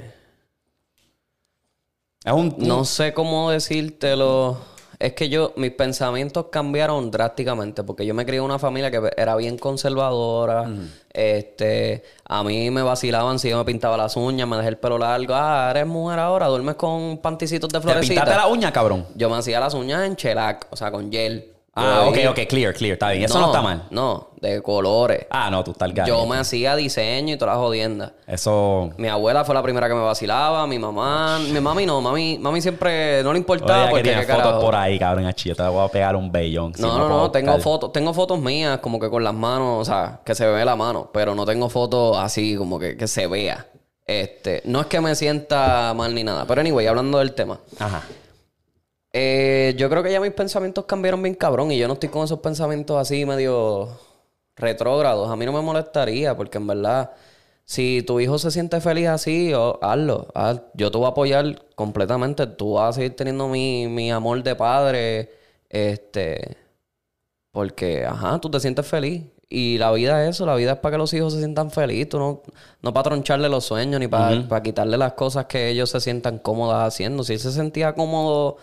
Es 2.27 2.33
un, 2.33 2.57
No 2.59 2.85
sé 2.85 3.15
cómo 3.15 3.51
decírtelo. 3.51 4.59
Es 4.99 5.13
que 5.13 5.29
yo, 5.29 5.53
mis 5.57 5.71
pensamientos 5.71 6.47
cambiaron 6.51 7.11
drásticamente 7.11 7.85
porque 7.85 8.05
yo 8.05 8.15
me 8.15 8.27
crié 8.27 8.39
en 8.39 8.45
una 8.45 8.59
familia 8.59 8.91
que 8.91 9.01
era 9.17 9.37
bien 9.37 9.57
conservadora. 9.57 10.69
Este, 11.13 12.03
a 12.25 12.43
mí 12.43 12.69
me 12.71 12.83
vacilaban 12.83 13.39
si 13.39 13.49
yo 13.49 13.59
me 13.59 13.65
pintaba 13.65 13.97
las 13.97 14.17
uñas, 14.17 14.49
me 14.49 14.57
dejé 14.57 14.71
el 14.71 14.79
pelo 14.79 14.99
largo. 14.99 15.35
Ah, 15.37 15.69
eres 15.71 15.87
mujer 15.87 16.19
ahora, 16.19 16.49
duermes 16.49 16.75
con 16.75 17.19
panticitos 17.19 17.71
de 17.71 17.81
¿Te 17.81 18.01
pintaste 18.01 18.35
la 18.35 18.49
uña, 18.49 18.73
cabrón? 18.73 19.07
Yo 19.15 19.31
me 19.31 19.37
hacía 19.37 19.61
las 19.61 19.75
uñas 19.75 20.05
en 20.05 20.17
shellac, 20.17 20.67
o 20.71 20.77
sea, 20.77 20.91
con 20.91 21.13
gel. 21.13 21.58
Ah, 21.79 22.07
ok, 22.09 22.19
ok, 22.31 22.41
clear, 22.49 22.75
clear. 22.75 22.95
Está 22.95 23.11
bien. 23.11 23.25
Eso 23.25 23.39
no, 23.39 23.47
está 23.47 23.63
mal. 23.63 23.85
No, 23.91 24.31
de 24.41 24.61
colores. 24.63 25.27
Ah, 25.31 25.51
no, 25.51 25.63
tú 25.65 25.73
estás 25.73 25.91
al 25.91 26.07
Yo 26.07 26.27
me 26.27 26.37
hacía 26.37 26.77
diseño 26.77 27.35
y 27.35 27.39
todas 27.39 27.55
las 27.55 27.63
jodiendas. 27.63 28.13
Eso. 28.27 28.91
Mi 28.97 29.09
abuela 29.09 29.45
fue 29.45 29.55
la 29.55 29.63
primera 29.63 29.89
que 29.89 29.95
me 29.95 30.01
vacilaba, 30.01 30.67
mi 30.67 30.79
mamá, 30.79 31.39
mi 31.39 31.61
mami 31.61 31.87
no, 31.87 32.01
mami, 32.01 32.39
mami 32.39 32.61
siempre 32.61 33.23
no 33.23 33.33
le 33.33 33.39
importaba 33.39 33.85
Oye, 33.85 34.03
que 34.03 34.11
porque 34.11 34.11
qué 34.11 34.33
fotos 34.33 34.43
carajo. 34.43 34.61
por 34.61 34.77
ahí, 34.77 34.99
cabrón. 34.99 35.33
Yo 35.33 35.55
te 35.55 35.63
voy 35.63 35.85
a 35.85 35.89
pegar 35.89 36.17
un 36.17 36.33
bellón. 36.33 36.75
si 36.75 36.83
No, 36.83 36.99
no, 36.99 37.09
no, 37.09 37.31
tengo 37.31 37.59
fotos, 37.59 37.93
tengo 37.93 38.13
fotos 38.13 38.41
mías 38.41 38.79
como 38.79 38.99
que 38.99 39.09
con 39.09 39.23
las 39.23 39.35
manos, 39.35 39.81
o 39.81 39.85
sea, 39.85 40.21
que 40.25 40.35
se 40.35 40.47
ve 40.47 40.65
la 40.65 40.77
mano, 40.77 41.11
pero 41.13 41.35
no 41.35 41.47
tengo 41.47 41.69
fotos 41.69 42.17
así 42.17 42.57
como 42.57 42.79
que, 42.79 42.97
que 42.97 43.07
se 43.07 43.27
vea. 43.27 43.67
Este, 44.05 44.63
no 44.65 44.81
es 44.81 44.87
que 44.87 45.01
me 45.03 45.15
sienta 45.15 45.93
mal 45.95 46.15
ni 46.15 46.25
nada, 46.25 46.47
pero 46.47 46.63
anyway, 46.63 46.87
hablando 46.87 47.19
del 47.19 47.35
tema. 47.35 47.61
Ajá. 47.79 48.03
Eh, 49.21 49.75
yo 49.77 49.91
creo 49.91 50.03
que 50.05 50.13
ya 50.13 50.21
mis 50.21 50.31
pensamientos 50.33 50.85
cambiaron 50.85 51.21
bien 51.21 51.35
cabrón 51.35 51.73
y 51.73 51.79
yo 51.79 51.89
no 51.89 51.95
estoy 51.95 52.09
con 52.09 52.23
esos 52.25 52.39
pensamientos 52.39 52.97
así 52.97 53.27
medio 53.27 53.89
retrógrados. 54.55 55.29
A 55.29 55.35
mí 55.35 55.45
no 55.45 55.53
me 55.53 55.61
molestaría 55.61 56.37
porque 56.37 56.59
en 56.59 56.69
verdad, 56.69 57.11
si 57.65 58.03
tu 58.07 58.21
hijo 58.21 58.39
se 58.39 58.53
siente 58.53 58.81
feliz 58.81 59.09
así, 59.09 59.53
o- 59.55 59.79
hazlo. 59.83 60.29
haz- 60.35 60.63
Yo 60.75 60.93
te 60.93 60.99
voy 60.99 61.07
a 61.07 61.11
apoyar 61.11 61.65
completamente. 61.75 62.47
Tú 62.47 62.75
vas 62.75 62.91
a 62.91 62.93
seguir 62.93 63.17
teniendo 63.17 63.49
mi, 63.49 63.89
mi 63.89 64.13
amor 64.13 64.41
de 64.45 64.55
padre. 64.55 65.33
Este. 65.69 66.57
Porque, 67.51 68.05
ajá, 68.07 68.39
tú 68.41 68.51
te 68.51 68.61
sientes 68.61 68.87
feliz. 68.87 69.25
Y 69.49 69.79
la 69.79 69.91
vida 69.93 70.23
es 70.25 70.31
eso, 70.37 70.45
la 70.47 70.55
vida 70.55 70.73
es 70.73 70.79
para 70.79 70.93
que 70.93 70.99
los 70.99 71.13
hijos 71.15 71.33
se 71.33 71.39
sientan 71.39 71.71
felices, 71.71 72.11
tú 72.11 72.19
no, 72.19 72.43
no 72.83 72.93
para 72.93 73.05
troncharle 73.05 73.49
los 73.49 73.65
sueños 73.65 73.99
ni 73.99 74.07
para, 74.07 74.47
para 74.47 74.63
quitarle 74.63 74.99
las 74.99 75.15
cosas 75.15 75.47
que 75.47 75.71
ellos 75.71 75.89
se 75.91 76.01
sientan 76.03 76.39
cómodas 76.39 76.87
haciendo. 76.87 77.25
Si 77.25 77.33
él 77.33 77.39
se 77.41 77.51
sentía 77.53 77.95
cómodo 77.95 78.59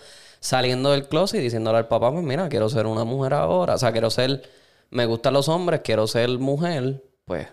saliendo 0.45 0.91
del 0.91 1.07
closet 1.07 1.39
y 1.39 1.43
diciéndole 1.43 1.77
al 1.79 1.87
papá, 1.87 2.11
pues 2.11 2.23
mira, 2.23 2.47
quiero 2.49 2.69
ser 2.69 2.85
una 2.85 3.03
mujer 3.03 3.33
ahora, 3.33 3.75
o 3.75 3.77
sea, 3.77 3.91
quiero 3.91 4.09
ser, 4.09 4.43
me 4.91 5.05
gustan 5.05 5.33
los 5.33 5.49
hombres, 5.49 5.81
quiero 5.83 6.05
ser 6.07 6.29
mujer, 6.37 7.03
pues 7.25 7.47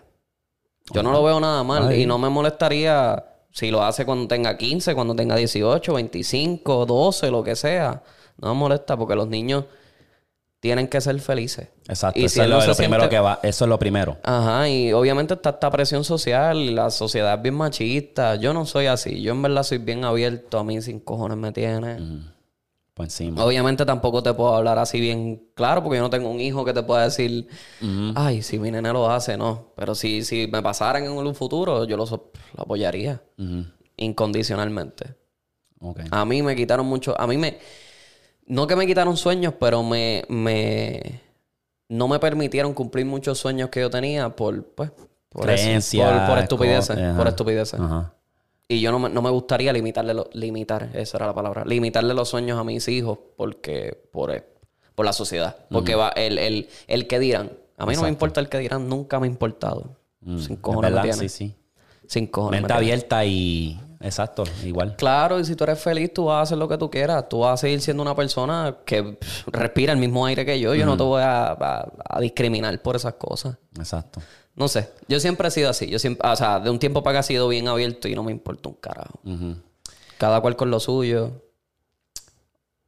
yo 0.93 1.01
no 1.01 1.11
lo 1.11 1.23
veo 1.23 1.39
nada 1.39 1.63
mal 1.63 1.87
Ay. 1.87 2.01
y 2.03 2.05
no 2.05 2.17
me 2.17 2.29
molestaría 2.29 3.25
si 3.51 3.71
lo 3.71 3.83
hace 3.83 4.05
cuando 4.05 4.27
tenga 4.27 4.57
15, 4.57 4.93
cuando 4.95 5.15
tenga 5.15 5.35
18, 5.35 5.93
25, 5.93 6.85
12, 6.85 7.31
lo 7.31 7.43
que 7.43 7.55
sea. 7.55 8.03
No 8.37 8.49
me 8.53 8.59
molesta 8.59 8.97
porque 8.97 9.15
los 9.15 9.27
niños 9.27 9.65
tienen 10.59 10.87
que 10.87 10.99
ser 11.01 11.19
felices. 11.19 11.67
Exacto. 11.87 12.19
Y 12.19 12.25
eso 12.25 12.35
si 12.35 12.41
es 12.41 12.47
lo, 12.47 12.59
primero 12.75 13.03
siente- 13.03 13.09
que 13.09 13.19
va. 13.19 13.39
Eso 13.43 13.65
es 13.65 13.69
lo 13.69 13.77
primero. 13.77 14.17
Ajá, 14.23 14.67
y 14.69 14.91
obviamente 14.93 15.33
está 15.35 15.51
esta 15.51 15.69
presión 15.69 16.03
social, 16.03 16.73
la 16.75 16.89
sociedad 16.89 17.35
es 17.35 17.41
bien 17.41 17.55
machista. 17.55 18.35
Yo 18.35 18.53
no 18.53 18.65
soy 18.65 18.87
así, 18.87 19.21
yo 19.21 19.33
en 19.33 19.41
verdad 19.41 19.63
soy 19.63 19.77
bien 19.79 20.03
abierto, 20.03 20.57
a 20.59 20.63
mí 20.63 20.81
sin 20.81 20.99
cojones 20.99 21.37
me 21.37 21.51
tiene. 21.51 21.97
Por 22.93 23.05
encima. 23.05 23.43
Obviamente 23.43 23.85
tampoco 23.85 24.21
te 24.21 24.33
puedo 24.33 24.55
hablar 24.55 24.77
así 24.77 24.99
bien 24.99 25.47
claro, 25.55 25.81
porque 25.83 25.97
yo 25.97 26.03
no 26.03 26.09
tengo 26.11 26.29
un 26.29 26.39
hijo 26.39 26.63
que 26.63 26.73
te 26.73 26.83
pueda 26.83 27.03
decir, 27.05 27.47
ay, 28.15 28.41
si 28.43 28.59
mi 28.59 28.69
nene 28.71 28.93
lo 28.93 29.09
hace, 29.09 29.35
no. 29.37 29.73
Pero 29.75 29.95
si, 29.95 30.23
si 30.23 30.47
me 30.47 30.61
pasaran 30.61 31.03
en 31.03 31.11
un 31.11 31.35
futuro, 31.35 31.85
yo 31.85 31.97
lo, 31.97 32.05
so- 32.05 32.31
lo 32.55 32.63
apoyaría 32.63 33.21
incondicionalmente. 33.97 35.15
A 36.11 36.25
mí 36.25 36.41
me 36.43 36.55
quitaron 36.55 36.85
mucho, 36.85 37.19
a 37.19 37.27
mí 37.27 37.37
me, 37.37 37.57
no 38.45 38.67
que 38.67 38.75
me 38.75 38.85
quitaron 38.87 39.17
sueños, 39.17 39.53
pero 39.59 39.83
me, 39.83 40.23
me, 40.29 41.21
no 41.89 42.07
me 42.07 42.19
permitieron 42.19 42.73
cumplir 42.73 43.05
muchos 43.05 43.39
sueños 43.39 43.69
que 43.69 43.81
yo 43.81 43.89
tenía 43.89 44.29
por, 44.35 44.63
pues, 44.75 44.91
por 45.29 45.49
eso, 45.49 45.63
Creencias, 45.65 46.05
por, 46.05 46.27
por 46.27 46.39
estupideces, 46.39 46.97
por 47.17 47.27
estupideces. 47.27 47.79
Ajá. 47.79 48.13
Y 48.67 48.79
yo 48.79 48.91
no 48.91 48.99
me, 48.99 49.09
no 49.09 49.21
me 49.21 49.29
gustaría 49.29 49.73
limitarle, 49.73 50.13
lo- 50.13 50.29
limitar, 50.33 50.89
esa 50.93 51.17
era 51.17 51.27
la 51.27 51.33
palabra, 51.35 51.63
limitarle 51.65 52.13
los 52.13 52.29
sueños 52.29 52.57
a 52.57 52.63
mis 52.63 52.87
hijos 52.87 53.19
porque, 53.35 54.07
por, 54.11 54.31
eh, 54.31 54.43
por 54.95 55.05
la 55.05 55.13
sociedad. 55.13 55.57
Porque 55.69 55.95
va, 55.95 56.09
el, 56.09 56.37
el, 56.37 56.69
el 56.87 57.07
que 57.07 57.19
dirán, 57.19 57.51
a 57.77 57.85
mí 57.85 57.95
no 57.95 58.03
me 58.03 58.09
importa 58.09 58.39
el 58.39 58.49
que 58.49 58.59
dirán, 58.59 58.87
nunca 58.87 59.19
me 59.19 59.27
ha 59.27 59.29
importado. 59.29 59.97
Mm, 60.21 60.37
Sin 60.39 60.53
es 60.53 60.59
cojones 60.59 60.91
me 60.91 60.95
verdad, 60.95 61.03
tiene. 61.03 61.29
sí, 61.29 61.47
sí. 61.49 61.55
Sin 62.07 62.27
cojones 62.27 62.59
me 62.59 62.61
Mente 62.67 62.73
abierta 62.73 63.25
y. 63.25 63.79
Exacto, 63.99 64.43
igual. 64.65 64.95
Claro, 64.97 65.39
y 65.39 65.45
si 65.45 65.55
tú 65.55 65.63
eres 65.63 65.79
feliz, 65.79 66.13
tú 66.13 66.25
vas 66.25 66.39
a 66.39 66.41
hacer 66.41 66.57
lo 66.57 66.67
que 66.67 66.77
tú 66.77 66.89
quieras. 66.89 67.27
Tú 67.29 67.39
vas 67.39 67.53
a 67.53 67.57
seguir 67.57 67.79
siendo 67.79 68.03
una 68.03 68.13
persona 68.15 68.77
que 68.85 69.01
pff, 69.01 69.47
respira 69.47 69.93
el 69.93 69.99
mismo 69.99 70.25
aire 70.25 70.45
que 70.45 70.59
yo. 70.59 70.75
Yo 70.75 70.85
no 70.85 70.97
te 70.97 71.03
voy 71.03 71.21
a, 71.21 71.51
a- 71.51 71.91
a 72.09 72.19
discriminar 72.19 72.81
por 72.81 72.97
esas 72.97 73.13
cosas. 73.13 73.55
Exacto. 73.77 74.21
No 74.55 74.67
sé. 74.67 74.89
Yo 75.07 75.19
siempre 75.19 75.47
he 75.47 75.51
sido 75.51 75.69
así. 75.69 75.87
Yo 75.87 75.97
siempre, 75.99 76.29
o 76.29 76.35
sea, 76.35 76.59
de 76.59 76.69
un 76.69 76.77
tiempo 76.79 77.01
para 77.03 77.19
acá 77.19 77.25
he 77.25 77.27
sido 77.27 77.47
bien 77.47 77.67
abierto 77.67 78.07
y 78.07 78.15
no 78.15 78.23
me 78.23 78.31
importa 78.31 78.69
un 78.69 78.75
carajo. 78.75 79.19
Cada 80.17 80.41
cual 80.41 80.55
con 80.55 80.69
lo 80.69 80.79
suyo. 80.79 81.31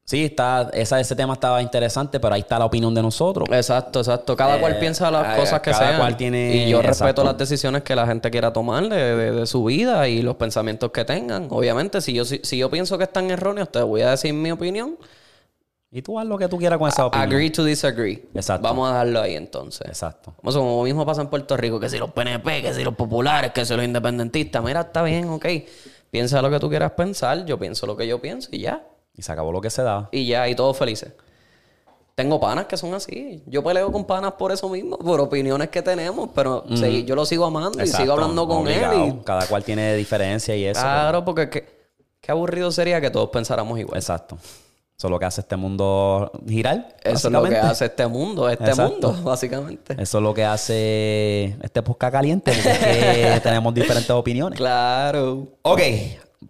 Sí, 0.07 0.25
está, 0.25 0.69
esa, 0.73 0.99
ese 0.99 1.15
tema 1.15 1.33
estaba 1.33 1.63
interesante, 1.63 2.19
pero 2.19 2.35
ahí 2.35 2.41
está 2.41 2.59
la 2.59 2.65
opinión 2.65 2.93
de 2.93 3.01
nosotros. 3.01 3.47
Exacto, 3.51 3.99
exacto. 4.01 4.35
Cada 4.35 4.57
Eh, 4.57 4.59
cual 4.59 4.77
piensa 4.77 5.09
las 5.09 5.35
eh, 5.35 5.39
cosas 5.39 5.61
que 5.61 5.71
cada 5.71 5.87
sean. 5.87 5.99
cual 5.99 6.15
tiene- 6.15 6.57
Y 6.67 6.69
yo 6.69 6.79
respeto 6.83 7.23
las 7.23 7.35
decisiones 7.35 7.81
que 7.81 7.95
la 7.95 8.05
gente 8.05 8.29
quiera 8.29 8.53
tomar 8.53 8.87
de, 8.87 9.15
de- 9.15 9.31
de 9.31 9.47
su 9.47 9.63
vida 9.63 10.07
y 10.07 10.21
los 10.21 10.35
pensamientos 10.35 10.91
que 10.91 11.03
tengan. 11.05 11.47
Obviamente, 11.49 12.01
si 12.01 12.13
yo, 12.13 12.23
si, 12.23 12.39
si 12.43 12.57
yo 12.59 12.69
pienso 12.69 12.99
que 12.99 13.05
están 13.05 13.31
erróneos, 13.31 13.71
te 13.71 13.81
voy 13.81 14.01
a 14.03 14.11
decir 14.11 14.31
mi 14.35 14.51
opinión. 14.51 14.95
Y 15.97 16.01
tú 16.01 16.19
haz 16.19 16.25
lo 16.27 16.37
que 16.37 16.49
tú 16.49 16.57
quieras 16.57 16.77
con 16.77 16.89
esa 16.89 17.05
opinión. 17.05 17.29
Agree 17.31 17.49
to 17.51 17.63
disagree. 17.63 18.27
Exacto. 18.33 18.67
Vamos 18.67 18.89
a 18.89 18.91
dejarlo 18.91 19.21
ahí 19.21 19.35
entonces. 19.35 19.87
Exacto. 19.87 20.33
Como, 20.35 20.51
como 20.51 20.83
mismo 20.83 21.05
pasa 21.05 21.21
en 21.21 21.29
Puerto 21.29 21.55
Rico, 21.55 21.79
que 21.79 21.87
si 21.87 21.97
los 21.97 22.11
PNP, 22.11 22.61
que 22.63 22.73
si 22.73 22.83
los 22.83 22.95
populares, 22.95 23.51
que 23.53 23.63
si 23.63 23.73
los 23.73 23.85
independentistas. 23.85 24.61
Mira, 24.61 24.81
está 24.81 25.03
bien, 25.03 25.29
ok. 25.29 25.45
Piensa 26.11 26.41
lo 26.41 26.49
que 26.49 26.59
tú 26.59 26.67
quieras 26.69 26.91
pensar, 26.91 27.45
yo 27.45 27.57
pienso 27.57 27.85
lo 27.87 27.95
que 27.95 28.05
yo 28.07 28.19
pienso 28.19 28.49
y 28.51 28.59
ya. 28.59 28.83
Y 29.15 29.21
se 29.21 29.31
acabó 29.31 29.53
lo 29.53 29.61
que 29.61 29.69
se 29.69 29.83
da. 29.83 30.09
Y 30.11 30.25
ya, 30.27 30.49
y 30.49 30.55
todos 30.55 30.75
felices. 30.77 31.13
Tengo 32.13 32.41
panas 32.41 32.65
que 32.65 32.75
son 32.75 32.93
así. 32.93 33.41
Yo 33.45 33.63
peleo 33.63 33.89
con 33.89 34.03
panas 34.03 34.33
por 34.33 34.51
eso 34.51 34.67
mismo, 34.67 34.97
por 34.97 35.21
opiniones 35.21 35.69
que 35.69 35.81
tenemos, 35.81 36.29
pero 36.35 36.65
sí, 36.75 37.05
yo 37.05 37.15
lo 37.15 37.25
sigo 37.25 37.45
amando 37.45 37.81
y 37.81 37.87
sigo 37.87 38.11
hablando 38.11 38.45
con 38.47 38.63
obligado. 38.63 39.01
él. 39.05 39.13
y- 39.21 39.23
Cada 39.23 39.47
cual 39.47 39.63
tiene 39.63 39.95
diferencia 39.95 40.55
y 40.57 40.65
eso. 40.65 40.81
Claro, 40.81 41.23
porque 41.23 41.49
qué, 41.49 41.65
qué 42.19 42.31
aburrido 42.33 42.69
sería 42.71 42.99
que 42.99 43.09
todos 43.09 43.29
pensáramos 43.29 43.79
igual. 43.79 43.97
Exacto. 43.97 44.37
Eso 44.97 45.07
es 45.07 45.11
lo 45.11 45.19
que 45.19 45.25
hace 45.25 45.41
este 45.41 45.57
mundo 45.57 46.31
girar. 46.47 46.95
Eso 47.03 47.27
es 47.27 47.33
lo 47.33 47.43
que 47.43 47.57
hace 47.57 47.85
este 47.85 48.07
mundo, 48.07 48.49
este 48.49 48.63
Exacto. 48.63 49.11
mundo, 49.11 49.23
básicamente. 49.29 49.93
Eso 50.01 50.17
es 50.19 50.23
lo 50.23 50.33
que 50.33 50.45
hace 50.45 51.55
este 51.61 51.81
podcast 51.81 52.13
caliente. 52.13 52.53
porque 52.53 53.39
tenemos 53.43 53.73
diferentes 53.73 54.09
opiniones. 54.11 54.57
Claro. 54.57 55.47
Ok, 55.63 55.81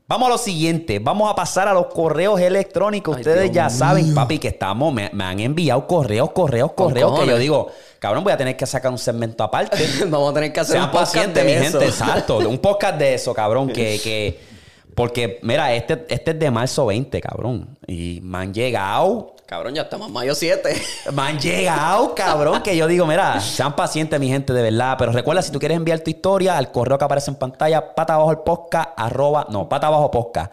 vamos 0.08 0.28
a 0.28 0.30
lo 0.34 0.38
siguiente. 0.38 1.00
Vamos 1.00 1.32
a 1.32 1.36
pasar 1.36 1.68
a 1.68 1.74
los 1.74 1.88
correos 1.88 2.39
electrónicos. 2.39 3.16
Ay, 3.18 3.22
Ustedes 3.22 3.41
Dios 3.52 3.56
ya 3.56 3.70
saben, 3.72 4.14
papi, 4.14 4.38
que 4.38 4.50
estamos. 4.50 4.93
Me, 4.93 5.10
me 5.12 5.24
han 5.24 5.39
enviado 5.39 5.88
correos, 5.88 6.30
correos, 6.30 6.74
Con 6.74 6.89
correos. 6.89 7.20
Que 7.20 7.26
yo 7.26 7.38
digo, 7.39 7.72
cabrón, 7.98 8.24
voy 8.24 8.34
a 8.34 8.38
tener 8.38 8.56
que 8.56 8.68
sacar 8.68 8.91
un 8.91 9.00
segmento 9.00 9.43
aparte. 9.43 9.76
Vamos 10.08 10.30
a 10.30 10.34
tener 10.36 10.54
que 10.54 10.60
hacer 10.60 10.74
Sean 10.74 10.86
un 10.86 10.91
podcast 10.91 11.16
pacientes, 11.16 11.43
de 11.43 11.50
mi 11.50 11.66
eso. 11.66 11.80
gente. 11.80 11.86
Exacto. 11.88 12.38
Un 12.38 12.60
podcast 12.60 13.00
de 13.00 13.16
eso, 13.16 13.34
cabrón. 13.34 13.70
Que, 13.70 14.00
que. 14.04 14.55
Porque, 14.96 15.39
mira, 15.43 15.74
este, 15.74 16.06
este 16.08 16.32
es 16.32 16.39
de 16.39 16.50
marzo 16.50 16.86
20, 16.86 17.20
cabrón. 17.20 17.78
Y 17.86 18.22
me 18.24 18.38
han 18.39 18.54
llegado. 18.54 19.36
Cabrón, 19.46 19.76
ya 19.76 19.84
estamos 19.84 20.08
en 20.08 20.14
mayo 20.14 20.34
7. 20.34 20.82
Me 21.14 21.22
han 21.22 21.39
llegado, 21.39 22.16
cabrón, 22.16 22.64
que 22.64 22.76
yo 22.76 22.88
digo, 22.88 23.06
mira, 23.06 23.39
sean 23.39 23.76
pacientes, 23.76 24.20
mi 24.20 24.28
gente, 24.28 24.54
de 24.54 24.64
verdad. 24.64 24.96
Pero 24.98 25.12
recuerda, 25.12 25.43
si 25.43 25.52
tú 25.52 25.60
quieres 25.60 25.78
enviar 25.78 26.00
tu 26.00 26.10
historia 26.10 26.58
al 26.58 26.72
correo 26.72 26.98
que 26.98 27.06
aparece 27.06 27.30
en 27.30 27.36
pantalla, 27.36 27.93
pata 27.93 28.16
abajo 28.16 28.32
el 28.32 28.39
podcast, 28.39 28.89
arroba, 28.98 29.46
no, 29.52 29.70
pata 29.70 29.86
abajo 29.86 30.10
podcast, 30.10 30.52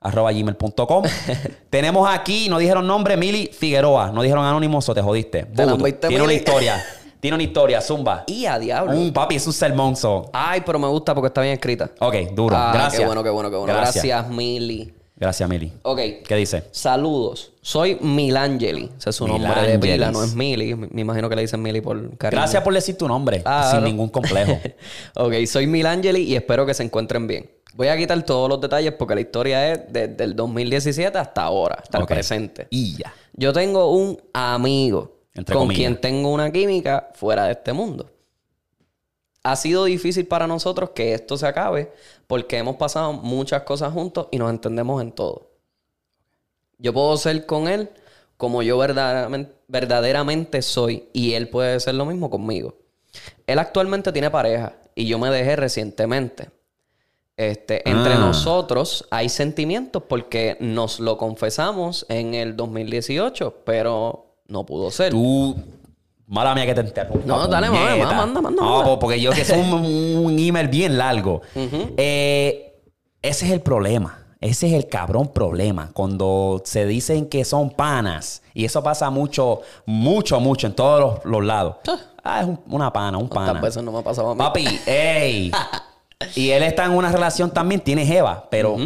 arroba 0.00 0.32
gmail.com. 0.32 1.04
Tenemos 1.68 2.08
aquí, 2.08 2.48
no 2.48 2.56
dijeron 2.56 2.86
nombre, 2.86 3.18
Mili 3.18 3.48
Figueroa. 3.48 4.10
No 4.10 4.22
dijeron 4.22 4.46
anónimos 4.46 4.88
o 4.88 4.94
te 4.94 5.02
jodiste. 5.02 5.44
Tiene 5.54 6.22
una 6.22 6.32
historia. 6.32 6.82
Tiene 7.22 7.36
una 7.36 7.44
historia, 7.44 7.80
zumba. 7.80 8.24
y 8.26 8.46
a 8.46 8.58
diablo. 8.58 8.96
Un 8.96 9.12
papi, 9.12 9.36
es 9.36 9.46
un 9.46 9.52
sermón. 9.52 9.94
so. 9.94 10.28
Ay, 10.32 10.60
pero 10.66 10.80
me 10.80 10.88
gusta 10.88 11.14
porque 11.14 11.28
está 11.28 11.40
bien 11.40 11.54
escrita. 11.54 11.88
Ok, 12.00 12.16
duro. 12.34 12.56
Ah, 12.58 12.72
Gracias. 12.74 12.98
Qué 12.98 13.06
bueno, 13.06 13.22
qué 13.22 13.30
bueno, 13.30 13.48
qué 13.48 13.56
bueno. 13.56 13.72
Gracias. 13.72 14.04
Gracias, 14.04 14.28
Mili. 14.28 14.92
Gracias, 15.14 15.48
Mili. 15.48 15.72
Ok. 15.82 16.00
¿Qué 16.26 16.34
dice? 16.34 16.64
Saludos. 16.72 17.52
Soy 17.60 17.96
Milangeli. 18.00 18.90
Ese 18.98 19.10
es 19.10 19.14
su 19.14 19.28
nombre 19.28 19.52
de 19.62 19.78
pila, 19.78 20.10
no 20.10 20.24
es 20.24 20.34
Mili. 20.34 20.74
Me 20.74 21.02
imagino 21.02 21.28
que 21.28 21.36
le 21.36 21.42
dicen 21.42 21.62
Mili 21.62 21.80
por 21.80 21.96
cariño. 22.18 22.40
Gracias 22.40 22.60
por 22.64 22.74
decir 22.74 22.98
tu 22.98 23.06
nombre, 23.06 23.40
Ah, 23.44 23.68
sin 23.70 23.82
no. 23.82 23.86
ningún 23.86 24.08
complejo. 24.08 24.58
ok, 25.14 25.32
soy 25.46 25.68
Milangeli 25.68 26.22
y 26.24 26.34
espero 26.34 26.66
que 26.66 26.74
se 26.74 26.82
encuentren 26.82 27.28
bien. 27.28 27.48
Voy 27.74 27.86
a 27.86 27.96
quitar 27.96 28.20
todos 28.24 28.48
los 28.48 28.60
detalles 28.60 28.94
porque 28.98 29.14
la 29.14 29.20
historia 29.20 29.70
es 29.72 29.80
desde 29.90 30.24
el 30.24 30.34
2017 30.34 31.16
hasta 31.16 31.42
ahora, 31.44 31.76
hasta 31.80 31.98
Ok. 31.98 32.10
el 32.10 32.14
presente. 32.16 32.66
Y 32.70 32.96
ya. 32.96 33.14
Yo 33.34 33.52
tengo 33.52 33.92
un 33.92 34.20
amigo 34.34 35.12
Entre 35.34 35.54
con 35.54 35.64
comillas. 35.64 35.78
quien 35.78 36.00
tengo 36.00 36.30
una 36.30 36.50
química 36.52 37.10
fuera 37.14 37.46
de 37.46 37.52
este 37.52 37.72
mundo. 37.72 38.10
Ha 39.44 39.56
sido 39.56 39.84
difícil 39.84 40.26
para 40.26 40.46
nosotros 40.46 40.90
que 40.90 41.14
esto 41.14 41.36
se 41.36 41.46
acabe 41.46 41.92
porque 42.26 42.58
hemos 42.58 42.76
pasado 42.76 43.12
muchas 43.12 43.62
cosas 43.62 43.92
juntos 43.92 44.28
y 44.30 44.38
nos 44.38 44.50
entendemos 44.50 45.02
en 45.02 45.10
todo. 45.12 45.50
Yo 46.78 46.92
puedo 46.92 47.16
ser 47.16 47.44
con 47.46 47.66
él 47.68 47.90
como 48.36 48.62
yo 48.62 48.78
verdaderamente, 48.78 49.52
verdaderamente 49.68 50.62
soy 50.62 51.08
y 51.12 51.32
él 51.34 51.48
puede 51.48 51.78
ser 51.80 51.94
lo 51.94 52.04
mismo 52.04 52.28
conmigo. 52.30 52.76
Él 53.46 53.58
actualmente 53.58 54.12
tiene 54.12 54.30
pareja 54.30 54.76
y 54.94 55.06
yo 55.06 55.18
me 55.18 55.30
dejé 55.30 55.56
recientemente. 55.56 56.50
Este, 57.36 57.88
entre 57.88 58.14
Ah. 58.14 58.18
nosotros 58.18 59.06
hay 59.10 59.28
sentimientos 59.28 60.04
porque 60.08 60.56
nos 60.60 61.00
lo 61.00 61.16
confesamos 61.18 62.04
en 62.08 62.34
el 62.34 62.56
2018, 62.56 63.62
pero 63.64 64.31
no 64.52 64.64
pudo 64.64 64.90
ser. 64.90 65.10
Tú. 65.10 65.56
Mala 66.26 66.54
mía 66.54 66.64
que 66.66 66.74
te 66.74 66.80
interrumpa. 66.82 67.26
No, 67.26 67.46
dale, 67.48 67.68
mami, 67.68 67.78
puñeta. 67.78 68.04
manda, 68.06 68.40
manda, 68.40 68.40
manda, 68.40 68.62
No, 68.62 68.98
porque 68.98 69.20
yo 69.20 69.32
que 69.32 69.42
es 69.42 69.50
un, 69.50 69.72
un 69.74 70.38
email 70.38 70.68
bien 70.68 70.96
largo. 70.96 71.42
Eh, 71.96 72.80
ese 73.20 73.46
es 73.46 73.52
el 73.52 73.60
problema. 73.60 74.18
Ese 74.40 74.66
es 74.68 74.72
el 74.72 74.88
cabrón 74.88 75.28
problema. 75.28 75.90
Cuando 75.92 76.62
se 76.64 76.86
dicen 76.86 77.26
que 77.28 77.44
son 77.44 77.70
panas. 77.70 78.42
Y 78.54 78.64
eso 78.64 78.82
pasa 78.82 79.10
mucho, 79.10 79.60
mucho, 79.86 80.40
mucho 80.40 80.66
en 80.66 80.74
todos 80.74 81.00
los, 81.00 81.24
los 81.24 81.44
lados. 81.44 81.76
Ah, 82.24 82.40
es 82.42 82.46
un- 82.48 82.60
una 82.70 82.92
pana, 82.92 83.18
un 83.18 83.28
pana. 83.28 83.46
¿Cuántas 83.46 83.62
veces 83.62 83.82
no 83.82 83.92
me 83.92 83.98
ha 83.98 84.02
pasado 84.02 84.30
a 84.30 84.34
mí? 84.34 84.38
Papi, 84.38 84.66
ey. 84.86 85.52
y 86.34 86.50
él 86.50 86.62
está 86.62 86.86
en 86.86 86.92
una 86.92 87.12
relación 87.12 87.50
también, 87.52 87.80
tiene 87.82 88.06
Jeva, 88.06 88.46
pero 88.50 88.76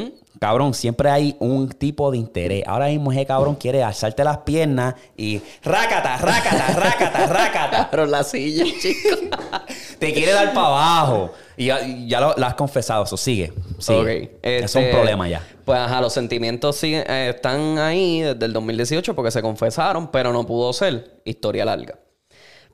cabrón, 0.40 0.74
siempre 0.74 1.10
hay 1.10 1.36
un 1.38 1.68
tipo 1.68 2.10
de 2.10 2.18
interés. 2.18 2.64
Ahora 2.66 2.86
mismo 2.86 3.12
ese 3.12 3.26
cabrón 3.26 3.56
quiere 3.56 3.82
alzarte 3.82 4.24
las 4.24 4.38
piernas 4.38 4.94
y 5.16 5.40
rácata, 5.62 6.16
rácata, 6.18 6.66
rácata, 6.74 7.26
rácata. 7.26 7.88
Pero 7.90 8.06
la 8.06 8.24
silla, 8.24 8.64
chico. 8.80 9.16
Te 9.98 10.12
quiere 10.12 10.32
dar 10.32 10.52
para 10.52 10.66
abajo. 10.66 11.32
Y 11.56 11.66
ya, 11.66 11.80
ya 12.06 12.20
lo, 12.20 12.34
lo 12.36 12.46
has 12.46 12.54
confesado, 12.54 13.04
eso 13.04 13.16
sigue. 13.16 13.52
sigue. 13.78 14.38
Es 14.42 14.74
un 14.74 14.82
este, 14.82 14.92
problema 14.92 15.28
ya. 15.28 15.42
Pues 15.64 15.78
ajá, 15.78 16.00
los 16.00 16.12
sentimientos 16.12 16.76
siguen, 16.76 17.04
eh, 17.08 17.32
están 17.34 17.78
ahí 17.78 18.20
desde 18.20 18.44
el 18.44 18.52
2018 18.52 19.14
porque 19.14 19.30
se 19.30 19.40
confesaron, 19.42 20.08
pero 20.10 20.32
no 20.32 20.46
pudo 20.46 20.72
ser. 20.72 21.20
Historia 21.24 21.64
larga. 21.64 21.98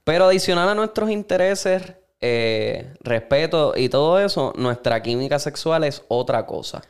Pero 0.05 0.25
adicional 0.25 0.69
a 0.69 0.75
nuestros 0.75 1.11
intereses, 1.11 1.95
eh, 2.21 2.95
respeto 3.01 3.75
y 3.77 3.89
todo 3.89 4.19
eso, 4.19 4.53
nuestra 4.57 5.03
química 5.03 5.39
sexual 5.39 5.85
es 5.85 6.03
otra 6.09 6.45
cosa. 6.45 6.83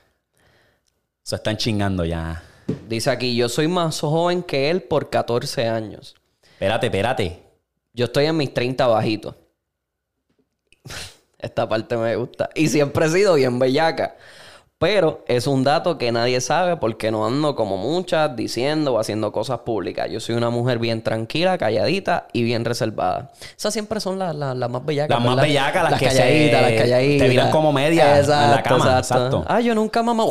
Se 1.22 1.36
están 1.36 1.56
chingando 1.56 2.04
ya. 2.04 2.42
Dice 2.88 3.10
aquí, 3.10 3.36
yo 3.36 3.48
soy 3.48 3.68
más 3.68 4.00
joven 4.00 4.42
que 4.42 4.70
él 4.70 4.82
por 4.82 5.10
14 5.10 5.68
años. 5.68 6.16
Espérate, 6.42 6.86
espérate. 6.86 7.42
Yo 7.92 8.06
estoy 8.06 8.26
en 8.26 8.36
mis 8.36 8.52
30 8.52 8.86
bajitos. 8.86 9.34
Esta 11.38 11.68
parte 11.68 11.96
me 11.96 12.16
gusta. 12.16 12.50
Y 12.54 12.68
siempre 12.68 13.06
he 13.06 13.08
sido 13.10 13.34
bien 13.34 13.58
bellaca. 13.58 14.16
Pero 14.83 15.22
es 15.28 15.47
un 15.47 15.62
dato 15.62 15.97
que 15.97 16.11
nadie 16.11 16.41
sabe 16.41 16.76
porque 16.76 17.12
no 17.12 17.24
ando 17.24 17.55
como 17.55 17.76
muchas 17.76 18.35
diciendo 18.35 18.95
o 18.95 18.99
haciendo 18.99 19.30
cosas 19.30 19.61
públicas. 19.61 20.09
Yo 20.11 20.18
soy 20.18 20.35
una 20.35 20.51
mujer 20.51 20.80
bien 20.80 21.03
tranquila, 21.03 21.57
calladita 21.57 22.26
y 22.33 22.43
bien 22.43 22.64
reservada. 22.64 23.30
Esas 23.57 23.72
siempre 23.72 24.01
son 24.01 24.18
las, 24.18 24.35
las, 24.35 24.57
las 24.57 24.68
más 24.68 24.85
bellacas. 24.85 25.16
Las 25.16 25.24
más 25.24 25.41
bellacas, 25.41 25.89
las 25.89 26.01
que 26.01 26.11
se- 26.11 26.16
calladitas, 26.18 26.62
las 26.62 26.72
calladitas. 26.72 27.22
te 27.26 27.28
miran 27.28 27.51
como 27.53 27.72
media 27.72 28.18
en 28.18 28.26
la 28.28 28.61
cama, 28.64 28.99
exacto. 28.99 29.45
Ah, 29.47 29.61
yo 29.61 29.72
nunca 29.72 30.03
mamá. 30.03 30.24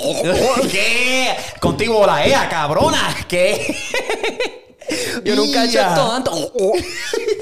¿Qué? 0.69 1.29
Contigo 1.61 2.05
la 2.05 2.25
EA, 2.25 2.49
cabrona. 2.49 2.99
¿Qué? 3.29 3.73
Yo 5.23 5.37
nunca 5.37 5.63
he 5.63 5.67
hecho 5.69 5.79
esto 5.79 6.11
antes. 6.15 6.33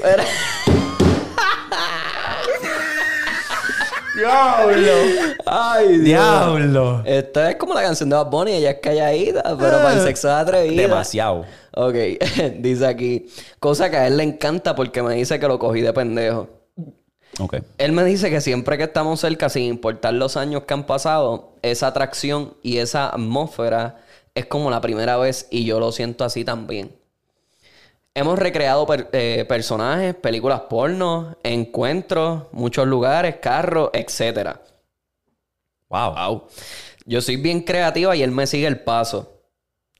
Era- 0.04 0.24
Diablo. 4.20 4.92
Ay, 5.46 5.88
Dios. 5.88 6.04
Diablo. 6.04 7.02
Esto 7.06 7.46
es 7.46 7.56
como 7.56 7.74
la 7.74 7.82
canción 7.82 8.10
de 8.10 8.16
Bad 8.16 8.30
Bunny, 8.30 8.52
ella 8.52 8.72
es 8.72 8.78
calladita, 8.82 9.42
pero 9.42 9.78
para 9.78 9.94
el 9.94 10.02
sexo 10.02 10.28
es 10.28 10.34
atrevida. 10.34 10.82
Demasiado. 10.82 11.46
Ok, 11.74 11.94
dice 12.58 12.86
aquí, 12.86 13.26
cosa 13.58 13.90
que 13.90 13.96
a 13.96 14.06
él 14.06 14.16
le 14.16 14.24
encanta 14.24 14.74
porque 14.74 15.02
me 15.02 15.14
dice 15.14 15.38
que 15.40 15.48
lo 15.48 15.58
cogí 15.58 15.80
de 15.80 15.92
pendejo. 15.92 16.48
Ok. 17.38 17.56
Él 17.78 17.92
me 17.92 18.04
dice 18.04 18.28
que 18.28 18.40
siempre 18.40 18.76
que 18.76 18.84
estamos 18.84 19.20
cerca, 19.20 19.48
sin 19.48 19.64
importar 19.64 20.12
los 20.14 20.36
años 20.36 20.64
que 20.64 20.74
han 20.74 20.84
pasado, 20.84 21.54
esa 21.62 21.86
atracción 21.86 22.54
y 22.62 22.78
esa 22.78 23.08
atmósfera 23.08 24.00
es 24.34 24.46
como 24.46 24.70
la 24.70 24.80
primera 24.80 25.16
vez 25.16 25.46
y 25.50 25.64
yo 25.64 25.80
lo 25.80 25.92
siento 25.92 26.24
así 26.24 26.44
también. 26.44 26.92
Hemos 28.14 28.38
recreado 28.38 28.86
per- 28.86 29.08
eh, 29.12 29.44
personajes, 29.48 30.14
películas 30.14 30.62
porno, 30.68 31.36
encuentros, 31.42 32.44
muchos 32.52 32.86
lugares, 32.86 33.36
carros, 33.36 33.90
etcétera. 33.92 34.60
Wow. 35.88 36.14
Wow. 36.14 36.42
Yo 37.06 37.20
soy 37.20 37.36
bien 37.36 37.62
creativa 37.62 38.14
y 38.16 38.22
él 38.22 38.30
me 38.30 38.46
sigue 38.46 38.66
el 38.66 38.80
paso. 38.80 39.40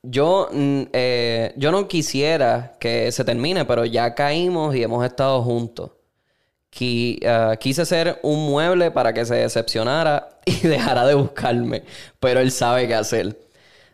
Yo, 0.03 0.49
mm, 0.53 0.83
eh, 0.93 1.53
yo 1.57 1.73
no 1.73 1.89
quisiera 1.89 2.77
que 2.81 3.13
se 3.13 3.25
termine, 3.25 3.65
pero 3.65 3.85
ya 3.85 4.15
caímos 4.15 4.75
y 4.75 4.83
hemos 4.83 5.05
estado 5.05 5.43
juntos. 5.43 5.93
Ah, 7.27 7.57
quise 7.59 7.85
ser 7.85 8.19
un 8.23 8.47
mueble 8.51 8.91
para 8.91 9.13
que 9.13 9.25
se 9.25 9.35
decepcionara 9.35 10.29
y 10.47 10.67
dejara 10.67 11.07
de 11.07 11.15
buscarme, 11.15 11.85
pero 12.21 12.41
él 12.41 12.51
sabe 12.53 12.87
qué 12.89 12.95
hacer. 12.95 13.39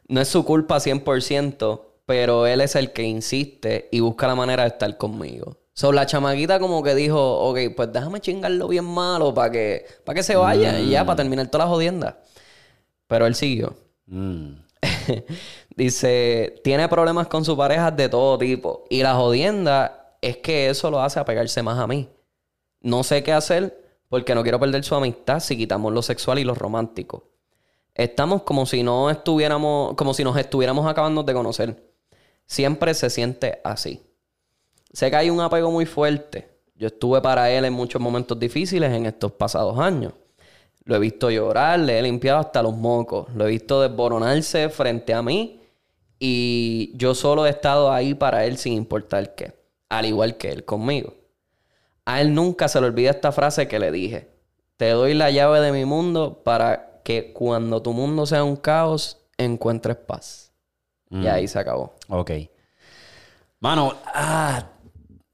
No 0.09 0.21
es 0.21 0.29
su 0.29 0.45
culpa 0.45 0.79
100%, 0.81 1.87
pero 2.07 2.47
él 2.47 2.61
es 2.61 2.77
el 2.77 2.93
que 2.93 3.03
insiste 3.03 3.89
y 3.93 4.01
busca 4.01 4.27
la 4.27 4.35
manera 4.35 4.63
de 4.63 4.71
estar 4.71 4.97
conmigo. 4.97 5.59
So, 5.75 5.93
la 5.93 6.07
chamaquita 6.07 6.59
como 6.59 6.83
que 6.83 6.95
dijo, 6.95 7.39
ok, 7.41 7.59
pues 7.77 7.93
déjame 7.93 8.21
chingarlo 8.21 8.69
bien 8.69 8.87
malo 8.87 9.35
para 9.35 9.51
que, 9.53 9.85
para 10.05 10.17
que 10.17 10.23
se 10.23 10.35
vaya 10.35 10.81
y 10.81 10.89
ya, 10.91 11.05
para 11.05 11.17
terminar 11.17 11.49
toda 11.49 11.65
la 11.65 11.71
jodienda. 11.71 12.21
Pero 13.07 13.27
él 13.27 13.35
siguió. 13.35 13.77
Mm. 14.07 14.53
Dice, 15.77 16.61
tiene 16.65 16.89
problemas 16.89 17.27
con 17.27 17.45
su 17.45 17.57
pareja 17.57 17.91
de 17.91 18.09
todo 18.09 18.39
tipo. 18.39 18.85
Y 18.89 19.03
la 19.03 19.17
jodienda 19.17 20.17
es 20.23 20.39
que 20.39 20.71
eso 20.71 20.91
lo 20.91 21.03
hace 21.03 21.21
apegarse 21.21 21.63
más 21.63 21.79
a 21.79 21.87
mí. 21.87 22.09
No 22.81 23.03
sé 23.05 23.23
qué 23.23 23.33
hacer 23.33 23.79
porque 24.09 24.35
no 24.35 24.43
quiero 24.43 24.59
perder 24.59 24.83
su 24.85 24.95
amistad 24.95 25.41
si 25.41 25.57
quitamos 25.57 25.93
lo 25.93 26.01
sexual 26.01 26.39
y 26.39 26.45
lo 26.45 26.55
romántico. 26.55 27.29
Estamos 27.95 28.43
como 28.43 28.65
si 28.65 28.83
no 28.83 29.11
estuviéramos, 29.11 29.95
como 29.95 30.15
si 30.15 30.25
nos 30.25 30.37
estuviéramos 30.39 30.87
acabando 30.87 31.23
de 31.23 31.35
conocer. 31.35 31.96
Siempre 32.47 32.95
se 32.95 33.11
siente 33.11 33.61
así. 33.65 34.03
Sé 34.93 35.11
que 35.11 35.17
hay 35.17 35.31
un 35.31 35.41
apego 35.41 35.71
muy 35.71 35.85
fuerte. 35.85 36.49
Yo 36.77 36.87
estuve 36.89 37.21
para 37.21 37.51
él 37.51 37.65
en 37.65 37.73
muchos 37.73 38.01
momentos 38.01 38.39
difíciles 38.39 38.93
en 38.93 39.07
estos 39.07 39.33
pasados 39.33 39.79
años. 39.79 40.13
Lo 40.85 40.95
he 40.95 40.99
visto 40.99 41.31
llorar, 41.31 41.81
le 41.81 41.99
he 41.99 42.03
limpiado 42.03 42.39
hasta 42.39 42.63
los 42.63 42.77
mocos. 42.77 43.27
Lo 43.35 43.47
he 43.47 43.51
visto 43.51 43.83
desboronarse 43.83 44.69
frente 44.69 45.13
a 45.13 45.23
mí. 45.23 45.61
Y 46.19 46.93
yo 46.95 47.15
solo 47.15 47.47
he 47.47 47.51
estado 47.51 47.93
ahí 47.93 48.15
para 48.15 48.45
él 48.45 48.57
sin 48.57 48.75
importar 48.75 49.35
qué. 49.35 49.53
Al 49.89 50.07
igual 50.07 50.37
que 50.37 50.51
él 50.51 50.65
conmigo. 50.65 51.15
A 52.05 52.21
él 52.21 52.35
nunca 52.35 52.69
se 52.69 52.81
le 52.81 52.87
olvida 52.87 53.11
esta 53.11 53.33
frase 53.33 53.67
que 53.67 53.81
le 53.81 53.91
dije. 53.91 54.29
Te 54.77 54.91
doy 54.91 55.15
la 55.15 55.31
llave 55.31 55.61
de 55.61 55.73
mi 55.73 55.85
mundo 55.85 56.43
para 56.45 57.01
que 57.03 57.33
cuando 57.33 57.83
tu 57.83 57.93
mundo 57.93 58.27
sea 58.27 58.45
un 58.45 58.57
caos, 58.57 59.19
encuentres 59.39 59.97
paz. 59.97 60.46
Y 61.11 61.27
ahí 61.27 61.47
se 61.49 61.59
acabó. 61.59 61.93
Ok. 62.09 62.31
Mano, 63.61 63.93
ah, 64.07 64.65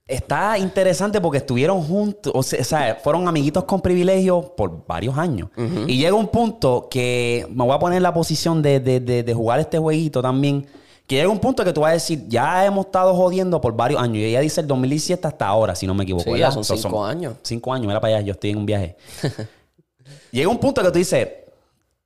está 0.06 0.58
interesante 0.58 1.20
porque 1.20 1.38
estuvieron 1.38 1.82
juntos, 1.82 2.32
o 2.34 2.42
sea, 2.42 2.98
fueron 3.02 3.26
amiguitos 3.26 3.64
con 3.64 3.80
privilegios 3.80 4.46
por 4.56 4.86
varios 4.86 5.16
años. 5.18 5.48
Y 5.86 5.98
llega 5.98 6.14
un 6.14 6.28
punto 6.28 6.88
que 6.90 7.46
me 7.50 7.64
voy 7.64 7.74
a 7.74 7.78
poner 7.78 7.96
en 7.96 8.02
la 8.02 8.12
posición 8.14 8.62
de, 8.62 8.80
de- 8.80 9.00
de- 9.00 9.22
de 9.22 9.34
jugar 9.34 9.60
este 9.60 9.78
jueguito 9.78 10.20
también. 10.22 10.66
Que 11.06 11.16
llega 11.16 11.28
un 11.28 11.40
punto 11.40 11.64
que 11.64 11.72
tú 11.72 11.80
vas 11.80 11.90
a 11.90 11.94
decir, 11.94 12.26
ya 12.28 12.64
hemos 12.64 12.86
estado 12.86 13.12
jodiendo 13.14 13.60
por 13.60 13.74
varios 13.74 14.00
años. 14.00 14.18
Y 14.18 14.24
ella 14.26 14.40
dice 14.40 14.60
el 14.60 14.66
2017 14.68 15.26
hasta 15.26 15.46
ahora, 15.46 15.74
si 15.74 15.86
no 15.86 15.94
me 15.94 16.04
equivoco. 16.04 16.36
Ya 16.36 16.50
son 16.52 16.64
So, 16.64 16.76
cinco 16.76 17.04
años. 17.04 17.34
Cinco 17.42 17.72
años, 17.72 17.86
mira 17.88 18.00
para 18.00 18.16
allá, 18.16 18.26
yo 18.26 18.32
estoy 18.32 18.50
en 18.50 18.58
un 18.58 18.66
viaje. 18.66 18.96
llega 20.30 20.48
un 20.48 20.58
punto 20.58 20.80
que 20.82 20.90
tú 20.90 20.98
dices, 20.98 21.28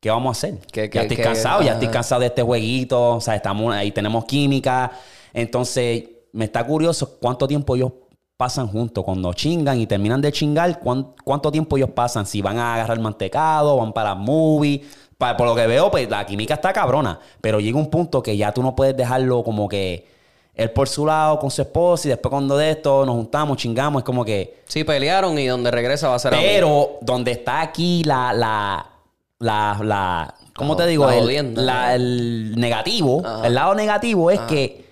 ¿qué 0.06 0.10
vamos 0.10 0.36
a 0.36 0.38
hacer? 0.38 0.58
¿Qué- 0.70 0.88
ya 0.92 1.02
estoy 1.02 1.16
qué- 1.16 1.22
cansado, 1.24 1.62
ya 1.62 1.72
estoy 1.72 1.88
cansado 1.88 2.20
de 2.20 2.26
este 2.28 2.42
jueguito. 2.42 3.16
O 3.16 3.20
sea, 3.20 3.34
estamos 3.34 3.74
ahí, 3.74 3.90
tenemos 3.90 4.24
química. 4.24 4.92
Entonces, 5.34 6.04
me 6.32 6.44
está 6.44 6.64
curioso 6.64 7.18
cuánto 7.20 7.48
tiempo 7.48 7.74
ellos 7.74 7.92
pasan 8.36 8.68
juntos. 8.68 9.02
Cuando 9.04 9.32
chingan 9.32 9.80
y 9.80 9.86
terminan 9.86 10.20
de 10.20 10.30
chingar, 10.30 10.78
¿cuán- 10.78 11.08
¿cuánto 11.24 11.50
tiempo 11.50 11.76
ellos 11.76 11.90
pasan? 11.90 12.24
Si 12.24 12.40
van 12.40 12.58
a 12.58 12.74
agarrar 12.74 13.00
mantecado, 13.00 13.76
van 13.78 13.92
para 13.92 14.14
movie. 14.14 14.82
Pa- 15.18 15.36
por 15.36 15.46
lo 15.48 15.54
que 15.54 15.66
veo, 15.66 15.90
pues 15.90 16.08
la 16.08 16.24
química 16.24 16.54
está 16.54 16.72
cabrona. 16.72 17.18
Pero 17.40 17.58
llega 17.58 17.78
un 17.78 17.90
punto 17.90 18.22
que 18.22 18.36
ya 18.36 18.52
tú 18.52 18.62
no 18.62 18.76
puedes 18.76 18.96
dejarlo 18.96 19.42
como 19.42 19.66
que 19.68 20.06
él 20.54 20.70
por 20.70 20.88
su 20.88 21.04
lado 21.04 21.38
con 21.38 21.50
su 21.50 21.62
esposa 21.62 22.08
y 22.08 22.10
después 22.10 22.30
cuando 22.30 22.56
de 22.56 22.70
esto 22.70 23.04
nos 23.04 23.14
juntamos, 23.16 23.56
chingamos. 23.56 24.00
Es 24.00 24.04
como 24.06 24.24
que... 24.24 24.62
Sí, 24.66 24.84
pelearon 24.84 25.38
y 25.38 25.46
donde 25.46 25.70
regresa 25.70 26.08
va 26.08 26.14
a 26.14 26.18
ser. 26.18 26.30
Pero 26.32 26.98
donde 27.00 27.32
está 27.32 27.60
aquí 27.60 28.04
la, 28.04 28.32
la, 28.32 28.86
la, 29.38 29.78
la 29.82 30.34
¿cómo 30.54 30.76
te 30.76 30.86
digo? 30.86 31.06
la 31.06 31.16
El, 31.16 31.66
la- 31.66 31.94
el 31.94 32.54
negativo, 32.56 33.22
Ajá. 33.24 33.46
el 33.46 33.54
lado 33.54 33.74
negativo 33.74 34.30
es 34.30 34.40
que 34.40 34.86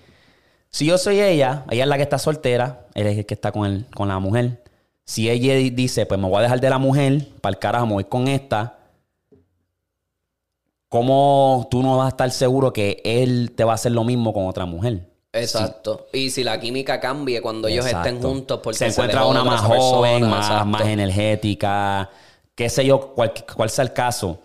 si 0.69 0.85
yo 0.85 0.97
soy 0.97 1.19
ella, 1.21 1.63
ella 1.69 1.83
es 1.83 1.89
la 1.89 1.97
que 1.97 2.03
está 2.03 2.17
soltera, 2.19 2.85
él 2.93 3.07
es 3.07 3.17
el 3.17 3.25
que 3.25 3.33
está 3.33 3.51
con, 3.51 3.65
el, 3.65 3.85
con 3.95 4.07
la 4.09 4.19
mujer. 4.19 4.61
Si 5.05 5.29
ella 5.29 5.55
di- 5.55 5.69
dice, 5.69 6.05
pues 6.05 6.19
me 6.19 6.27
voy 6.27 6.39
a 6.39 6.41
dejar 6.41 6.59
de 6.59 6.69
la 6.69 6.77
mujer, 6.79 7.27
para 7.41 7.51
el 7.53 7.59
carajo, 7.59 7.85
me 7.87 7.93
voy 7.93 8.03
con 8.05 8.27
esta, 8.27 8.77
¿cómo 10.89 11.67
tú 11.71 11.81
no 11.81 11.97
vas 11.97 12.05
a 12.05 12.09
estar 12.09 12.31
seguro 12.31 12.73
que 12.73 13.01
él 13.03 13.53
te 13.55 13.63
va 13.63 13.73
a 13.73 13.75
hacer 13.75 13.91
lo 13.91 14.03
mismo 14.03 14.33
con 14.33 14.47
otra 14.47 14.65
mujer? 14.65 15.07
Exacto. 15.33 16.07
Y 16.13 16.29
si 16.29 16.43
la 16.43 16.59
química 16.59 16.99
cambie 16.99 17.41
cuando 17.41 17.67
ellos 17.67 17.85
estén 17.85 18.21
juntos 18.21 18.59
porque 18.63 18.77
se 18.79 18.87
encuentra 18.87 19.19
dejó 19.19 19.31
una 19.31 19.43
más 19.43 19.61
persona, 19.61 19.79
joven, 19.79 20.29
más, 20.29 20.65
más 20.65 20.81
energética, 20.85 22.09
qué 22.55 22.69
sé 22.69 22.85
yo, 22.85 23.13
cual, 23.13 23.33
cual 23.55 23.69
sea 23.69 23.83
el 23.83 23.93
caso. 23.93 24.39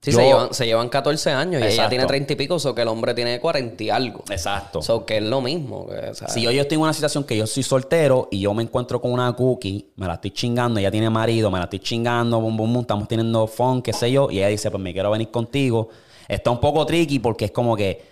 Sí, 0.00 0.12
Yo- 0.12 0.18
se, 0.18 0.24
llevan, 0.24 0.54
se 0.54 0.66
llevan 0.66 0.88
14 0.88 1.30
años 1.32 1.60
y 1.60 1.64
ella 1.64 1.88
tiene 1.88 2.06
30 2.06 2.34
y 2.34 2.36
pico, 2.36 2.56
o 2.56 2.74
que 2.74 2.82
el 2.82 2.88
hombre 2.88 3.12
tiene 3.14 3.40
40 3.40 3.82
y 3.82 3.90
algo. 3.90 4.22
Exacto. 4.30 4.80
So 4.80 5.04
que 5.04 5.16
es 5.16 5.22
lo 5.22 5.40
mismo. 5.40 5.86
que, 5.88 6.10
o 6.10 6.14
si 6.28 6.42
yo, 6.42 6.52
yo 6.52 6.62
estoy 6.62 6.76
en 6.76 6.82
una 6.82 6.92
situación 6.92 7.24
que 7.24 7.36
yo 7.36 7.46
soy 7.46 7.64
soltero 7.64 8.28
y 8.30 8.40
yo 8.40 8.54
me 8.54 8.62
encuentro 8.62 9.00
con 9.00 9.12
una 9.12 9.32
cookie, 9.32 9.90
me 9.96 10.06
la 10.06 10.14
estoy 10.14 10.30
chingando, 10.30 10.78
ella 10.78 10.90
tiene 10.92 11.10
marido, 11.10 11.50
me 11.50 11.58
la 11.58 11.64
estoy 11.64 11.80
chingando, 11.80 12.40
bum, 12.40 12.56
bum, 12.56 12.72
bum, 12.72 12.80
estamos 12.82 13.08
teniendo 13.08 13.46
fun, 13.48 13.82
qué 13.82 13.92
sé 13.92 14.12
yo, 14.12 14.30
y 14.30 14.38
ella 14.38 14.48
dice, 14.48 14.70
pues 14.70 14.82
me 14.82 14.92
quiero 14.92 15.10
venir 15.10 15.30
contigo. 15.30 15.88
Está 16.28 16.50
un 16.50 16.60
poco 16.60 16.86
tricky 16.86 17.18
porque 17.18 17.46
es 17.46 17.50
como 17.50 17.74
que, 17.74 18.04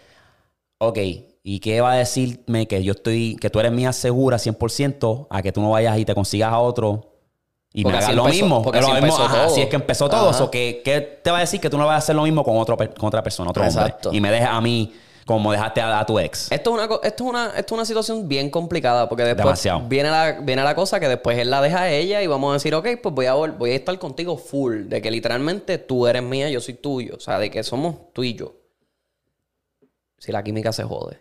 ok, 0.78 0.98
¿y 1.44 1.60
qué 1.60 1.80
va 1.80 1.92
a 1.92 1.96
decirme 1.96 2.66
que 2.66 2.82
yo 2.82 2.92
estoy, 2.92 3.36
que 3.36 3.50
tú 3.50 3.60
eres 3.60 3.70
mía 3.70 3.92
segura 3.92 4.38
100% 4.38 5.26
a 5.30 5.42
que 5.42 5.52
tú 5.52 5.60
no 5.60 5.70
vayas 5.70 5.96
y 5.98 6.04
te 6.04 6.14
consigas 6.14 6.50
a 6.52 6.58
otro 6.58 7.13
y 7.76 7.82
Porque 7.82 7.98
me 7.98 8.04
hagas 8.04 8.14
lo 8.14 8.24
mismo? 8.26 8.62
porque 8.62 8.80
lo 8.80 8.86
así 8.86 8.94
mismo, 8.94 9.08
empezó 9.08 9.24
ajá, 9.24 9.34
todo. 9.34 9.46
Así 9.52 9.60
es 9.60 9.68
que 9.68 9.76
empezó 9.76 10.08
todo. 10.08 10.28
Ajá. 10.30 10.38
So, 10.38 10.50
que, 10.50 10.80
¿Qué 10.84 11.00
te 11.00 11.30
va 11.32 11.38
a 11.38 11.40
decir 11.40 11.60
que 11.60 11.68
tú 11.68 11.76
no 11.76 11.86
vas 11.86 11.94
a 11.96 11.98
hacer 11.98 12.14
lo 12.14 12.22
mismo 12.22 12.44
con, 12.44 12.56
otro, 12.56 12.76
con 12.76 13.08
otra 13.08 13.20
persona, 13.22 13.50
otro 13.50 13.64
Exacto. 13.64 14.10
hombre? 14.10 14.18
Y 14.18 14.20
me 14.20 14.30
dejes 14.30 14.48
a 14.48 14.60
mí 14.60 14.94
como 15.26 15.50
dejaste 15.50 15.80
a, 15.80 15.98
a 15.98 16.06
tu 16.06 16.18
ex. 16.20 16.52
Esto 16.52 16.70
es, 16.70 16.74
una, 16.76 16.84
esto, 17.02 17.24
es 17.24 17.30
una, 17.30 17.46
esto 17.46 17.58
es 17.58 17.72
una 17.72 17.84
situación 17.84 18.28
bien 18.28 18.48
complicada 18.48 19.08
porque 19.08 19.24
después 19.24 19.44
Demasiado. 19.44 19.80
viene 19.88 20.10
la, 20.10 20.32
viene 20.42 20.62
la 20.62 20.74
cosa 20.76 21.00
que 21.00 21.08
después 21.08 21.36
él 21.38 21.50
la 21.50 21.60
deja 21.62 21.80
a 21.80 21.90
ella 21.90 22.22
y 22.22 22.26
vamos 22.28 22.50
a 22.50 22.52
decir, 22.54 22.74
ok, 22.76 22.86
pues 23.02 23.14
voy 23.14 23.26
a, 23.26 23.34
voy 23.34 23.70
a 23.70 23.74
estar 23.74 23.98
contigo 23.98 24.36
full, 24.36 24.84
de 24.88 25.02
que 25.02 25.10
literalmente 25.10 25.78
tú 25.78 26.06
eres 26.06 26.22
mía, 26.22 26.48
yo 26.50 26.60
soy 26.60 26.74
tuyo, 26.74 27.14
o 27.16 27.20
sea, 27.20 27.38
de 27.38 27.50
que 27.50 27.62
somos 27.64 27.96
tú 28.12 28.22
y 28.22 28.34
yo. 28.34 28.54
Si 30.18 30.30
la 30.30 30.44
química 30.44 30.72
se 30.72 30.84
jode. 30.84 31.18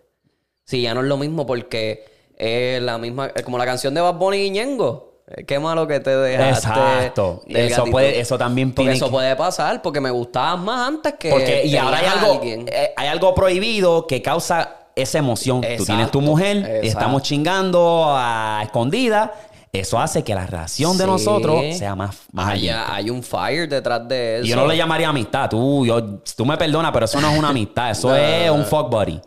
Si 0.66 0.82
ya 0.82 0.94
no 0.94 1.02
es 1.02 1.08
lo 1.08 1.18
mismo 1.18 1.46
porque 1.46 2.06
es 2.38 2.82
la 2.82 2.98
misma, 2.98 3.30
como 3.44 3.58
la 3.58 3.66
canción 3.66 3.94
de 3.94 4.02
Bad 4.02 4.16
Bunny 4.16 4.38
y 4.38 4.50
Ñengo. 4.52 5.13
Eh, 5.28 5.46
Qué 5.46 5.58
malo 5.60 5.88
que 5.88 6.00
te 6.00 6.16
dejaste. 6.16 6.68
Exacto. 6.68 7.42
Eso 7.48 7.86
puede- 7.86 8.20
eso 8.20 8.38
también 8.38 8.72
Porque 8.72 8.82
tiene 8.84 8.96
eso 8.98 9.06
que- 9.06 9.12
puede 9.12 9.36
pasar 9.36 9.82
porque 9.82 10.02
me 10.02 10.12
gustabas 10.12 10.60
más 10.60 10.88
antes 10.88 11.14
que. 11.20 11.30
Porque, 11.30 11.66
y 11.66 11.76
ahora 11.78 12.00
hay 12.00 12.06
algo, 12.06 12.42
eh, 12.44 12.94
hay 12.96 13.08
algo 13.08 13.34
prohibido 13.34 14.06
que 14.08 14.22
causa 14.22 14.78
esa 14.96 15.18
emoción. 15.20 15.62
Tú 15.78 15.86
tienes 15.86 16.12
tu 16.12 16.22
mujer, 16.22 16.58
exacto. 16.58 16.88
estamos 16.88 17.22
chingando 17.24 18.06
a 18.16 18.62
escondida 18.64 19.34
eso 19.72 20.00
hace 20.00 20.24
que 20.24 20.36
la 20.36 20.46
relación 20.46 20.96
de 21.00 21.08
nosotros 21.08 21.64
sea 21.76 21.96
más, 21.96 22.16
más 22.32 22.50
Hay, 22.50 22.70
allá. 22.70 22.94
hay 22.94 23.10
un 23.10 23.24
fire 23.24 23.68
detrás 23.68 24.08
de 24.08 24.36
eso. 24.38 24.46
Y 24.46 24.50
yo 24.50 24.56
no 24.56 24.68
le 24.68 24.78
llamaría 24.78 25.10
amistad. 25.10 25.50
Tú, 25.50 25.84
yo, 25.84 26.20
tú 26.36 26.46
me 26.46 26.56
perdonas, 26.58 26.92
pero 26.92 27.06
eso 27.06 27.20
no 27.20 27.32
es 27.32 27.40
una 27.40 27.50
amistad. 27.50 27.90
Eso 27.90 28.16
es 28.16 28.52
un 28.52 28.66
fuck 28.66 28.92
buddy. 28.92 29.20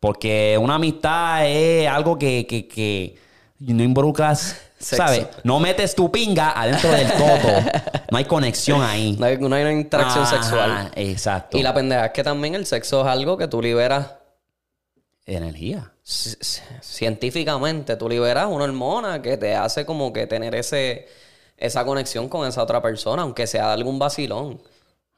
Porque 0.00 0.56
una 0.58 0.76
amistad 0.76 1.46
es 1.46 1.86
algo 1.86 2.18
que, 2.18 2.46
que, 2.46 2.66
que 2.66 3.16
no 3.60 3.82
involucras, 3.82 4.56
Sexo. 4.78 4.96
¿sabes? 4.96 5.26
No 5.44 5.60
metes 5.60 5.94
tu 5.94 6.10
pinga 6.12 6.50
adentro 6.60 6.90
del 6.90 7.10
todo. 7.12 7.52
No 8.10 8.18
hay 8.18 8.24
conexión 8.26 8.82
ahí. 8.82 9.16
No 9.18 9.26
hay, 9.26 9.38
no 9.38 9.54
hay 9.54 9.62
una 9.62 9.72
interacción 9.72 10.24
Ajá, 10.24 10.36
sexual. 10.42 10.92
Exacto. 10.96 11.56
Y 11.56 11.62
la 11.62 11.72
pendeja 11.72 12.06
es 12.06 12.12
que 12.12 12.22
también 12.22 12.54
el 12.54 12.66
sexo 12.66 13.00
es 13.02 13.06
algo 13.06 13.36
que 13.38 13.48
tú 13.48 13.62
liberas 13.62 14.10
Energía. 15.26 15.90
c- 16.02 16.36
científicamente. 16.82 17.96
Tú 17.96 18.08
liberas 18.08 18.46
una 18.46 18.64
hormona 18.64 19.22
que 19.22 19.36
te 19.36 19.54
hace 19.54 19.86
como 19.86 20.12
que 20.12 20.26
tener 20.26 20.54
ese, 20.54 21.08
esa 21.56 21.84
conexión 21.84 22.28
con 22.28 22.46
esa 22.46 22.62
otra 22.62 22.82
persona, 22.82 23.22
aunque 23.22 23.46
sea 23.46 23.72
algún 23.72 23.98
vacilón. 23.98 24.60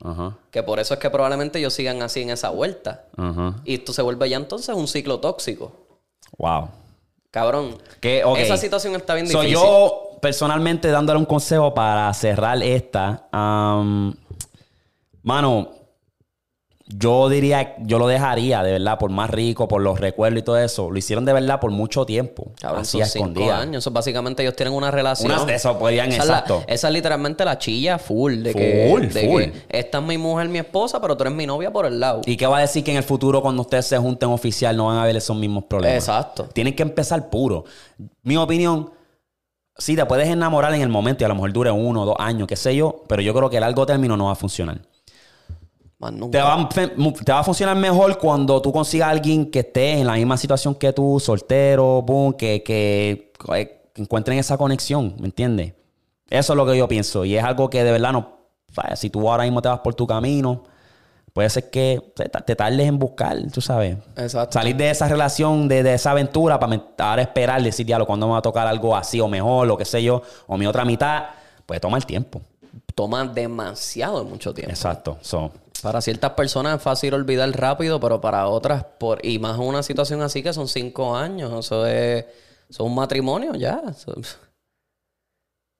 Ajá. 0.04 0.36
Que 0.50 0.62
por 0.62 0.78
eso 0.78 0.94
es 0.94 1.00
que 1.00 1.10
probablemente 1.10 1.58
ellos 1.58 1.72
sigan 1.74 2.02
así 2.02 2.22
en 2.22 2.30
esa 2.30 2.50
vuelta. 2.50 3.04
Ajá. 3.16 3.56
Y 3.64 3.74
esto 3.74 3.92
se 3.92 4.02
vuelve 4.02 4.28
ya 4.28 4.36
entonces 4.36 4.74
un 4.74 4.86
ciclo 4.86 5.18
tóxico. 5.20 5.72
Wow. 6.38 6.68
Cabrón. 7.36 7.76
Que. 8.00 8.24
Esa 8.38 8.56
situación 8.56 8.94
está 8.94 9.12
bien 9.12 9.26
So, 9.26 9.42
difícil. 9.42 9.62
yo, 9.62 10.16
personalmente, 10.22 10.88
dándole 10.88 11.18
un 11.18 11.26
consejo 11.26 11.74
para 11.74 12.10
cerrar 12.14 12.62
esta. 12.62 13.28
mano, 15.22 15.68
yo 16.88 17.28
diría, 17.28 17.74
yo 17.80 17.98
lo 17.98 18.06
dejaría, 18.06 18.62
de 18.62 18.70
verdad, 18.72 18.96
por 18.98 19.10
más 19.10 19.28
rico, 19.28 19.66
por 19.66 19.82
los 19.82 19.98
recuerdos 19.98 20.38
y 20.40 20.42
todo 20.44 20.56
eso. 20.58 20.88
Lo 20.88 20.96
hicieron 20.96 21.24
de 21.24 21.32
verdad 21.32 21.58
por 21.58 21.72
mucho 21.72 22.06
tiempo. 22.06 22.52
Cabrón, 22.60 22.82
así 22.82 23.00
a 23.00 23.06
son 23.06 23.34
cinco 23.34 23.50
años. 23.50 23.82
Eso 23.82 23.90
básicamente 23.90 24.42
ellos 24.44 24.54
tienen 24.54 24.72
una 24.72 24.92
relación. 24.92 25.32
Unas 25.32 25.46
de 25.46 25.56
eso 25.56 25.76
podían, 25.78 26.08
Esa 26.12 26.22
es, 26.22 26.28
la- 26.28 26.34
exacto. 26.34 26.62
esa 26.68 26.86
es 26.88 26.94
literalmente 26.94 27.44
la 27.44 27.58
chilla 27.58 27.98
full. 27.98 28.34
De 28.42 28.52
Full, 28.52 28.60
que, 29.08 29.18
de 29.20 29.28
full. 29.28 29.42
que 29.42 29.52
esta 29.68 29.98
es 29.98 30.04
mi 30.04 30.16
mujer, 30.16 30.48
mi 30.48 30.58
esposa, 30.60 31.00
pero 31.00 31.16
tú 31.16 31.24
eres 31.24 31.34
mi 31.34 31.44
novia 31.46 31.72
por 31.72 31.86
el 31.86 31.98
lado. 31.98 32.20
¿Y 32.24 32.36
qué 32.36 32.46
va 32.46 32.58
a 32.58 32.60
decir 32.60 32.84
que 32.84 32.92
en 32.92 32.98
el 32.98 33.02
futuro, 33.02 33.42
cuando 33.42 33.62
ustedes 33.62 33.86
se 33.86 33.98
junten 33.98 34.28
oficial, 34.28 34.76
no 34.76 34.86
van 34.86 34.98
a 34.98 35.04
ver 35.04 35.16
esos 35.16 35.36
mismos 35.36 35.64
problemas? 35.64 35.96
Exacto. 35.98 36.44
Tienen 36.52 36.76
que 36.76 36.82
empezar 36.84 37.30
puro. 37.30 37.64
Mi 38.22 38.36
opinión, 38.36 38.90
sí, 39.76 39.96
te 39.96 40.06
puedes 40.06 40.28
enamorar 40.28 40.72
en 40.74 40.82
el 40.82 40.88
momento 40.88 41.24
y 41.24 41.26
a 41.26 41.28
lo 41.28 41.34
mejor 41.34 41.52
dure 41.52 41.70
uno 41.72 42.02
o 42.02 42.06
dos 42.06 42.16
años, 42.20 42.46
qué 42.46 42.54
sé 42.54 42.76
yo, 42.76 43.02
pero 43.08 43.22
yo 43.22 43.34
creo 43.34 43.50
que 43.50 43.56
el 43.56 43.62
largo 43.62 43.84
término 43.86 44.16
no 44.16 44.26
va 44.26 44.32
a 44.32 44.36
funcionar. 44.36 44.78
Te 46.30 46.38
va, 46.38 46.54
a 46.54 46.68
te 46.68 47.32
va 47.32 47.40
a 47.40 47.44
funcionar 47.44 47.76
mejor 47.76 48.18
cuando 48.18 48.60
tú 48.60 48.72
consigas 48.72 49.08
a 49.08 49.10
alguien 49.10 49.50
que 49.50 49.60
esté 49.60 50.00
en 50.00 50.06
la 50.06 50.14
misma 50.14 50.36
situación 50.36 50.74
que 50.74 50.92
tú, 50.92 51.20
soltero, 51.20 52.02
boom, 52.02 52.34
que, 52.34 52.62
que, 52.62 53.32
que 53.44 53.82
encuentren 53.96 54.38
esa 54.38 54.56
conexión, 54.56 55.14
¿me 55.18 55.26
entiendes? 55.26 55.72
Eso 56.28 56.52
es 56.52 56.56
lo 56.56 56.66
que 56.66 56.76
yo 56.76 56.88
pienso. 56.88 57.24
Y 57.24 57.36
es 57.36 57.44
algo 57.44 57.70
que 57.70 57.84
de 57.84 57.92
verdad 57.92 58.12
no. 58.12 58.36
Si 58.94 59.10
tú 59.10 59.28
ahora 59.30 59.44
mismo 59.44 59.62
te 59.62 59.68
vas 59.68 59.80
por 59.80 59.94
tu 59.94 60.06
camino, 60.06 60.64
puede 61.32 61.48
ser 61.50 61.70
que 61.70 62.12
te, 62.14 62.56
tardes 62.56 62.86
en 62.86 62.98
buscar, 62.98 63.36
tú 63.52 63.60
sabes. 63.60 63.96
Exacto. 64.16 64.58
Salir 64.58 64.76
de 64.76 64.90
esa 64.90 65.08
relación, 65.08 65.68
de, 65.68 65.82
de 65.82 65.94
esa 65.94 66.10
aventura, 66.10 66.58
para 66.58 66.82
ahora 66.98 67.22
esperar, 67.22 67.62
decir, 67.62 67.86
diablo, 67.86 68.06
cuando 68.06 68.26
me 68.26 68.32
va 68.32 68.38
a 68.38 68.42
tocar 68.42 68.66
algo 68.66 68.96
así 68.96 69.20
o 69.20 69.28
mejor, 69.28 69.70
o 69.70 69.76
qué 69.76 69.84
sé 69.84 70.02
yo, 70.02 70.22
o 70.46 70.56
mi 70.56 70.66
otra 70.66 70.84
mitad, 70.84 71.24
pues 71.64 71.80
toma 71.80 71.96
el 71.96 72.06
tiempo. 72.06 72.40
Toma 72.94 73.24
demasiado 73.24 74.24
mucho 74.24 74.52
tiempo. 74.54 74.70
Exacto. 74.70 75.18
So, 75.20 75.52
Para 75.82 76.00
ciertas 76.00 76.32
personas 76.32 76.76
es 76.78 76.82
fácil 76.82 77.14
olvidar 77.14 77.50
rápido, 77.50 78.00
pero 78.00 78.20
para 78.20 78.48
otras, 78.48 78.84
por 78.98 79.24
y 79.24 79.38
más 79.38 79.58
una 79.58 79.82
situación 79.82 80.22
así 80.22 80.42
que 80.42 80.52
son 80.52 80.68
cinco 80.68 81.14
años, 81.16 81.52
eso 81.66 81.86
es, 81.86 82.24
eso 82.24 82.30
es 82.68 82.80
un 82.80 82.94
matrimonio 82.94 83.54
ya. 83.54 83.82
Eso- 83.90 84.14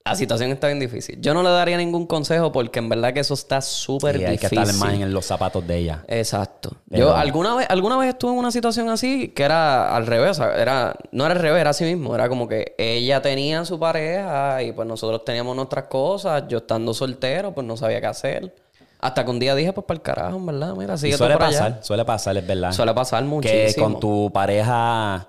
La 0.04 0.14
situación 0.14 0.52
está 0.52 0.68
bien 0.68 0.78
difícil. 0.78 1.20
Yo 1.20 1.34
no 1.34 1.42
le 1.42 1.48
daría 1.50 1.76
ningún 1.76 2.06
consejo 2.06 2.52
porque 2.52 2.78
en 2.78 2.88
verdad 2.88 3.12
que 3.12 3.18
eso 3.18 3.34
está 3.34 3.60
súper 3.60 4.14
y 4.20 4.24
hay 4.24 4.38
que 4.38 4.46
difícil. 4.48 4.58
estar 4.60 4.74
más 4.76 4.94
en 4.94 5.12
los 5.12 5.26
zapatos 5.26 5.66
de 5.66 5.78
ella. 5.78 6.04
Exacto. 6.06 6.76
Yo 6.90 7.16
alguna 7.16 7.56
vez, 7.56 7.66
alguna 7.68 7.96
vez 7.96 8.10
estuve 8.10 8.30
en 8.30 8.38
una 8.38 8.52
situación 8.52 8.88
así 8.88 9.30
que 9.30 9.42
era 9.42 9.96
al 9.96 10.06
revés. 10.06 10.30
o 10.30 10.34
sea, 10.34 10.54
era, 10.62 10.94
no 11.10 11.24
era 11.26 11.34
al 11.34 11.40
revés, 11.40 11.60
era 11.60 11.70
así 11.70 11.82
mismo. 11.84 12.14
Era 12.14 12.28
como 12.28 12.46
que 12.46 12.76
ella 12.78 13.20
tenía 13.20 13.64
su 13.64 13.80
pareja 13.80 14.62
y 14.62 14.70
pues 14.70 14.86
nosotros 14.86 15.24
teníamos 15.24 15.56
nuestras 15.56 15.86
cosas. 15.88 16.44
Yo 16.46 16.58
estando 16.58 16.94
soltero, 16.94 17.52
pues 17.52 17.66
no 17.66 17.76
sabía 17.76 18.00
qué 18.00 18.06
hacer. 18.06 18.54
Hasta 19.00 19.24
que 19.24 19.30
un 19.30 19.38
día 19.38 19.54
dije, 19.54 19.72
pues 19.72 19.84
para 19.86 19.96
el 19.96 20.02
carajo, 20.02 20.36
en 20.36 20.46
verdad. 20.46 20.74
Mira, 20.74 20.94
Y 20.94 20.98
sigue 20.98 21.16
suele 21.16 21.34
por 21.34 21.44
allá. 21.44 21.58
pasar, 21.58 21.84
suele 21.84 22.04
pasar, 22.04 22.36
es 22.36 22.46
verdad. 22.46 22.72
Suele 22.72 22.94
pasar 22.94 23.22
que 23.22 23.28
muchísimo. 23.28 23.84
con 23.92 24.00
tu 24.00 24.30
pareja, 24.32 25.28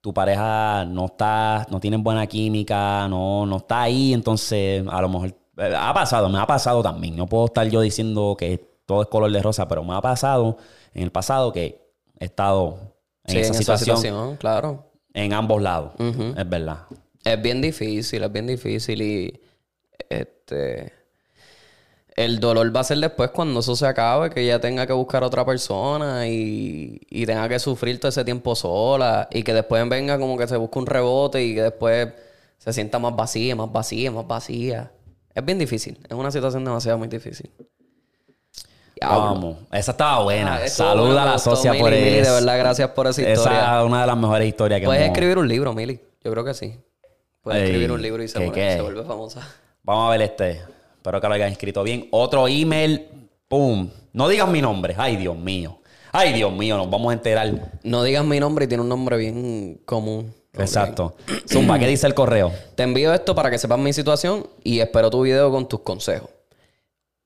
tu 0.00 0.12
pareja 0.14 0.84
no 0.86 1.06
está, 1.06 1.66
no 1.70 1.78
tienen 1.80 2.02
buena 2.02 2.26
química, 2.26 3.06
no, 3.08 3.46
no 3.46 3.58
está 3.58 3.82
ahí, 3.82 4.12
entonces 4.12 4.84
a 4.90 5.00
lo 5.00 5.08
mejor 5.08 5.34
eh, 5.58 5.74
ha 5.76 5.92
pasado, 5.94 6.28
me 6.28 6.38
ha 6.38 6.46
pasado 6.46 6.82
también. 6.82 7.16
No 7.16 7.26
puedo 7.26 7.46
estar 7.46 7.66
yo 7.68 7.80
diciendo 7.80 8.34
que 8.38 8.58
todo 8.86 9.02
es 9.02 9.08
color 9.08 9.30
de 9.30 9.40
rosa, 9.42 9.68
pero 9.68 9.84
me 9.84 9.94
ha 9.94 10.00
pasado 10.00 10.56
en 10.94 11.02
el 11.04 11.12
pasado 11.12 11.52
que 11.52 11.80
he 12.18 12.24
estado 12.24 12.78
en 13.24 13.32
Sí, 13.34 13.38
esa, 13.38 13.48
en 13.52 13.54
situación, 13.58 13.96
esa 13.96 14.02
situación, 14.02 14.36
claro. 14.36 14.90
en 15.14 15.32
ambos 15.32 15.62
lados. 15.62 15.92
Es 15.98 16.48
verdad. 16.48 16.78
Es 17.22 17.40
bien 17.40 17.60
difícil, 17.60 18.24
es 18.24 18.32
bien 18.32 18.46
difícil 18.46 19.00
y 19.02 19.40
este 20.08 20.92
el 22.24 22.40
dolor 22.40 22.74
va 22.74 22.80
a 22.80 22.84
ser 22.84 22.98
después 22.98 23.30
cuando 23.30 23.60
eso 23.60 23.74
se 23.76 23.86
acabe, 23.86 24.30
que 24.30 24.40
ella 24.42 24.60
tenga 24.60 24.86
que 24.86 24.92
buscar 24.92 25.22
otra 25.24 25.44
persona 25.44 26.26
y, 26.28 27.00
y 27.10 27.26
tenga 27.26 27.48
que 27.48 27.58
sufrir 27.58 27.98
todo 28.00 28.08
ese 28.08 28.24
tiempo 28.24 28.54
sola 28.54 29.28
y 29.30 29.42
que 29.42 29.54
después 29.54 29.88
venga 29.88 30.18
como 30.18 30.36
que 30.38 30.46
se 30.48 30.56
busque 30.56 30.78
un 30.78 30.86
rebote 30.86 31.42
y 31.44 31.54
que 31.54 31.62
después 31.62 32.08
se 32.58 32.72
sienta 32.72 32.98
más 32.98 33.14
vacía, 33.16 33.54
más 33.56 33.70
vacía, 33.72 34.10
más 34.10 34.26
vacía. 34.26 34.90
Es 35.34 35.44
bien 35.44 35.58
difícil, 35.58 35.98
es 36.08 36.12
una 36.16 36.30
situación 36.30 36.64
demasiado 36.64 36.98
muy 36.98 37.08
difícil. 37.08 37.50
Vamos. 39.02 39.56
Esa 39.72 39.92
estaba 39.92 40.22
buena. 40.24 40.56
Ah, 40.56 40.68
Saluda 40.68 41.06
bueno, 41.06 41.20
a 41.20 41.24
la 41.24 41.38
socia 41.38 41.70
Mili, 41.72 41.82
por 41.82 41.90
Mili, 41.92 42.08
eso. 42.18 42.34
de 42.34 42.40
verdad, 42.40 42.58
gracias 42.58 42.90
por 42.90 43.06
esa 43.06 43.22
historia. 43.22 43.60
Esa 43.60 43.80
es 43.80 43.86
una 43.86 44.00
de 44.02 44.06
las 44.06 44.16
mejores 44.16 44.46
historias 44.48 44.80
que 44.80 44.86
Puedes 44.86 45.02
hemos- 45.02 45.14
escribir 45.14 45.38
un 45.38 45.48
libro, 45.48 45.72
Mili. 45.72 46.00
Yo 46.22 46.30
creo 46.32 46.44
que 46.44 46.52
sí. 46.52 46.78
Puedes 47.40 47.60
Ey, 47.62 47.68
escribir 47.68 47.92
un 47.92 48.02
libro 48.02 48.22
y 48.22 48.28
se, 48.28 48.38
¿qué, 48.38 48.46
vuelve- 48.50 48.74
se 48.76 48.82
vuelve 48.82 49.02
famosa. 49.04 49.48
Vamos 49.84 50.08
a 50.08 50.10
ver 50.10 50.22
este. 50.22 50.60
Espero 51.00 51.18
que 51.18 51.28
lo 51.28 51.32
hayan 51.32 51.50
escrito 51.50 51.82
bien. 51.82 52.08
Otro 52.10 52.46
email. 52.46 53.08
¡Pum! 53.48 53.88
No 54.12 54.28
digan 54.28 54.52
mi 54.52 54.60
nombre. 54.60 54.94
Ay, 54.98 55.16
Dios 55.16 55.34
mío. 55.34 55.78
Ay, 56.12 56.34
Dios 56.34 56.52
mío, 56.52 56.76
nos 56.76 56.90
vamos 56.90 57.08
a 57.08 57.14
enterar. 57.14 57.78
No 57.82 58.02
digas 58.02 58.22
mi 58.22 58.38
nombre 58.38 58.66
y 58.66 58.68
tiene 58.68 58.82
un 58.82 58.90
nombre 58.90 59.16
bien 59.16 59.80
común. 59.86 60.34
Exacto. 60.52 61.16
Zumba, 61.48 61.78
¿qué 61.78 61.86
dice 61.86 62.06
el 62.06 62.12
correo? 62.12 62.52
Te 62.74 62.82
envío 62.82 63.14
esto 63.14 63.34
para 63.34 63.50
que 63.50 63.56
sepas 63.56 63.78
mi 63.78 63.94
situación 63.94 64.46
y 64.62 64.80
espero 64.80 65.08
tu 65.08 65.22
video 65.22 65.50
con 65.50 65.66
tus 65.66 65.80
consejos. 65.80 66.28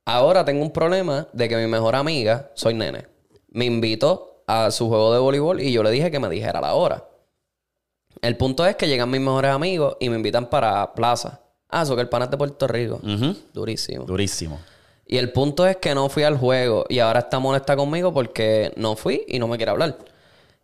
Ahora 0.04 0.44
tengo 0.44 0.62
un 0.62 0.70
problema 0.70 1.26
de 1.32 1.48
que 1.48 1.56
mi 1.56 1.66
mejor 1.66 1.96
amiga, 1.96 2.52
soy 2.54 2.74
nene, 2.74 3.08
me 3.48 3.64
invitó 3.64 4.44
a 4.46 4.70
su 4.70 4.86
juego 4.86 5.12
de 5.12 5.18
voleibol 5.18 5.60
y 5.60 5.72
yo 5.72 5.82
le 5.82 5.90
dije 5.90 6.12
que 6.12 6.20
me 6.20 6.28
dijera 6.28 6.60
la 6.60 6.74
hora. 6.74 7.08
El 8.22 8.36
punto 8.36 8.64
es 8.66 8.76
que 8.76 8.86
llegan 8.86 9.10
mis 9.10 9.20
mejores 9.20 9.50
amigos 9.50 9.96
y 9.98 10.10
me 10.10 10.14
invitan 10.16 10.48
para 10.48 10.94
plaza. 10.94 11.40
Ah, 11.70 11.82
eso 11.82 11.94
que 11.96 12.02
el 12.02 12.08
pana 12.08 12.26
es 12.26 12.30
de 12.30 12.36
Puerto 12.36 12.66
Rico. 12.68 13.00
Durísimo. 13.52 14.04
Durísimo. 14.04 14.60
Y 15.06 15.18
el 15.18 15.32
punto 15.32 15.66
es 15.66 15.76
que 15.76 15.94
no 15.94 16.08
fui 16.08 16.22
al 16.22 16.38
juego 16.38 16.86
y 16.88 16.98
ahora 17.00 17.20
está 17.20 17.38
molesta 17.38 17.76
conmigo 17.76 18.12
porque 18.14 18.72
no 18.76 18.96
fui 18.96 19.24
y 19.28 19.38
no 19.38 19.48
me 19.48 19.56
quiere 19.56 19.70
hablar. 19.72 19.98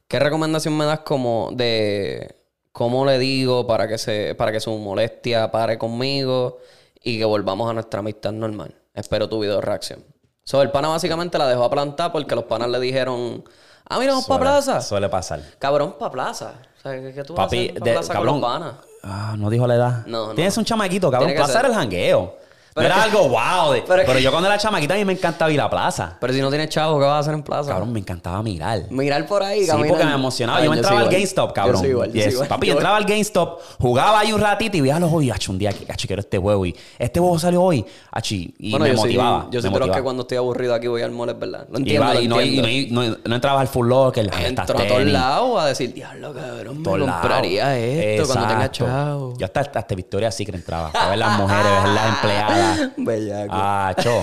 ¿Qué 0.09 0.18
recomendación 0.18 0.76
me 0.76 0.84
das 0.86 1.01
como 1.01 1.51
de 1.53 2.36
cómo 2.72 3.05
le 3.05 3.18
digo 3.18 3.66
para 3.66 3.86
que 3.86 3.98
se 3.98 4.34
para 4.34 4.51
que 4.53 4.61
su 4.61 4.76
molestia 4.78 5.51
pare 5.51 5.76
conmigo 5.78 6.59
y 7.03 7.18
que 7.18 7.24
volvamos 7.24 7.68
a 7.70 7.74
nuestra 7.74 8.01
amistad 8.01 8.32
normal? 8.32 8.74
Espero 8.94 9.28
tu 9.28 9.38
video 9.40 9.57
de 9.57 9.61
reacción. 9.62 10.05
So, 10.42 10.62
el 10.62 10.70
pana 10.70 10.88
básicamente 10.88 11.36
la 11.38 11.46
dejó 11.46 11.64
a 11.64 11.70
plantar 11.70 12.11
porque 12.11 12.34
los 12.34 12.44
panas 12.44 12.68
le 12.70 12.80
dijeron, 12.80 13.44
ah, 13.88 13.98
mira, 14.01 14.12
vamos 14.12 14.26
para 14.26 14.40
plaza. 14.40 14.80
Suele 14.80 15.09
pasar. 15.09 15.42
Cabrón, 15.59 15.96
para 15.98 16.11
plaza. 16.11 16.55
O 16.78 16.80
sea, 16.82 16.92
¿qué, 17.01 17.12
qué 17.14 17.22
tú 17.24 17.34
vas 17.34 17.44
a 17.44 17.46
Papi, 17.46 17.68
hacer 17.68 17.78
pa' 17.78 17.84
de- 17.84 17.92
plaza 17.92 18.12
cabrón. 18.14 18.40
con 18.40 18.40
los 18.40 18.51
panas? 18.51 18.74
Ah, 19.03 19.34
no 19.38 19.48
dijo 19.51 19.66
la 19.66 19.74
edad. 19.76 20.07
No, 20.07 20.28
no. 20.28 20.34
Tienes 20.34 20.57
un 20.59 20.64
chamaquito, 20.64 21.11
cabrón. 21.11 21.28
Tiene 21.28 21.34
que 21.34 21.38
Plaza 21.44 21.53
ser. 21.53 21.61
era 21.66 21.68
el 21.68 21.74
jangueo. 21.74 22.36
Pero 22.74 22.88
no 22.88 22.94
era 22.94 23.04
que- 23.04 23.10
algo 23.16 23.28
wow. 23.28 23.72
de- 23.72 23.82
pero 23.82 24.18
yo 24.20 24.30
cuando 24.30 24.48
era 24.48 24.56
chamaquita 24.58 24.94
a 24.94 24.96
mí 24.96 25.04
me 25.04 25.12
encantaba 25.14 25.50
ir 25.50 25.60
a 25.60 25.64
la 25.64 25.70
plaza. 25.70 26.16
Pero 26.20 26.32
si 26.32 26.40
no 26.40 26.48
tienes 26.50 26.68
chavo, 26.68 26.98
¿qué 27.00 27.04
vas 27.04 27.14
a 27.16 27.18
hacer 27.18 27.34
en 27.34 27.42
plaza? 27.42 27.70
Cabrón, 27.70 27.92
me 27.92 27.98
encantaba 28.00 28.42
mirar. 28.42 28.82
Mirar 28.90 29.26
por 29.26 29.42
ahí, 29.42 29.62
Sí, 29.62 29.66
caminar. 29.66 29.88
porque 29.90 30.04
me 30.04 30.12
emocionaba. 30.14 30.58
Ay, 30.58 30.64
yo 30.64 30.70
me 30.70 30.76
soy 30.76 30.82
entraba 30.84 31.00
al. 31.00 31.08
GameStop, 31.10 31.52
cabrón. 31.52 31.74
Yo 31.74 31.80
soy 31.80 31.90
igual, 31.90 32.08
yo 32.08 32.14
Yes. 32.14 32.24
soy 32.24 32.32
igual. 32.34 32.48
Papi, 32.48 32.66
yo 32.66 32.72
Yo- 32.74 32.78
entraba 32.78 32.96
al 32.96 33.04
GameStop, 33.04 33.60
jugaba 33.80 34.20
ahí 34.20 34.32
un 34.32 34.40
ratito 34.40 34.76
y 34.76 34.80
veía 34.80 34.98
los 35.00 35.08
juegos 35.10 35.24
y 35.24 35.30
"Acho, 35.30 35.52
un 35.52 35.58
día 35.58 35.72
que 35.72 35.84
quiero 36.06 36.20
este 36.20 36.38
juego. 36.38 36.64
Y 36.66 36.76
este 36.98 37.20
juego 37.20 37.38
salió 37.38 37.62
hoy. 37.62 37.84
Achi, 38.12 38.54
y 38.58 38.70
Bueno, 38.70 38.84
me 38.84 38.90
yo 38.92 38.96
soy- 38.96 39.08
motivaba. 39.11 39.46
yo 39.50 39.61
soy 39.61 39.70
de 39.72 39.78
los 39.80 39.96
que 39.96 40.03
cuando 40.03 40.22
estoy 40.22 40.38
aburrido 40.38 40.74
aquí 40.74 40.86
voy 40.86 41.03
al 41.03 41.11
mall, 41.11 41.34
verdad. 41.34 41.66
Lo 41.70 41.78
entiendo, 41.78 42.04
Iba 42.04 42.14
lo 42.14 42.20
y 42.20 42.28
no, 42.28 42.40
y 42.40 42.88
no, 42.90 43.03
no, 43.03 43.16
no 43.24 43.34
entraba 43.34 43.61
al 43.61 43.68
full 43.68 43.88
locker. 43.88 44.30
Entro 44.40 44.78
a 44.78 44.86
todos 44.86 45.04
lados 45.04 45.61
a 45.61 45.66
decir, 45.66 45.92
diablo, 45.92 46.32
cabrón, 46.32 46.82
me 46.82 46.84
compraría 46.88 47.76
esto 47.78 48.26
cuando 48.32 48.49
tenga 48.49 48.70
chavo. 48.70 49.34
Yo 49.36 49.45
hasta, 49.46 49.61
hasta 49.61 49.95
Victoria 49.95 50.30
Secret 50.30 50.57
entraba. 50.61 50.90
A 50.95 51.11
ver 51.11 51.18
las 51.18 51.38
mujeres, 51.38 51.64
ver 51.84 51.92
las 51.92 52.08
empleadas. 52.08 52.59
Bellaco. 52.96 53.53
Ah, 53.54 53.95
cho. 54.03 54.20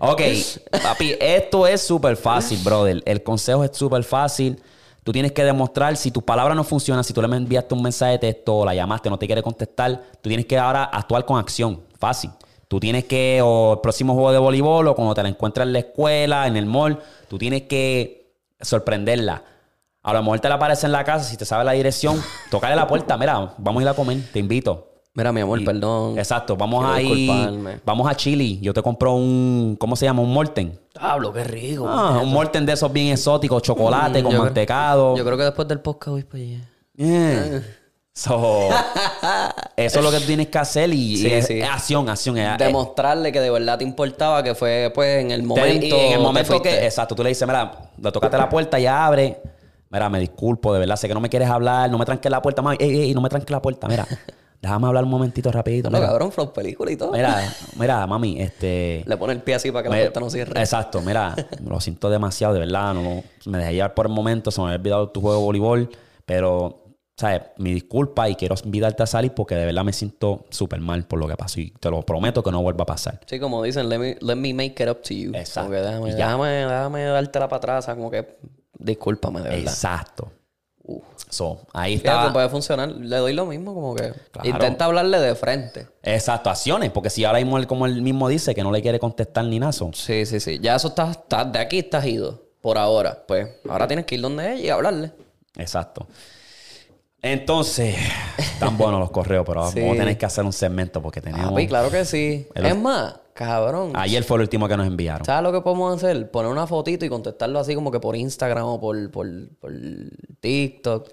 Ok, 0.00 0.22
papi, 0.82 1.14
esto 1.20 1.66
es 1.66 1.82
súper 1.82 2.16
fácil, 2.16 2.58
brother. 2.64 3.02
El 3.04 3.22
consejo 3.22 3.64
es 3.64 3.76
súper 3.76 4.02
fácil. 4.02 4.60
Tú 5.02 5.12
tienes 5.12 5.32
que 5.32 5.44
demostrar, 5.44 5.96
si 5.96 6.10
tus 6.10 6.22
palabras 6.22 6.56
no 6.56 6.64
funcionan, 6.64 7.04
si 7.04 7.12
tú 7.12 7.22
le 7.22 7.36
enviaste 7.36 7.74
un 7.74 7.82
mensaje 7.82 8.12
de 8.12 8.18
texto 8.18 8.58
o 8.58 8.64
la 8.64 8.74
llamaste, 8.74 9.10
no 9.10 9.18
te 9.18 9.26
quiere 9.26 9.42
contestar, 9.42 10.02
tú 10.20 10.28
tienes 10.28 10.46
que 10.46 10.58
ahora 10.58 10.84
actuar 10.84 11.24
con 11.24 11.38
acción. 11.38 11.82
Fácil. 11.98 12.30
Tú 12.68 12.78
tienes 12.78 13.04
que, 13.04 13.40
o 13.42 13.74
el 13.74 13.80
próximo 13.80 14.14
juego 14.14 14.30
de 14.32 14.38
voleibol, 14.38 14.86
o 14.88 14.94
cuando 14.94 15.14
te 15.14 15.22
la 15.22 15.28
encuentras 15.28 15.66
en 15.66 15.72
la 15.72 15.80
escuela, 15.80 16.46
en 16.46 16.56
el 16.56 16.66
mall, 16.66 16.98
tú 17.28 17.36
tienes 17.36 17.62
que 17.62 18.34
sorprenderla. 18.60 19.42
A 20.02 20.12
lo 20.12 20.22
mejor 20.22 20.40
te 20.40 20.48
la 20.48 20.54
aparece 20.54 20.86
en 20.86 20.92
la 20.92 21.04
casa, 21.04 21.24
si 21.24 21.36
te 21.36 21.44
sabe 21.44 21.64
la 21.64 21.72
dirección, 21.72 22.22
tocarle 22.50 22.76
la 22.76 22.86
puerta, 22.86 23.16
mira, 23.18 23.54
vamos 23.58 23.80
a 23.80 23.82
ir 23.82 23.88
a 23.88 23.94
comer, 23.94 24.18
te 24.32 24.38
invito. 24.38 24.89
Mira, 25.12 25.32
mi 25.32 25.40
amor, 25.40 25.62
perdón. 25.64 26.16
Exacto, 26.18 26.56
vamos 26.56 26.84
a 26.86 27.02
ir, 27.02 27.80
vamos 27.84 28.08
a 28.08 28.14
Chile, 28.14 28.58
yo 28.60 28.72
te 28.72 28.80
compro 28.80 29.14
un, 29.14 29.76
¿cómo 29.78 29.96
se 29.96 30.04
llama? 30.06 30.22
Un 30.22 30.32
Morten. 30.32 30.78
Hablo, 30.98 31.32
qué 31.32 31.42
rico. 31.42 31.86
Ah, 31.88 32.20
un 32.22 32.32
Morten 32.32 32.64
de 32.64 32.72
esos 32.74 32.92
bien 32.92 33.08
exóticos, 33.08 33.60
chocolate 33.62 34.20
Mm, 34.20 34.22
con 34.22 34.32
yo 34.32 34.38
creo- 34.38 34.44
mantecado. 34.44 35.16
Yo 35.16 35.24
creo 35.24 35.36
que 35.36 35.44
después 35.44 35.66
del 35.66 35.80
podcast 35.80 36.08
voy 36.10 36.22
para 36.22 36.42
allá. 36.44 36.60
Yeah. 36.94 37.62
So, 38.12 38.68
eso 39.76 39.98
es 39.98 40.04
lo 40.04 40.10
que 40.12 40.18
tú 40.20 40.26
tienes 40.26 40.46
que 40.48 40.58
hacer 40.58 40.92
y, 40.92 41.16
Sí, 41.16 41.28
y 41.28 41.32
es, 41.32 41.46
sí. 41.46 41.60
es 41.60 41.68
acción, 41.68 42.08
acción. 42.08 42.38
es- 42.38 42.58
Demostrarle 42.58 43.32
que 43.32 43.40
de 43.40 43.50
verdad 43.50 43.78
te 43.78 43.84
importaba, 43.84 44.42
que 44.44 44.54
fue 44.54 44.92
pues 44.94 45.22
en 45.24 45.32
el 45.32 45.42
momento. 45.42 45.86
y 45.86 45.90
en 45.92 46.12
el 46.12 46.20
momento 46.20 46.62
que, 46.62 46.84
exacto, 46.86 47.16
tú 47.16 47.22
le 47.24 47.30
dices, 47.30 47.46
mira, 47.48 47.72
le 48.00 48.12
tocaste 48.12 48.36
la 48.38 48.48
puerta 48.48 48.78
y 48.78 48.86
abre. 48.86 49.40
Mira, 49.90 50.08
me 50.08 50.20
disculpo, 50.20 50.72
de 50.72 50.78
verdad, 50.78 50.94
sé 50.94 51.08
que 51.08 51.14
no 51.14 51.20
me 51.20 51.28
quieres 51.28 51.48
hablar, 51.48 51.90
no 51.90 51.98
me 51.98 52.04
tranques 52.04 52.30
la 52.30 52.40
puerta, 52.40 52.62
mami. 52.62 52.76
Ey, 52.78 53.00
ey, 53.00 53.14
no 53.14 53.20
me 53.20 53.28
tranques 53.28 53.50
la 53.50 53.60
puerta, 53.60 53.88
mira. 53.88 54.06
Déjame 54.60 54.88
hablar 54.88 55.04
un 55.04 55.10
momentito 55.10 55.50
rapidito. 55.50 55.88
No, 55.88 55.96
Mira, 55.96 56.08
cabrón, 56.10 56.32
flow 56.32 56.52
película 56.52 56.90
y 56.90 56.96
todo. 56.96 57.12
mira, 57.12 57.42
mira, 57.78 58.06
mami, 58.06 58.40
este... 58.40 59.02
Le 59.06 59.16
pone 59.16 59.32
el 59.32 59.40
pie 59.40 59.54
así 59.54 59.70
para 59.72 59.84
que 59.84 59.88
la 59.88 59.96
puerta 59.96 60.20
no 60.20 60.28
cierre. 60.28 60.60
Exacto, 60.60 61.00
mira, 61.00 61.34
lo 61.66 61.80
siento 61.80 62.10
demasiado, 62.10 62.52
de 62.54 62.60
verdad, 62.60 62.92
no, 62.92 63.22
me 63.46 63.58
dejé 63.58 63.74
llevar 63.74 63.94
por 63.94 64.06
el 64.06 64.12
momento, 64.12 64.50
se 64.50 64.60
me 64.60 64.66
había 64.66 64.78
olvidado 64.78 65.08
tu 65.08 65.22
juego 65.22 65.38
de 65.38 65.44
voleibol, 65.44 65.90
pero, 66.26 66.84
¿sabes? 67.16 67.40
Mi 67.56 67.72
disculpa 67.72 68.28
y 68.28 68.34
quiero 68.34 68.54
invitarte 68.62 69.02
a 69.02 69.06
salir 69.06 69.32
porque 69.32 69.54
de 69.54 69.64
verdad 69.64 69.82
me 69.82 69.94
siento 69.94 70.44
súper 70.50 70.80
mal 70.80 71.06
por 71.06 71.18
lo 71.18 71.26
que 71.26 71.36
pasó 71.36 71.58
y 71.58 71.70
te 71.70 71.90
lo 71.90 72.02
prometo 72.02 72.42
que 72.42 72.50
no 72.50 72.60
vuelva 72.60 72.82
a 72.82 72.86
pasar. 72.86 73.18
Sí, 73.26 73.40
como 73.40 73.62
dicen, 73.62 73.88
let 73.88 73.98
me, 73.98 74.18
let 74.20 74.36
me 74.36 74.52
make 74.52 74.82
it 74.82 74.90
up 74.90 75.00
to 75.00 75.14
you. 75.14 75.32
Exacto. 75.34 75.70
Déjame, 75.70 76.14
déjame, 76.14 76.48
déjame 76.48 77.04
dártela 77.04 77.48
para 77.48 77.56
atrás, 77.56 77.86
como 77.86 78.10
que 78.10 78.36
discúlpame, 78.78 79.40
de 79.40 79.48
verdad. 79.48 79.72
Exacto. 79.72 80.30
So, 81.30 81.60
ahí 81.72 81.96
Fíjate, 81.98 82.18
está. 82.20 82.32
puede 82.32 82.48
funcionar. 82.48 82.88
Le 82.90 83.16
doy 83.16 83.32
lo 83.32 83.46
mismo, 83.46 83.72
como 83.74 83.94
que 83.94 84.12
Claro. 84.32 84.48
intenta 84.48 84.84
hablarle 84.84 85.18
de 85.20 85.34
frente. 85.34 85.86
Exacto, 86.02 86.50
acciones, 86.50 86.90
porque 86.90 87.08
si 87.10 87.24
ahora 87.24 87.38
mismo, 87.38 87.56
él, 87.58 87.66
como 87.66 87.86
él 87.86 88.02
mismo 88.02 88.28
dice, 88.28 88.54
que 88.54 88.62
no 88.62 88.72
le 88.72 88.82
quiere 88.82 88.98
contestar 88.98 89.44
ni 89.44 89.58
nada, 89.58 89.72
Sí, 89.72 90.26
sí, 90.26 90.40
sí. 90.40 90.58
Ya 90.60 90.74
eso 90.76 90.88
está, 90.88 91.10
está- 91.12 91.44
de 91.44 91.58
aquí 91.58 91.78
estás 91.78 92.04
ido. 92.06 92.42
Por 92.60 92.76
ahora. 92.76 93.24
Pues 93.26 93.48
ahora 93.68 93.86
tienes 93.86 94.04
que 94.04 94.16
ir 94.16 94.20
donde 94.20 94.52
ella 94.52 94.62
y 94.64 94.68
hablarle. 94.68 95.12
exacto. 95.56 96.06
Entonces, 97.22 97.96
tan 98.58 98.78
buenos 98.78 98.98
los 98.98 99.10
correos, 99.10 99.44
pero 99.46 99.66
Sí. 99.70 99.80
vamos 99.80 99.96
a 99.96 99.98
tener 100.00 100.16
que 100.18 100.26
hacer 100.26 100.44
un 100.44 100.52
segmento 100.52 101.02
porque 101.02 101.20
tenemos... 101.20 101.50
Papi, 101.50 101.66
claro 101.66 101.90
que 101.90 102.04
sí. 102.04 102.46
El- 102.54 102.66
Es 102.66 102.76
más, 102.78 103.14
cabrón. 103.34 103.92
Ayer 103.94 104.24
fue 104.24 104.36
el 104.38 104.42
último 104.42 104.66
que 104.68 104.76
nos 104.76 104.86
enviaron. 104.86 105.24
¿Sabes 105.26 105.42
lo 105.42 105.52
que 105.52 105.60
podemos 105.60 105.94
hacer? 105.96 106.30
Poner 106.30 106.50
una 106.50 106.66
fotito 106.66 107.04
y 107.04 107.08
contestarlo 107.10 107.58
así 107.58 107.74
como 107.74 107.90
que 107.90 108.00
por 108.00 108.16
Instagram 108.16 108.64
o 108.66 108.80
por, 108.80 109.10
por, 109.10 109.26
por 109.58 109.70
TikTok. 110.40 111.08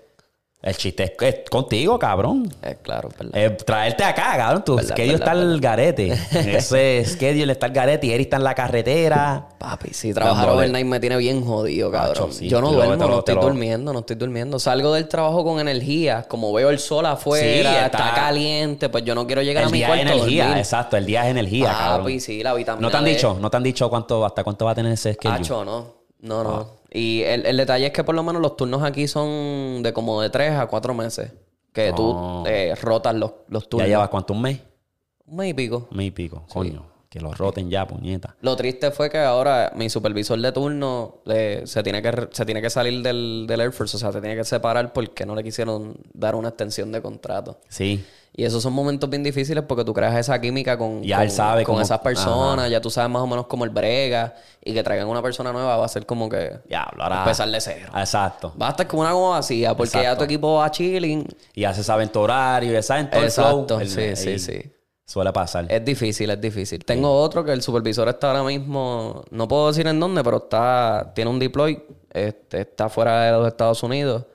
El 0.60 0.76
chiste 0.76 1.04
es, 1.04 1.12
es 1.22 1.50
contigo, 1.50 2.00
cabrón. 2.00 2.52
Es 2.64 2.78
claro, 2.78 3.10
es 3.10 3.18
verdad. 3.18 3.32
Eh, 3.40 3.52
traerte 3.52 4.04
acá, 4.04 4.36
cabrón. 4.36 4.64
Tu 4.66 4.76
Verdad, 4.76 4.90
schedule 4.96 5.18
verdad, 5.20 5.28
está 5.28 5.32
al 5.44 5.60
garete. 5.62 6.12
Ese 6.58 7.06
schedule 7.06 7.52
está 7.52 7.68
al 7.68 7.72
garete 7.74 8.08
y 8.08 8.12
Eri 8.12 8.24
está 8.24 8.38
en 8.38 8.44
la 8.44 8.56
carretera. 8.56 9.48
Papi, 9.60 9.94
sí, 9.94 10.14
trabajar 10.16 10.50
overnight 10.50 10.86
me 10.86 11.00
tiene 11.00 11.16
bien 11.18 11.46
jodido, 11.46 11.92
cabrón. 11.92 12.10
Macho, 12.30 12.32
sí. 12.32 12.50
Yo 12.50 12.60
no 12.60 12.72
lo- 12.72 12.78
duermo, 12.78 12.96
lo- 12.96 13.08
no 13.08 13.20
estoy 13.20 13.36
te 13.36 13.40
lo- 13.40 13.48
durmiendo, 13.48 13.94
no 13.94 14.00
estoy 14.00 14.16
durmiendo. 14.16 14.58
Salgo 14.60 14.94
del 14.94 15.08
trabajo 15.08 15.44
con 15.44 15.60
energía, 15.60 16.24
como 16.28 16.52
veo 16.52 16.72
el 16.72 16.80
sol 16.80 17.06
afuera, 17.06 17.46
Sí, 17.70 17.76
está... 17.86 17.86
está- 17.86 18.14
caliente, 18.16 18.90
pues 18.90 19.06
yo 19.06 19.14
no 19.14 19.28
quiero 19.28 19.44
llegar 19.44 19.64
a 19.64 19.68
El 19.68 19.72
mi 19.72 19.78
día 19.78 19.88
es 19.88 19.94
cuarto 19.94 20.10
a 20.10 20.16
energía, 20.16 20.44
dormir. 20.46 20.60
exacto. 20.60 20.98
El 20.98 21.06
día 21.06 21.24
es 21.26 21.32
energía, 21.32 21.68
Papi, 21.72 21.78
cabrón. 21.84 22.20
sí, 22.20 22.44
la 22.44 22.54
vitamina 22.56 22.82
¿No 22.82 22.92
te 22.92 22.98
han 22.98 23.04
D. 23.06 23.10
dicho? 23.12 23.38
¿No 23.40 23.50
te 23.52 23.58
han 23.58 23.64
dicho 23.64 23.90
cuánto, 23.92 24.26
hasta 24.26 24.44
cuánto 24.44 24.66
va 24.66 24.72
a 24.72 24.76
tener 24.76 24.92
ese 24.92 25.14
schedule? 25.14 25.40
Hacho, 25.40 25.64
no. 25.64 25.96
No, 26.20 26.40
Ah. 26.40 26.44
no. 26.44 26.77
Y 26.92 27.22
el, 27.24 27.46
el 27.46 27.58
detalle 27.58 27.88
es 27.88 27.92
que 27.94 28.04
por 28.04 28.16
lo 28.16 28.24
menos 28.24 28.42
los 28.42 28.56
turnos 28.56 28.84
aquí 28.84 29.08
son 29.08 29.84
de 29.84 29.92
como 29.94 30.22
de 30.22 30.30
tres 30.30 30.54
a 30.54 30.68
cuatro 30.68 30.94
meses. 30.94 31.32
Que 31.74 31.94
tú 31.94 32.04
Oh. 32.16 32.44
eh, 32.48 32.74
rotas 32.82 33.14
los, 33.16 33.32
los 33.50 33.64
¿Ya 33.64 33.70
turnos. 33.70 33.88
llevas 33.90 34.10
cuánto? 34.10 34.34
¿Un 34.34 34.42
mes? 34.42 34.60
Un 35.26 35.36
mes 35.38 35.50
y 35.52 35.54
pico. 35.54 35.88
Un 35.92 35.98
mes 35.98 36.08
y 36.08 36.12
pico. 36.12 36.46
Coño. 36.52 36.86
Que 37.10 37.22
los 37.22 37.38
roten 37.38 37.70
ya, 37.70 37.88
puñeta. 37.88 38.36
Lo 38.42 38.56
triste 38.58 38.92
fue 38.92 39.10
que 39.10 39.18
ahora 39.20 39.72
mi 39.76 39.90
supervisor 39.90 40.40
de 40.42 40.52
turno 40.52 41.22
le- 41.26 41.66
se, 41.66 41.82
tiene 41.82 42.02
que, 42.02 42.28
se 42.32 42.46
tiene 42.46 42.62
que 42.62 42.70
salir 42.70 43.02
del, 43.02 43.46
del 43.48 43.62
Air 43.62 43.72
Force, 43.72 43.96
o 43.96 44.00
sea, 44.00 44.12
se 44.12 44.20
tiene 44.20 44.36
que 44.36 44.44
separar 44.44 44.92
porque 44.92 45.26
no 45.26 45.34
le 45.34 45.42
quisieron 45.44 45.98
dar 46.14 46.36
una 46.36 46.50
extensión 46.50 46.92
de 46.92 47.02
contrato. 47.02 47.60
Sí. 47.70 48.04
Y 48.34 48.44
esos 48.46 48.62
son 48.62 48.74
momentos 48.74 49.10
bien 49.10 49.24
difíciles 49.24 49.64
porque 49.68 49.84
tú 49.84 49.94
creas 49.94 50.16
esa 50.16 50.40
química 50.40 50.78
con, 50.78 51.02
Ya 51.02 51.18
con, 51.18 51.26
él 51.26 51.32
sabe 51.32 51.64
con 51.64 51.74
cómo- 51.76 51.82
esas 51.82 52.00
personas, 52.00 52.66
Ajá. 52.66 52.68
ya 52.68 52.80
tú 52.82 52.90
sabes 52.92 53.10
más 53.10 53.22
o 53.24 53.28
menos 53.28 53.48
cómo 53.48 53.64
el 53.64 53.72
brega 53.72 54.36
y 54.64 54.74
que 54.74 54.84
traigan 54.84 55.08
una 55.08 55.24
persona 55.24 55.52
nueva 55.52 55.76
va 55.78 55.86
a 55.86 55.88
ser 55.88 56.06
como 56.06 56.30
que 56.30 56.60
Diablo, 56.68 57.04
ahora... 57.04 57.20
empezar 57.20 57.50
de 57.50 57.60
cero. 57.60 57.92
Exacto. 57.96 58.54
Va 58.62 58.68
a 58.68 58.72
estar 58.72 58.86
como 58.88 59.02
una 59.02 59.12
goma 59.14 59.30
vacía 59.38 59.76
porque 59.76 60.02
ya 60.04 60.16
tu 60.16 60.24
equipo 60.26 60.56
va 60.56 60.70
chilling. 60.70 61.28
Y 61.56 61.62
ya 61.62 61.74
se 61.74 61.84
sabe 61.84 62.04
en 62.04 62.10
tu 62.10 62.20
horario, 62.20 62.72
ya 62.74 62.84
saben 62.84 63.10
todo 63.10 63.24
Exacto, 63.24 63.80
el 63.80 63.88
flow. 63.88 64.04
El- 64.06 64.16
sí, 64.18 64.38
sí, 64.38 64.40
sí. 64.40 64.72
Suele 65.06 65.32
pasar. 65.32 65.66
Es 65.70 65.84
difícil, 65.86 66.30
es 66.30 66.40
difícil. 66.42 66.84
Tengo 66.84 67.10
otro 67.20 67.44
que 67.44 67.54
el 67.54 67.62
supervisor 67.62 68.10
está 68.10 68.28
ahora 68.32 68.44
mismo, 68.44 69.24
no 69.32 69.48
puedo 69.48 69.70
decir 69.70 69.88
en 69.88 70.00
dónde, 70.02 70.22
pero 70.22 70.38
está, 70.38 71.14
tiene 71.16 71.32
un 71.32 71.40
deploy, 71.40 71.82
este, 72.12 72.62
está 72.62 72.90
fuera 72.90 73.22
de 73.24 73.32
los 73.32 73.48
Estados 73.48 73.82
Unidos. 73.84 74.26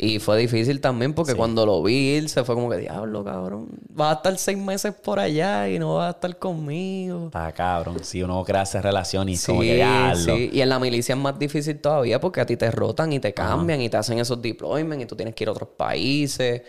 Y 0.00 0.20
fue 0.20 0.38
difícil 0.38 0.80
también 0.80 1.12
porque 1.12 1.34
cuando 1.34 1.66
lo 1.66 1.82
vi 1.82 2.14
irse 2.16 2.44
fue 2.44 2.54
como 2.54 2.70
que, 2.70 2.76
diablo, 2.76 3.24
cabrón, 3.24 3.68
va 4.00 4.12
a 4.12 4.14
estar 4.14 4.38
seis 4.38 4.56
meses 4.56 4.94
por 4.94 5.18
allá 5.18 5.68
y 5.68 5.80
no 5.80 5.94
va 5.94 6.06
a 6.06 6.10
estar 6.12 6.38
conmigo. 6.38 7.26
Está 7.26 7.50
cabrón. 7.50 7.96
Si 8.04 8.22
uno 8.22 8.44
crea 8.44 8.62
esa 8.62 8.80
relación 8.80 9.28
y 9.28 9.36
Sí, 9.36 9.46
como 9.48 9.60
que 9.62 9.74
diablo. 9.74 10.14
sí. 10.36 10.50
Y 10.52 10.60
en 10.60 10.68
la 10.68 10.78
milicia 10.78 11.14
es 11.16 11.20
más 11.20 11.36
difícil 11.36 11.80
todavía 11.80 12.20
porque 12.20 12.40
a 12.40 12.46
ti 12.46 12.56
te 12.56 12.70
rotan 12.70 13.12
y 13.12 13.18
te 13.18 13.34
cambian 13.34 13.80
y 13.80 13.88
te 13.88 13.96
hacen 13.96 14.20
esos 14.20 14.40
deployments 14.40 15.02
y 15.02 15.06
tú 15.06 15.16
tienes 15.16 15.34
que 15.34 15.42
ir 15.42 15.48
a 15.48 15.52
otros 15.52 15.70
países. 15.76 16.62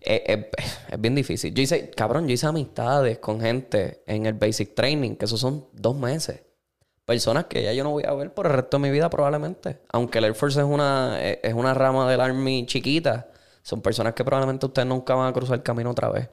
Es, 0.00 0.20
es- 0.26 0.46
es 0.92 1.00
bien 1.00 1.16
difícil. 1.16 1.52
Yo 1.52 1.62
hice, 1.64 1.90
cabrón, 1.90 2.28
yo 2.28 2.34
hice 2.34 2.46
amistades 2.46 3.18
con 3.18 3.40
gente 3.40 4.04
en 4.06 4.26
el 4.26 4.34
basic 4.34 4.76
training, 4.76 5.16
que 5.16 5.24
eso 5.24 5.36
son 5.36 5.66
dos 5.72 5.96
meses. 5.96 6.40
Personas 7.06 7.44
que 7.46 7.62
ya 7.62 7.72
yo 7.72 7.84
no 7.84 7.90
voy 7.92 8.04
a 8.04 8.12
ver 8.14 8.34
por 8.34 8.46
el 8.46 8.52
resto 8.52 8.76
de 8.78 8.82
mi 8.82 8.90
vida 8.90 9.08
probablemente. 9.08 9.78
Aunque 9.92 10.18
el 10.18 10.24
Air 10.24 10.34
Force 10.34 10.58
es 10.58 10.66
una, 10.66 11.22
es 11.22 11.38
es 11.42 11.54
una 11.54 11.72
rama 11.72 12.10
del 12.10 12.20
Army 12.20 12.66
chiquita, 12.66 13.28
son 13.62 13.80
personas 13.80 14.12
que 14.12 14.24
probablemente 14.24 14.66
ustedes 14.66 14.86
nunca 14.88 15.14
van 15.14 15.28
a 15.28 15.32
cruzar 15.32 15.56
el 15.56 15.62
camino 15.62 15.90
otra 15.92 16.08
vez. 16.10 16.28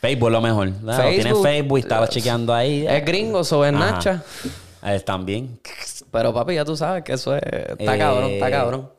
Facebook 0.00 0.30
lo 0.30 0.40
mejor. 0.40 0.72
Claro, 0.72 1.02
Facebook. 1.02 1.22
Tienes 1.22 1.42
Facebook 1.42 1.78
y 1.78 1.80
estaba 1.82 2.08
chequeando 2.08 2.54
ahí. 2.54 2.86
Es 2.86 3.04
gringo, 3.04 3.44
so 3.44 3.64
es. 3.64 3.72
Nacha. 3.72 4.22
Eh, 4.82 5.00
también. 5.00 5.60
Pero 6.10 6.32
papi, 6.34 6.54
ya 6.54 6.64
tú 6.64 6.76
sabes 6.76 7.02
que 7.04 7.14
eso 7.14 7.34
es... 7.34 7.42
Está 7.42 7.94
Eh, 7.94 7.98
cabrón, 7.98 8.30
está 8.32 8.50
cabrón. 8.50 8.90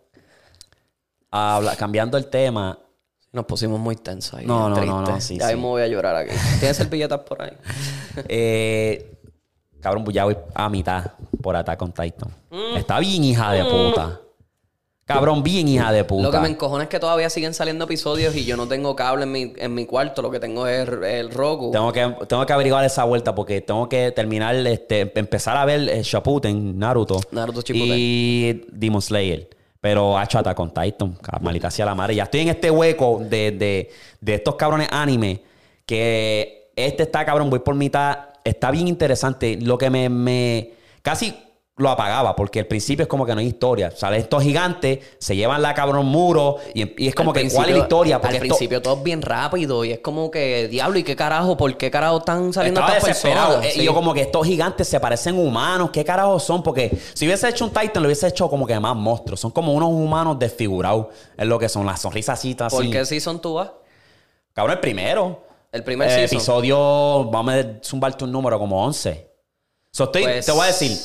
Habla- 1.31 1.75
cambiando 1.75 2.17
el 2.17 2.27
tema. 2.27 2.79
Nos 3.31 3.45
pusimos 3.45 3.79
muy 3.79 3.95
tensos 3.97 4.33
ahí. 4.39 4.45
No, 4.45 4.69
no, 4.69 4.83
no, 4.85 5.01
no, 5.01 5.19
sí, 5.21 5.37
ya 5.37 5.47
sí. 5.49 5.53
mismo 5.55 5.69
voy 5.71 5.81
a 5.81 5.87
llorar 5.87 6.15
aquí. 6.15 6.33
¿Tienes 6.59 6.77
servilletas 6.77 7.19
por 7.19 7.41
ahí? 7.41 7.51
eh, 8.29 9.14
cabrón, 9.85 10.03
pues 10.03 10.15
ya 10.15 10.23
voy 10.23 10.35
a 10.55 10.67
mitad 10.67 11.11
por 11.43 11.55
Attack 11.55 11.79
on 11.79 11.91
Titan. 11.91 12.29
Está 12.75 12.97
bien, 12.97 13.23
hija 13.23 13.51
de 13.51 13.63
puta. 13.65 14.19
Cabrón, 15.05 15.43
bien, 15.43 15.67
hija 15.67 15.91
de 15.91 16.03
puta. 16.03 16.23
Lo 16.23 16.31
que 16.31 16.39
me 16.39 16.47
encojona 16.47 16.85
es 16.85 16.89
que 16.89 16.99
todavía 16.99 17.29
siguen 17.29 17.53
saliendo 17.53 17.85
episodios 17.85 18.35
y 18.35 18.45
yo 18.45 18.57
no 18.57 18.67
tengo 18.67 18.95
cable 18.95 19.25
en 19.25 19.31
mi, 19.31 19.53
en 19.55 19.75
mi 19.75 19.85
cuarto. 19.85 20.23
Lo 20.23 20.31
que 20.31 20.39
tengo 20.39 20.65
es 20.65 20.89
el, 20.89 21.03
el 21.03 21.29
Roku. 21.29 21.69
Tengo 21.69 21.93
que, 21.93 22.15
tengo 22.27 22.43
que 22.47 22.53
averiguar 22.53 22.83
esa 22.83 23.03
vuelta 23.03 23.35
porque 23.35 23.61
tengo 23.61 23.87
que 23.87 24.11
terminar, 24.11 24.55
este, 24.55 25.01
empezar 25.19 25.55
a 25.55 25.65
ver 25.65 25.87
eh, 25.87 26.01
Shippuden, 26.01 26.79
Naruto. 26.79 27.21
Naruto 27.29 27.61
Shippuden. 27.61 27.95
Y 27.95 28.65
Demon 28.71 29.03
Slayer. 29.03 29.47
Pero 29.79 30.17
ha 30.17 30.23
hecho 30.23 30.39
Attack 30.39 30.59
on 30.59 30.73
Titan. 30.73 31.15
Malita 31.41 31.67
hacia 31.67 31.85
la 31.85 31.93
madre. 31.93 32.15
Ya 32.15 32.23
estoy 32.23 32.39
en 32.39 32.49
este 32.49 32.71
hueco 32.71 33.19
de, 33.21 33.51
de, 33.51 33.91
de 34.19 34.33
estos 34.33 34.55
cabrones 34.55 34.87
anime. 34.89 35.43
Que 35.85 36.71
este 36.75 37.03
está, 37.03 37.23
cabrón, 37.23 37.51
voy 37.51 37.59
por 37.59 37.75
mitad. 37.75 38.29
Está 38.45 38.71
bien 38.71 38.87
interesante. 38.87 39.57
Lo 39.59 39.77
que 39.77 39.89
me, 39.89 40.07
me 40.07 40.71
casi 41.01 41.35
lo 41.77 41.89
apagaba, 41.89 42.37
porque 42.37 42.59
al 42.61 42.67
principio 42.67 43.03
es 43.03 43.09
como 43.09 43.25
que 43.25 43.33
no 43.33 43.41
hay 43.41 43.47
historia. 43.47 43.91
Salen 43.91 44.21
estos 44.21 44.41
gigantes, 44.43 44.99
se 45.19 45.35
llevan 45.35 45.61
la 45.61 45.73
cabrón 45.73 46.05
muro, 46.05 46.55
y, 46.73 47.03
y 47.03 47.09
es 47.09 47.15
como 47.15 47.31
Al 47.31 47.35
que, 47.41 47.49
¿cuál 47.51 47.67
es 47.69 47.75
la 47.75 47.81
historia? 47.81 48.21
Porque 48.21 48.37
al 48.37 48.43
esto- 48.43 48.55
principio 48.55 48.81
todo 48.81 48.95
es 48.95 49.03
bien 49.03 49.21
rápido 49.21 49.83
y 49.83 49.91
es 49.91 49.99
como 49.99 50.31
que, 50.31 50.69
diablo, 50.69 50.97
¿y 50.99 51.03
qué 51.03 51.17
carajo? 51.17 51.57
¿Por 51.57 51.75
qué 51.75 51.91
carajo 51.91 52.19
están 52.19 52.53
saliendo 52.53 52.79
Estaba 52.79 52.97
estas 52.97 53.19
personas? 53.21 53.65
Eh, 53.65 53.71
Sí. 53.73 53.81
Y 53.81 53.83
yo 53.83 53.93
como 53.93 54.13
que 54.13 54.21
estos 54.21 54.47
gigantes 54.47 54.87
se 54.87 55.01
parecen 55.01 55.37
humanos. 55.37 55.89
¿Qué 55.91 56.05
carajos 56.05 56.43
son? 56.43 56.63
Porque 56.63 56.97
si 57.13 57.25
hubiese 57.25 57.49
hecho 57.49 57.65
un 57.65 57.71
Titan, 57.71 58.01
lo 58.03 58.07
hubiese 58.07 58.27
hecho 58.27 58.47
como 58.49 58.65
que 58.65 58.79
más 58.79 58.95
monstruos. 58.95 59.41
Son 59.41 59.51
como 59.51 59.73
unos 59.73 59.89
humanos 59.89 60.39
desfigurados. 60.39 61.07
Es 61.35 61.45
lo 61.45 61.59
que 61.59 61.67
son. 61.67 61.85
Las 61.85 61.99
sonrisas 61.99 62.39
así. 62.39 62.55
¿Por 62.55 62.89
qué 62.89 63.03
season 63.03 63.41
tú 63.41 63.55
vas? 63.55 63.71
Cabrón, 64.53 64.75
el 64.75 64.79
primero. 64.79 65.44
El 65.75 65.83
primer 65.83 66.09
Eh, 66.09 66.23
episodio, 66.23 67.25
vamos 67.25 67.53
a 67.53 67.65
zumbarte 67.83 68.23
un 68.23 68.31
número 68.31 68.57
como 68.57 68.83
11. 68.85 69.29
So, 69.91 70.05
estoy, 70.05 70.23
Pues- 70.23 70.45
Te 70.45 70.51
voy 70.53 70.63
a 70.63 70.67
decir, 70.67 70.97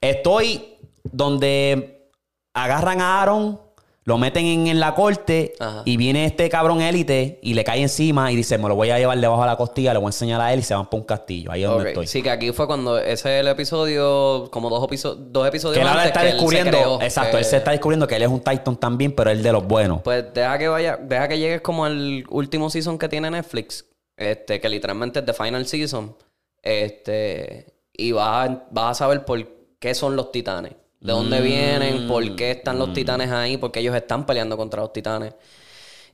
estoy 0.00 0.78
donde 1.04 2.08
agarran 2.54 3.00
a 3.02 3.20
Aaron, 3.22 3.60
Lo 4.06 4.18
meten 4.18 4.44
en, 4.44 4.66
en 4.66 4.80
la 4.80 4.94
corte 4.94 5.54
Ajá. 5.58 5.80
y 5.86 5.96
viene 5.96 6.26
este 6.26 6.50
cabrón 6.50 6.82
élite 6.82 7.38
y 7.42 7.54
le 7.54 7.64
cae 7.64 7.80
encima 7.80 8.30
y 8.30 8.36
dice, 8.36 8.58
me 8.58 8.68
lo 8.68 8.74
voy 8.74 8.90
a 8.90 8.98
llevar 8.98 9.18
debajo 9.18 9.40
de 9.40 9.46
la 9.46 9.56
costilla, 9.56 9.94
le 9.94 9.98
voy 9.98 10.08
a 10.08 10.08
enseñar 10.10 10.42
a 10.42 10.52
él 10.52 10.58
y 10.58 10.62
se 10.62 10.74
van 10.74 10.90
por 10.90 11.00
un 11.00 11.06
castillo. 11.06 11.50
Ahí 11.50 11.62
es 11.64 11.70
donde 11.70 11.88
estoy. 11.88 12.06
Sí, 12.06 12.20
que 12.22 12.28
aquí 12.28 12.52
fue 12.52 12.66
cuando 12.66 12.98
ese 12.98 13.12
es 13.36 13.40
el 13.40 13.48
episodio, 13.48 14.50
como 14.50 14.68
dos, 14.68 14.84
episo- 14.86 15.14
dos 15.14 15.48
episodios 15.48 15.76
Que 15.78 15.80
él 15.80 15.88
ahora 15.88 16.02
antes 16.02 16.08
está 16.10 16.20
que 16.20 16.26
él 16.26 16.32
se 16.32 16.36
descubriendo, 16.36 16.70
creó, 16.78 17.00
exacto, 17.00 17.30
que- 17.30 17.38
él 17.38 17.44
se 17.46 17.56
está 17.56 17.70
descubriendo 17.70 18.06
que 18.06 18.16
él 18.16 18.22
es 18.24 18.28
un 18.28 18.40
Titan 18.40 18.76
también, 18.76 19.12
pero 19.12 19.30
él 19.30 19.42
de 19.42 19.52
los 19.52 19.66
buenos. 19.66 20.02
Pues 20.02 20.22
deja 20.34 20.58
que 20.58 20.68
vaya, 20.68 20.98
deja 21.00 21.26
que 21.26 21.38
llegues 21.38 21.62
como 21.62 21.86
al 21.86 22.24
último 22.28 22.68
season 22.68 22.98
que 22.98 23.08
tiene 23.08 23.30
Netflix, 23.30 23.86
este, 24.16 24.60
que 24.60 24.68
literalmente 24.68 25.20
es 25.20 25.24
The 25.26 25.32
Final 25.32 25.66
Season, 25.66 26.16
este, 26.62 27.74
y 27.92 28.12
vas 28.12 28.48
a, 28.50 28.64
vas 28.70 28.90
a 28.92 28.94
saber 29.04 29.24
por 29.24 29.46
qué 29.78 29.94
son 29.94 30.16
los 30.16 30.32
titanes, 30.32 30.72
de 31.00 31.12
dónde 31.12 31.40
vienen, 31.40 32.08
por 32.08 32.34
qué 32.36 32.52
están 32.52 32.78
los 32.78 32.92
titanes 32.92 33.30
ahí, 33.30 33.56
porque 33.56 33.80
ellos 33.80 33.94
están 33.94 34.24
peleando 34.26 34.56
contra 34.56 34.80
los 34.82 34.92
titanes. 34.92 35.34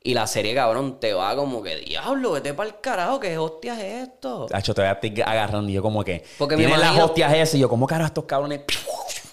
Y 0.02 0.14
la 0.14 0.26
serie, 0.26 0.54
cabrón, 0.54 0.98
te 0.98 1.12
va 1.12 1.36
como 1.36 1.62
que, 1.62 1.76
diablo, 1.76 2.32
vete 2.32 2.54
para 2.54 2.70
el 2.70 2.80
carajo, 2.80 3.20
¿qué 3.20 3.36
hostias 3.36 3.78
es 3.78 4.08
esto? 4.08 4.46
Hacho, 4.50 4.72
todavía 4.74 4.98
estoy 5.00 5.22
agarrando 5.22 5.68
y 5.70 5.74
yo 5.74 5.82
como 5.82 6.02
que... 6.02 6.24
Porque 6.38 6.56
me 6.56 6.62
tienen 6.62 6.80
las 6.80 6.88
imagino- 6.88 7.04
hostias 7.04 7.34
esas 7.34 7.54
y 7.56 7.58
yo, 7.58 7.68
¿cómo 7.68 7.86
carajo 7.86 8.06
estos 8.06 8.24
cabrones? 8.24 8.62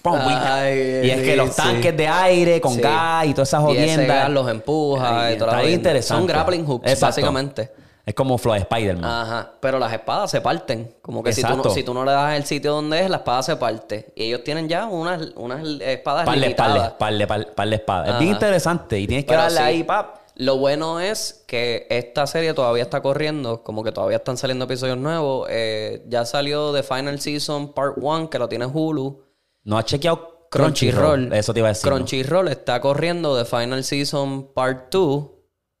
Ay, 0.04 1.00
y 1.04 1.10
es 1.10 1.16
que 1.22 1.30
sí, 1.32 1.36
los 1.36 1.48
sí. 1.50 1.56
tanques 1.56 1.96
de 1.96 2.06
aire 2.06 2.60
con 2.60 2.74
Sí. 2.74 2.80
gas 2.80 3.26
y 3.26 3.32
todas 3.32 3.48
esas 3.48 3.62
jodiendas. 3.62 4.30
los 4.30 4.48
empuja 4.48 5.26
Ay, 5.26 5.34
y 5.34 5.38
toda 5.38 5.52
la 5.52 5.52
está 5.52 5.56
bien 5.56 5.64
jodienda. 5.64 5.74
interesante. 5.90 6.18
Son 6.20 6.26
grappling 6.26 6.64
hooks, 6.66 6.84
Exacto. 6.86 7.06
básicamente. 7.06 7.70
Es 8.08 8.14
como 8.14 8.38
Flow 8.38 8.54
de 8.54 8.60
Spider-Man. 8.60 9.04
Ajá, 9.04 9.52
pero 9.60 9.78
las 9.78 9.92
espadas 9.92 10.30
se 10.30 10.40
parten. 10.40 10.94
Como 11.02 11.22
que 11.22 11.30
si 11.34 11.42
tú, 11.42 11.48
no, 11.48 11.54
Exacto. 11.56 11.74
si 11.74 11.82
tú 11.82 11.92
no 11.92 12.06
le 12.06 12.12
das 12.12 12.38
el 12.38 12.46
sitio 12.46 12.72
donde 12.72 13.00
es, 13.00 13.10
la 13.10 13.18
espada 13.18 13.42
se 13.42 13.56
parte. 13.56 14.14
Y 14.16 14.24
ellos 14.24 14.42
tienen 14.44 14.66
ya 14.66 14.86
unas, 14.86 15.32
unas 15.36 15.62
espadas 15.82 16.24
par 16.24 16.34
de 16.34 16.40
limitadas. 16.40 16.76
espadas, 16.76 16.92
par 16.94 17.12
de, 17.12 17.26
par, 17.26 17.54
par 17.54 17.68
de 17.68 17.74
espadas. 17.74 18.08
Es 18.08 18.18
bien 18.18 18.32
interesante 18.32 18.98
y 18.98 19.06
tienes 19.06 19.26
que 19.26 19.28
Pero 19.28 19.42
darle 19.42 19.58
sí, 19.58 19.62
ahí, 19.62 19.84
pap. 19.84 20.20
Lo 20.36 20.56
bueno 20.56 21.00
es 21.00 21.44
que 21.46 21.86
esta 21.90 22.26
serie 22.26 22.54
todavía 22.54 22.82
está 22.82 23.02
corriendo, 23.02 23.62
como 23.62 23.84
que 23.84 23.92
todavía 23.92 24.16
están 24.16 24.38
saliendo 24.38 24.64
episodios 24.64 24.96
nuevos. 24.96 25.46
Eh, 25.50 26.02
ya 26.08 26.24
salió 26.24 26.72
The 26.72 26.84
Final 26.84 27.20
Season 27.20 27.74
Part 27.74 27.98
1, 28.00 28.30
que 28.30 28.38
lo 28.38 28.48
tiene 28.48 28.64
Hulu. 28.64 29.22
No 29.64 29.76
has 29.76 29.84
chequeado 29.84 30.46
Crunchyroll. 30.50 31.26
Crunchyroll. 31.26 31.32
Eso 31.34 31.52
te 31.52 31.60
iba 31.60 31.68
a 31.68 31.72
decir. 31.72 31.90
¿no? 31.90 31.96
Crunchyroll 31.96 32.48
está 32.48 32.80
corriendo 32.80 33.36
The 33.36 33.44
Final 33.44 33.84
Season 33.84 34.50
Part 34.54 34.90
2 34.92 35.37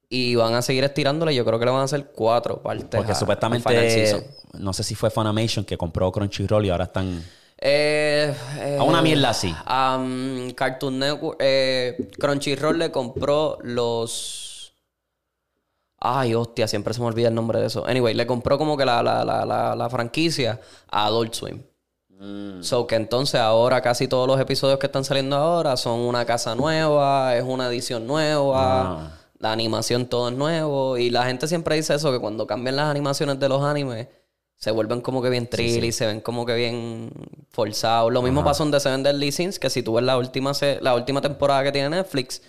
y 0.08 0.34
van 0.34 0.54
a 0.54 0.62
seguir 0.62 0.84
estirándole. 0.84 1.34
Yo 1.34 1.44
creo 1.44 1.58
que 1.58 1.64
le 1.64 1.70
van 1.70 1.80
a 1.82 1.84
hacer 1.84 2.06
cuatro 2.14 2.62
partes. 2.62 2.88
Porque 2.90 3.12
a- 3.12 3.14
supuestamente, 3.14 4.24
no 4.54 4.72
sé 4.72 4.82
si 4.82 4.94
fue 4.94 5.10
Funimation 5.10 5.64
que 5.64 5.76
compró 5.76 6.10
Crunchyroll 6.12 6.64
y 6.66 6.70
ahora 6.70 6.84
están... 6.84 7.22
Eh, 7.60 8.32
eh, 8.60 8.76
A 8.78 8.84
una 8.84 9.02
mierda 9.02 9.30
así. 9.30 9.52
um, 9.68 10.50
Cartoon 10.52 10.98
Network. 10.98 11.36
eh, 11.40 12.08
Crunchyroll 12.18 12.78
le 12.78 12.90
compró 12.92 13.58
los. 13.62 14.72
Ay, 16.00 16.34
hostia, 16.36 16.68
siempre 16.68 16.94
se 16.94 17.00
me 17.00 17.06
olvida 17.06 17.26
el 17.28 17.34
nombre 17.34 17.58
de 17.58 17.66
eso. 17.66 17.84
Anyway, 17.84 18.14
le 18.14 18.26
compró 18.28 18.56
como 18.58 18.76
que 18.76 18.84
la, 18.84 19.02
la, 19.02 19.24
la, 19.24 19.44
la, 19.44 19.74
la 19.74 19.90
franquicia 19.90 20.60
a 20.88 21.06
Adult 21.06 21.34
Swim. 21.34 21.60
Mm. 22.10 22.62
So 22.62 22.86
que 22.86 22.94
entonces 22.94 23.40
ahora 23.40 23.80
casi 23.80 24.06
todos 24.06 24.28
los 24.28 24.38
episodios 24.40 24.78
que 24.78 24.86
están 24.86 25.04
saliendo 25.04 25.34
ahora 25.36 25.76
son 25.76 25.98
una 25.98 26.24
casa 26.24 26.54
nueva, 26.54 27.36
es 27.36 27.42
una 27.42 27.66
edición 27.66 28.06
nueva, 28.06 28.82
Ah. 28.82 29.17
La 29.38 29.52
animación 29.52 30.06
todo 30.06 30.28
es 30.28 30.34
nuevo. 30.34 30.96
Y 30.98 31.10
la 31.10 31.24
gente 31.26 31.46
siempre 31.48 31.76
dice 31.76 31.94
eso, 31.94 32.12
que 32.12 32.18
cuando 32.18 32.46
cambian 32.46 32.76
las 32.76 32.86
animaciones 32.90 33.38
de 33.40 33.48
los 33.48 33.62
animes, 33.62 34.08
se 34.56 34.70
vuelven 34.72 35.00
como 35.00 35.22
que 35.22 35.30
bien 35.30 35.46
trill 35.48 35.84
y 35.84 35.92
se 35.92 36.06
ven 36.06 36.20
como 36.20 36.44
que 36.44 36.54
bien 36.56 37.10
forzados. 37.50 38.12
Lo 38.12 38.22
mismo 38.22 38.42
pasó 38.44 38.64
en 38.64 38.72
The 38.72 38.80
Seven 38.80 39.02
Deadly 39.04 39.30
Sins, 39.32 39.58
que 39.58 39.70
si 39.70 39.82
tú 39.84 39.94
ves 39.94 40.04
la 40.04 40.18
última, 40.18 40.52
se- 40.54 40.80
la 40.80 40.94
última 40.96 41.20
temporada 41.20 41.62
que 41.62 41.70
tiene 41.72 41.90
Netflix, 41.90 42.42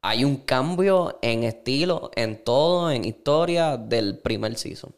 hay 0.00 0.24
un 0.24 0.36
cambio 0.36 1.18
en 1.20 1.44
estilo, 1.44 2.10
en 2.14 2.42
todo, 2.42 2.90
en 2.90 3.04
historia 3.04 3.76
del 3.76 4.18
primer 4.18 4.56
season. 4.56 4.94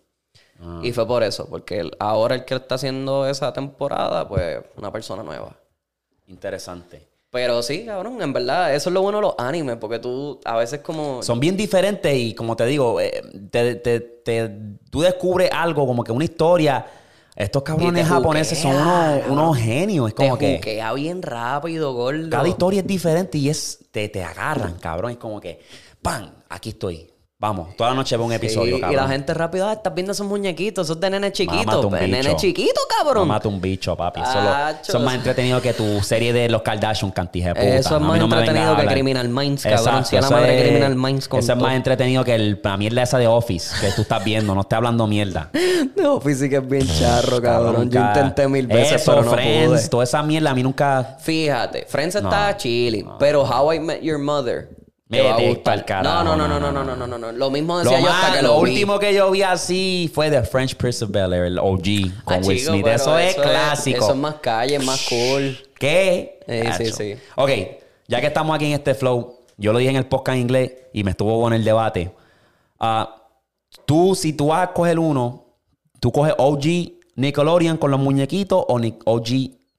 Ah. 0.61 0.81
Y 0.83 0.93
fue 0.93 1.07
por 1.07 1.23
eso, 1.23 1.49
porque 1.49 1.91
ahora 1.99 2.35
el 2.37 2.45
que 2.45 2.55
está 2.55 2.77
haciendo 2.77 3.27
esa 3.27 3.53
temporada, 3.53 4.29
pues, 4.29 4.61
una 4.77 4.93
persona 4.93 5.23
nueva. 5.23 5.57
Interesante. 6.27 7.09
Pero 7.31 7.63
sí, 7.63 7.85
cabrón, 7.85 8.23
en 8.23 8.33
verdad, 8.33 8.75
eso 8.75 8.89
es 8.89 8.95
lo 8.95 9.03
bueno 9.03 9.19
de 9.19 9.23
los 9.23 9.35
animes, 9.39 9.77
porque 9.77 9.99
tú 9.99 10.41
a 10.45 10.57
veces 10.57 10.81
como... 10.81 11.23
Son 11.23 11.39
bien 11.39 11.57
diferentes 11.59 12.15
y 12.17 12.35
como 12.35 12.57
te 12.57 12.65
digo, 12.65 13.01
eh, 13.01 13.23
te, 13.51 13.75
te- 13.77 14.01
te- 14.01 14.51
tú 14.91 15.03
descubres 15.03 15.51
algo 15.53 15.87
como 15.87 16.03
que 16.05 16.11
una 16.13 16.25
historia. 16.25 16.87
Estos 17.37 17.63
cabrones 17.63 18.03
te 18.03 18.09
japoneses 18.09 18.59
son 18.59 18.73
juquea, 18.73 19.25
unos, 19.29 19.31
unos 19.31 19.57
genios. 19.59 20.09
Es 20.09 20.15
como 20.15 20.39
te 20.39 20.45
que 20.47 20.55
juquea 20.57 20.93
bien 20.95 21.21
rápido, 21.23 21.93
gordo. 21.93 22.31
cada 22.31 22.49
historia 22.49 22.81
es 22.81 22.87
diferente 22.87 23.37
y 23.39 23.49
es 23.51 23.79
te, 23.91 24.09
te 24.09 24.25
agarran, 24.25 24.75
cabrón. 24.79 25.11
Es 25.13 25.19
como 25.19 25.39
que, 25.41 25.61
¡pam! 26.03 26.31
Aquí 26.49 26.71
estoy. 26.71 27.13
Vamos, 27.41 27.77
toda 27.77 27.91
la 27.91 27.95
noche 27.97 28.17
veo 28.17 28.27
un 28.27 28.33
episodio, 28.33 28.75
Sí, 28.75 28.81
cabrón. 28.81 28.99
y 28.99 29.01
la 29.01 29.09
gente 29.09 29.33
rápido, 29.33 29.69
ah, 29.69 29.75
estás 29.75 29.95
viendo 29.95 30.11
esos 30.11 30.27
muñequitos, 30.27 30.89
esos 30.89 30.99
de 30.99 31.09
nene 31.09 31.31
chiquito. 31.31 31.89
Pues, 31.89 32.03
nene 32.09 32.35
chiquito, 32.35 32.81
No 32.81 32.97
cabrón. 33.05 33.29
mata 33.29 33.47
un 33.47 33.61
bicho, 33.61 33.97
papi. 33.97 34.21
Eso 34.23 34.99
es 34.99 35.05
más 35.05 35.15
entretenido 35.15 35.63
que 35.63 35.73
tu 35.73 36.03
serie 36.03 36.33
de 36.33 36.49
los 36.49 36.63
Kardashian, 36.63 37.13
cantije 37.13 37.47
de 37.51 37.55
puta. 37.55 37.77
Eso 37.77 37.95
es 37.95 38.03
más 38.03 38.19
no 38.19 38.25
entretenido 38.25 38.77
que. 38.77 38.87
Criminal 38.89 39.29
Minds, 39.29 39.63
cabrón. 39.63 39.79
Exacto, 39.79 40.05
Si 40.09 40.17
la 40.17 40.31
madre 40.31 40.57
es- 40.57 40.63
Criminal 40.65 40.95
Minds 40.97 41.29
con 41.29 41.39
Eso 41.39 41.53
es 41.53 41.59
más 41.61 41.75
entretenido 41.77 42.25
que 42.25 42.35
el- 42.35 42.61
la 42.61 42.77
mierda 42.77 43.03
esa 43.05 43.19
de 43.19 43.29
Office 43.29 43.73
que 43.87 43.93
tú 43.93 44.03
estás 44.03 44.25
viendo. 44.25 44.53
No 44.57 44.63
estoy 44.63 44.77
hablando 44.77 45.07
mierda. 45.07 45.51
No, 45.97 46.21
física 46.21 46.59
es 46.59 46.69
bien 46.69 46.87
charro, 46.89 47.41
cabrón. 47.41 47.89
Yo 47.89 48.01
intenté 48.01 48.49
mil 48.49 48.67
veces, 48.67 49.01
Eso, 49.03 49.13
pero 49.13 49.25
no 49.25 49.31
Friends, 49.33 49.67
pude. 49.83 49.89
toda 49.89 50.05
esa 50.05 50.23
mierda 50.25 50.51
a 50.51 50.55
mí 50.55 50.63
nunca... 50.65 51.17
Fíjate, 51.21 51.87
Friends 51.89 52.17
está 52.17 52.57
chilling, 52.57 53.09
pero 53.19 53.43
How 53.43 53.75
I 53.75 53.79
Met 53.81 54.03
Your 54.03 54.19
Mother 54.19 54.71
te 55.11 55.23
va 55.23 55.35
a 55.37 55.41
gustar. 55.41 55.85
carajo, 55.85 56.25
no, 56.25 56.37
no, 56.37 56.49
no, 56.49 56.61
no, 56.61 56.71
no, 56.73 56.85
no, 56.85 56.97
no, 56.97 57.07
no, 57.07 57.19
no. 57.19 57.33
Lo 57.33 57.51
mismo 57.51 57.75
Lo, 57.79 57.81
decía 57.85 57.99
yo 58.01 58.05
más- 58.07 58.25
hasta 58.25 58.37
que 58.37 58.43
lo 58.43 58.49
lo, 58.57 58.63
vi. 58.63 58.71
último 58.73 58.99
que 58.99 59.15
yo 59.15 59.31
vi 59.31 59.43
así 59.43 60.11
fue 60.15 60.31
The 60.31 60.43
French 60.43 60.77
Prince 60.77 61.05
of 61.05 61.11
Bel-Air, 61.11 61.45
el 61.45 61.59
OG, 61.59 62.23
con 62.25 62.35
Ah, 62.35 62.41
Will 62.45 62.59
chico, 62.59 62.73
Smith. 62.73 62.87
Eso, 62.87 63.19
es 63.19 63.35
clásico. 63.35 63.99
Eso 64.05 64.11
es 64.11 64.17
más 64.17 64.35
calle, 64.37 64.79
más 64.81 65.07
cool. 65.09 65.57
¿Qué? 65.79 66.41
Sí, 66.77 66.85
sí, 66.87 66.93
sí. 66.93 67.15
Ok, 67.37 67.51
ya 68.07 68.21
que 68.21 68.27
estamos 68.27 68.55
aquí 68.55 68.67
en 68.67 68.73
este 68.73 68.95
flow, 68.95 69.39
yo 69.57 69.73
lo 69.73 69.79
dije 69.79 69.91
en 69.91 69.97
el 69.97 70.07
podcast 70.07 70.37
en 70.37 70.43
inglés 70.43 70.73
y 70.93 71.05
me 71.05 71.13
estuvo 71.13 71.37
bueno 71.39 71.57
el 71.57 71.65
debate. 71.65 72.13
Ah, 72.79 73.15
tú, 73.87 74.15
si 74.15 74.33
tú 74.33 74.49
vas 74.49 74.69
a 74.69 74.73
coger 74.73 74.99
uno, 74.99 75.45
tú 76.01 76.13
coges 76.13 76.35
OG 76.39 76.65
Nickelodeon 77.17 77.77
con 77.79 77.91
los 77.91 77.99
muñequitos 78.01 78.65
o 78.69 78.79
OG 79.05 79.29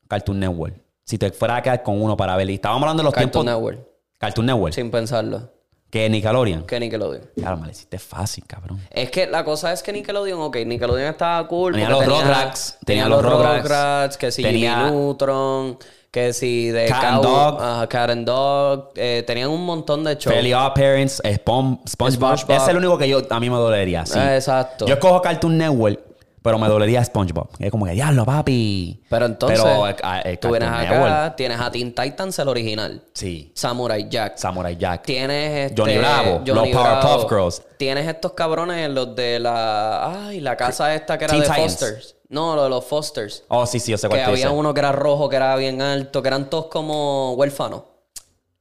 Cartoon 0.07 0.39
Network. 0.39 0.75
Si 1.05 1.17
te 1.17 1.31
fuera 1.31 1.55
a 1.55 1.61
quedar 1.61 1.81
con 1.81 2.01
uno 2.01 2.15
para 2.17 2.35
ver. 2.35 2.49
Y 2.49 2.55
estábamos 2.55 2.83
hablando 2.83 3.01
de 3.01 3.05
los 3.05 3.13
Cartoon 3.13 3.45
tiempos. 3.45 3.71
Network. 3.71 3.88
Cartoon 4.19 4.45
Network. 4.45 4.73
Sin 4.73 4.91
pensarlo. 4.91 5.49
Que 5.89 6.07
Nickelodeon. 6.07 6.67
Que 6.67 6.79
Nickelodeon. 6.79 7.31
Claro, 7.35 7.57
me 7.57 7.65
lo 7.65 7.71
hiciste 7.71 7.97
fácil, 7.97 8.43
cabrón. 8.45 8.79
Es 8.91 9.09
que 9.09 9.25
la 9.25 9.43
cosa 9.43 9.73
es 9.73 9.81
que 9.81 9.91
Nickelodeon, 9.91 10.39
ok, 10.39 10.57
Nickelodeon 10.65 11.09
estaba 11.09 11.47
cool. 11.47 11.73
Tenía 11.73 11.89
los 11.89 11.99
Tenía, 12.01 12.53
tenía 12.85 13.09
los 13.09 13.23
Rugrats, 13.23 14.15
que 14.17 14.31
si 14.31 14.43
tenía- 14.43 14.75
Jimmy 14.85 14.91
Neutron, 14.91 15.79
que 16.11 16.33
si 16.33 16.69
de 16.69 16.85
Cat 16.85 17.03
and 17.05 17.23
Dog. 17.23 17.61
ajá, 17.61 17.87
Cat 17.87 18.09
and 18.11 18.27
Dog. 18.27 18.91
eh, 18.97 19.23
tenían 19.25 19.49
un 19.49 19.65
montón 19.65 20.03
de 20.03 20.13
shows. 20.15 20.25
Fairly 20.33 20.53
Odd 20.53 20.73
Parents, 20.75 21.21
Spon- 21.23 21.79
SpongeBob. 21.87 22.37
SpongeBob. 22.37 22.51
Ese 22.55 22.63
es 22.65 22.69
el 22.69 22.77
único 22.77 22.97
que 22.99 23.09
yo, 23.09 23.21
a 23.27 23.39
mí 23.39 23.49
me 23.49 23.55
dolería. 23.55 24.05
sí. 24.05 24.13
Ah, 24.19 24.35
exacto. 24.35 24.85
Yo 24.85 24.93
escojo 24.93 25.21
Cartoon 25.23 25.57
Network, 25.57 25.99
pero 26.41 26.57
me 26.57 26.67
dolería 26.67 27.03
SpongeBob. 27.03 27.49
Es 27.59 27.71
como 27.71 27.85
que, 27.85 27.91
diablo, 27.91 28.25
papi. 28.25 29.01
Pero 29.09 29.25
entonces, 29.25 29.59
Pero, 29.61 29.87
eh, 29.87 29.95
eh, 30.23 30.37
tú 30.37 30.49
vienes 30.49 30.69
acá, 30.69 30.81
Network. 30.81 31.35
tienes 31.35 31.59
a 31.59 31.71
Teen 31.71 31.93
Titans, 31.93 32.39
el 32.39 32.47
original. 32.47 33.03
Sí. 33.13 33.51
Samurai 33.55 34.07
Jack. 34.09 34.37
Samurai 34.37 34.77
Jack. 34.77 35.03
Tienes 35.03 35.71
este, 35.71 35.81
Johnny 35.81 35.97
Bravo, 35.97 36.41
los 36.45 36.69
Powerpuff 36.69 37.29
Girls. 37.29 37.61
Tienes 37.77 38.07
estos 38.07 38.33
cabrones, 38.33 38.89
los 38.89 39.15
de 39.15 39.39
la. 39.39 40.27
Ay, 40.27 40.39
la 40.39 40.55
casa 40.55 40.93
esta 40.95 41.17
que 41.17 41.25
era 41.25 41.31
Teen 41.31 41.43
de 41.43 41.49
Titans. 41.49 41.71
Fosters. 41.73 42.15
No, 42.29 42.55
lo 42.55 42.63
de 42.63 42.69
los 42.69 42.85
Fosters. 42.85 43.43
Oh, 43.47 43.65
sí, 43.65 43.79
sí, 43.79 43.91
yo 43.91 43.97
sé 43.97 44.07
Que 44.07 44.15
cuál 44.15 44.25
tú 44.25 44.31
había 44.31 44.51
uno 44.51 44.73
que 44.73 44.79
era 44.79 44.91
rojo, 44.91 45.29
que 45.29 45.35
era 45.35 45.55
bien 45.55 45.81
alto, 45.81 46.21
que 46.21 46.27
eran 46.27 46.49
todos 46.49 46.67
como 46.67 47.33
huérfanos. 47.33 47.81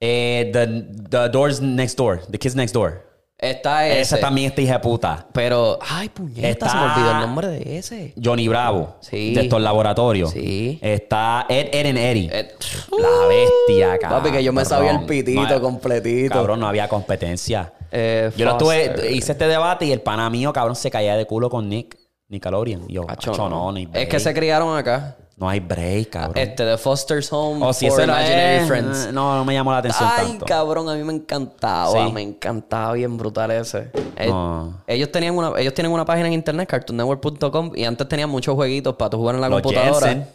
Eh, 0.00 0.50
the, 0.52 0.66
the 1.10 1.28
Doors 1.28 1.60
Next 1.60 1.98
Door. 1.98 2.22
The 2.30 2.38
Kids 2.38 2.54
Next 2.54 2.72
Door. 2.74 3.07
Está 3.40 3.86
ese. 3.86 4.00
Ese 4.00 4.16
también 4.18 4.48
está 4.50 4.60
hija 4.62 4.72
de 4.74 4.78
puta. 4.80 5.26
Pero, 5.32 5.78
ay, 5.88 6.08
puñeta, 6.08 6.48
Está- 6.48 6.68
se 6.70 6.76
me 6.76 6.82
olvidó 6.82 7.10
el 7.12 7.20
nombre 7.20 7.46
de 7.46 7.78
ese. 7.78 8.12
Johnny 8.22 8.48
Bravo. 8.48 8.96
Sí. 9.00 9.32
De 9.32 9.42
estos 9.42 9.60
laboratorios. 9.60 10.32
Sí. 10.32 10.80
Está 10.82 11.46
Ed, 11.48 11.68
Ed 11.72 11.86
and 11.86 11.98
Eddie. 11.98 12.30
Eh, 12.32 12.52
La 12.98 13.26
bestia, 13.28 13.98
cabrón. 14.00 14.22
Papi, 14.24 14.32
que 14.36 14.42
yo 14.42 14.52
me 14.52 14.64
sabía 14.64 14.90
el 14.90 15.06
pitito 15.06 15.60
completito. 15.60 16.34
Cabrón, 16.34 16.58
no 16.58 16.66
había 16.66 16.88
competencia. 16.88 17.72
Eh, 17.92 18.30
Yo 18.36 18.44
lo 18.44 18.58
Foster. 18.58 18.96
tuve, 18.96 19.12
hice 19.12 19.32
este 19.32 19.46
debate 19.46 19.86
y 19.86 19.92
el 19.92 20.00
pana 20.00 20.28
mío, 20.30 20.52
cabrón, 20.52 20.74
se 20.74 20.90
caía 20.90 21.16
de 21.16 21.24
culo 21.24 21.48
con 21.48 21.68
Nick, 21.68 21.96
Nickelodeon. 22.28 22.86
Y 22.88 22.94
yo, 22.94 23.04
Acho, 23.08 23.30
"Acho, 23.32 23.48
no, 23.48 23.70
no 23.72 23.78
Es 23.94 24.08
que 24.08 24.18
se 24.18 24.34
criaron 24.34 24.76
acá. 24.76 25.16
No 25.38 25.48
hay 25.48 25.60
break, 25.60 26.10
cabrón. 26.10 26.36
Este, 26.36 26.64
de 26.64 26.76
Foster's 26.76 27.32
Home 27.32 27.64
o 27.64 27.72
si 27.72 27.88
for 27.88 28.02
Imaginary 28.02 28.66
Friends. 28.66 29.12
No, 29.12 29.36
no 29.36 29.44
me 29.44 29.54
llamó 29.54 29.70
la 29.70 29.78
atención 29.78 30.08
Ay, 30.12 30.26
tanto. 30.26 30.46
cabrón, 30.46 30.88
a 30.88 30.94
mí 30.94 31.04
me 31.04 31.12
encantaba, 31.12 31.92
Sí. 32.06 32.12
me 32.12 32.22
encantaba 32.22 32.92
bien 32.94 33.16
brutal 33.16 33.50
ese. 33.52 33.88
Eh, 34.16 34.26
No. 34.28 34.82
ellos 34.88 35.12
tenían 35.12 35.36
una, 35.36 35.52
ellos 35.58 35.72
tienen 35.74 35.92
una 35.92 36.04
página 36.04 36.26
en 36.26 36.32
internet, 36.34 36.68
cartoonnetwork.com, 36.68 37.70
y 37.76 37.84
antes 37.84 38.08
tenían 38.08 38.28
muchos 38.30 38.54
jueguitos 38.56 38.96
para 38.96 39.10
tu 39.10 39.18
jugar 39.18 39.36
en 39.36 39.40
la 39.42 39.48
Los 39.48 39.62
computadora. 39.62 40.08
Jensen. 40.08 40.28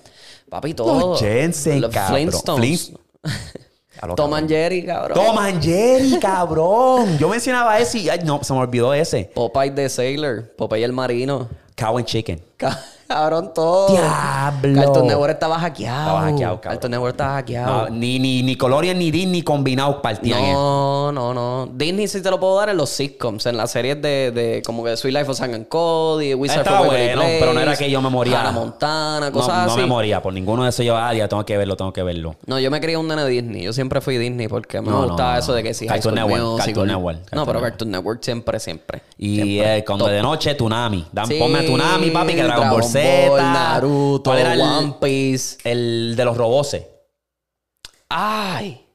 Papi, 0.50 0.74
todo. 0.74 1.10
Los 1.10 1.20
Jensen, 1.20 1.82
Los 1.82 1.92
cabrón. 1.92 2.16
Flintstones. 2.16 2.92
Flint- 2.94 3.00
Tom 4.00 4.10
cabrón. 4.16 4.34
and 4.36 4.50
Jerry, 4.50 4.86
cabrón. 4.86 5.14
Tom 5.18 5.38
and 5.38 5.62
Jerry, 5.64 6.20
cabrón. 6.20 7.18
Yo 7.18 7.28
mencionaba 7.30 7.78
ese 7.78 8.00
y 8.00 8.10
ay, 8.10 8.20
no, 8.24 8.42
se 8.44 8.54
me 8.54 8.60
olvidó 8.60 8.94
ese. 8.94 9.30
Popeye 9.34 9.72
the 9.72 9.90
Sailor. 9.90 10.50
Popeye 10.56 10.84
el 10.86 10.94
marino. 10.94 11.50
Cow 11.76 11.98
and 11.98 12.06
Chicken. 12.08 12.42
Cabrón, 13.08 13.52
todo. 13.54 13.90
Diablo. 13.90 14.82
Cartoon 14.82 15.08
Network 15.08 15.34
estaba 15.34 15.60
hackeado. 15.60 16.00
Estaba 16.00 16.22
hackeado, 16.22 16.62
cabrón. 16.62 16.74
Cartoon 16.76 16.92
Network 16.92 17.14
estaba 17.14 17.34
hackeado. 17.36 17.84
No, 17.84 17.90
ni, 17.90 18.20
ni 18.20 18.44
Nickelodeon 18.44 18.98
ni 18.98 19.12
Disney 19.12 19.42
combinados 19.44 19.98
partían. 20.02 20.42
No, 20.54 21.12
no, 21.12 21.34
no. 21.34 21.70
Disney 21.74 22.08
sí 22.08 22.22
te 22.22 22.30
lo 22.30 22.40
puedo 22.40 22.58
dar 22.58 22.70
en 22.70 22.78
los 22.78 22.90
sitcoms, 22.90 23.46
en 23.46 23.58
las 23.58 23.72
series 23.72 24.02
de, 24.02 24.32
de 24.32 24.62
como 24.66 24.84
que 24.84 24.96
Sweet 24.98 25.14
Life 25.16 25.32
of 25.32 25.38
Sam 25.38 25.54
and 25.54 25.68
Cody, 25.68 26.34
Wizard 26.34 26.60
Estaba 26.60 26.82
of 26.82 26.88
bueno, 26.88 27.22
Place, 27.22 27.38
pero 27.40 27.54
no 27.54 27.60
era 27.60 27.76
que 27.76 27.90
yo 27.92 28.02
me 28.02 28.10
moría. 28.10 28.40
Hannah 28.42 28.52
Montana, 28.52 29.28
No, 29.28 29.32
cosas 29.34 29.66
no 29.68 29.72
así. 29.74 29.82
me 29.82 29.86
moría 29.88 30.22
por 30.22 30.34
ninguno 30.34 30.64
de 30.64 30.70
esos. 30.70 30.86
Yo, 30.86 30.98
ah, 30.98 31.14
ya 31.14 31.28
tengo 31.28 31.46
que 31.46 31.58
verlo, 31.58 31.76
tengo 31.76 31.94
que 31.94 32.04
verlo. 32.04 32.36
No, 32.46 32.60
yo 32.60 32.72
me 32.72 32.80
crié 32.82 32.98
un 32.98 33.08
nene 33.08 33.26
Disney. 33.28 33.64
Yo 33.64 33.74
siempre 33.74 34.02
fui 34.02 34.18
Disney 34.18 34.48
porque 34.48 34.82
me 34.82 34.90
No, 34.90 35.02
no, 35.02 35.08
gustaba 35.10 35.34
no, 35.34 35.40
eso 35.40 35.52
no. 35.52 35.56
de 35.56 35.64
que 35.64 35.74
si 35.74 35.86
Cartoon 35.88 36.16
High 36.16 36.24
School 36.24 36.34
Network. 36.40 36.66
Cartoon 36.66 36.88
Network, 36.88 37.18
No, 37.18 37.24
Cartoon 37.24 37.46
pero 37.46 37.46
Network. 37.60 37.72
Cartoon 37.74 37.92
Network 37.92 38.24
siempre, 38.24 38.60
siempre. 38.60 39.02
Y 39.18 39.36
Siempre. 39.36 39.78
eh, 39.78 39.86
cuando 39.86 40.06
Top. 40.06 40.14
de 40.14 40.22
noche, 40.22 40.56
Tsunami. 40.56 41.06
Dan, 41.12 41.28
Sí, 41.28 41.36
ponme 41.40 41.60
a 41.60 41.64
Tsunami, 41.64 42.10
papi, 42.12 42.34
que 42.36 42.44
Dragon, 42.44 42.70
Ball 42.70 42.82
Ball, 42.82 42.84
Z. 43.04 43.42
Naruto, 43.54 44.30
¿Cuál 44.32 44.40
era 44.40 44.54
el, 44.54 44.62
One 44.62 44.96
Piece. 45.02 45.58
el 45.64 46.14
de 46.16 46.26
los 46.26 46.38
roboses? 46.38 46.86
Ay. 48.10 48.86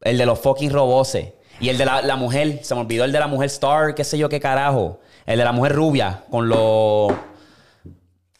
El 0.00 0.18
de 0.18 0.26
los 0.26 0.38
fucking 0.38 0.70
roboses. 0.70 1.32
Y 1.60 1.68
el 1.70 1.78
de 1.78 1.84
la, 1.84 2.02
la 2.02 2.16
mujer, 2.16 2.60
se 2.62 2.74
me 2.74 2.82
olvidó 2.82 3.04
el 3.04 3.10
de 3.12 3.18
la 3.18 3.26
mujer 3.26 3.46
Star, 3.46 3.94
qué 3.94 4.04
sé 4.04 4.16
yo 4.16 4.28
qué 4.28 4.38
carajo. 4.40 5.00
El 5.26 5.38
de 5.38 5.44
la 5.44 5.52
mujer 5.52 5.72
rubia, 5.74 6.22
con 6.30 6.48
los... 6.48 7.12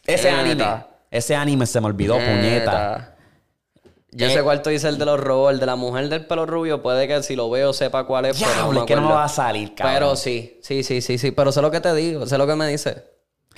Ese 0.05 0.29
anime. 0.29 0.65
Ese 1.11 1.35
anime 1.35 1.65
se 1.65 1.81
me 1.81 1.87
olvidó, 1.87 2.15
puñeta. 2.15 3.15
Yo 4.11 4.25
Eh. 4.27 4.29
sé 4.31 4.41
cuál 4.41 4.61
tú 4.63 4.69
dices 4.71 4.85
el 4.89 4.97
de 4.97 5.05
los 5.05 5.19
robos, 5.19 5.51
el 5.53 5.59
de 5.59 5.65
la 5.67 5.75
mujer 5.75 6.09
del 6.09 6.25
pelo 6.25 6.45
rubio. 6.47 6.81
Puede 6.81 7.07
que 7.07 7.21
si 7.21 7.35
lo 7.35 7.49
veo 7.49 7.73
sepa 7.73 8.05
cuál 8.05 8.25
es, 8.25 8.37
pero 8.39 8.49
no 8.49 8.55
Diablo, 8.55 8.71
me 8.73 8.79
es 8.79 8.85
que 8.85 8.95
no 8.95 9.01
me 9.03 9.13
va 9.13 9.23
a 9.25 9.29
salir, 9.29 9.75
cabrón. 9.75 9.93
Pero 9.95 10.15
sí, 10.15 10.59
sí, 10.63 10.81
sí, 10.83 11.01
sí, 11.01 11.17
sí. 11.19 11.31
Pero 11.31 11.51
sé 11.51 11.61
lo 11.61 11.69
que 11.69 11.79
te 11.79 11.93
digo, 11.93 12.25
sé 12.25 12.37
lo 12.39 12.47
que 12.47 12.55
me 12.55 12.67
dice. 12.67 13.03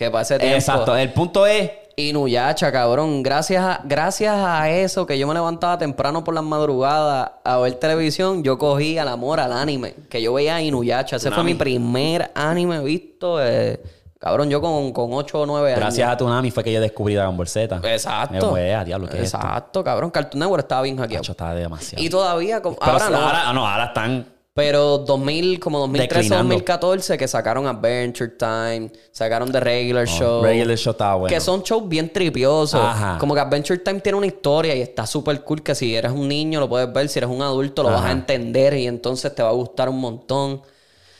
Que 0.02 0.10
para 0.10 0.24
ese 0.24 0.40
tiempo. 0.40 0.56
Exacto. 0.58 0.98
El 0.98 1.14
punto 1.14 1.46
es... 1.46 1.70
Inuyacha, 1.96 2.72
cabrón. 2.72 3.22
Gracias 3.22 3.64
a, 3.64 3.82
gracias 3.84 4.34
a 4.36 4.68
eso 4.70 5.06
que 5.06 5.20
yo 5.20 5.28
me 5.28 5.34
levantaba 5.36 5.78
temprano 5.78 6.24
por 6.24 6.34
las 6.34 6.44
madrugadas 6.44 7.30
a 7.44 7.58
ver 7.60 7.76
televisión, 7.76 8.44
yo 8.44 8.58
cogí 8.58 8.98
al 8.98 9.10
amor 9.10 9.40
al 9.40 9.52
anime. 9.54 9.94
Que 10.10 10.20
yo 10.22 10.34
veía 10.34 10.60
Inuyacha. 10.60 11.18
Ese 11.18 11.30
fue 11.30 11.44
mi 11.44 11.54
primer 11.54 12.32
anime 12.34 12.80
visto. 12.80 13.38
eh, 13.46 13.80
cabrón, 14.18 14.50
yo 14.50 14.60
con, 14.60 14.92
con 14.92 15.14
8 15.14 15.42
o 15.42 15.46
9 15.46 15.68
años. 15.74 15.80
Gracias 15.80 16.10
a 16.10 16.16
Tsunami 16.16 16.50
fue 16.50 16.64
que 16.64 16.74
yo 16.74 16.82
descubrí 16.82 17.14
Dragon 17.14 17.38
Ball 17.38 17.48
Z. 17.48 17.80
Exacto. 17.84 18.34
Me 18.34 18.42
fue, 18.42 18.74
a 18.74 18.84
diablo, 18.84 19.08
¿qué 19.08 19.18
es 19.18 19.24
esto? 19.26 19.38
Exacto, 19.38 19.84
cabrón. 19.84 20.10
Cartoon 20.10 20.40
Network 20.40 20.64
estaba 20.64 20.82
bien 20.82 20.98
hackeado. 20.98 21.30
Está 21.30 21.54
demasiado. 21.54 22.04
Y 22.04 22.10
todavía, 22.10 22.62
como- 22.64 22.78
ahora 22.82 23.10
no. 23.12 23.18
Ahora, 23.18 23.54
no, 23.54 23.68
ahora 23.68 23.86
están... 23.86 24.26
Pero 24.54 24.98
2000, 24.98 25.62
como 25.62 25.80
2013 25.80 26.24
Declinando. 26.24 26.54
2014, 26.56 27.18
que 27.18 27.26
sacaron 27.28 27.68
Adventure 27.68 28.32
Time, 28.38 28.92
sacaron 29.12 29.50
The 29.50 29.62
Regular 29.62 30.06
Show. 30.06 30.44
Regular 30.44 30.78
Show 30.78 30.92
estaba 30.92 31.16
bueno. 31.16 31.34
Que 31.34 31.40
son 31.40 31.64
shows 31.64 31.88
bien 31.88 32.12
tripiosos. 32.12 32.82
Ajá. 32.82 33.18
Como 33.18 33.34
que 33.34 33.40
Adventure 33.40 33.80
Time 33.80 34.02
tiene 34.02 34.18
una 34.18 34.28
historia 34.28 34.76
y 34.76 34.82
está 34.82 35.06
súper 35.08 35.42
cool 35.46 35.64
que 35.64 35.74
si 35.74 35.96
eres 35.96 36.12
un 36.12 36.28
niño 36.28 36.60
lo 36.60 36.68
puedes 36.68 36.92
ver, 36.92 37.08
si 37.08 37.20
eres 37.20 37.30
un 37.30 37.42
adulto 37.42 37.82
lo 37.84 37.92
vas 37.92 38.04
a 38.04 38.12
entender 38.12 38.74
y 38.74 38.88
entonces 38.88 39.34
te 39.34 39.42
va 39.42 39.50
a 39.50 39.54
gustar 39.54 39.88
un 39.88 40.00
montón. 40.02 40.62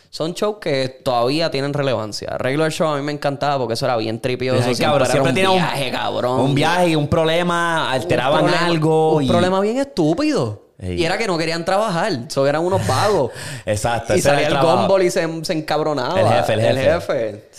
Son 0.10 0.34
shows 0.34 0.58
que 0.60 0.90
todavía 1.02 1.50
tienen 1.50 1.72
relevancia. 1.74 2.38
Regular 2.38 2.70
Show 2.70 2.90
a 2.90 2.98
mí 2.98 3.02
me 3.02 3.14
encantaba 3.14 3.58
porque 3.60 3.76
eso 3.76 3.86
era 3.86 3.96
bien 3.96 4.20
tripioso. 4.20 4.58
Ay, 4.68 4.76
siempre, 4.76 5.06
cabrón, 5.08 5.10
era 5.10 5.24
un 5.24 5.34
tiene 5.34 5.48
un- 5.50 5.56
viaje, 5.56 5.90
cabrón. 5.92 6.40
Un 6.42 6.54
viaje 6.54 6.90
y 6.90 6.96
un 6.98 7.08
problema, 7.08 7.90
alteraban 7.90 8.44
Un 8.44 8.50
problema- 8.50 8.66
algo. 8.68 9.16
Un 9.16 9.24
y... 9.24 9.28
problema 9.30 9.62
bien 9.62 9.78
estúpido. 9.78 10.64
Y 10.82 11.04
era 11.04 11.18
que 11.18 11.28
no 11.28 11.38
querían 11.38 11.64
trabajar. 11.64 12.12
So, 12.30 12.48
eran 12.48 12.64
unos 12.64 12.86
vagos. 12.88 13.32
Exacto. 13.66 14.16
y 14.16 14.22
salía 14.22 14.48
el, 14.48 14.54
trabajo. 14.54 14.80
Gumball 14.80 15.04
y 15.04 15.12
se, 15.12 15.46
se 15.46 15.54
encabronaba. 15.54 16.20
El 16.20 16.28
jefe, 16.28 16.54
el 16.54 16.78
jefe. 16.78 16.92
jefe. 16.92 17.50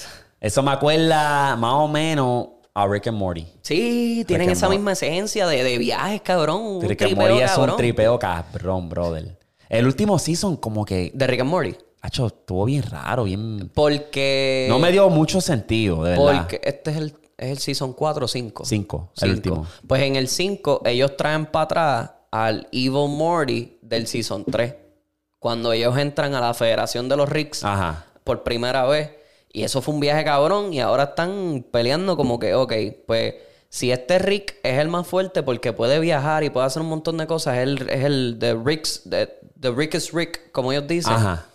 Eso 0.40 0.62
me 0.62 0.72
acuerda 0.72 1.54
más 1.56 1.74
o 1.74 1.86
menos 1.86 2.48
a 2.74 2.86
Rick 2.86 3.06
and 3.06 3.18
Morty. 3.18 3.46
Sí, 3.62 4.24
tienen 4.26 4.50
esa 4.50 4.68
misma 4.68 4.92
esencia 4.92 5.46
de, 5.46 5.62
de 5.62 5.78
viajes, 5.78 6.20
cabrón. 6.22 6.60
Un 6.62 6.82
Rick 6.82 7.02
and 7.02 7.16
Morty 7.16 7.40
es 7.40 7.50
un 7.50 7.56
cabrón. 7.56 7.76
tripeo 7.76 8.18
cabrón, 8.18 8.88
brother. 8.88 9.38
El 9.68 9.86
último 9.86 10.18
season 10.18 10.56
como 10.56 10.84
que... 10.84 11.12
De 11.14 11.26
Rick 11.26 11.40
and 11.40 11.50
Morty. 11.50 11.76
Hacho, 12.00 12.26
estuvo 12.26 12.64
bien 12.64 12.82
raro, 12.82 13.24
bien... 13.24 13.70
Porque... 13.72 14.66
No 14.68 14.78
me 14.78 14.90
dio 14.90 15.08
mucho 15.08 15.40
sentido, 15.40 16.02
de 16.02 16.10
verdad. 16.10 16.38
Porque 16.40 16.60
este 16.64 16.90
es 16.90 16.96
el, 16.96 17.14
es 17.38 17.50
el 17.50 17.58
season 17.58 17.92
4 17.92 18.24
o 18.24 18.28
5. 18.28 18.64
Cinco, 18.64 19.12
el 19.20 19.30
último. 19.30 19.66
Pues 19.86 20.02
en 20.02 20.16
el 20.16 20.28
5 20.28 20.82
ellos 20.84 21.16
traen 21.16 21.46
para 21.46 21.62
atrás 21.62 22.10
al 22.32 22.66
Evil 22.72 23.08
Morty 23.08 23.78
del 23.82 24.08
season 24.08 24.44
3. 24.50 24.74
Cuando 25.38 25.72
ellos 25.72 25.96
entran 25.96 26.34
a 26.34 26.40
la 26.40 26.54
Federación 26.54 27.08
de 27.08 27.16
los 27.16 27.28
Ricks 27.28 27.64
Ajá. 27.64 28.06
por 28.24 28.42
primera 28.42 28.84
vez. 28.86 29.10
Y 29.52 29.62
eso 29.62 29.82
fue 29.82 29.94
un 29.94 30.00
viaje 30.00 30.24
cabrón. 30.24 30.72
Y 30.72 30.80
ahora 30.80 31.04
están 31.04 31.64
peleando 31.70 32.16
como 32.16 32.38
que, 32.38 32.54
ok, 32.54 32.72
pues 33.06 33.34
si 33.68 33.92
este 33.92 34.18
Rick 34.18 34.56
es 34.62 34.78
el 34.78 34.88
más 34.88 35.06
fuerte 35.06 35.42
porque 35.42 35.72
puede 35.72 36.00
viajar 36.00 36.42
y 36.42 36.50
puede 36.50 36.66
hacer 36.66 36.82
un 36.82 36.88
montón 36.88 37.18
de 37.18 37.26
cosas, 37.26 37.58
es 37.58 37.62
el, 37.62 37.88
es 37.88 38.04
el 38.04 38.36
The 38.38 38.54
Ricks, 38.54 39.02
the, 39.08 39.28
the 39.60 39.70
Rickest 39.70 40.12
Rick, 40.12 40.52
como 40.52 40.72
ellos 40.72 40.86
dicen. 40.86 41.12
Ajá. 41.12 41.46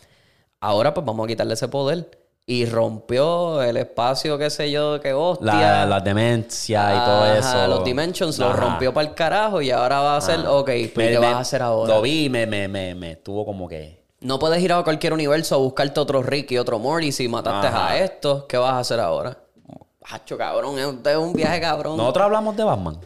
Ahora 0.59 0.93
pues 0.93 1.05
vamos 1.05 1.25
a 1.25 1.27
quitarle 1.27 1.53
ese 1.53 1.67
poder. 1.67 2.16
Y 2.49 2.65
rompió 2.65 3.61
el 3.61 3.75
espacio, 3.75 4.37
qué 4.37 4.49
sé 4.49 4.71
yo, 4.71 5.01
que 5.01 5.11
hostia. 5.11 5.45
La, 5.53 5.85
la 5.85 5.99
demencia 5.99 6.95
y 6.95 6.99
todo 7.05 7.23
Ajá, 7.23 7.37
eso. 7.37 7.67
Los 7.67 7.83
Dimensions 7.83 8.39
lo 8.39 8.47
Ajá. 8.47 8.55
rompió 8.61 8.93
para 8.93 9.09
el 9.09 9.13
carajo 9.13 9.61
y 9.61 9.69
ahora 9.69 9.99
va 9.99 10.15
a 10.15 10.21
ser, 10.21 10.39
ok, 10.47 10.65
pues 10.65 10.95
Me- 10.95 11.07
¿qué 11.09 11.19
me- 11.19 11.25
vas 11.25 11.35
a 11.35 11.39
hacer 11.39 11.61
ahora? 11.61 11.93
Lo 11.93 12.01
vi 12.01 12.25
y 12.25 12.29
me, 12.29 12.45
me, 12.47 12.69
me, 12.69 12.95
me 12.95 13.11
estuvo 13.11 13.45
como 13.45 13.67
que... 13.67 14.01
No 14.21 14.39
puedes 14.39 14.61
ir 14.63 14.71
a 14.71 14.81
cualquier 14.81 15.11
universo 15.11 15.55
a 15.55 15.57
buscarte 15.57 15.99
otro 15.99 16.23
Rick 16.23 16.51
y 16.53 16.57
otro 16.57 16.79
Morty 16.79 17.11
si 17.11 17.27
mataste 17.27 17.67
Ajá. 17.67 17.89
a 17.89 17.97
estos. 17.99 18.45
¿Qué 18.45 18.55
vas 18.55 18.71
a 18.75 18.79
hacer 18.79 19.01
ahora? 19.01 19.37
Hacho, 20.09 20.37
cabrón, 20.37 20.79
es 20.79 21.17
un 21.17 21.33
viaje 21.33 21.59
cabrón. 21.59 21.97
Nosotros 21.97 22.23
hablamos 22.25 22.55
de 22.55 22.63
Batman, 22.63 22.97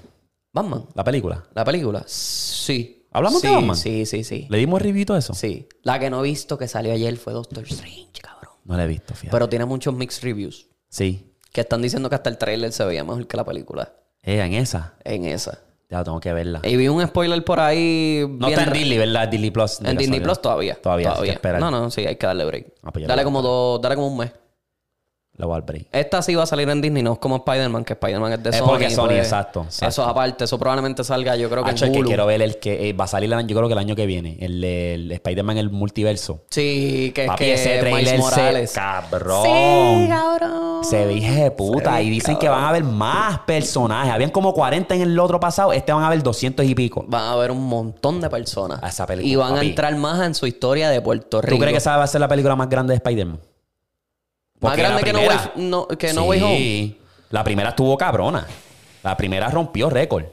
Batman, 0.53 0.85
la 0.93 1.03
película. 1.03 1.43
la 1.55 1.65
película. 1.65 2.03
Sí. 2.05 3.07
¿Hablamos 3.11 3.41
de 3.41 3.49
Batman? 3.49 3.75
Sí, 3.75 4.05
sí, 4.05 4.23
sí. 4.23 4.45
¿Le 4.51 4.59
dimos 4.59 4.79
review 4.81 5.15
a 5.15 5.17
eso? 5.17 5.33
Sí. 5.33 5.67
La 5.81 5.97
que 5.99 6.11
no 6.11 6.19
he 6.19 6.23
visto 6.23 6.59
que 6.59 6.67
salió 6.67 6.93
ayer 6.93 7.17
fue 7.17 7.33
Doctor 7.33 7.63
Strange, 7.63 8.21
cabrón. 8.21 8.40
No 8.71 8.77
la 8.77 8.85
he 8.85 8.87
visto, 8.87 9.13
fíjate. 9.13 9.31
Pero 9.31 9.49
tiene 9.49 9.65
muchos 9.65 9.93
mixed 9.93 10.23
reviews. 10.23 10.67
Sí. 10.87 11.29
Que 11.51 11.59
están 11.59 11.81
diciendo 11.81 12.07
que 12.07 12.15
hasta 12.15 12.29
el 12.29 12.37
trailer 12.37 12.71
se 12.71 12.85
veía 12.85 13.03
mejor 13.03 13.27
que 13.27 13.35
la 13.35 13.43
película. 13.43 13.91
Eh, 14.23 14.39
en 14.39 14.53
esa. 14.53 14.93
En 15.03 15.25
esa. 15.25 15.59
Ya 15.89 16.05
tengo 16.05 16.21
que 16.21 16.31
verla. 16.31 16.61
Y 16.63 16.77
vi 16.77 16.87
un 16.87 17.05
spoiler 17.05 17.43
por 17.43 17.59
ahí. 17.59 18.25
No 18.29 18.47
está 18.47 18.63
en 18.63 18.71
Disney, 18.71 18.97
¿verdad? 18.97 19.27
Disney 19.27 19.51
Plus. 19.51 19.81
En 19.81 19.97
Disney. 19.97 20.21
Plus 20.21 20.41
todavía. 20.41 20.75
Todavía, 20.75 21.13
esperar. 21.25 21.59
No, 21.59 21.69
no, 21.69 21.91
sí, 21.91 22.05
hay 22.05 22.15
que 22.15 22.25
darle 22.25 22.45
break. 22.45 22.67
Ah, 22.81 22.91
pues 22.93 23.05
dale 23.05 23.25
como 23.25 23.41
dos, 23.41 23.81
dale 23.81 23.95
como 23.95 24.07
un 24.07 24.17
mes. 24.19 24.31
La 25.41 25.47
voy 25.47 25.55
al 25.55 25.63
break. 25.63 25.87
Esta 25.91 26.21
sí 26.21 26.35
va 26.35 26.43
a 26.43 26.45
salir 26.45 26.69
en 26.69 26.79
Disney, 26.81 27.01
no 27.01 27.13
es 27.13 27.19
como 27.19 27.37
Spider-Man, 27.37 27.83
que 27.83 27.93
Spider-Man 27.93 28.33
es 28.33 28.43
de 28.43 28.49
Es 28.51 28.57
Sony. 28.57 28.65
porque 28.67 28.89
Sony, 28.91 29.05
pues, 29.07 29.17
exacto, 29.17 29.61
exacto. 29.63 29.87
Eso 29.87 30.03
aparte, 30.05 30.43
eso 30.43 30.59
probablemente 30.59 31.03
salga, 31.03 31.35
yo 31.35 31.49
creo 31.49 31.63
que 31.63 31.71
Hacho, 31.71 31.85
en 31.85 31.89
el 31.91 31.93
que 31.95 31.99
Hulu. 32.01 32.07
quiero 32.09 32.25
ver 32.27 32.41
el 32.43 32.59
que 32.59 32.89
eh, 32.89 32.93
va 32.93 33.05
a 33.05 33.07
salir 33.07 33.27
el 33.27 33.33
año- 33.33 33.47
yo 33.47 33.55
creo 33.57 33.67
que 33.67 33.73
el 33.73 33.79
año 33.79 33.95
que 33.95 34.05
viene. 34.05 34.37
El, 34.39 34.63
el 34.63 35.11
Spider-Man 35.11 35.57
el 35.57 35.69
multiverso. 35.71 36.43
Sí, 36.51 37.11
que 37.15 37.23
es 37.23 37.27
Papi, 37.27 37.43
que 37.43 37.53
ese 37.55 37.79
trailer 37.79 37.93
Miles 37.93 38.09
se... 38.11 38.17
Morales. 38.19 38.71
Cabrón. 38.73 39.43
Sí, 39.45 40.07
cabrón. 40.09 40.83
Se 40.83 41.05
de 41.07 41.51
puta. 41.51 41.97
Sí, 41.97 42.03
y 42.05 42.09
dicen 42.11 42.37
que 42.37 42.47
van 42.49 42.63
a 42.63 42.69
haber 42.69 42.83
más 42.83 43.39
personajes. 43.39 44.11
Habían 44.13 44.29
como 44.29 44.53
40 44.53 44.93
en 44.95 45.01
el 45.01 45.19
otro 45.19 45.39
pasado. 45.39 45.73
Este 45.73 45.91
van 45.91 46.03
a 46.03 46.07
haber 46.07 46.21
200 46.21 46.65
y 46.65 46.75
pico. 46.75 47.03
Van 47.07 47.23
a 47.23 47.31
haber 47.33 47.51
un 47.51 47.65
montón 47.67 48.21
de 48.21 48.29
personas. 48.29 48.79
A 48.83 48.89
esa 48.89 49.05
película, 49.07 49.31
y 49.31 49.35
van 49.35 49.53
papi. 49.55 49.65
a 49.65 49.69
entrar 49.69 49.95
más 49.95 50.21
en 50.25 50.35
su 50.35 50.45
historia 50.45 50.89
de 50.89 51.01
Puerto 51.01 51.41
Rico. 51.41 51.55
¿Tú 51.55 51.59
crees 51.59 51.73
que 51.73 51.77
esa 51.79 51.97
va 51.97 52.03
a 52.03 52.07
ser 52.07 52.21
la 52.21 52.27
película 52.27 52.55
más 52.55 52.69
grande 52.69 52.91
de 52.91 52.97
Spider-Man? 52.97 53.39
Más 54.61 54.77
grande 54.77 55.03
que, 55.03 55.13
no 55.13 55.19
Way, 55.19 55.37
no, 55.55 55.87
que 55.87 56.13
No 56.13 56.23
Way 56.25 56.41
Home. 56.41 56.57
Sí. 56.57 57.01
La 57.31 57.43
primera 57.43 57.69
estuvo 57.69 57.97
cabrona. 57.97 58.47
La 59.03 59.17
primera 59.17 59.49
rompió 59.49 59.89
récord. 59.89 60.25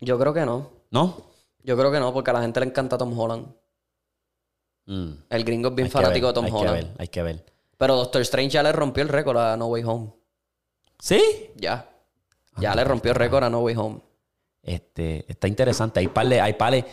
Yo 0.00 0.18
creo 0.18 0.32
que 0.32 0.46
no. 0.46 0.70
¿No? 0.90 1.22
Yo 1.62 1.76
creo 1.76 1.92
que 1.92 2.00
no, 2.00 2.12
porque 2.12 2.30
a 2.30 2.34
la 2.34 2.40
gente 2.40 2.60
le 2.60 2.66
encanta 2.66 2.96
Tom 2.96 3.18
Holland. 3.18 3.46
Mm. 4.86 5.10
El 5.28 5.44
gringo 5.44 5.68
es 5.68 5.74
bien 5.74 5.86
Hay 5.86 5.90
fanático 5.90 6.26
ver, 6.26 6.34
de 6.34 6.40
Tom 6.40 6.44
hay 6.46 6.50
Holland. 6.52 6.76
Que 6.78 6.84
ver, 6.84 6.94
hay 6.98 7.08
que 7.08 7.22
ver. 7.22 7.44
Pero 7.76 7.96
Doctor 7.96 8.22
Strange 8.22 8.50
ya 8.50 8.62
le 8.62 8.72
rompió 8.72 9.02
el 9.02 9.08
récord 9.08 9.36
a 9.36 9.56
No 9.56 9.66
Way 9.66 9.84
Home. 9.84 10.12
¿Sí? 10.98 11.50
Ya. 11.56 11.88
Ya 12.56 12.74
le 12.74 12.84
rompió 12.84 13.12
el 13.12 13.16
récord 13.16 13.44
a 13.44 13.50
No 13.50 13.60
Way 13.60 13.76
Home. 13.76 14.00
Este, 14.62 15.24
está 15.30 15.46
interesante. 15.46 16.00
Hay 16.00 16.10
de, 16.28 16.40
hay 16.40 16.52
de, 16.52 16.84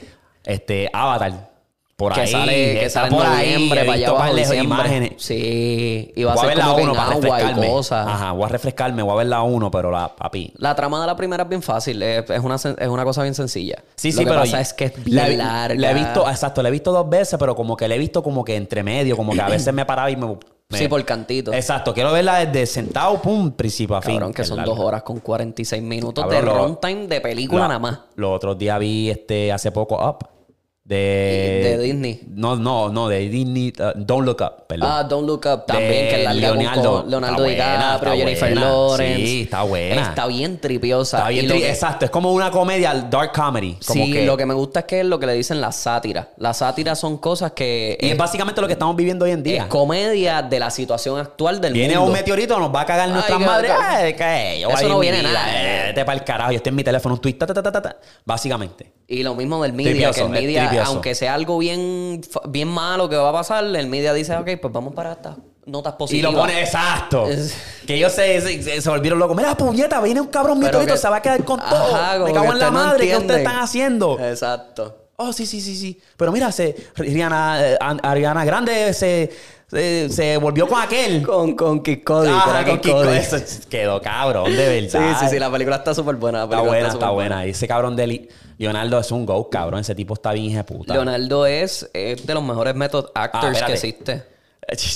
este, 0.44 0.90
Avatar. 0.92 1.55
Por 1.98 2.12
Que 2.14 2.22
ahí. 2.22 2.28
sale, 2.28 2.80
que 2.80 2.90
sale 2.90 3.10
por 3.10 3.26
ahí. 3.26 3.54
noviembre, 3.54 3.82
para 3.86 3.94
allá 3.94 4.10
abajo, 4.10 4.54
imágenes. 4.54 5.12
Sí. 5.18 6.12
Y 6.14 6.24
va 6.26 6.34
a 6.34 6.36
Voy 6.36 6.44
a 6.44 6.48
ser 6.50 6.58
ver 6.58 6.66
la 6.66 6.72
como 6.72 6.84
uno 6.84 6.92
en 6.92 6.98
para 6.98 7.10
agua 7.12 7.18
y 7.20 7.32
refrescarme. 7.32 7.68
cosas. 7.70 8.08
Ajá, 8.08 8.32
voy 8.34 8.44
a 8.44 8.48
refrescarme, 8.50 9.02
voy 9.02 9.14
a 9.14 9.16
ver 9.16 9.28
la 9.28 9.42
uno, 9.44 9.72
pero 9.72 9.92
la, 9.92 10.14
papi. 10.14 10.52
La 10.58 10.76
trama 10.76 11.00
de 11.00 11.08
la 11.08 11.16
primera 11.16 11.44
es 11.44 11.50
bien 11.50 11.62
fácil. 11.62 12.04
Es, 12.04 12.30
es 12.30 12.40
una, 12.42 12.56
es 12.56 12.88
una 12.90 13.04
cosa 13.06 13.22
bien 13.22 13.34
sencilla. 13.34 13.82
Sí, 13.96 14.12
Lo 14.12 14.18
sí, 14.18 14.24
que 14.26 14.30
pero. 14.30 14.42
pasa 14.42 14.60
es 14.60 14.74
que 14.74 14.86
es 14.86 14.94
la, 15.08 15.26
bien 15.28 15.38
larga. 15.38 15.80
la 15.80 15.92
he 15.92 15.94
visto, 15.94 16.30
exacto, 16.30 16.62
la 16.62 16.68
he 16.68 16.72
visto 16.74 16.92
dos 16.92 17.10
veces, 17.10 17.40
pero 17.40 17.56
como 17.56 17.78
que 17.78 17.88
la 17.88 17.96
he 17.96 17.98
visto 18.00 18.22
como 18.22 18.44
que 18.44 18.58
entre 18.58 18.84
medio, 18.84 19.16
como 19.16 19.32
que 19.32 19.40
a 19.42 19.48
veces 19.48 19.74
me 19.74 19.86
paraba 19.86 20.12
y 20.12 20.18
me, 20.18 20.38
Sí, 20.72 20.90
por 20.90 21.06
cantito. 21.06 21.54
Exacto, 21.54 21.94
quiero 21.94 22.12
verla 22.12 22.44
desde 22.44 22.66
sentado, 22.66 23.22
pum, 23.22 23.52
principio 23.52 23.96
a 23.96 24.02
fin. 24.02 24.16
Cabrón, 24.16 24.34
que 24.34 24.44
son 24.44 24.58
larga. 24.58 24.74
dos 24.74 24.80
horas 24.84 25.04
con 25.04 25.20
46 25.22 25.82
minutos 25.82 26.24
Cabrón, 26.26 26.42
de 26.42 26.46
lo- 26.52 26.58
runtime 26.66 27.08
de 27.08 27.22
película 27.22 27.62
La- 27.62 27.68
nada 27.70 27.80
más. 27.80 28.00
Los 28.16 28.36
otros 28.36 28.58
días 28.58 28.78
vi 28.80 29.10
este 29.12 29.54
hace 29.54 29.72
poco 29.72 29.96
Up. 29.96 30.28
De, 30.86 31.62
De 31.64 31.78
Disney. 31.84 32.22
No, 32.28 32.56
no, 32.56 32.90
no, 32.90 33.08
de 33.10 33.28
Disney. 33.28 33.74
uh, 33.80 33.94
Don't 33.96 34.24
Look 34.24 34.40
Up, 34.42 34.68
perdón. 34.68 34.88
Ah, 34.92 35.04
Don't 35.04 35.26
Look 35.26 35.44
Up 35.52 35.66
también, 35.66 35.90
De 35.92 36.10
que 36.10 36.26
con- 36.26 36.40
Leonardo. 36.40 37.02
con 37.02 37.10
Leonardo 37.10 37.44
buena, 37.44 37.76
DiCaprio, 37.96 38.14
Jennifer 38.14 38.52
buena. 38.54 38.70
Lawrence. 38.70 39.26
Sí, 39.26 39.42
está 39.42 39.64
buena. 39.64 40.02
Está 40.04 40.28
bien 40.28 40.62
tripiosa. 40.62 41.18
Está 41.18 41.30
bien, 41.30 41.48
tri- 41.48 41.58
que- 41.58 41.70
exacto. 41.72 42.06
Es 42.06 42.12
como 42.12 42.32
una 42.34 42.52
comedia, 42.52 42.94
dark 43.10 43.32
comedy. 43.34 43.80
Como 43.84 44.06
sí, 44.06 44.12
que, 44.14 44.26
lo 44.28 44.38
que 44.38 44.46
me 44.46 44.54
gusta 44.54 44.82
es 44.82 44.86
que 44.86 45.00
es 45.00 45.06
lo 45.08 45.18
que 45.20 45.26
le 45.26 45.34
dicen 45.34 45.60
las 45.60 45.76
sátiras. 45.76 46.28
Las 46.38 46.58
sátiras 46.58 47.00
son 47.00 47.18
cosas 47.18 47.54
que 47.54 47.98
Y 48.00 48.06
es 48.06 48.12
es, 48.12 48.18
básicamente 48.20 48.62
lo 48.62 48.68
que 48.68 48.74
estamos 48.74 48.96
viviendo 48.96 49.26
hoy 49.26 49.32
en 49.32 49.40
es 49.40 49.44
día. 49.44 49.68
comedia 49.68 50.44
de 50.44 50.60
la 50.60 50.70
situación 50.70 51.18
actual 51.20 51.60
del 51.62 51.74
Viene 51.74 51.96
mundo. 51.96 52.12
un 52.12 52.14
meteorito, 52.14 52.60
nos 52.60 52.74
va 52.74 52.82
a 52.82 52.86
cagar 52.86 53.10
nuestras 53.10 53.40
madres. 53.40 53.72
Eso 53.72 54.88
no 54.88 54.96
en 54.96 55.00
viene 55.02 55.24
nada. 55.24 55.48
Vete 55.88 56.06
para 56.06 56.18
el 56.20 56.24
carajo. 56.24 56.52
Yo 56.52 56.58
estoy 56.58 56.70
en 56.70 56.76
mi 56.76 56.84
teléfono, 56.84 57.16
un 57.16 57.22
tweet, 57.22 57.34
ta, 57.34 57.48
ta, 57.48 57.56
ta, 57.56 57.64
ta, 57.64 57.72
ta, 57.72 57.82
ta. 57.82 57.96
Básicamente. 58.24 58.92
Y 59.08 59.22
lo 59.24 59.36
mismo 59.36 59.62
del 59.62 59.74
media, 59.74 60.12
que 60.12 60.22
el 60.22 60.30
media, 60.30 60.70
aunque 60.80 61.16
sea 61.16 61.34
algo 61.34 61.58
bien, 61.58 62.22
bien 62.48 62.68
malo 62.68 63.08
que 63.10 63.16
va 63.16 63.30
a 63.30 63.34
pasar, 63.34 63.64
el 63.64 63.88
media 63.88 64.14
dice, 64.14 64.36
ok, 64.36 64.50
pues 64.62 64.74
vamos 64.74 64.94
para 64.94 65.14
estas 65.14 65.36
notas 65.66 65.94
Y 65.94 65.98
positivas. 65.98 66.34
lo 66.34 66.40
pone 66.40 66.62
exacto. 66.62 67.28
Es- 67.28 67.56
Que 67.88 67.96
ellos 67.96 68.12
se, 68.12 68.40
se, 68.42 68.82
se 68.82 68.90
volvieron 68.90 69.18
locos. 69.20 69.36
Mira, 69.36 69.56
puñeta, 69.58 70.00
viene 70.02 70.22
un 70.22 70.28
cabrón 70.28 70.60
meteorito, 70.60 70.94
que- 70.94 71.00
se 71.00 71.10
va 71.10 71.18
a 71.18 71.22
quedar 71.22 71.44
con 71.44 71.60
todo. 71.60 72.26
Me 72.26 72.34
cago 72.34 72.52
en 72.52 72.60
la 72.60 72.66
no 72.66 72.72
madre. 72.72 73.08
¿Qué 73.08 73.18
ustedes 73.18 73.40
están 73.40 73.60
haciendo? 73.60 74.20
Exacto. 74.20 75.02
Oh, 75.18 75.32
sí, 75.32 75.46
sí, 75.46 75.62
sí, 75.62 75.76
sí. 75.78 76.00
Pero 76.18 76.32
mira, 76.32 76.52
se, 76.52 76.76
Rihanna, 76.96 77.66
eh, 77.72 77.78
An- 77.80 78.02
Ariana 78.04 78.44
Grande 78.44 78.94
se, 78.94 79.32
se, 79.72 80.10
se 80.10 80.36
volvió 80.38 80.68
con 80.68 80.82
aquel. 80.82 81.24
Con, 81.26 81.56
con 81.56 81.82
Kid 81.82 82.04
Cody. 82.04 82.30
Ah, 82.32 82.64
con 82.66 82.80
Kid 82.80 82.90
Kid- 82.90 82.94
Cody. 82.94 83.18
Eso 83.18 83.38
quedó 83.70 84.02
cabrón, 84.02 84.54
de 84.56 84.90
Sí, 84.90 84.98
verdad. 84.98 85.18
sí, 85.22 85.28
sí, 85.30 85.40
la 85.40 85.50
película 85.50 85.78
está 85.78 85.94
súper 85.96 86.16
buena. 86.16 86.40
la 86.40 86.44
Está 86.46 86.60
buena, 86.62 86.88
está 86.90 87.10
buena. 87.12 87.48
Y 87.48 87.52
ese 87.52 87.66
cabrón 87.68 87.96
de 87.96 88.04
Leonardo 88.58 89.00
es 89.00 89.12
un 89.12 89.26
go, 89.26 89.50
cabrón. 89.50 89.82
Ese 89.82 89.96
tipo 89.96 90.14
está 90.14 90.32
bien 90.32 90.64
puta. 90.64 90.94
Leonardo 90.94 91.46
es, 91.46 91.90
es 91.94 92.26
de 92.26 92.34
los 92.34 92.44
mejores 92.44 92.76
method 92.76 93.08
actors 93.14 93.44
Ah, 93.46 93.52
espérate. 93.52 93.66
que 93.66 93.74
existe. 93.74 94.36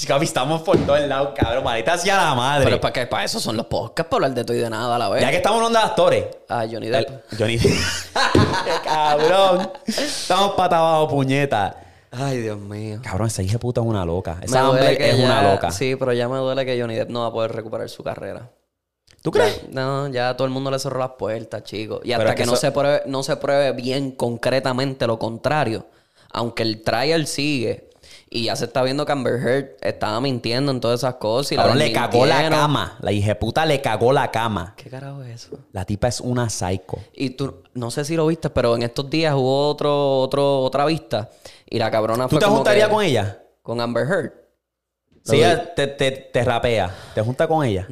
Papi, 0.08 0.26
estamos 0.26 0.62
por 0.64 0.78
todos 0.80 1.00
lados, 1.02 1.34
cabrón. 1.36 1.64
Maldita 1.64 1.96
sea 1.98 2.18
la 2.26 2.36
madre. 2.36 2.66
Pero 2.66 2.82
para, 2.82 2.92
que, 2.94 3.06
para 3.06 3.24
eso 3.26 3.40
son 3.40 3.56
los 3.56 3.68
podcasts, 3.68 4.10
para 4.10 4.26
hablar 4.26 4.34
de 4.36 4.44
todo 4.44 4.58
y 4.58 4.60
de 4.62 4.70
nada 4.70 4.96
a 4.96 4.98
la 4.98 5.10
vez. 5.10 5.22
ya 5.22 5.30
que 5.30 5.38
estamos 5.38 5.58
hablando 5.58 5.78
de 5.80 5.86
actores. 5.86 6.26
Ah, 6.48 6.66
Johnny 6.72 6.88
Depp. 6.88 7.08
el- 7.32 7.38
Johnny 7.38 7.58
Depp. 7.58 7.72
¡Qué 8.66 8.72
cabrón! 8.90 9.70
Estamos 9.86 10.54
patabados, 10.54 11.10
puñeta. 11.12 11.76
Ay, 12.12 12.38
Dios 12.40 12.58
mío. 12.58 13.00
Cabrón, 13.04 13.28
esa 13.28 13.44
hija 13.44 13.60
puta 13.60 13.82
es 13.82 13.88
una 13.88 14.04
loca. 14.06 14.38
Esa 14.42 14.72
que 14.98 15.10
es 15.12 15.18
ya- 15.20 15.24
una 15.26 15.44
loca. 15.54 15.70
Sí, 15.72 15.96
pero 15.96 16.14
ya 16.14 16.28
me 16.28 16.38
duele 16.38 16.66
que 16.66 16.80
Johnny 16.82 16.96
Depp 16.96 17.10
no 17.12 17.22
va 17.22 17.28
a 17.28 17.32
poder 17.32 17.52
recuperar 17.52 17.88
su 17.90 18.02
carrera. 18.04 18.50
¿Tú 19.22 19.32
crees? 19.32 19.62
Ya- 19.64 19.68
no, 19.72 20.08
ya 20.08 20.36
todo 20.38 20.46
el 20.48 20.54
mundo 20.54 20.72
le 20.72 20.80
cerró 20.80 21.00
las 21.00 21.12
puertas, 21.12 21.64
chicos. 21.64 22.02
Y 22.04 22.14
hasta 22.14 22.30
que, 22.36 22.44
que 22.44 22.46
no, 22.46 22.56
se 22.56 22.72
pruebe, 22.72 23.02
no 23.06 23.24
se 23.24 23.36
pruebe 23.38 23.72
bien 23.74 24.12
concretamente 24.12 25.06
lo 25.08 25.20
contrario, 25.20 25.86
aunque 26.32 26.64
el 26.64 26.82
trial 26.82 27.28
sigue 27.28 27.90
y 28.30 28.46
ya 28.46 28.56
se 28.56 28.66
está 28.66 28.84
viendo 28.84 29.06
que 29.06 29.12
Amber 29.12 29.36
Heard 29.42 29.70
estaba 29.82 30.22
mintiendo 30.22 30.72
en 30.72 30.80
todas 30.80 31.00
esas 31.02 31.16
cosas 31.16 31.52
y 31.54 31.56
la 31.58 31.76
le 31.76 31.92
cagó 31.92 32.26
la 32.26 32.48
cama. 32.50 32.98
La 33.02 33.36
puta 33.40 33.66
le 33.66 33.82
cagó 33.82 34.14
la 34.14 34.30
cama. 34.32 34.74
¿Qué 34.78 34.90
carajo 34.90 35.24
es 35.24 35.46
eso? 35.46 35.58
La 35.74 35.84
tipa 35.86 36.08
es 36.08 36.22
una 36.22 36.50
psycho. 36.50 36.98
Y 37.14 37.32
tú, 37.32 37.64
no 37.74 37.92
sé 37.92 38.06
si 38.06 38.16
lo 38.16 38.28
viste, 38.28 38.50
pero 38.50 38.76
en 38.76 38.84
estos 38.84 39.10
días 39.10 39.34
hubo 39.36 39.68
otro, 39.68 40.20
otro, 40.20 40.62
otra 40.62 40.86
vista 40.86 41.30
y 41.70 41.80
la 41.80 41.90
cabrona 41.92 42.26
¿Tú 42.26 42.32
fue 42.36 42.40
te 42.40 42.46
como 42.46 42.58
juntarías 42.58 42.88
que- 42.88 42.94
con 42.94 43.04
ella? 43.04 43.44
Con 43.64 43.82
Amber 43.82 44.08
Heard. 44.08 44.32
Si 45.24 45.36
ella 45.36 45.74
te, 45.76 45.88
te, 45.88 46.12
te 46.12 46.44
rapea, 46.44 46.96
¿te 47.14 47.22
junta 47.22 47.48
con 47.48 47.64
ella? 47.66 47.88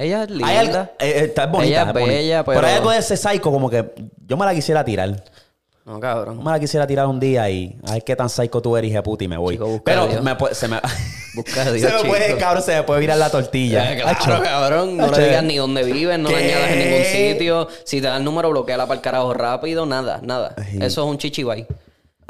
Ella 0.00 0.24
es 0.24 0.30
Hay 0.42 0.56
algo- 0.56 0.62
linda. 0.72 0.90
eh, 0.98 1.12
eh, 1.16 1.24
está 1.26 1.46
bonita. 1.46 1.68
Ella 1.68 1.80
es 1.82 1.92
bonita. 1.92 2.12
bella, 2.12 2.44
pero... 2.44 2.56
pero- 2.60 2.66
hay 2.68 2.74
algo 2.76 2.90
de 2.90 2.98
ese 2.98 3.16
psycho 3.16 3.50
como 3.52 3.68
que 3.70 3.92
yo 4.26 4.36
me 4.36 4.46
la 4.46 4.54
quisiera 4.54 4.84
tirar. 4.84 5.22
No, 5.84 5.94
Yo 5.94 6.00
cabrón. 6.00 6.44
me 6.44 6.50
la 6.50 6.60
quisiera 6.60 6.86
tirar 6.86 7.06
un 7.06 7.18
día 7.18 7.48
y 7.50 7.76
a 7.86 7.94
ver 7.94 8.04
qué 8.04 8.14
tan 8.14 8.28
psycho 8.28 8.60
tú 8.60 8.76
eres, 8.76 8.90
hija 8.90 8.98
de 8.98 9.02
puta, 9.02 9.24
y 9.24 9.28
me 9.28 9.36
voy. 9.36 9.54
Chico, 9.54 9.66
busca 9.66 9.82
pero 9.84 10.06
Dios. 10.06 10.22
me 10.22 10.34
puede- 10.36 10.54
se 10.54 10.68
me, 10.68 10.78
Busca 11.34 11.62
a 11.62 11.64
se 11.64 11.70
me 11.72 12.04
puede, 12.08 12.26
chico. 12.28 12.38
cabrón, 12.38 12.62
se 12.62 12.74
me 12.76 12.82
puede 12.82 13.00
virar 13.00 13.16
la 13.18 13.30
tortilla. 13.30 13.92
Eh, 13.92 13.96
Claro, 14.00 14.18
Acho. 14.18 14.42
cabrón. 14.42 14.96
No 14.96 15.04
Acho. 15.06 15.20
le 15.20 15.28
digas 15.28 15.42
ni 15.44 15.56
dónde 15.56 15.82
viven, 15.84 16.22
no 16.22 16.28
le 16.28 16.36
¿Qué? 16.38 16.44
añadas 16.54 16.70
en 16.70 16.78
ningún 16.78 17.04
sitio. 17.04 17.68
Si 17.84 18.00
te 18.00 18.06
da 18.08 18.16
el 18.18 18.24
número, 18.24 18.50
bloqueala 18.50 18.86
para 18.86 18.96
el 18.96 19.00
carajo 19.02 19.32
rápido. 19.34 19.86
Nada, 19.86 20.20
nada. 20.22 20.54
Ay. 20.58 20.78
Eso 20.82 21.02
es 21.04 21.10
un 21.10 21.18
chichibay. 21.18 21.66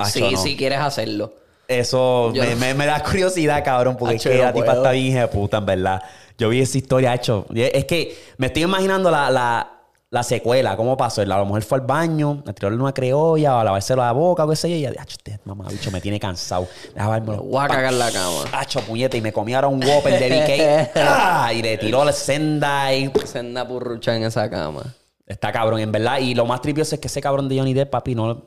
Sí, 0.07 0.23
no. 0.33 0.39
si 0.43 0.57
quieres 0.57 0.79
hacerlo. 0.79 1.35
Eso 1.69 2.33
Yo 2.33 2.43
me, 2.43 2.51
no- 2.51 2.57
me- 2.57 2.75
me 2.75 2.87
da 2.87 3.03
curiosidad, 3.03 3.63
cabrón, 3.65 3.97
porque 3.99 4.17
Acho, 4.17 4.29
es 4.29 4.33
que 4.33 4.39
yo 4.39 4.45
la 4.45 4.51
no 4.51 4.55
tipa 4.55 4.67
puedo. 4.67 4.79
está 4.79 4.91
bien 4.93 5.07
hija 5.07 5.21
de 5.21 5.29
puta, 5.29 5.59
en 5.59 5.67
verdad. 5.67 6.03
Yo 6.41 6.49
vi 6.49 6.63
esa 6.63 6.79
historia, 6.79 7.15
hecho. 7.15 7.45
Es 7.55 7.85
que 7.85 8.17
me 8.39 8.47
estoy 8.47 8.63
imaginando 8.63 9.11
la, 9.11 9.31
la, 9.31 9.73
la 10.09 10.23
secuela, 10.23 10.75
cómo 10.75 10.97
pasó. 10.97 11.23
La 11.27 11.45
mujer 11.45 11.63
fue 11.63 11.77
al 11.81 11.87
baño, 11.87 12.43
a 12.47 12.55
tirarle 12.55 12.79
una 12.81 12.95
criolla, 12.95 13.61
a 13.61 13.65
lavarse 13.65 13.95
la 13.95 14.11
boca, 14.13 14.47
o 14.47 14.49
qué 14.49 14.57
sé 14.57 14.71
yo, 14.71 14.77
y 14.77 14.87
ella, 14.87 15.03
"Acho, 15.03 15.17
este 15.19 15.39
mamá, 15.45 15.67
bicho, 15.69 15.91
me 15.91 16.01
tiene 16.01 16.19
cansado. 16.19 16.67
Déjame 16.95 17.21
Voy 17.21 17.63
a 17.63 17.69
cagar 17.69 17.93
la 17.93 18.11
cama. 18.11 18.45
Hacho, 18.53 18.81
puñeta, 18.81 19.19
y 19.19 19.21
me 19.21 19.35
comí 19.35 19.53
ahora 19.53 19.69
un 19.69 19.85
Whopper 19.85 20.19
de 20.19 20.89
BK. 20.89 20.91
¡Ah! 20.97 21.53
Y 21.53 21.61
le 21.61 21.77
tiró 21.77 22.07
la 22.07 22.13
senda 22.13 22.91
y... 22.95 23.13
Senda 23.27 23.69
purrucha 23.69 24.17
en 24.17 24.23
esa 24.25 24.49
cama. 24.49 24.83
Está 25.27 25.53
cabrón, 25.53 25.81
en 25.81 25.93
verdad. 25.93 26.21
Y 26.21 26.35
lo 26.35 26.47
más 26.47 26.63
tripioso 26.63 26.95
es 26.95 27.03
que 27.03 27.09
ese 27.09 27.21
cabrón 27.21 27.51
de 27.51 27.59
Johnny 27.59 27.75
Depp, 27.75 27.91
papi, 27.91 28.15
no... 28.15 28.47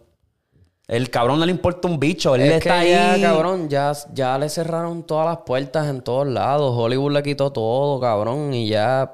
El 0.87 1.09
cabrón 1.09 1.39
no 1.39 1.45
le 1.45 1.51
importa 1.51 1.87
un 1.87 1.99
bicho. 1.99 2.35
Él 2.35 2.41
Es 2.41 2.51
está 2.57 2.81
que 2.81 2.91
ya, 2.91 3.13
ahí... 3.13 3.21
cabrón, 3.21 3.69
ya, 3.69 3.93
ya 4.13 4.37
le 4.37 4.49
cerraron 4.49 5.03
todas 5.03 5.25
las 5.25 5.37
puertas 5.45 5.87
en 5.87 6.01
todos 6.01 6.27
lados. 6.27 6.73
Hollywood 6.77 7.13
le 7.13 7.23
quitó 7.23 7.51
todo, 7.51 7.99
cabrón. 7.99 8.53
Y 8.53 8.67
ya... 8.69 9.13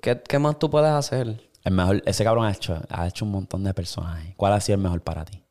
¿Qué, 0.00 0.20
qué 0.22 0.38
más 0.38 0.58
tú 0.58 0.70
puedes 0.70 0.90
hacer? 0.90 1.38
El 1.64 1.72
mejor... 1.74 2.02
Ese 2.06 2.24
cabrón 2.24 2.46
ha 2.46 2.52
hecho, 2.52 2.80
ha 2.88 3.06
hecho 3.06 3.24
un 3.24 3.30
montón 3.32 3.62
de 3.62 3.74
personajes. 3.74 4.34
¿Cuál 4.36 4.54
ha 4.54 4.60
sido 4.60 4.76
el 4.76 4.82
mejor 4.82 5.00
para 5.02 5.24
ti? 5.24 5.42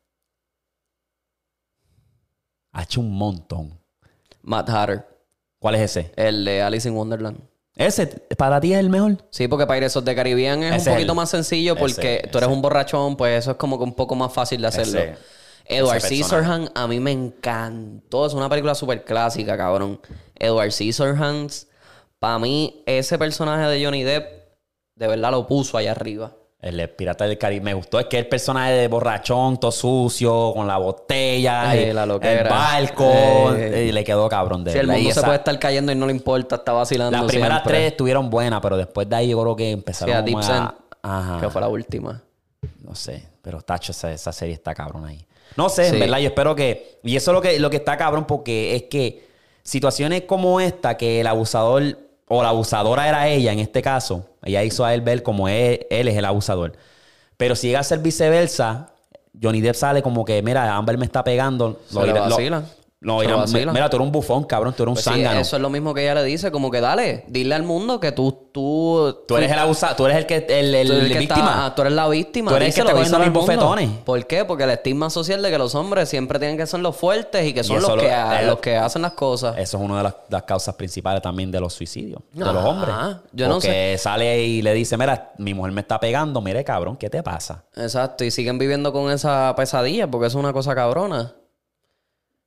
Ha 2.72 2.82
hecho 2.82 3.00
un 3.00 3.12
montón. 3.14 3.78
Matt 4.42 4.68
Hatter. 4.70 5.06
¿Cuál 5.58 5.76
es 5.76 5.82
ese? 5.96 6.12
El 6.16 6.44
de 6.44 6.62
Alice 6.62 6.88
in 6.88 6.96
Wonderland. 6.96 7.38
¿Ese 7.76 8.06
para 8.36 8.60
ti 8.60 8.72
es 8.74 8.80
el 8.80 8.90
mejor? 8.90 9.16
Sí, 9.30 9.48
porque 9.48 9.66
Pirates 9.66 9.96
of 9.96 10.04
the 10.04 10.14
Caribbean 10.14 10.62
es 10.62 10.74
Ese 10.82 10.90
un 10.90 10.96
poquito 10.96 11.12
el- 11.12 11.16
más 11.16 11.30
sencillo 11.30 11.76
porque 11.76 12.16
ese, 12.16 12.28
tú 12.28 12.38
eres 12.38 12.50
un 12.50 12.60
borrachón, 12.60 13.16
pues 13.16 13.38
eso 13.38 13.52
es 13.52 13.56
como 13.56 13.78
que 13.78 13.84
un 13.84 13.94
poco 13.94 14.14
más 14.14 14.32
fácil 14.32 14.60
de 14.60 14.66
hacerlo. 14.66 15.00
Edward 15.66 16.00
Scissorhands 16.00 16.70
a 16.74 16.86
mí 16.86 17.00
me 17.00 17.12
encantó. 17.12 18.26
Es 18.26 18.34
una 18.34 18.48
película 18.48 18.74
súper 18.74 19.04
clásica, 19.04 19.56
cabrón. 19.56 20.00
Edward 20.34 20.72
Scissorhands, 20.72 21.68
para 22.18 22.38
mí, 22.38 22.82
ese 22.86 23.18
personaje 23.18 23.66
de 23.70 23.84
Johnny 23.84 24.02
Depp, 24.02 24.26
de 24.96 25.06
verdad 25.06 25.30
lo 25.30 25.46
puso 25.46 25.76
allá 25.78 25.92
arriba. 25.92 26.32
El 26.60 26.76
de 26.76 26.86
Pirata 26.86 27.26
del 27.26 27.38
Caribe. 27.38 27.64
Me 27.64 27.74
gustó. 27.74 27.98
Es 27.98 28.06
que 28.06 28.18
el 28.20 28.28
personaje 28.28 28.70
de 28.72 28.86
borrachón, 28.86 29.58
todo 29.58 29.72
sucio, 29.72 30.52
con 30.54 30.68
la 30.68 30.76
botella, 30.78 31.74
y 31.74 31.92
la 31.92 32.06
loquera. 32.06 32.42
el 32.42 32.48
barco. 32.48 33.56
Y 33.56 33.90
le 33.90 34.04
quedó 34.04 34.28
cabrón 34.28 34.62
de 34.62 34.72
Si 34.72 34.78
el 34.78 34.86
mundo 34.86 35.10
se 35.12 35.22
puede 35.22 35.38
estar 35.38 35.58
cayendo 35.58 35.90
y 35.90 35.96
no 35.96 36.06
le 36.06 36.12
importa, 36.12 36.56
está 36.56 36.72
vacilando 36.72 37.18
Las 37.18 37.26
primeras 37.26 37.58
siempre. 37.62 37.78
tres 37.78 37.90
estuvieron 37.92 38.30
buenas, 38.30 38.60
pero 38.60 38.76
después 38.76 39.08
de 39.08 39.16
ahí 39.16 39.30
yo 39.30 39.42
creo 39.42 39.56
que 39.56 39.64
Sí, 39.64 39.70
empezaron 39.72 40.14
a 40.14 40.22
Deep 40.22 40.38
Ajá. 41.02 41.40
que 41.40 41.50
fue 41.50 41.60
la 41.60 41.68
última. 41.68 42.22
No 42.80 42.94
sé, 42.94 43.28
pero 43.42 43.60
tacho, 43.60 43.92
esa, 43.92 44.10
esa 44.12 44.32
serie 44.32 44.54
está 44.54 44.74
cabrón 44.74 45.04
ahí. 45.04 45.26
No 45.56 45.68
sé, 45.68 45.84
Sí. 45.90 45.94
en 45.94 46.00
verdad, 46.00 46.18
yo 46.18 46.28
espero 46.28 46.54
que... 46.54 46.98
Y 47.02 47.16
eso 47.16 47.30
es 47.30 47.34
lo 47.34 47.42
que, 47.42 47.58
lo 47.58 47.68
que 47.68 47.76
está 47.76 47.96
cabrón 47.96 48.26
porque 48.26 48.74
es 48.76 48.84
que 48.84 49.28
situaciones 49.62 50.22
como 50.22 50.60
esta, 50.60 50.96
que 50.96 51.20
el 51.20 51.26
abusador 51.26 51.98
o 52.28 52.42
la 52.42 52.48
abusadora 52.48 53.08
era 53.08 53.28
ella 53.28 53.52
en 53.52 53.58
este 53.58 53.82
caso, 53.82 54.26
ella 54.42 54.62
hizo 54.64 54.84
a 54.84 54.94
él 54.94 55.02
ver 55.02 55.22
como 55.22 55.48
él, 55.48 55.86
él 55.90 56.08
es 56.08 56.16
el 56.16 56.24
abusador. 56.24 56.72
Pero 57.36 57.54
si 57.56 57.66
llega 57.66 57.80
a 57.80 57.84
ser 57.84 57.98
viceversa, 57.98 58.94
Johnny 59.40 59.60
Depp 59.60 59.74
sale 59.74 60.02
como 60.02 60.24
que, 60.24 60.40
mira, 60.42 60.74
Amber 60.74 60.96
me 60.96 61.04
está 61.04 61.22
pegando. 61.24 61.80
Se 61.88 61.94
lo 61.94 62.06
lo 62.28 62.36
Irán- 63.02 63.40
vacilan. 63.40 63.74
mira, 63.74 63.90
tú 63.90 63.96
eres 63.96 64.06
un 64.06 64.12
bufón, 64.12 64.44
cabrón, 64.44 64.74
tú 64.76 64.84
eres 64.84 64.90
un 64.90 64.94
Pues 64.94 65.04
sí, 65.04 65.10
zángano. 65.10 65.40
eso 65.40 65.56
es 65.56 65.62
lo 65.62 65.70
mismo 65.70 65.92
que 65.92 66.02
ella 66.02 66.14
le 66.14 66.24
dice, 66.24 66.52
como 66.52 66.70
que 66.70 66.80
dale, 66.80 67.24
dile 67.28 67.54
al 67.54 67.62
mundo 67.64 67.98
que 68.00 68.12
tú... 68.12 68.38
Tú, 68.52 69.16
Tú 69.26 69.38
eres 69.38 69.50
el 69.50 69.58
abusador, 69.58 69.96
tú 69.96 70.04
eres 70.04 70.18
el 70.18 70.26
que 70.26 70.36
el, 70.46 70.74
el- 70.74 70.86
Tú 70.86 70.92
eres, 70.92 71.04
el 71.04 71.06
el 71.06 71.12
que 71.14 71.18
víctima. 71.20 71.40
está- 71.48 71.64
ah, 71.66 71.74
tú 71.74 71.80
eres 71.80 71.94
la 71.94 72.06
víctima. 72.06 72.50
Tú 72.50 72.56
eres 72.58 72.76
el 72.76 72.84
que 72.84 72.92
cogiendo 72.92 73.16
al 73.16 73.22
mundo. 73.24 73.40
bofetones. 73.40 73.90
¿Por 74.04 74.26
qué? 74.26 74.44
Porque 74.44 74.64
el 74.64 74.70
estigma 74.70 75.08
social 75.08 75.40
de 75.42 75.50
que 75.50 75.56
los 75.56 75.74
hombres 75.74 76.10
siempre 76.10 76.38
tienen 76.38 76.58
que 76.58 76.66
ser 76.66 76.80
los 76.80 76.94
fuertes 76.94 77.46
y 77.46 77.54
que 77.54 77.64
son 77.64 77.80
los, 77.80 77.88
lo- 77.88 77.96
que, 77.96 78.12
los 78.44 78.58
que 78.58 78.76
hacen 78.76 79.00
las 79.00 79.12
cosas. 79.12 79.56
Eso 79.56 79.78
es 79.78 79.82
una 79.82 79.96
de 79.96 80.02
las, 80.02 80.14
las 80.28 80.42
causas 80.42 80.74
principales 80.74 81.22
también 81.22 81.50
de 81.50 81.60
los 81.60 81.72
suicidios 81.72 82.20
de 82.34 82.44
los 82.44 82.62
hombres. 82.64 82.94
yo 83.32 83.48
no 83.48 83.54
Porque 83.54 83.96
sale 83.98 84.42
y 84.42 84.60
le 84.60 84.74
dice, 84.74 84.98
mira, 84.98 85.32
mi 85.38 85.54
mujer 85.54 85.72
me 85.72 85.80
está 85.80 85.98
pegando, 85.98 86.42
mire 86.42 86.62
cabrón, 86.62 86.98
¿qué 86.98 87.08
te 87.08 87.22
pasa? 87.22 87.64
Exacto, 87.74 88.22
y 88.22 88.30
siguen 88.30 88.58
viviendo 88.58 88.92
con 88.92 89.10
esa 89.10 89.54
pesadilla 89.56 90.06
porque 90.10 90.26
es 90.26 90.34
una 90.34 90.52
cosa 90.52 90.74
cabrona. 90.74 91.32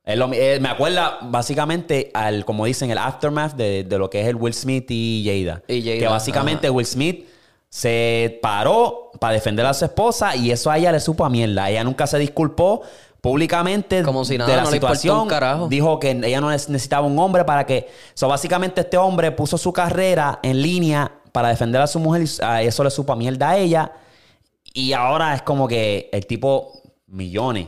Es 0.06 0.16
lo 0.16 0.28
mi- 0.28 0.36
eh, 0.38 0.58
me 0.60 0.68
acuerda 0.68 1.18
básicamente 1.22 2.10
al, 2.14 2.44
como 2.44 2.64
dicen, 2.64 2.90
el 2.90 2.96
aftermath 2.98 3.54
de, 3.56 3.82
de 3.84 3.98
lo 3.98 4.08
que 4.08 4.20
es 4.22 4.28
el 4.28 4.36
Will 4.36 4.54
Smith 4.54 4.86
y 4.88 5.24
Jada. 5.26 5.62
Y 5.68 5.82
Jada, 5.82 5.98
que 5.98 6.06
básicamente 6.06 6.70
Will 6.70 6.86
Smith 6.86 7.26
se 7.68 8.38
paró 8.40 9.10
para 9.20 9.34
defender 9.34 9.66
a 9.66 9.74
su 9.74 9.84
esposa 9.84 10.36
y 10.36 10.50
eso 10.52 10.70
a 10.70 10.78
ella 10.78 10.92
le 10.92 11.00
supo 11.00 11.24
a 11.24 11.28
mierda. 11.28 11.68
Ella 11.68 11.82
nunca 11.84 12.06
se 12.06 12.18
disculpó 12.18 12.82
públicamente 13.20 14.04
Como 14.04 14.24
si 14.24 14.38
nada, 14.38 14.48
de 14.50 14.56
la 14.58 14.62
no 14.62 14.70
situación 14.70 15.26
carajo. 15.26 15.66
dijo 15.68 15.98
que 15.98 16.12
ella 16.12 16.40
no 16.40 16.52
neces- 16.52 16.68
necesitaba 16.68 17.04
un 17.06 17.18
hombre 17.18 17.44
para 17.44 17.66
que... 17.66 17.88
So, 18.14 18.28
básicamente 18.28 18.82
este 18.82 18.96
hombre 18.96 19.32
puso 19.32 19.58
su 19.58 19.72
carrera 19.72 20.38
en 20.44 20.62
línea 20.62 21.10
para 21.32 21.48
defender 21.48 21.80
a 21.80 21.88
su 21.88 21.98
mujer 21.98 22.22
y 22.22 22.42
a 22.44 22.62
eso 22.62 22.84
le 22.84 22.90
supo 22.90 23.12
a 23.12 23.16
mierda 23.16 23.50
a 23.50 23.58
ella. 23.58 23.90
Y 24.72 24.92
ahora 24.92 25.34
es 25.34 25.42
como 25.42 25.66
que 25.66 26.08
el 26.12 26.24
tipo, 26.26 26.80
millones. 27.08 27.66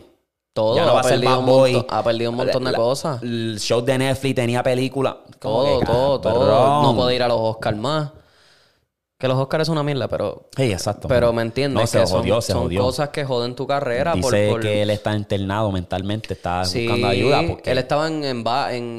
Todo. 0.59 0.74
Ya 0.74 0.85
no 0.86 0.90
ha, 0.90 0.94
va 0.94 1.01
a 1.01 1.02
ser 1.05 1.12
perdido 1.20 1.39
un 1.39 1.44
montón, 1.47 1.86
ha 1.89 2.02
perdido 2.02 2.30
un 2.32 2.36
montón 2.36 2.64
de 2.64 2.72
La- 2.72 2.78
cosas. 2.78 3.22
El 3.22 3.59
show 3.60 3.80
de 3.80 3.97
Netflix 3.97 4.35
tenía 4.35 4.60
película. 4.62 5.18
Como 5.39 5.62
Todo, 5.62 5.80
todo, 5.80 6.20
todo. 6.20 6.82
No 6.82 6.97
puede 6.97 7.14
ir 7.14 7.22
a 7.22 7.28
los 7.28 7.39
Oscars 7.40 7.76
más. 7.76 8.10
Que 9.20 9.26
los 9.28 9.36
Oscars 9.36 9.62
es 9.62 9.68
una 9.68 9.82
mierda, 9.85 10.06
pero. 10.09 10.48
Sí, 10.56 10.70
exacto. 10.72 11.06
Pero 11.09 11.32
me 11.32 11.43
entiendes 11.43 11.80
No, 11.80 11.86
se 11.86 12.01
que 12.01 12.06
son, 12.09 12.18
jodió, 12.20 12.40
se 12.40 12.52
son 12.52 12.62
jodió. 12.64 12.82
cosas 12.82 13.09
que 13.10 13.24
joden 13.24 13.55
tu 13.56 13.66
carrera 13.68 14.14
Dice 14.14 14.48
por- 14.51 14.60
que 14.60 14.82
él 14.82 14.90
está 14.90 15.14
internado 15.14 15.70
mentalmente, 15.72 16.35
está 16.35 16.64
Sí, 16.64 16.86
buscando 16.86 17.06
ayuda. 17.09 17.43
Porque 17.48 17.70
él 17.72 17.78
estaba 17.78 18.06
en, 18.09 18.24
en, 18.24 18.47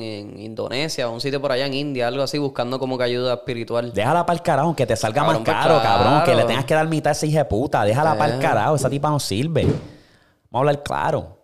en- 0.02 0.40
Indonesia, 0.40 1.08
un 1.10 1.20
sitio 1.22 1.42
por 1.42 1.52
allá 1.54 1.66
en 1.68 1.74
India, 1.74 2.08
algo 2.08 2.24
así, 2.24 2.38
buscando 2.38 2.80
como 2.80 2.98
que 2.98 3.04
ayuda 3.06 3.34
espiritual. 3.36 3.94
Déjala 3.94 4.26
para 4.26 4.36
el 4.38 4.44
carajo, 4.44 4.76
que 4.76 4.86
te 4.86 4.96
salga 4.96 5.22
Cabrón, 5.24 5.44
más 5.44 5.46
pues 5.46 5.58
caro, 5.58 5.82
cabrón. 5.82 6.24
Que 6.24 6.36
le 6.36 6.44
tengas 6.46 6.64
que 6.66 6.74
dar 6.74 6.88
mitad 6.88 7.10
a 7.10 7.12
esa 7.12 7.26
hija 7.26 7.40
de 7.40 7.46
puta. 7.46 7.84
Déjala 7.84 8.18
para 8.18 8.34
el 8.34 8.40
Eh. 8.40 8.42
carajo. 8.42 8.76
Esa 8.76 8.90
tipa 8.90 9.10
no 9.10 9.20
sirve. 9.20 9.64
Vamos 9.64 9.76
a 10.54 10.58
hablar 10.58 10.84
claro. 10.84 11.39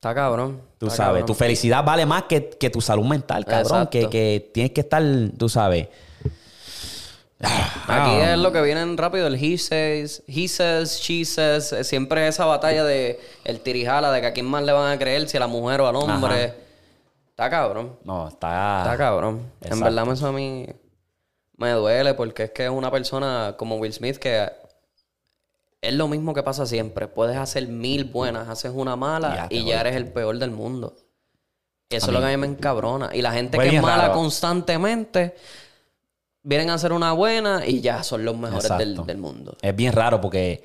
Está 0.00 0.14
cabrón. 0.14 0.62
Tú 0.78 0.86
está 0.86 0.96
sabes, 0.96 1.10
cabrón. 1.10 1.26
tu 1.26 1.34
felicidad 1.34 1.84
vale 1.84 2.06
más 2.06 2.22
que, 2.22 2.48
que 2.48 2.70
tu 2.70 2.80
salud 2.80 3.04
mental, 3.04 3.44
cabrón. 3.44 3.86
Que, 3.88 4.08
que 4.08 4.50
tienes 4.50 4.72
que 4.72 4.80
estar, 4.80 5.02
tú 5.36 5.46
sabes. 5.50 5.88
Aquí 7.86 8.16
es 8.16 8.38
lo 8.38 8.50
que 8.50 8.62
vienen 8.62 8.96
rápido, 8.96 9.26
el 9.26 9.34
he 9.34 9.58
says, 9.58 10.22
he 10.26 10.48
says, 10.48 10.98
she 11.02 11.26
says, 11.26 11.74
eh, 11.74 11.84
siempre 11.84 12.26
esa 12.26 12.46
batalla 12.46 12.82
de 12.82 13.20
el 13.44 13.60
tirijala, 13.60 14.10
de 14.10 14.22
que 14.22 14.28
a 14.28 14.32
quién 14.32 14.46
más 14.46 14.62
le 14.62 14.72
van 14.72 14.90
a 14.90 14.98
creer, 14.98 15.28
si 15.28 15.36
a 15.36 15.40
la 15.40 15.48
mujer 15.48 15.82
o 15.82 15.86
al 15.86 15.96
hombre. 15.96 16.44
Ajá. 16.44 16.54
Está 17.28 17.50
cabrón. 17.50 17.98
No, 18.02 18.26
está. 18.26 18.78
Está 18.78 18.96
cabrón. 18.96 19.52
En 19.60 19.80
verdad 19.80 20.10
eso 20.10 20.28
a 20.28 20.32
mí 20.32 20.66
me 21.58 21.72
duele 21.72 22.14
porque 22.14 22.44
es 22.44 22.50
que 22.52 22.64
es 22.64 22.70
una 22.70 22.90
persona 22.90 23.54
como 23.58 23.76
Will 23.76 23.92
Smith 23.92 24.16
que 24.16 24.50
es 25.82 25.94
lo 25.94 26.08
mismo 26.08 26.34
que 26.34 26.42
pasa 26.42 26.66
siempre. 26.66 27.08
Puedes 27.08 27.36
hacer 27.36 27.66
mil 27.68 28.04
buenas, 28.04 28.48
haces 28.48 28.72
una 28.74 28.96
mala 28.96 29.48
Ya 29.50 29.56
y 29.56 29.64
ya 29.64 29.80
eres 29.80 29.96
el 29.96 30.12
peor 30.12 30.38
del 30.38 30.50
mundo. 30.50 30.96
Eso 31.88 32.06
es 32.06 32.12
lo 32.12 32.20
que 32.20 32.26
a 32.26 32.28
mí 32.28 32.36
me 32.36 32.46
encabrona. 32.46 33.10
Y 33.14 33.22
la 33.22 33.32
gente 33.32 33.58
que 33.58 33.76
es 33.76 33.82
mala 33.82 34.08
raro. 34.08 34.12
constantemente 34.14 35.34
vienen 36.42 36.70
a 36.70 36.74
hacer 36.74 36.92
una 36.92 37.12
buena 37.12 37.66
y 37.66 37.80
ya 37.80 38.02
son 38.02 38.24
los 38.24 38.36
mejores 38.36 38.76
del, 38.78 39.04
del 39.04 39.18
mundo. 39.18 39.56
Es 39.60 39.74
bien 39.74 39.92
raro 39.92 40.20
porque. 40.20 40.64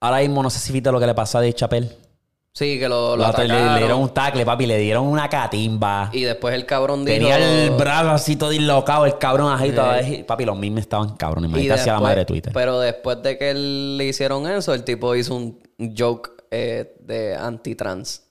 Ahora 0.00 0.20
mismo 0.20 0.42
no 0.44 0.50
sé 0.50 0.60
si 0.60 0.72
viste 0.72 0.92
lo 0.92 1.00
que 1.00 1.06
le 1.06 1.14
pasó 1.14 1.38
a 1.38 1.40
Dave 1.40 1.54
Chappelle. 1.54 2.07
Sí, 2.52 2.78
que 2.78 2.88
lo, 2.88 3.16
lo 3.16 3.30
le, 3.32 3.78
dieron 3.78 4.00
un 4.00 4.08
tackle, 4.08 4.44
papi. 4.44 4.66
Le 4.66 4.78
dieron 4.78 5.06
una 5.06 5.28
catimba. 5.28 6.10
Y 6.12 6.22
después 6.22 6.54
el 6.54 6.66
cabrón 6.66 7.04
dijo... 7.04 7.16
Tenía 7.18 7.36
el 7.38 7.70
brazo 7.70 8.10
así 8.10 8.34
todo 8.34 8.50
dislocado, 8.50 9.06
el 9.06 9.16
cabrón 9.16 9.52
ahí 9.56 9.72
Sí. 10.04 10.24
Papi, 10.24 10.44
los 10.44 10.58
mismos 10.58 10.80
estaban 10.80 11.16
cabrones. 11.16 11.50
Imagínate 11.50 11.80
hacia 11.80 11.92
la 11.92 12.00
madre 12.00 12.20
de 12.20 12.24
Twitter. 12.24 12.52
Pero 12.52 12.80
después 12.80 13.22
de 13.22 13.38
que 13.38 13.54
le 13.54 14.04
hicieron 14.06 14.48
eso, 14.48 14.74
el 14.74 14.82
tipo 14.82 15.14
hizo 15.14 15.36
un 15.36 15.60
joke 15.96 16.32
eh, 16.50 16.96
de 17.00 17.36
anti-trans. 17.36 18.24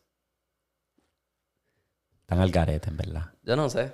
Están 2.21 2.39
al 2.41 2.51
garete, 2.51 2.89
en 2.89 2.97
verdad. 2.97 3.25
Yo 3.43 3.55
no 3.55 3.69
sé. 3.69 3.93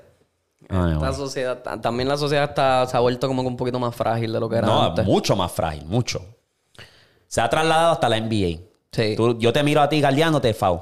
Ay, 0.70 0.94
Esta 0.94 1.14
sociedad, 1.14 1.62
ta- 1.62 1.80
también 1.80 2.10
la 2.10 2.18
sociedad 2.18 2.46
está, 2.46 2.88
se 2.88 2.98
ha 2.98 3.00
vuelto 3.02 3.28
como 3.28 3.44
que 3.44 3.48
un 3.50 3.58
poquito 3.58 3.80
más 3.80 3.96
frágil 3.96 4.34
de 4.34 4.40
lo 4.40 4.50
que 4.50 4.56
era 4.58 4.66
No, 4.68 4.84
antes. 4.86 5.06
mucho 5.06 5.36
más 5.36 5.52
frágil, 5.52 5.86
mucho. 5.86 6.26
Se 7.28 7.42
ha 7.42 7.50
trasladado 7.50 7.92
hasta 7.92 8.10
la 8.10 8.18
NBA. 8.20 8.62
Sí. 8.94 9.16
Tú- 9.18 9.38
yo 9.38 9.52
te 9.52 9.64
miro 9.64 9.82
a 9.82 9.90
ti 9.90 10.02
Fau. 10.54 10.82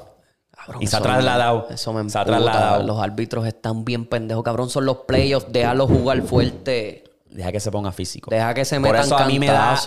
Cabrón, 0.52 0.84
y 0.84 0.88
se 0.88 0.96
ha 0.96 1.02
trasladado. 1.02 1.68
Eso 1.72 1.92
me 1.94 2.08
Se 2.08 2.20
ha 2.20 2.26
trasladado. 2.26 2.84
Los 2.84 3.00
árbitros 3.02 3.48
están 3.48 3.84
bien 3.84 4.06
pendejos, 4.06 4.44
cabrón. 4.44 4.70
Son 4.70 4.86
los 4.86 4.98
playoffs. 4.98 5.52
Déjalo 5.52 5.88
jugar 5.88 6.22
fuerte. 6.22 7.04
Deja 7.30 7.52
que 7.52 7.60
se 7.60 7.72
ponga 7.72 7.92
físico. 7.92 8.30
Deja 8.30 8.54
que 8.54 8.66
se 8.66 8.76
Por 8.76 8.92
metan 8.92 9.06
eso 9.06 9.18
a 9.18 9.26
mí 9.26 9.40
me 9.40 9.48
da, 9.48 9.80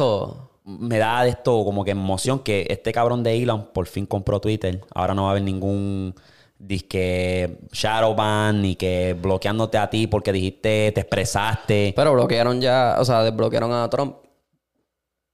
me 0.65 0.99
da 0.99 1.23
de 1.23 1.31
esto 1.31 1.63
como 1.65 1.85
que 1.85 1.91
emoción 1.91 2.39
que 2.39 2.67
este 2.71 2.93
cabrón 2.93 3.23
de 3.23 3.41
Elon 3.41 3.69
por 3.73 3.87
fin 3.87 4.07
compró 4.07 4.41
Twitter. 4.41 4.81
Ahora 4.95 5.15
no 5.15 5.25
va 5.25 5.29
a 5.29 5.31
haber 5.33 5.43
ningún 5.43 6.15
disque 6.59 7.59
shadowban 7.73 8.63
ni 8.63 8.77
que 8.77 9.15
bloqueándote 9.21 9.77
a 9.77 9.91
ti 9.91 10.07
porque 10.07 10.33
dijiste, 10.33 10.91
te 10.93 11.01
expresaste. 11.03 11.93
Pero 11.95 12.15
bloquearon 12.15 12.61
ya, 12.61 12.97
o 12.99 13.05
sea, 13.05 13.23
desbloquearon 13.23 13.73
a 13.73 13.89
Trump. 13.91 14.17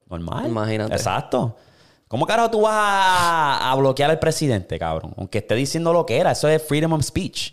Normal. 0.07 0.47
Imagínate. 0.47 0.95
Exacto. 0.95 1.57
¿Cómo 2.11 2.27
carajo 2.27 2.51
tú 2.51 2.63
vas 2.63 2.75
a, 2.75 3.71
a 3.71 3.75
bloquear 3.77 4.11
al 4.11 4.19
presidente, 4.19 4.81
cabrón? 4.81 5.15
Aunque 5.17 5.39
esté 5.39 5.55
diciendo 5.55 5.93
lo 5.93 6.05
que 6.05 6.19
era. 6.19 6.33
Eso 6.33 6.49
es 6.49 6.61
freedom 6.61 6.93
of 6.95 7.03
speech. 7.05 7.53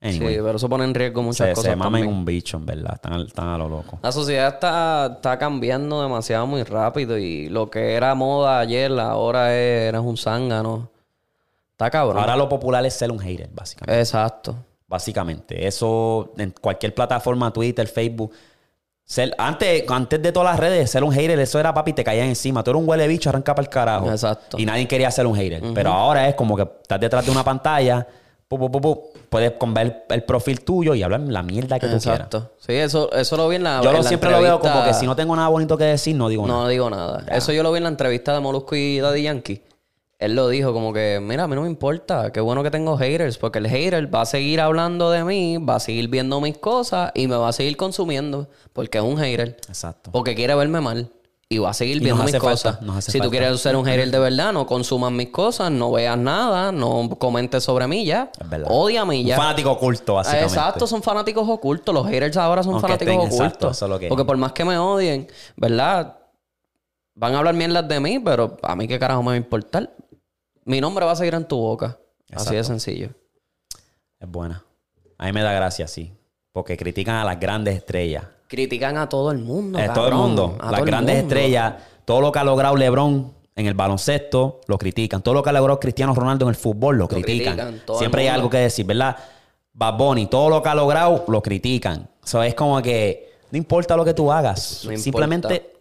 Anyway, 0.00 0.34
Sí, 0.36 0.40
pero 0.42 0.56
eso 0.56 0.68
pone 0.68 0.84
en 0.84 0.94
riesgo 0.94 1.20
muchas 1.22 1.48
se, 1.48 1.54
cosas. 1.54 1.70
se 1.72 1.76
mamen 1.76 2.06
un 2.06 2.24
bicho, 2.24 2.56
en 2.58 2.64
verdad. 2.64 2.94
Están, 3.26 3.48
a 3.48 3.58
lo 3.58 3.68
loco. 3.68 3.98
La 4.02 4.12
sociedad 4.12 4.54
está, 4.54 5.14
está 5.16 5.36
cambiando 5.36 6.00
demasiado 6.00 6.46
muy 6.46 6.62
rápido 6.62 7.18
y 7.18 7.48
lo 7.48 7.68
que 7.68 7.94
era 7.94 8.14
moda 8.14 8.60
ayer, 8.60 8.92
ahora 9.00 9.52
es- 9.54 9.88
eres 9.88 10.00
un 10.00 10.16
zángano. 10.16 10.88
Está 11.72 11.90
cabrón. 11.90 12.18
Ahora 12.18 12.36
lo 12.36 12.48
popular 12.48 12.86
es 12.86 12.94
ser 12.94 13.10
un 13.10 13.18
hater, 13.18 13.50
básicamente. 13.52 13.98
Exacto. 13.98 14.54
Básicamente. 14.86 15.66
Eso 15.66 16.32
en 16.38 16.52
cualquier 16.52 16.94
plataforma, 16.94 17.52
Twitter, 17.52 17.86
Facebook. 17.88 18.32
Ser- 19.10 19.34
antes, 19.38 19.82
antes 19.88 20.22
de 20.22 20.30
todas 20.30 20.52
las 20.52 20.60
redes, 20.60 20.88
ser 20.88 21.02
un 21.02 21.10
hater, 21.12 21.36
eso 21.40 21.58
era 21.58 21.74
papi, 21.74 21.92
te 21.94 22.04
caían 22.04 22.28
encima. 22.28 22.62
Tú 22.62 22.70
eres 22.70 22.80
un 22.80 22.88
huele 22.88 23.08
bicho, 23.08 23.28
arranca 23.28 23.56
para 23.56 23.64
el 23.64 23.68
carajo. 23.68 24.08
Exacto. 24.08 24.56
Y 24.56 24.64
nadie 24.64 24.86
quería 24.86 25.10
ser 25.10 25.26
un 25.26 25.34
hater. 25.34 25.60
Pero 25.74 25.90
ahora 25.92 26.28
es 26.28 26.36
como 26.36 26.54
que 26.56 26.62
estás 26.62 27.00
detrás 27.00 27.24
de 27.26 27.32
una 27.32 27.42
pantalla, 27.42 28.06
pu, 28.46 28.56
pu, 28.56 28.70
pu, 28.70 28.80
pu, 28.80 29.02
puedes 29.28 29.50
con 29.58 29.74
ver 29.74 30.04
el 30.10 30.22
perfil 30.22 30.60
tuyo 30.60 30.94
y 30.94 31.02
hablar 31.02 31.22
la 31.22 31.42
mierda 31.42 31.80
que 31.80 31.88
tú 31.88 31.98
quieras. 31.98 32.20
Exacto. 32.20 32.52
Sí, 32.58 32.72
eso, 32.74 33.10
eso 33.12 33.36
lo 33.36 33.48
vi 33.48 33.56
en 33.56 33.64
la. 33.64 33.80
Yo 33.82 33.88
en 33.90 33.96
lo, 33.96 34.02
la 34.02 34.08
siempre 34.08 34.30
lo 34.30 34.40
veo 34.42 34.60
como 34.60 34.84
que 34.84 34.94
si 34.94 35.06
no 35.06 35.16
tengo 35.16 35.34
nada 35.34 35.48
bonito 35.48 35.76
que 35.76 35.84
decir, 35.86 36.14
no 36.14 36.28
digo 36.28 36.46
No 36.46 36.58
nada. 36.58 36.68
digo 36.68 36.88
nada. 36.88 37.24
Eso 37.32 37.50
yo 37.52 37.64
lo 37.64 37.72
vi 37.72 37.78
en 37.78 37.82
la 37.82 37.88
entrevista 37.90 38.32
de 38.32 38.38
Molusco 38.38 38.76
y 38.76 39.00
Daddy 39.00 39.22
Yankee. 39.22 39.60
Él 40.20 40.34
lo 40.34 40.48
dijo 40.48 40.72
como 40.74 40.92
que, 40.92 41.18
mira, 41.22 41.44
a 41.44 41.48
mí 41.48 41.54
no 41.54 41.62
me 41.62 41.66
importa, 41.68 42.30
qué 42.30 42.40
bueno 42.40 42.62
que 42.62 42.70
tengo 42.70 42.96
haters, 42.98 43.38
porque 43.38 43.58
el 43.58 43.66
hater 43.68 44.14
va 44.14 44.20
a 44.20 44.26
seguir 44.26 44.60
hablando 44.60 45.10
de 45.10 45.24
mí, 45.24 45.56
va 45.56 45.76
a 45.76 45.80
seguir 45.80 46.08
viendo 46.08 46.40
mis 46.42 46.58
cosas 46.58 47.10
y 47.14 47.26
me 47.26 47.36
va 47.36 47.48
a 47.48 47.52
seguir 47.52 47.78
consumiendo, 47.78 48.48
porque 48.74 48.98
es 48.98 49.04
un 49.04 49.16
hater. 49.16 49.56
Exacto. 49.66 50.10
Porque 50.12 50.34
quiere 50.34 50.54
verme 50.54 50.80
mal. 50.82 51.10
Y 51.52 51.58
va 51.58 51.70
a 51.70 51.74
seguir 51.74 52.00
viendo 52.00 52.22
mis 52.22 52.36
cosas. 52.36 52.76
falta, 52.78 53.00
si 53.00 53.18
tú 53.18 53.28
quieres 53.28 53.58
ser 53.60 53.74
un 53.74 53.84
hater 53.84 54.08
de 54.10 54.18
verdad, 54.20 54.52
no 54.52 54.66
consumas 54.66 55.10
mis 55.10 55.30
cosas, 55.30 55.68
no 55.72 55.90
veas 55.90 56.16
nada, 56.16 56.70
no 56.70 57.08
comentes 57.18 57.64
sobre 57.64 57.88
mí 57.88 58.04
ya. 58.04 58.30
Es 58.38 58.48
verdad. 58.48 58.68
Ódiame 58.70 59.16
y 59.16 59.22
Un 59.22 59.26
ya. 59.28 59.36
fanático 59.36 59.72
oculto, 59.72 60.14
básicamente. 60.14 60.54
Exacto, 60.54 60.86
son 60.86 61.02
fanáticos 61.02 61.48
ocultos. 61.48 61.92
Los 61.92 62.06
haters 62.06 62.36
ahora 62.36 62.62
son 62.62 62.74
Aunque 62.74 62.86
fanáticos 62.86 63.14
estén- 63.14 63.20
ocultos. 63.26 63.40
exacto, 63.40 63.70
eso 63.70 63.84
es 63.86 63.90
lo 63.90 63.98
que- 63.98 64.06
Porque 64.08 64.24
por 64.24 64.36
más 64.36 64.52
que 64.52 64.64
me 64.64 64.78
odien, 64.78 65.26
¿verdad? 65.56 66.18
Van 67.16 67.34
a 67.34 67.38
hablar 67.38 67.54
mierdas 67.54 67.88
de 67.88 67.98
mí, 67.98 68.20
pero 68.20 68.56
a 68.62 68.76
mí 68.76 68.86
qué 68.86 68.98
carajo 69.00 69.22
me 69.22 69.28
va 69.28 69.32
a 69.32 69.36
importar. 69.38 69.90
Mi 70.70 70.80
nombre 70.80 71.04
va 71.04 71.10
a 71.10 71.16
seguir 71.16 71.34
en 71.34 71.44
tu 71.48 71.58
boca. 71.58 71.98
Así 72.32 72.54
de 72.54 72.62
sencillo. 72.62 73.08
Es 74.20 74.28
buena. 74.28 74.64
A 75.18 75.26
mí 75.26 75.32
me 75.32 75.42
da 75.42 75.52
gracia, 75.52 75.88
sí. 75.88 76.12
Porque 76.52 76.76
critican 76.76 77.16
a 77.16 77.24
las 77.24 77.40
grandes 77.40 77.76
estrellas. 77.76 78.24
Critican 78.46 78.96
a 78.96 79.08
todo 79.08 79.32
el 79.32 79.38
mundo. 79.38 79.80
Eh, 79.80 79.90
todo 79.92 80.06
el 80.06 80.14
mundo. 80.14 80.56
A 80.60 80.70
Las 80.70 80.84
grandes 80.84 81.16
mundo. 81.16 81.28
estrellas. 81.28 81.74
Todo 82.04 82.20
lo 82.20 82.30
que 82.30 82.38
ha 82.38 82.44
logrado 82.44 82.76
LeBron 82.76 83.32
en 83.56 83.66
el 83.66 83.74
baloncesto, 83.74 84.60
lo 84.68 84.78
critican. 84.78 85.22
Todo 85.22 85.34
lo 85.34 85.42
que 85.42 85.50
ha 85.50 85.52
logrado 85.52 85.80
Cristiano 85.80 86.14
Ronaldo 86.14 86.44
en 86.44 86.50
el 86.50 86.54
fútbol, 86.54 86.98
lo, 86.98 87.08
critican. 87.08 87.56
critican, 87.56 87.82
el 87.88 87.98
Siempre 87.98 88.22
hay 88.22 88.28
algo 88.28 88.48
que 88.48 88.58
decir, 88.58 88.86
¿verdad? 88.86 89.16
Bad 89.72 89.98
Bunny, 89.98 90.26
todo 90.26 90.50
lo 90.50 90.62
que 90.62 90.68
ha 90.68 90.74
logrado, 90.76 91.24
lo 91.26 91.42
critican. 91.42 92.08
Eso 92.24 92.44
es 92.44 92.54
como 92.54 92.80
que 92.80 93.40
no 93.50 93.58
importa 93.58 93.96
lo 93.96 94.04
que 94.04 94.14
tú 94.14 94.30
hagas. 94.30 94.84
No 94.84 94.92
importa. 94.92 95.02
Simplemente 95.02 95.72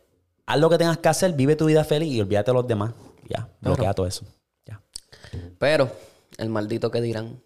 haz 0.47 0.59
lo 0.59 0.67
que 0.67 0.79
tengas 0.79 0.97
que 0.97 1.09
hacer, 1.09 1.33
vive 1.33 1.55
tu 1.55 1.65
vida 1.65 1.83
feliz 1.83 2.11
y 2.11 2.21
olvídate 2.21 2.49
de 2.49 2.55
los 2.55 2.67
demás. 2.67 2.91
Ya, 3.27 3.47
bloquea 3.61 3.93
todo 3.93 4.07
eso. 4.07 4.25
Pero, 5.57 5.91
el 6.37 6.49
maldito 6.49 6.91
que 6.91 7.01
dirán. 7.01 7.41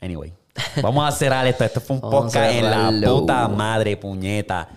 Anyway, 0.00 0.32
vamos 0.82 1.08
a 1.08 1.12
cerrar 1.12 1.46
esto. 1.46 1.64
Esto 1.64 1.80
fue 1.80 1.96
un 1.96 2.02
podcast 2.02 2.52
en 2.52 2.70
la 2.70 2.92
puta 3.10 3.48
madre, 3.48 3.96
puñeta. 3.96 4.68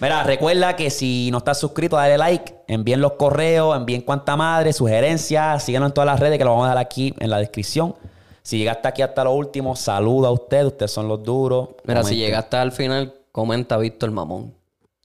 Mira, 0.00 0.22
recuerda 0.22 0.76
que 0.76 0.90
si 0.90 1.28
no 1.32 1.38
estás 1.38 1.58
suscrito, 1.58 1.96
dale 1.96 2.16
like, 2.16 2.54
envíen 2.68 3.00
los 3.00 3.12
correos, 3.12 3.76
envíen 3.76 4.02
cuanta 4.02 4.36
madre, 4.36 4.72
sugerencias, 4.72 5.64
síguenos 5.64 5.88
en 5.88 5.94
todas 5.94 6.06
las 6.06 6.20
redes 6.20 6.38
que 6.38 6.44
lo 6.44 6.50
vamos 6.50 6.66
a 6.66 6.70
dejar 6.70 6.84
aquí 6.84 7.14
en 7.18 7.30
la 7.30 7.38
descripción. 7.38 7.96
Si 8.42 8.58
llegaste 8.58 8.86
aquí 8.88 9.02
hasta 9.02 9.24
lo 9.24 9.32
último, 9.32 9.74
saludo 9.74 10.28
a 10.28 10.30
ustedes, 10.30 10.66
ustedes 10.66 10.92
son 10.92 11.08
los 11.08 11.22
duros. 11.22 11.70
Mira, 11.84 12.02
si 12.02 12.10
Comenten. 12.10 12.26
llegaste 12.26 12.56
al 12.56 12.72
final, 12.72 13.14
comenta 13.32 13.76
Víctor 13.76 14.10
Mamón. 14.12 14.54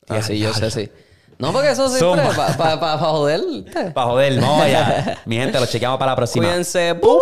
Así 0.07 0.37
yo 0.37 0.53
sé, 0.53 0.69
sí. 0.69 0.89
No, 1.39 1.51
porque 1.51 1.69
eso 1.71 1.89
siempre 1.89 2.21
para 2.35 2.55
pa, 2.57 2.77
pa- 2.77 2.79
pa 2.79 2.97
joder. 2.97 3.41
Para 3.93 4.07
joder, 4.07 4.33
no, 4.39 4.67
ya. 4.67 5.21
Mi 5.25 5.35
gente, 5.37 5.59
lo 5.59 5.65
chequeamos 5.65 5.97
para 5.99 6.11
la 6.11 6.15
próxima. 6.15 6.45
Cuídense. 6.45 6.95
¡Pup! 6.95 7.19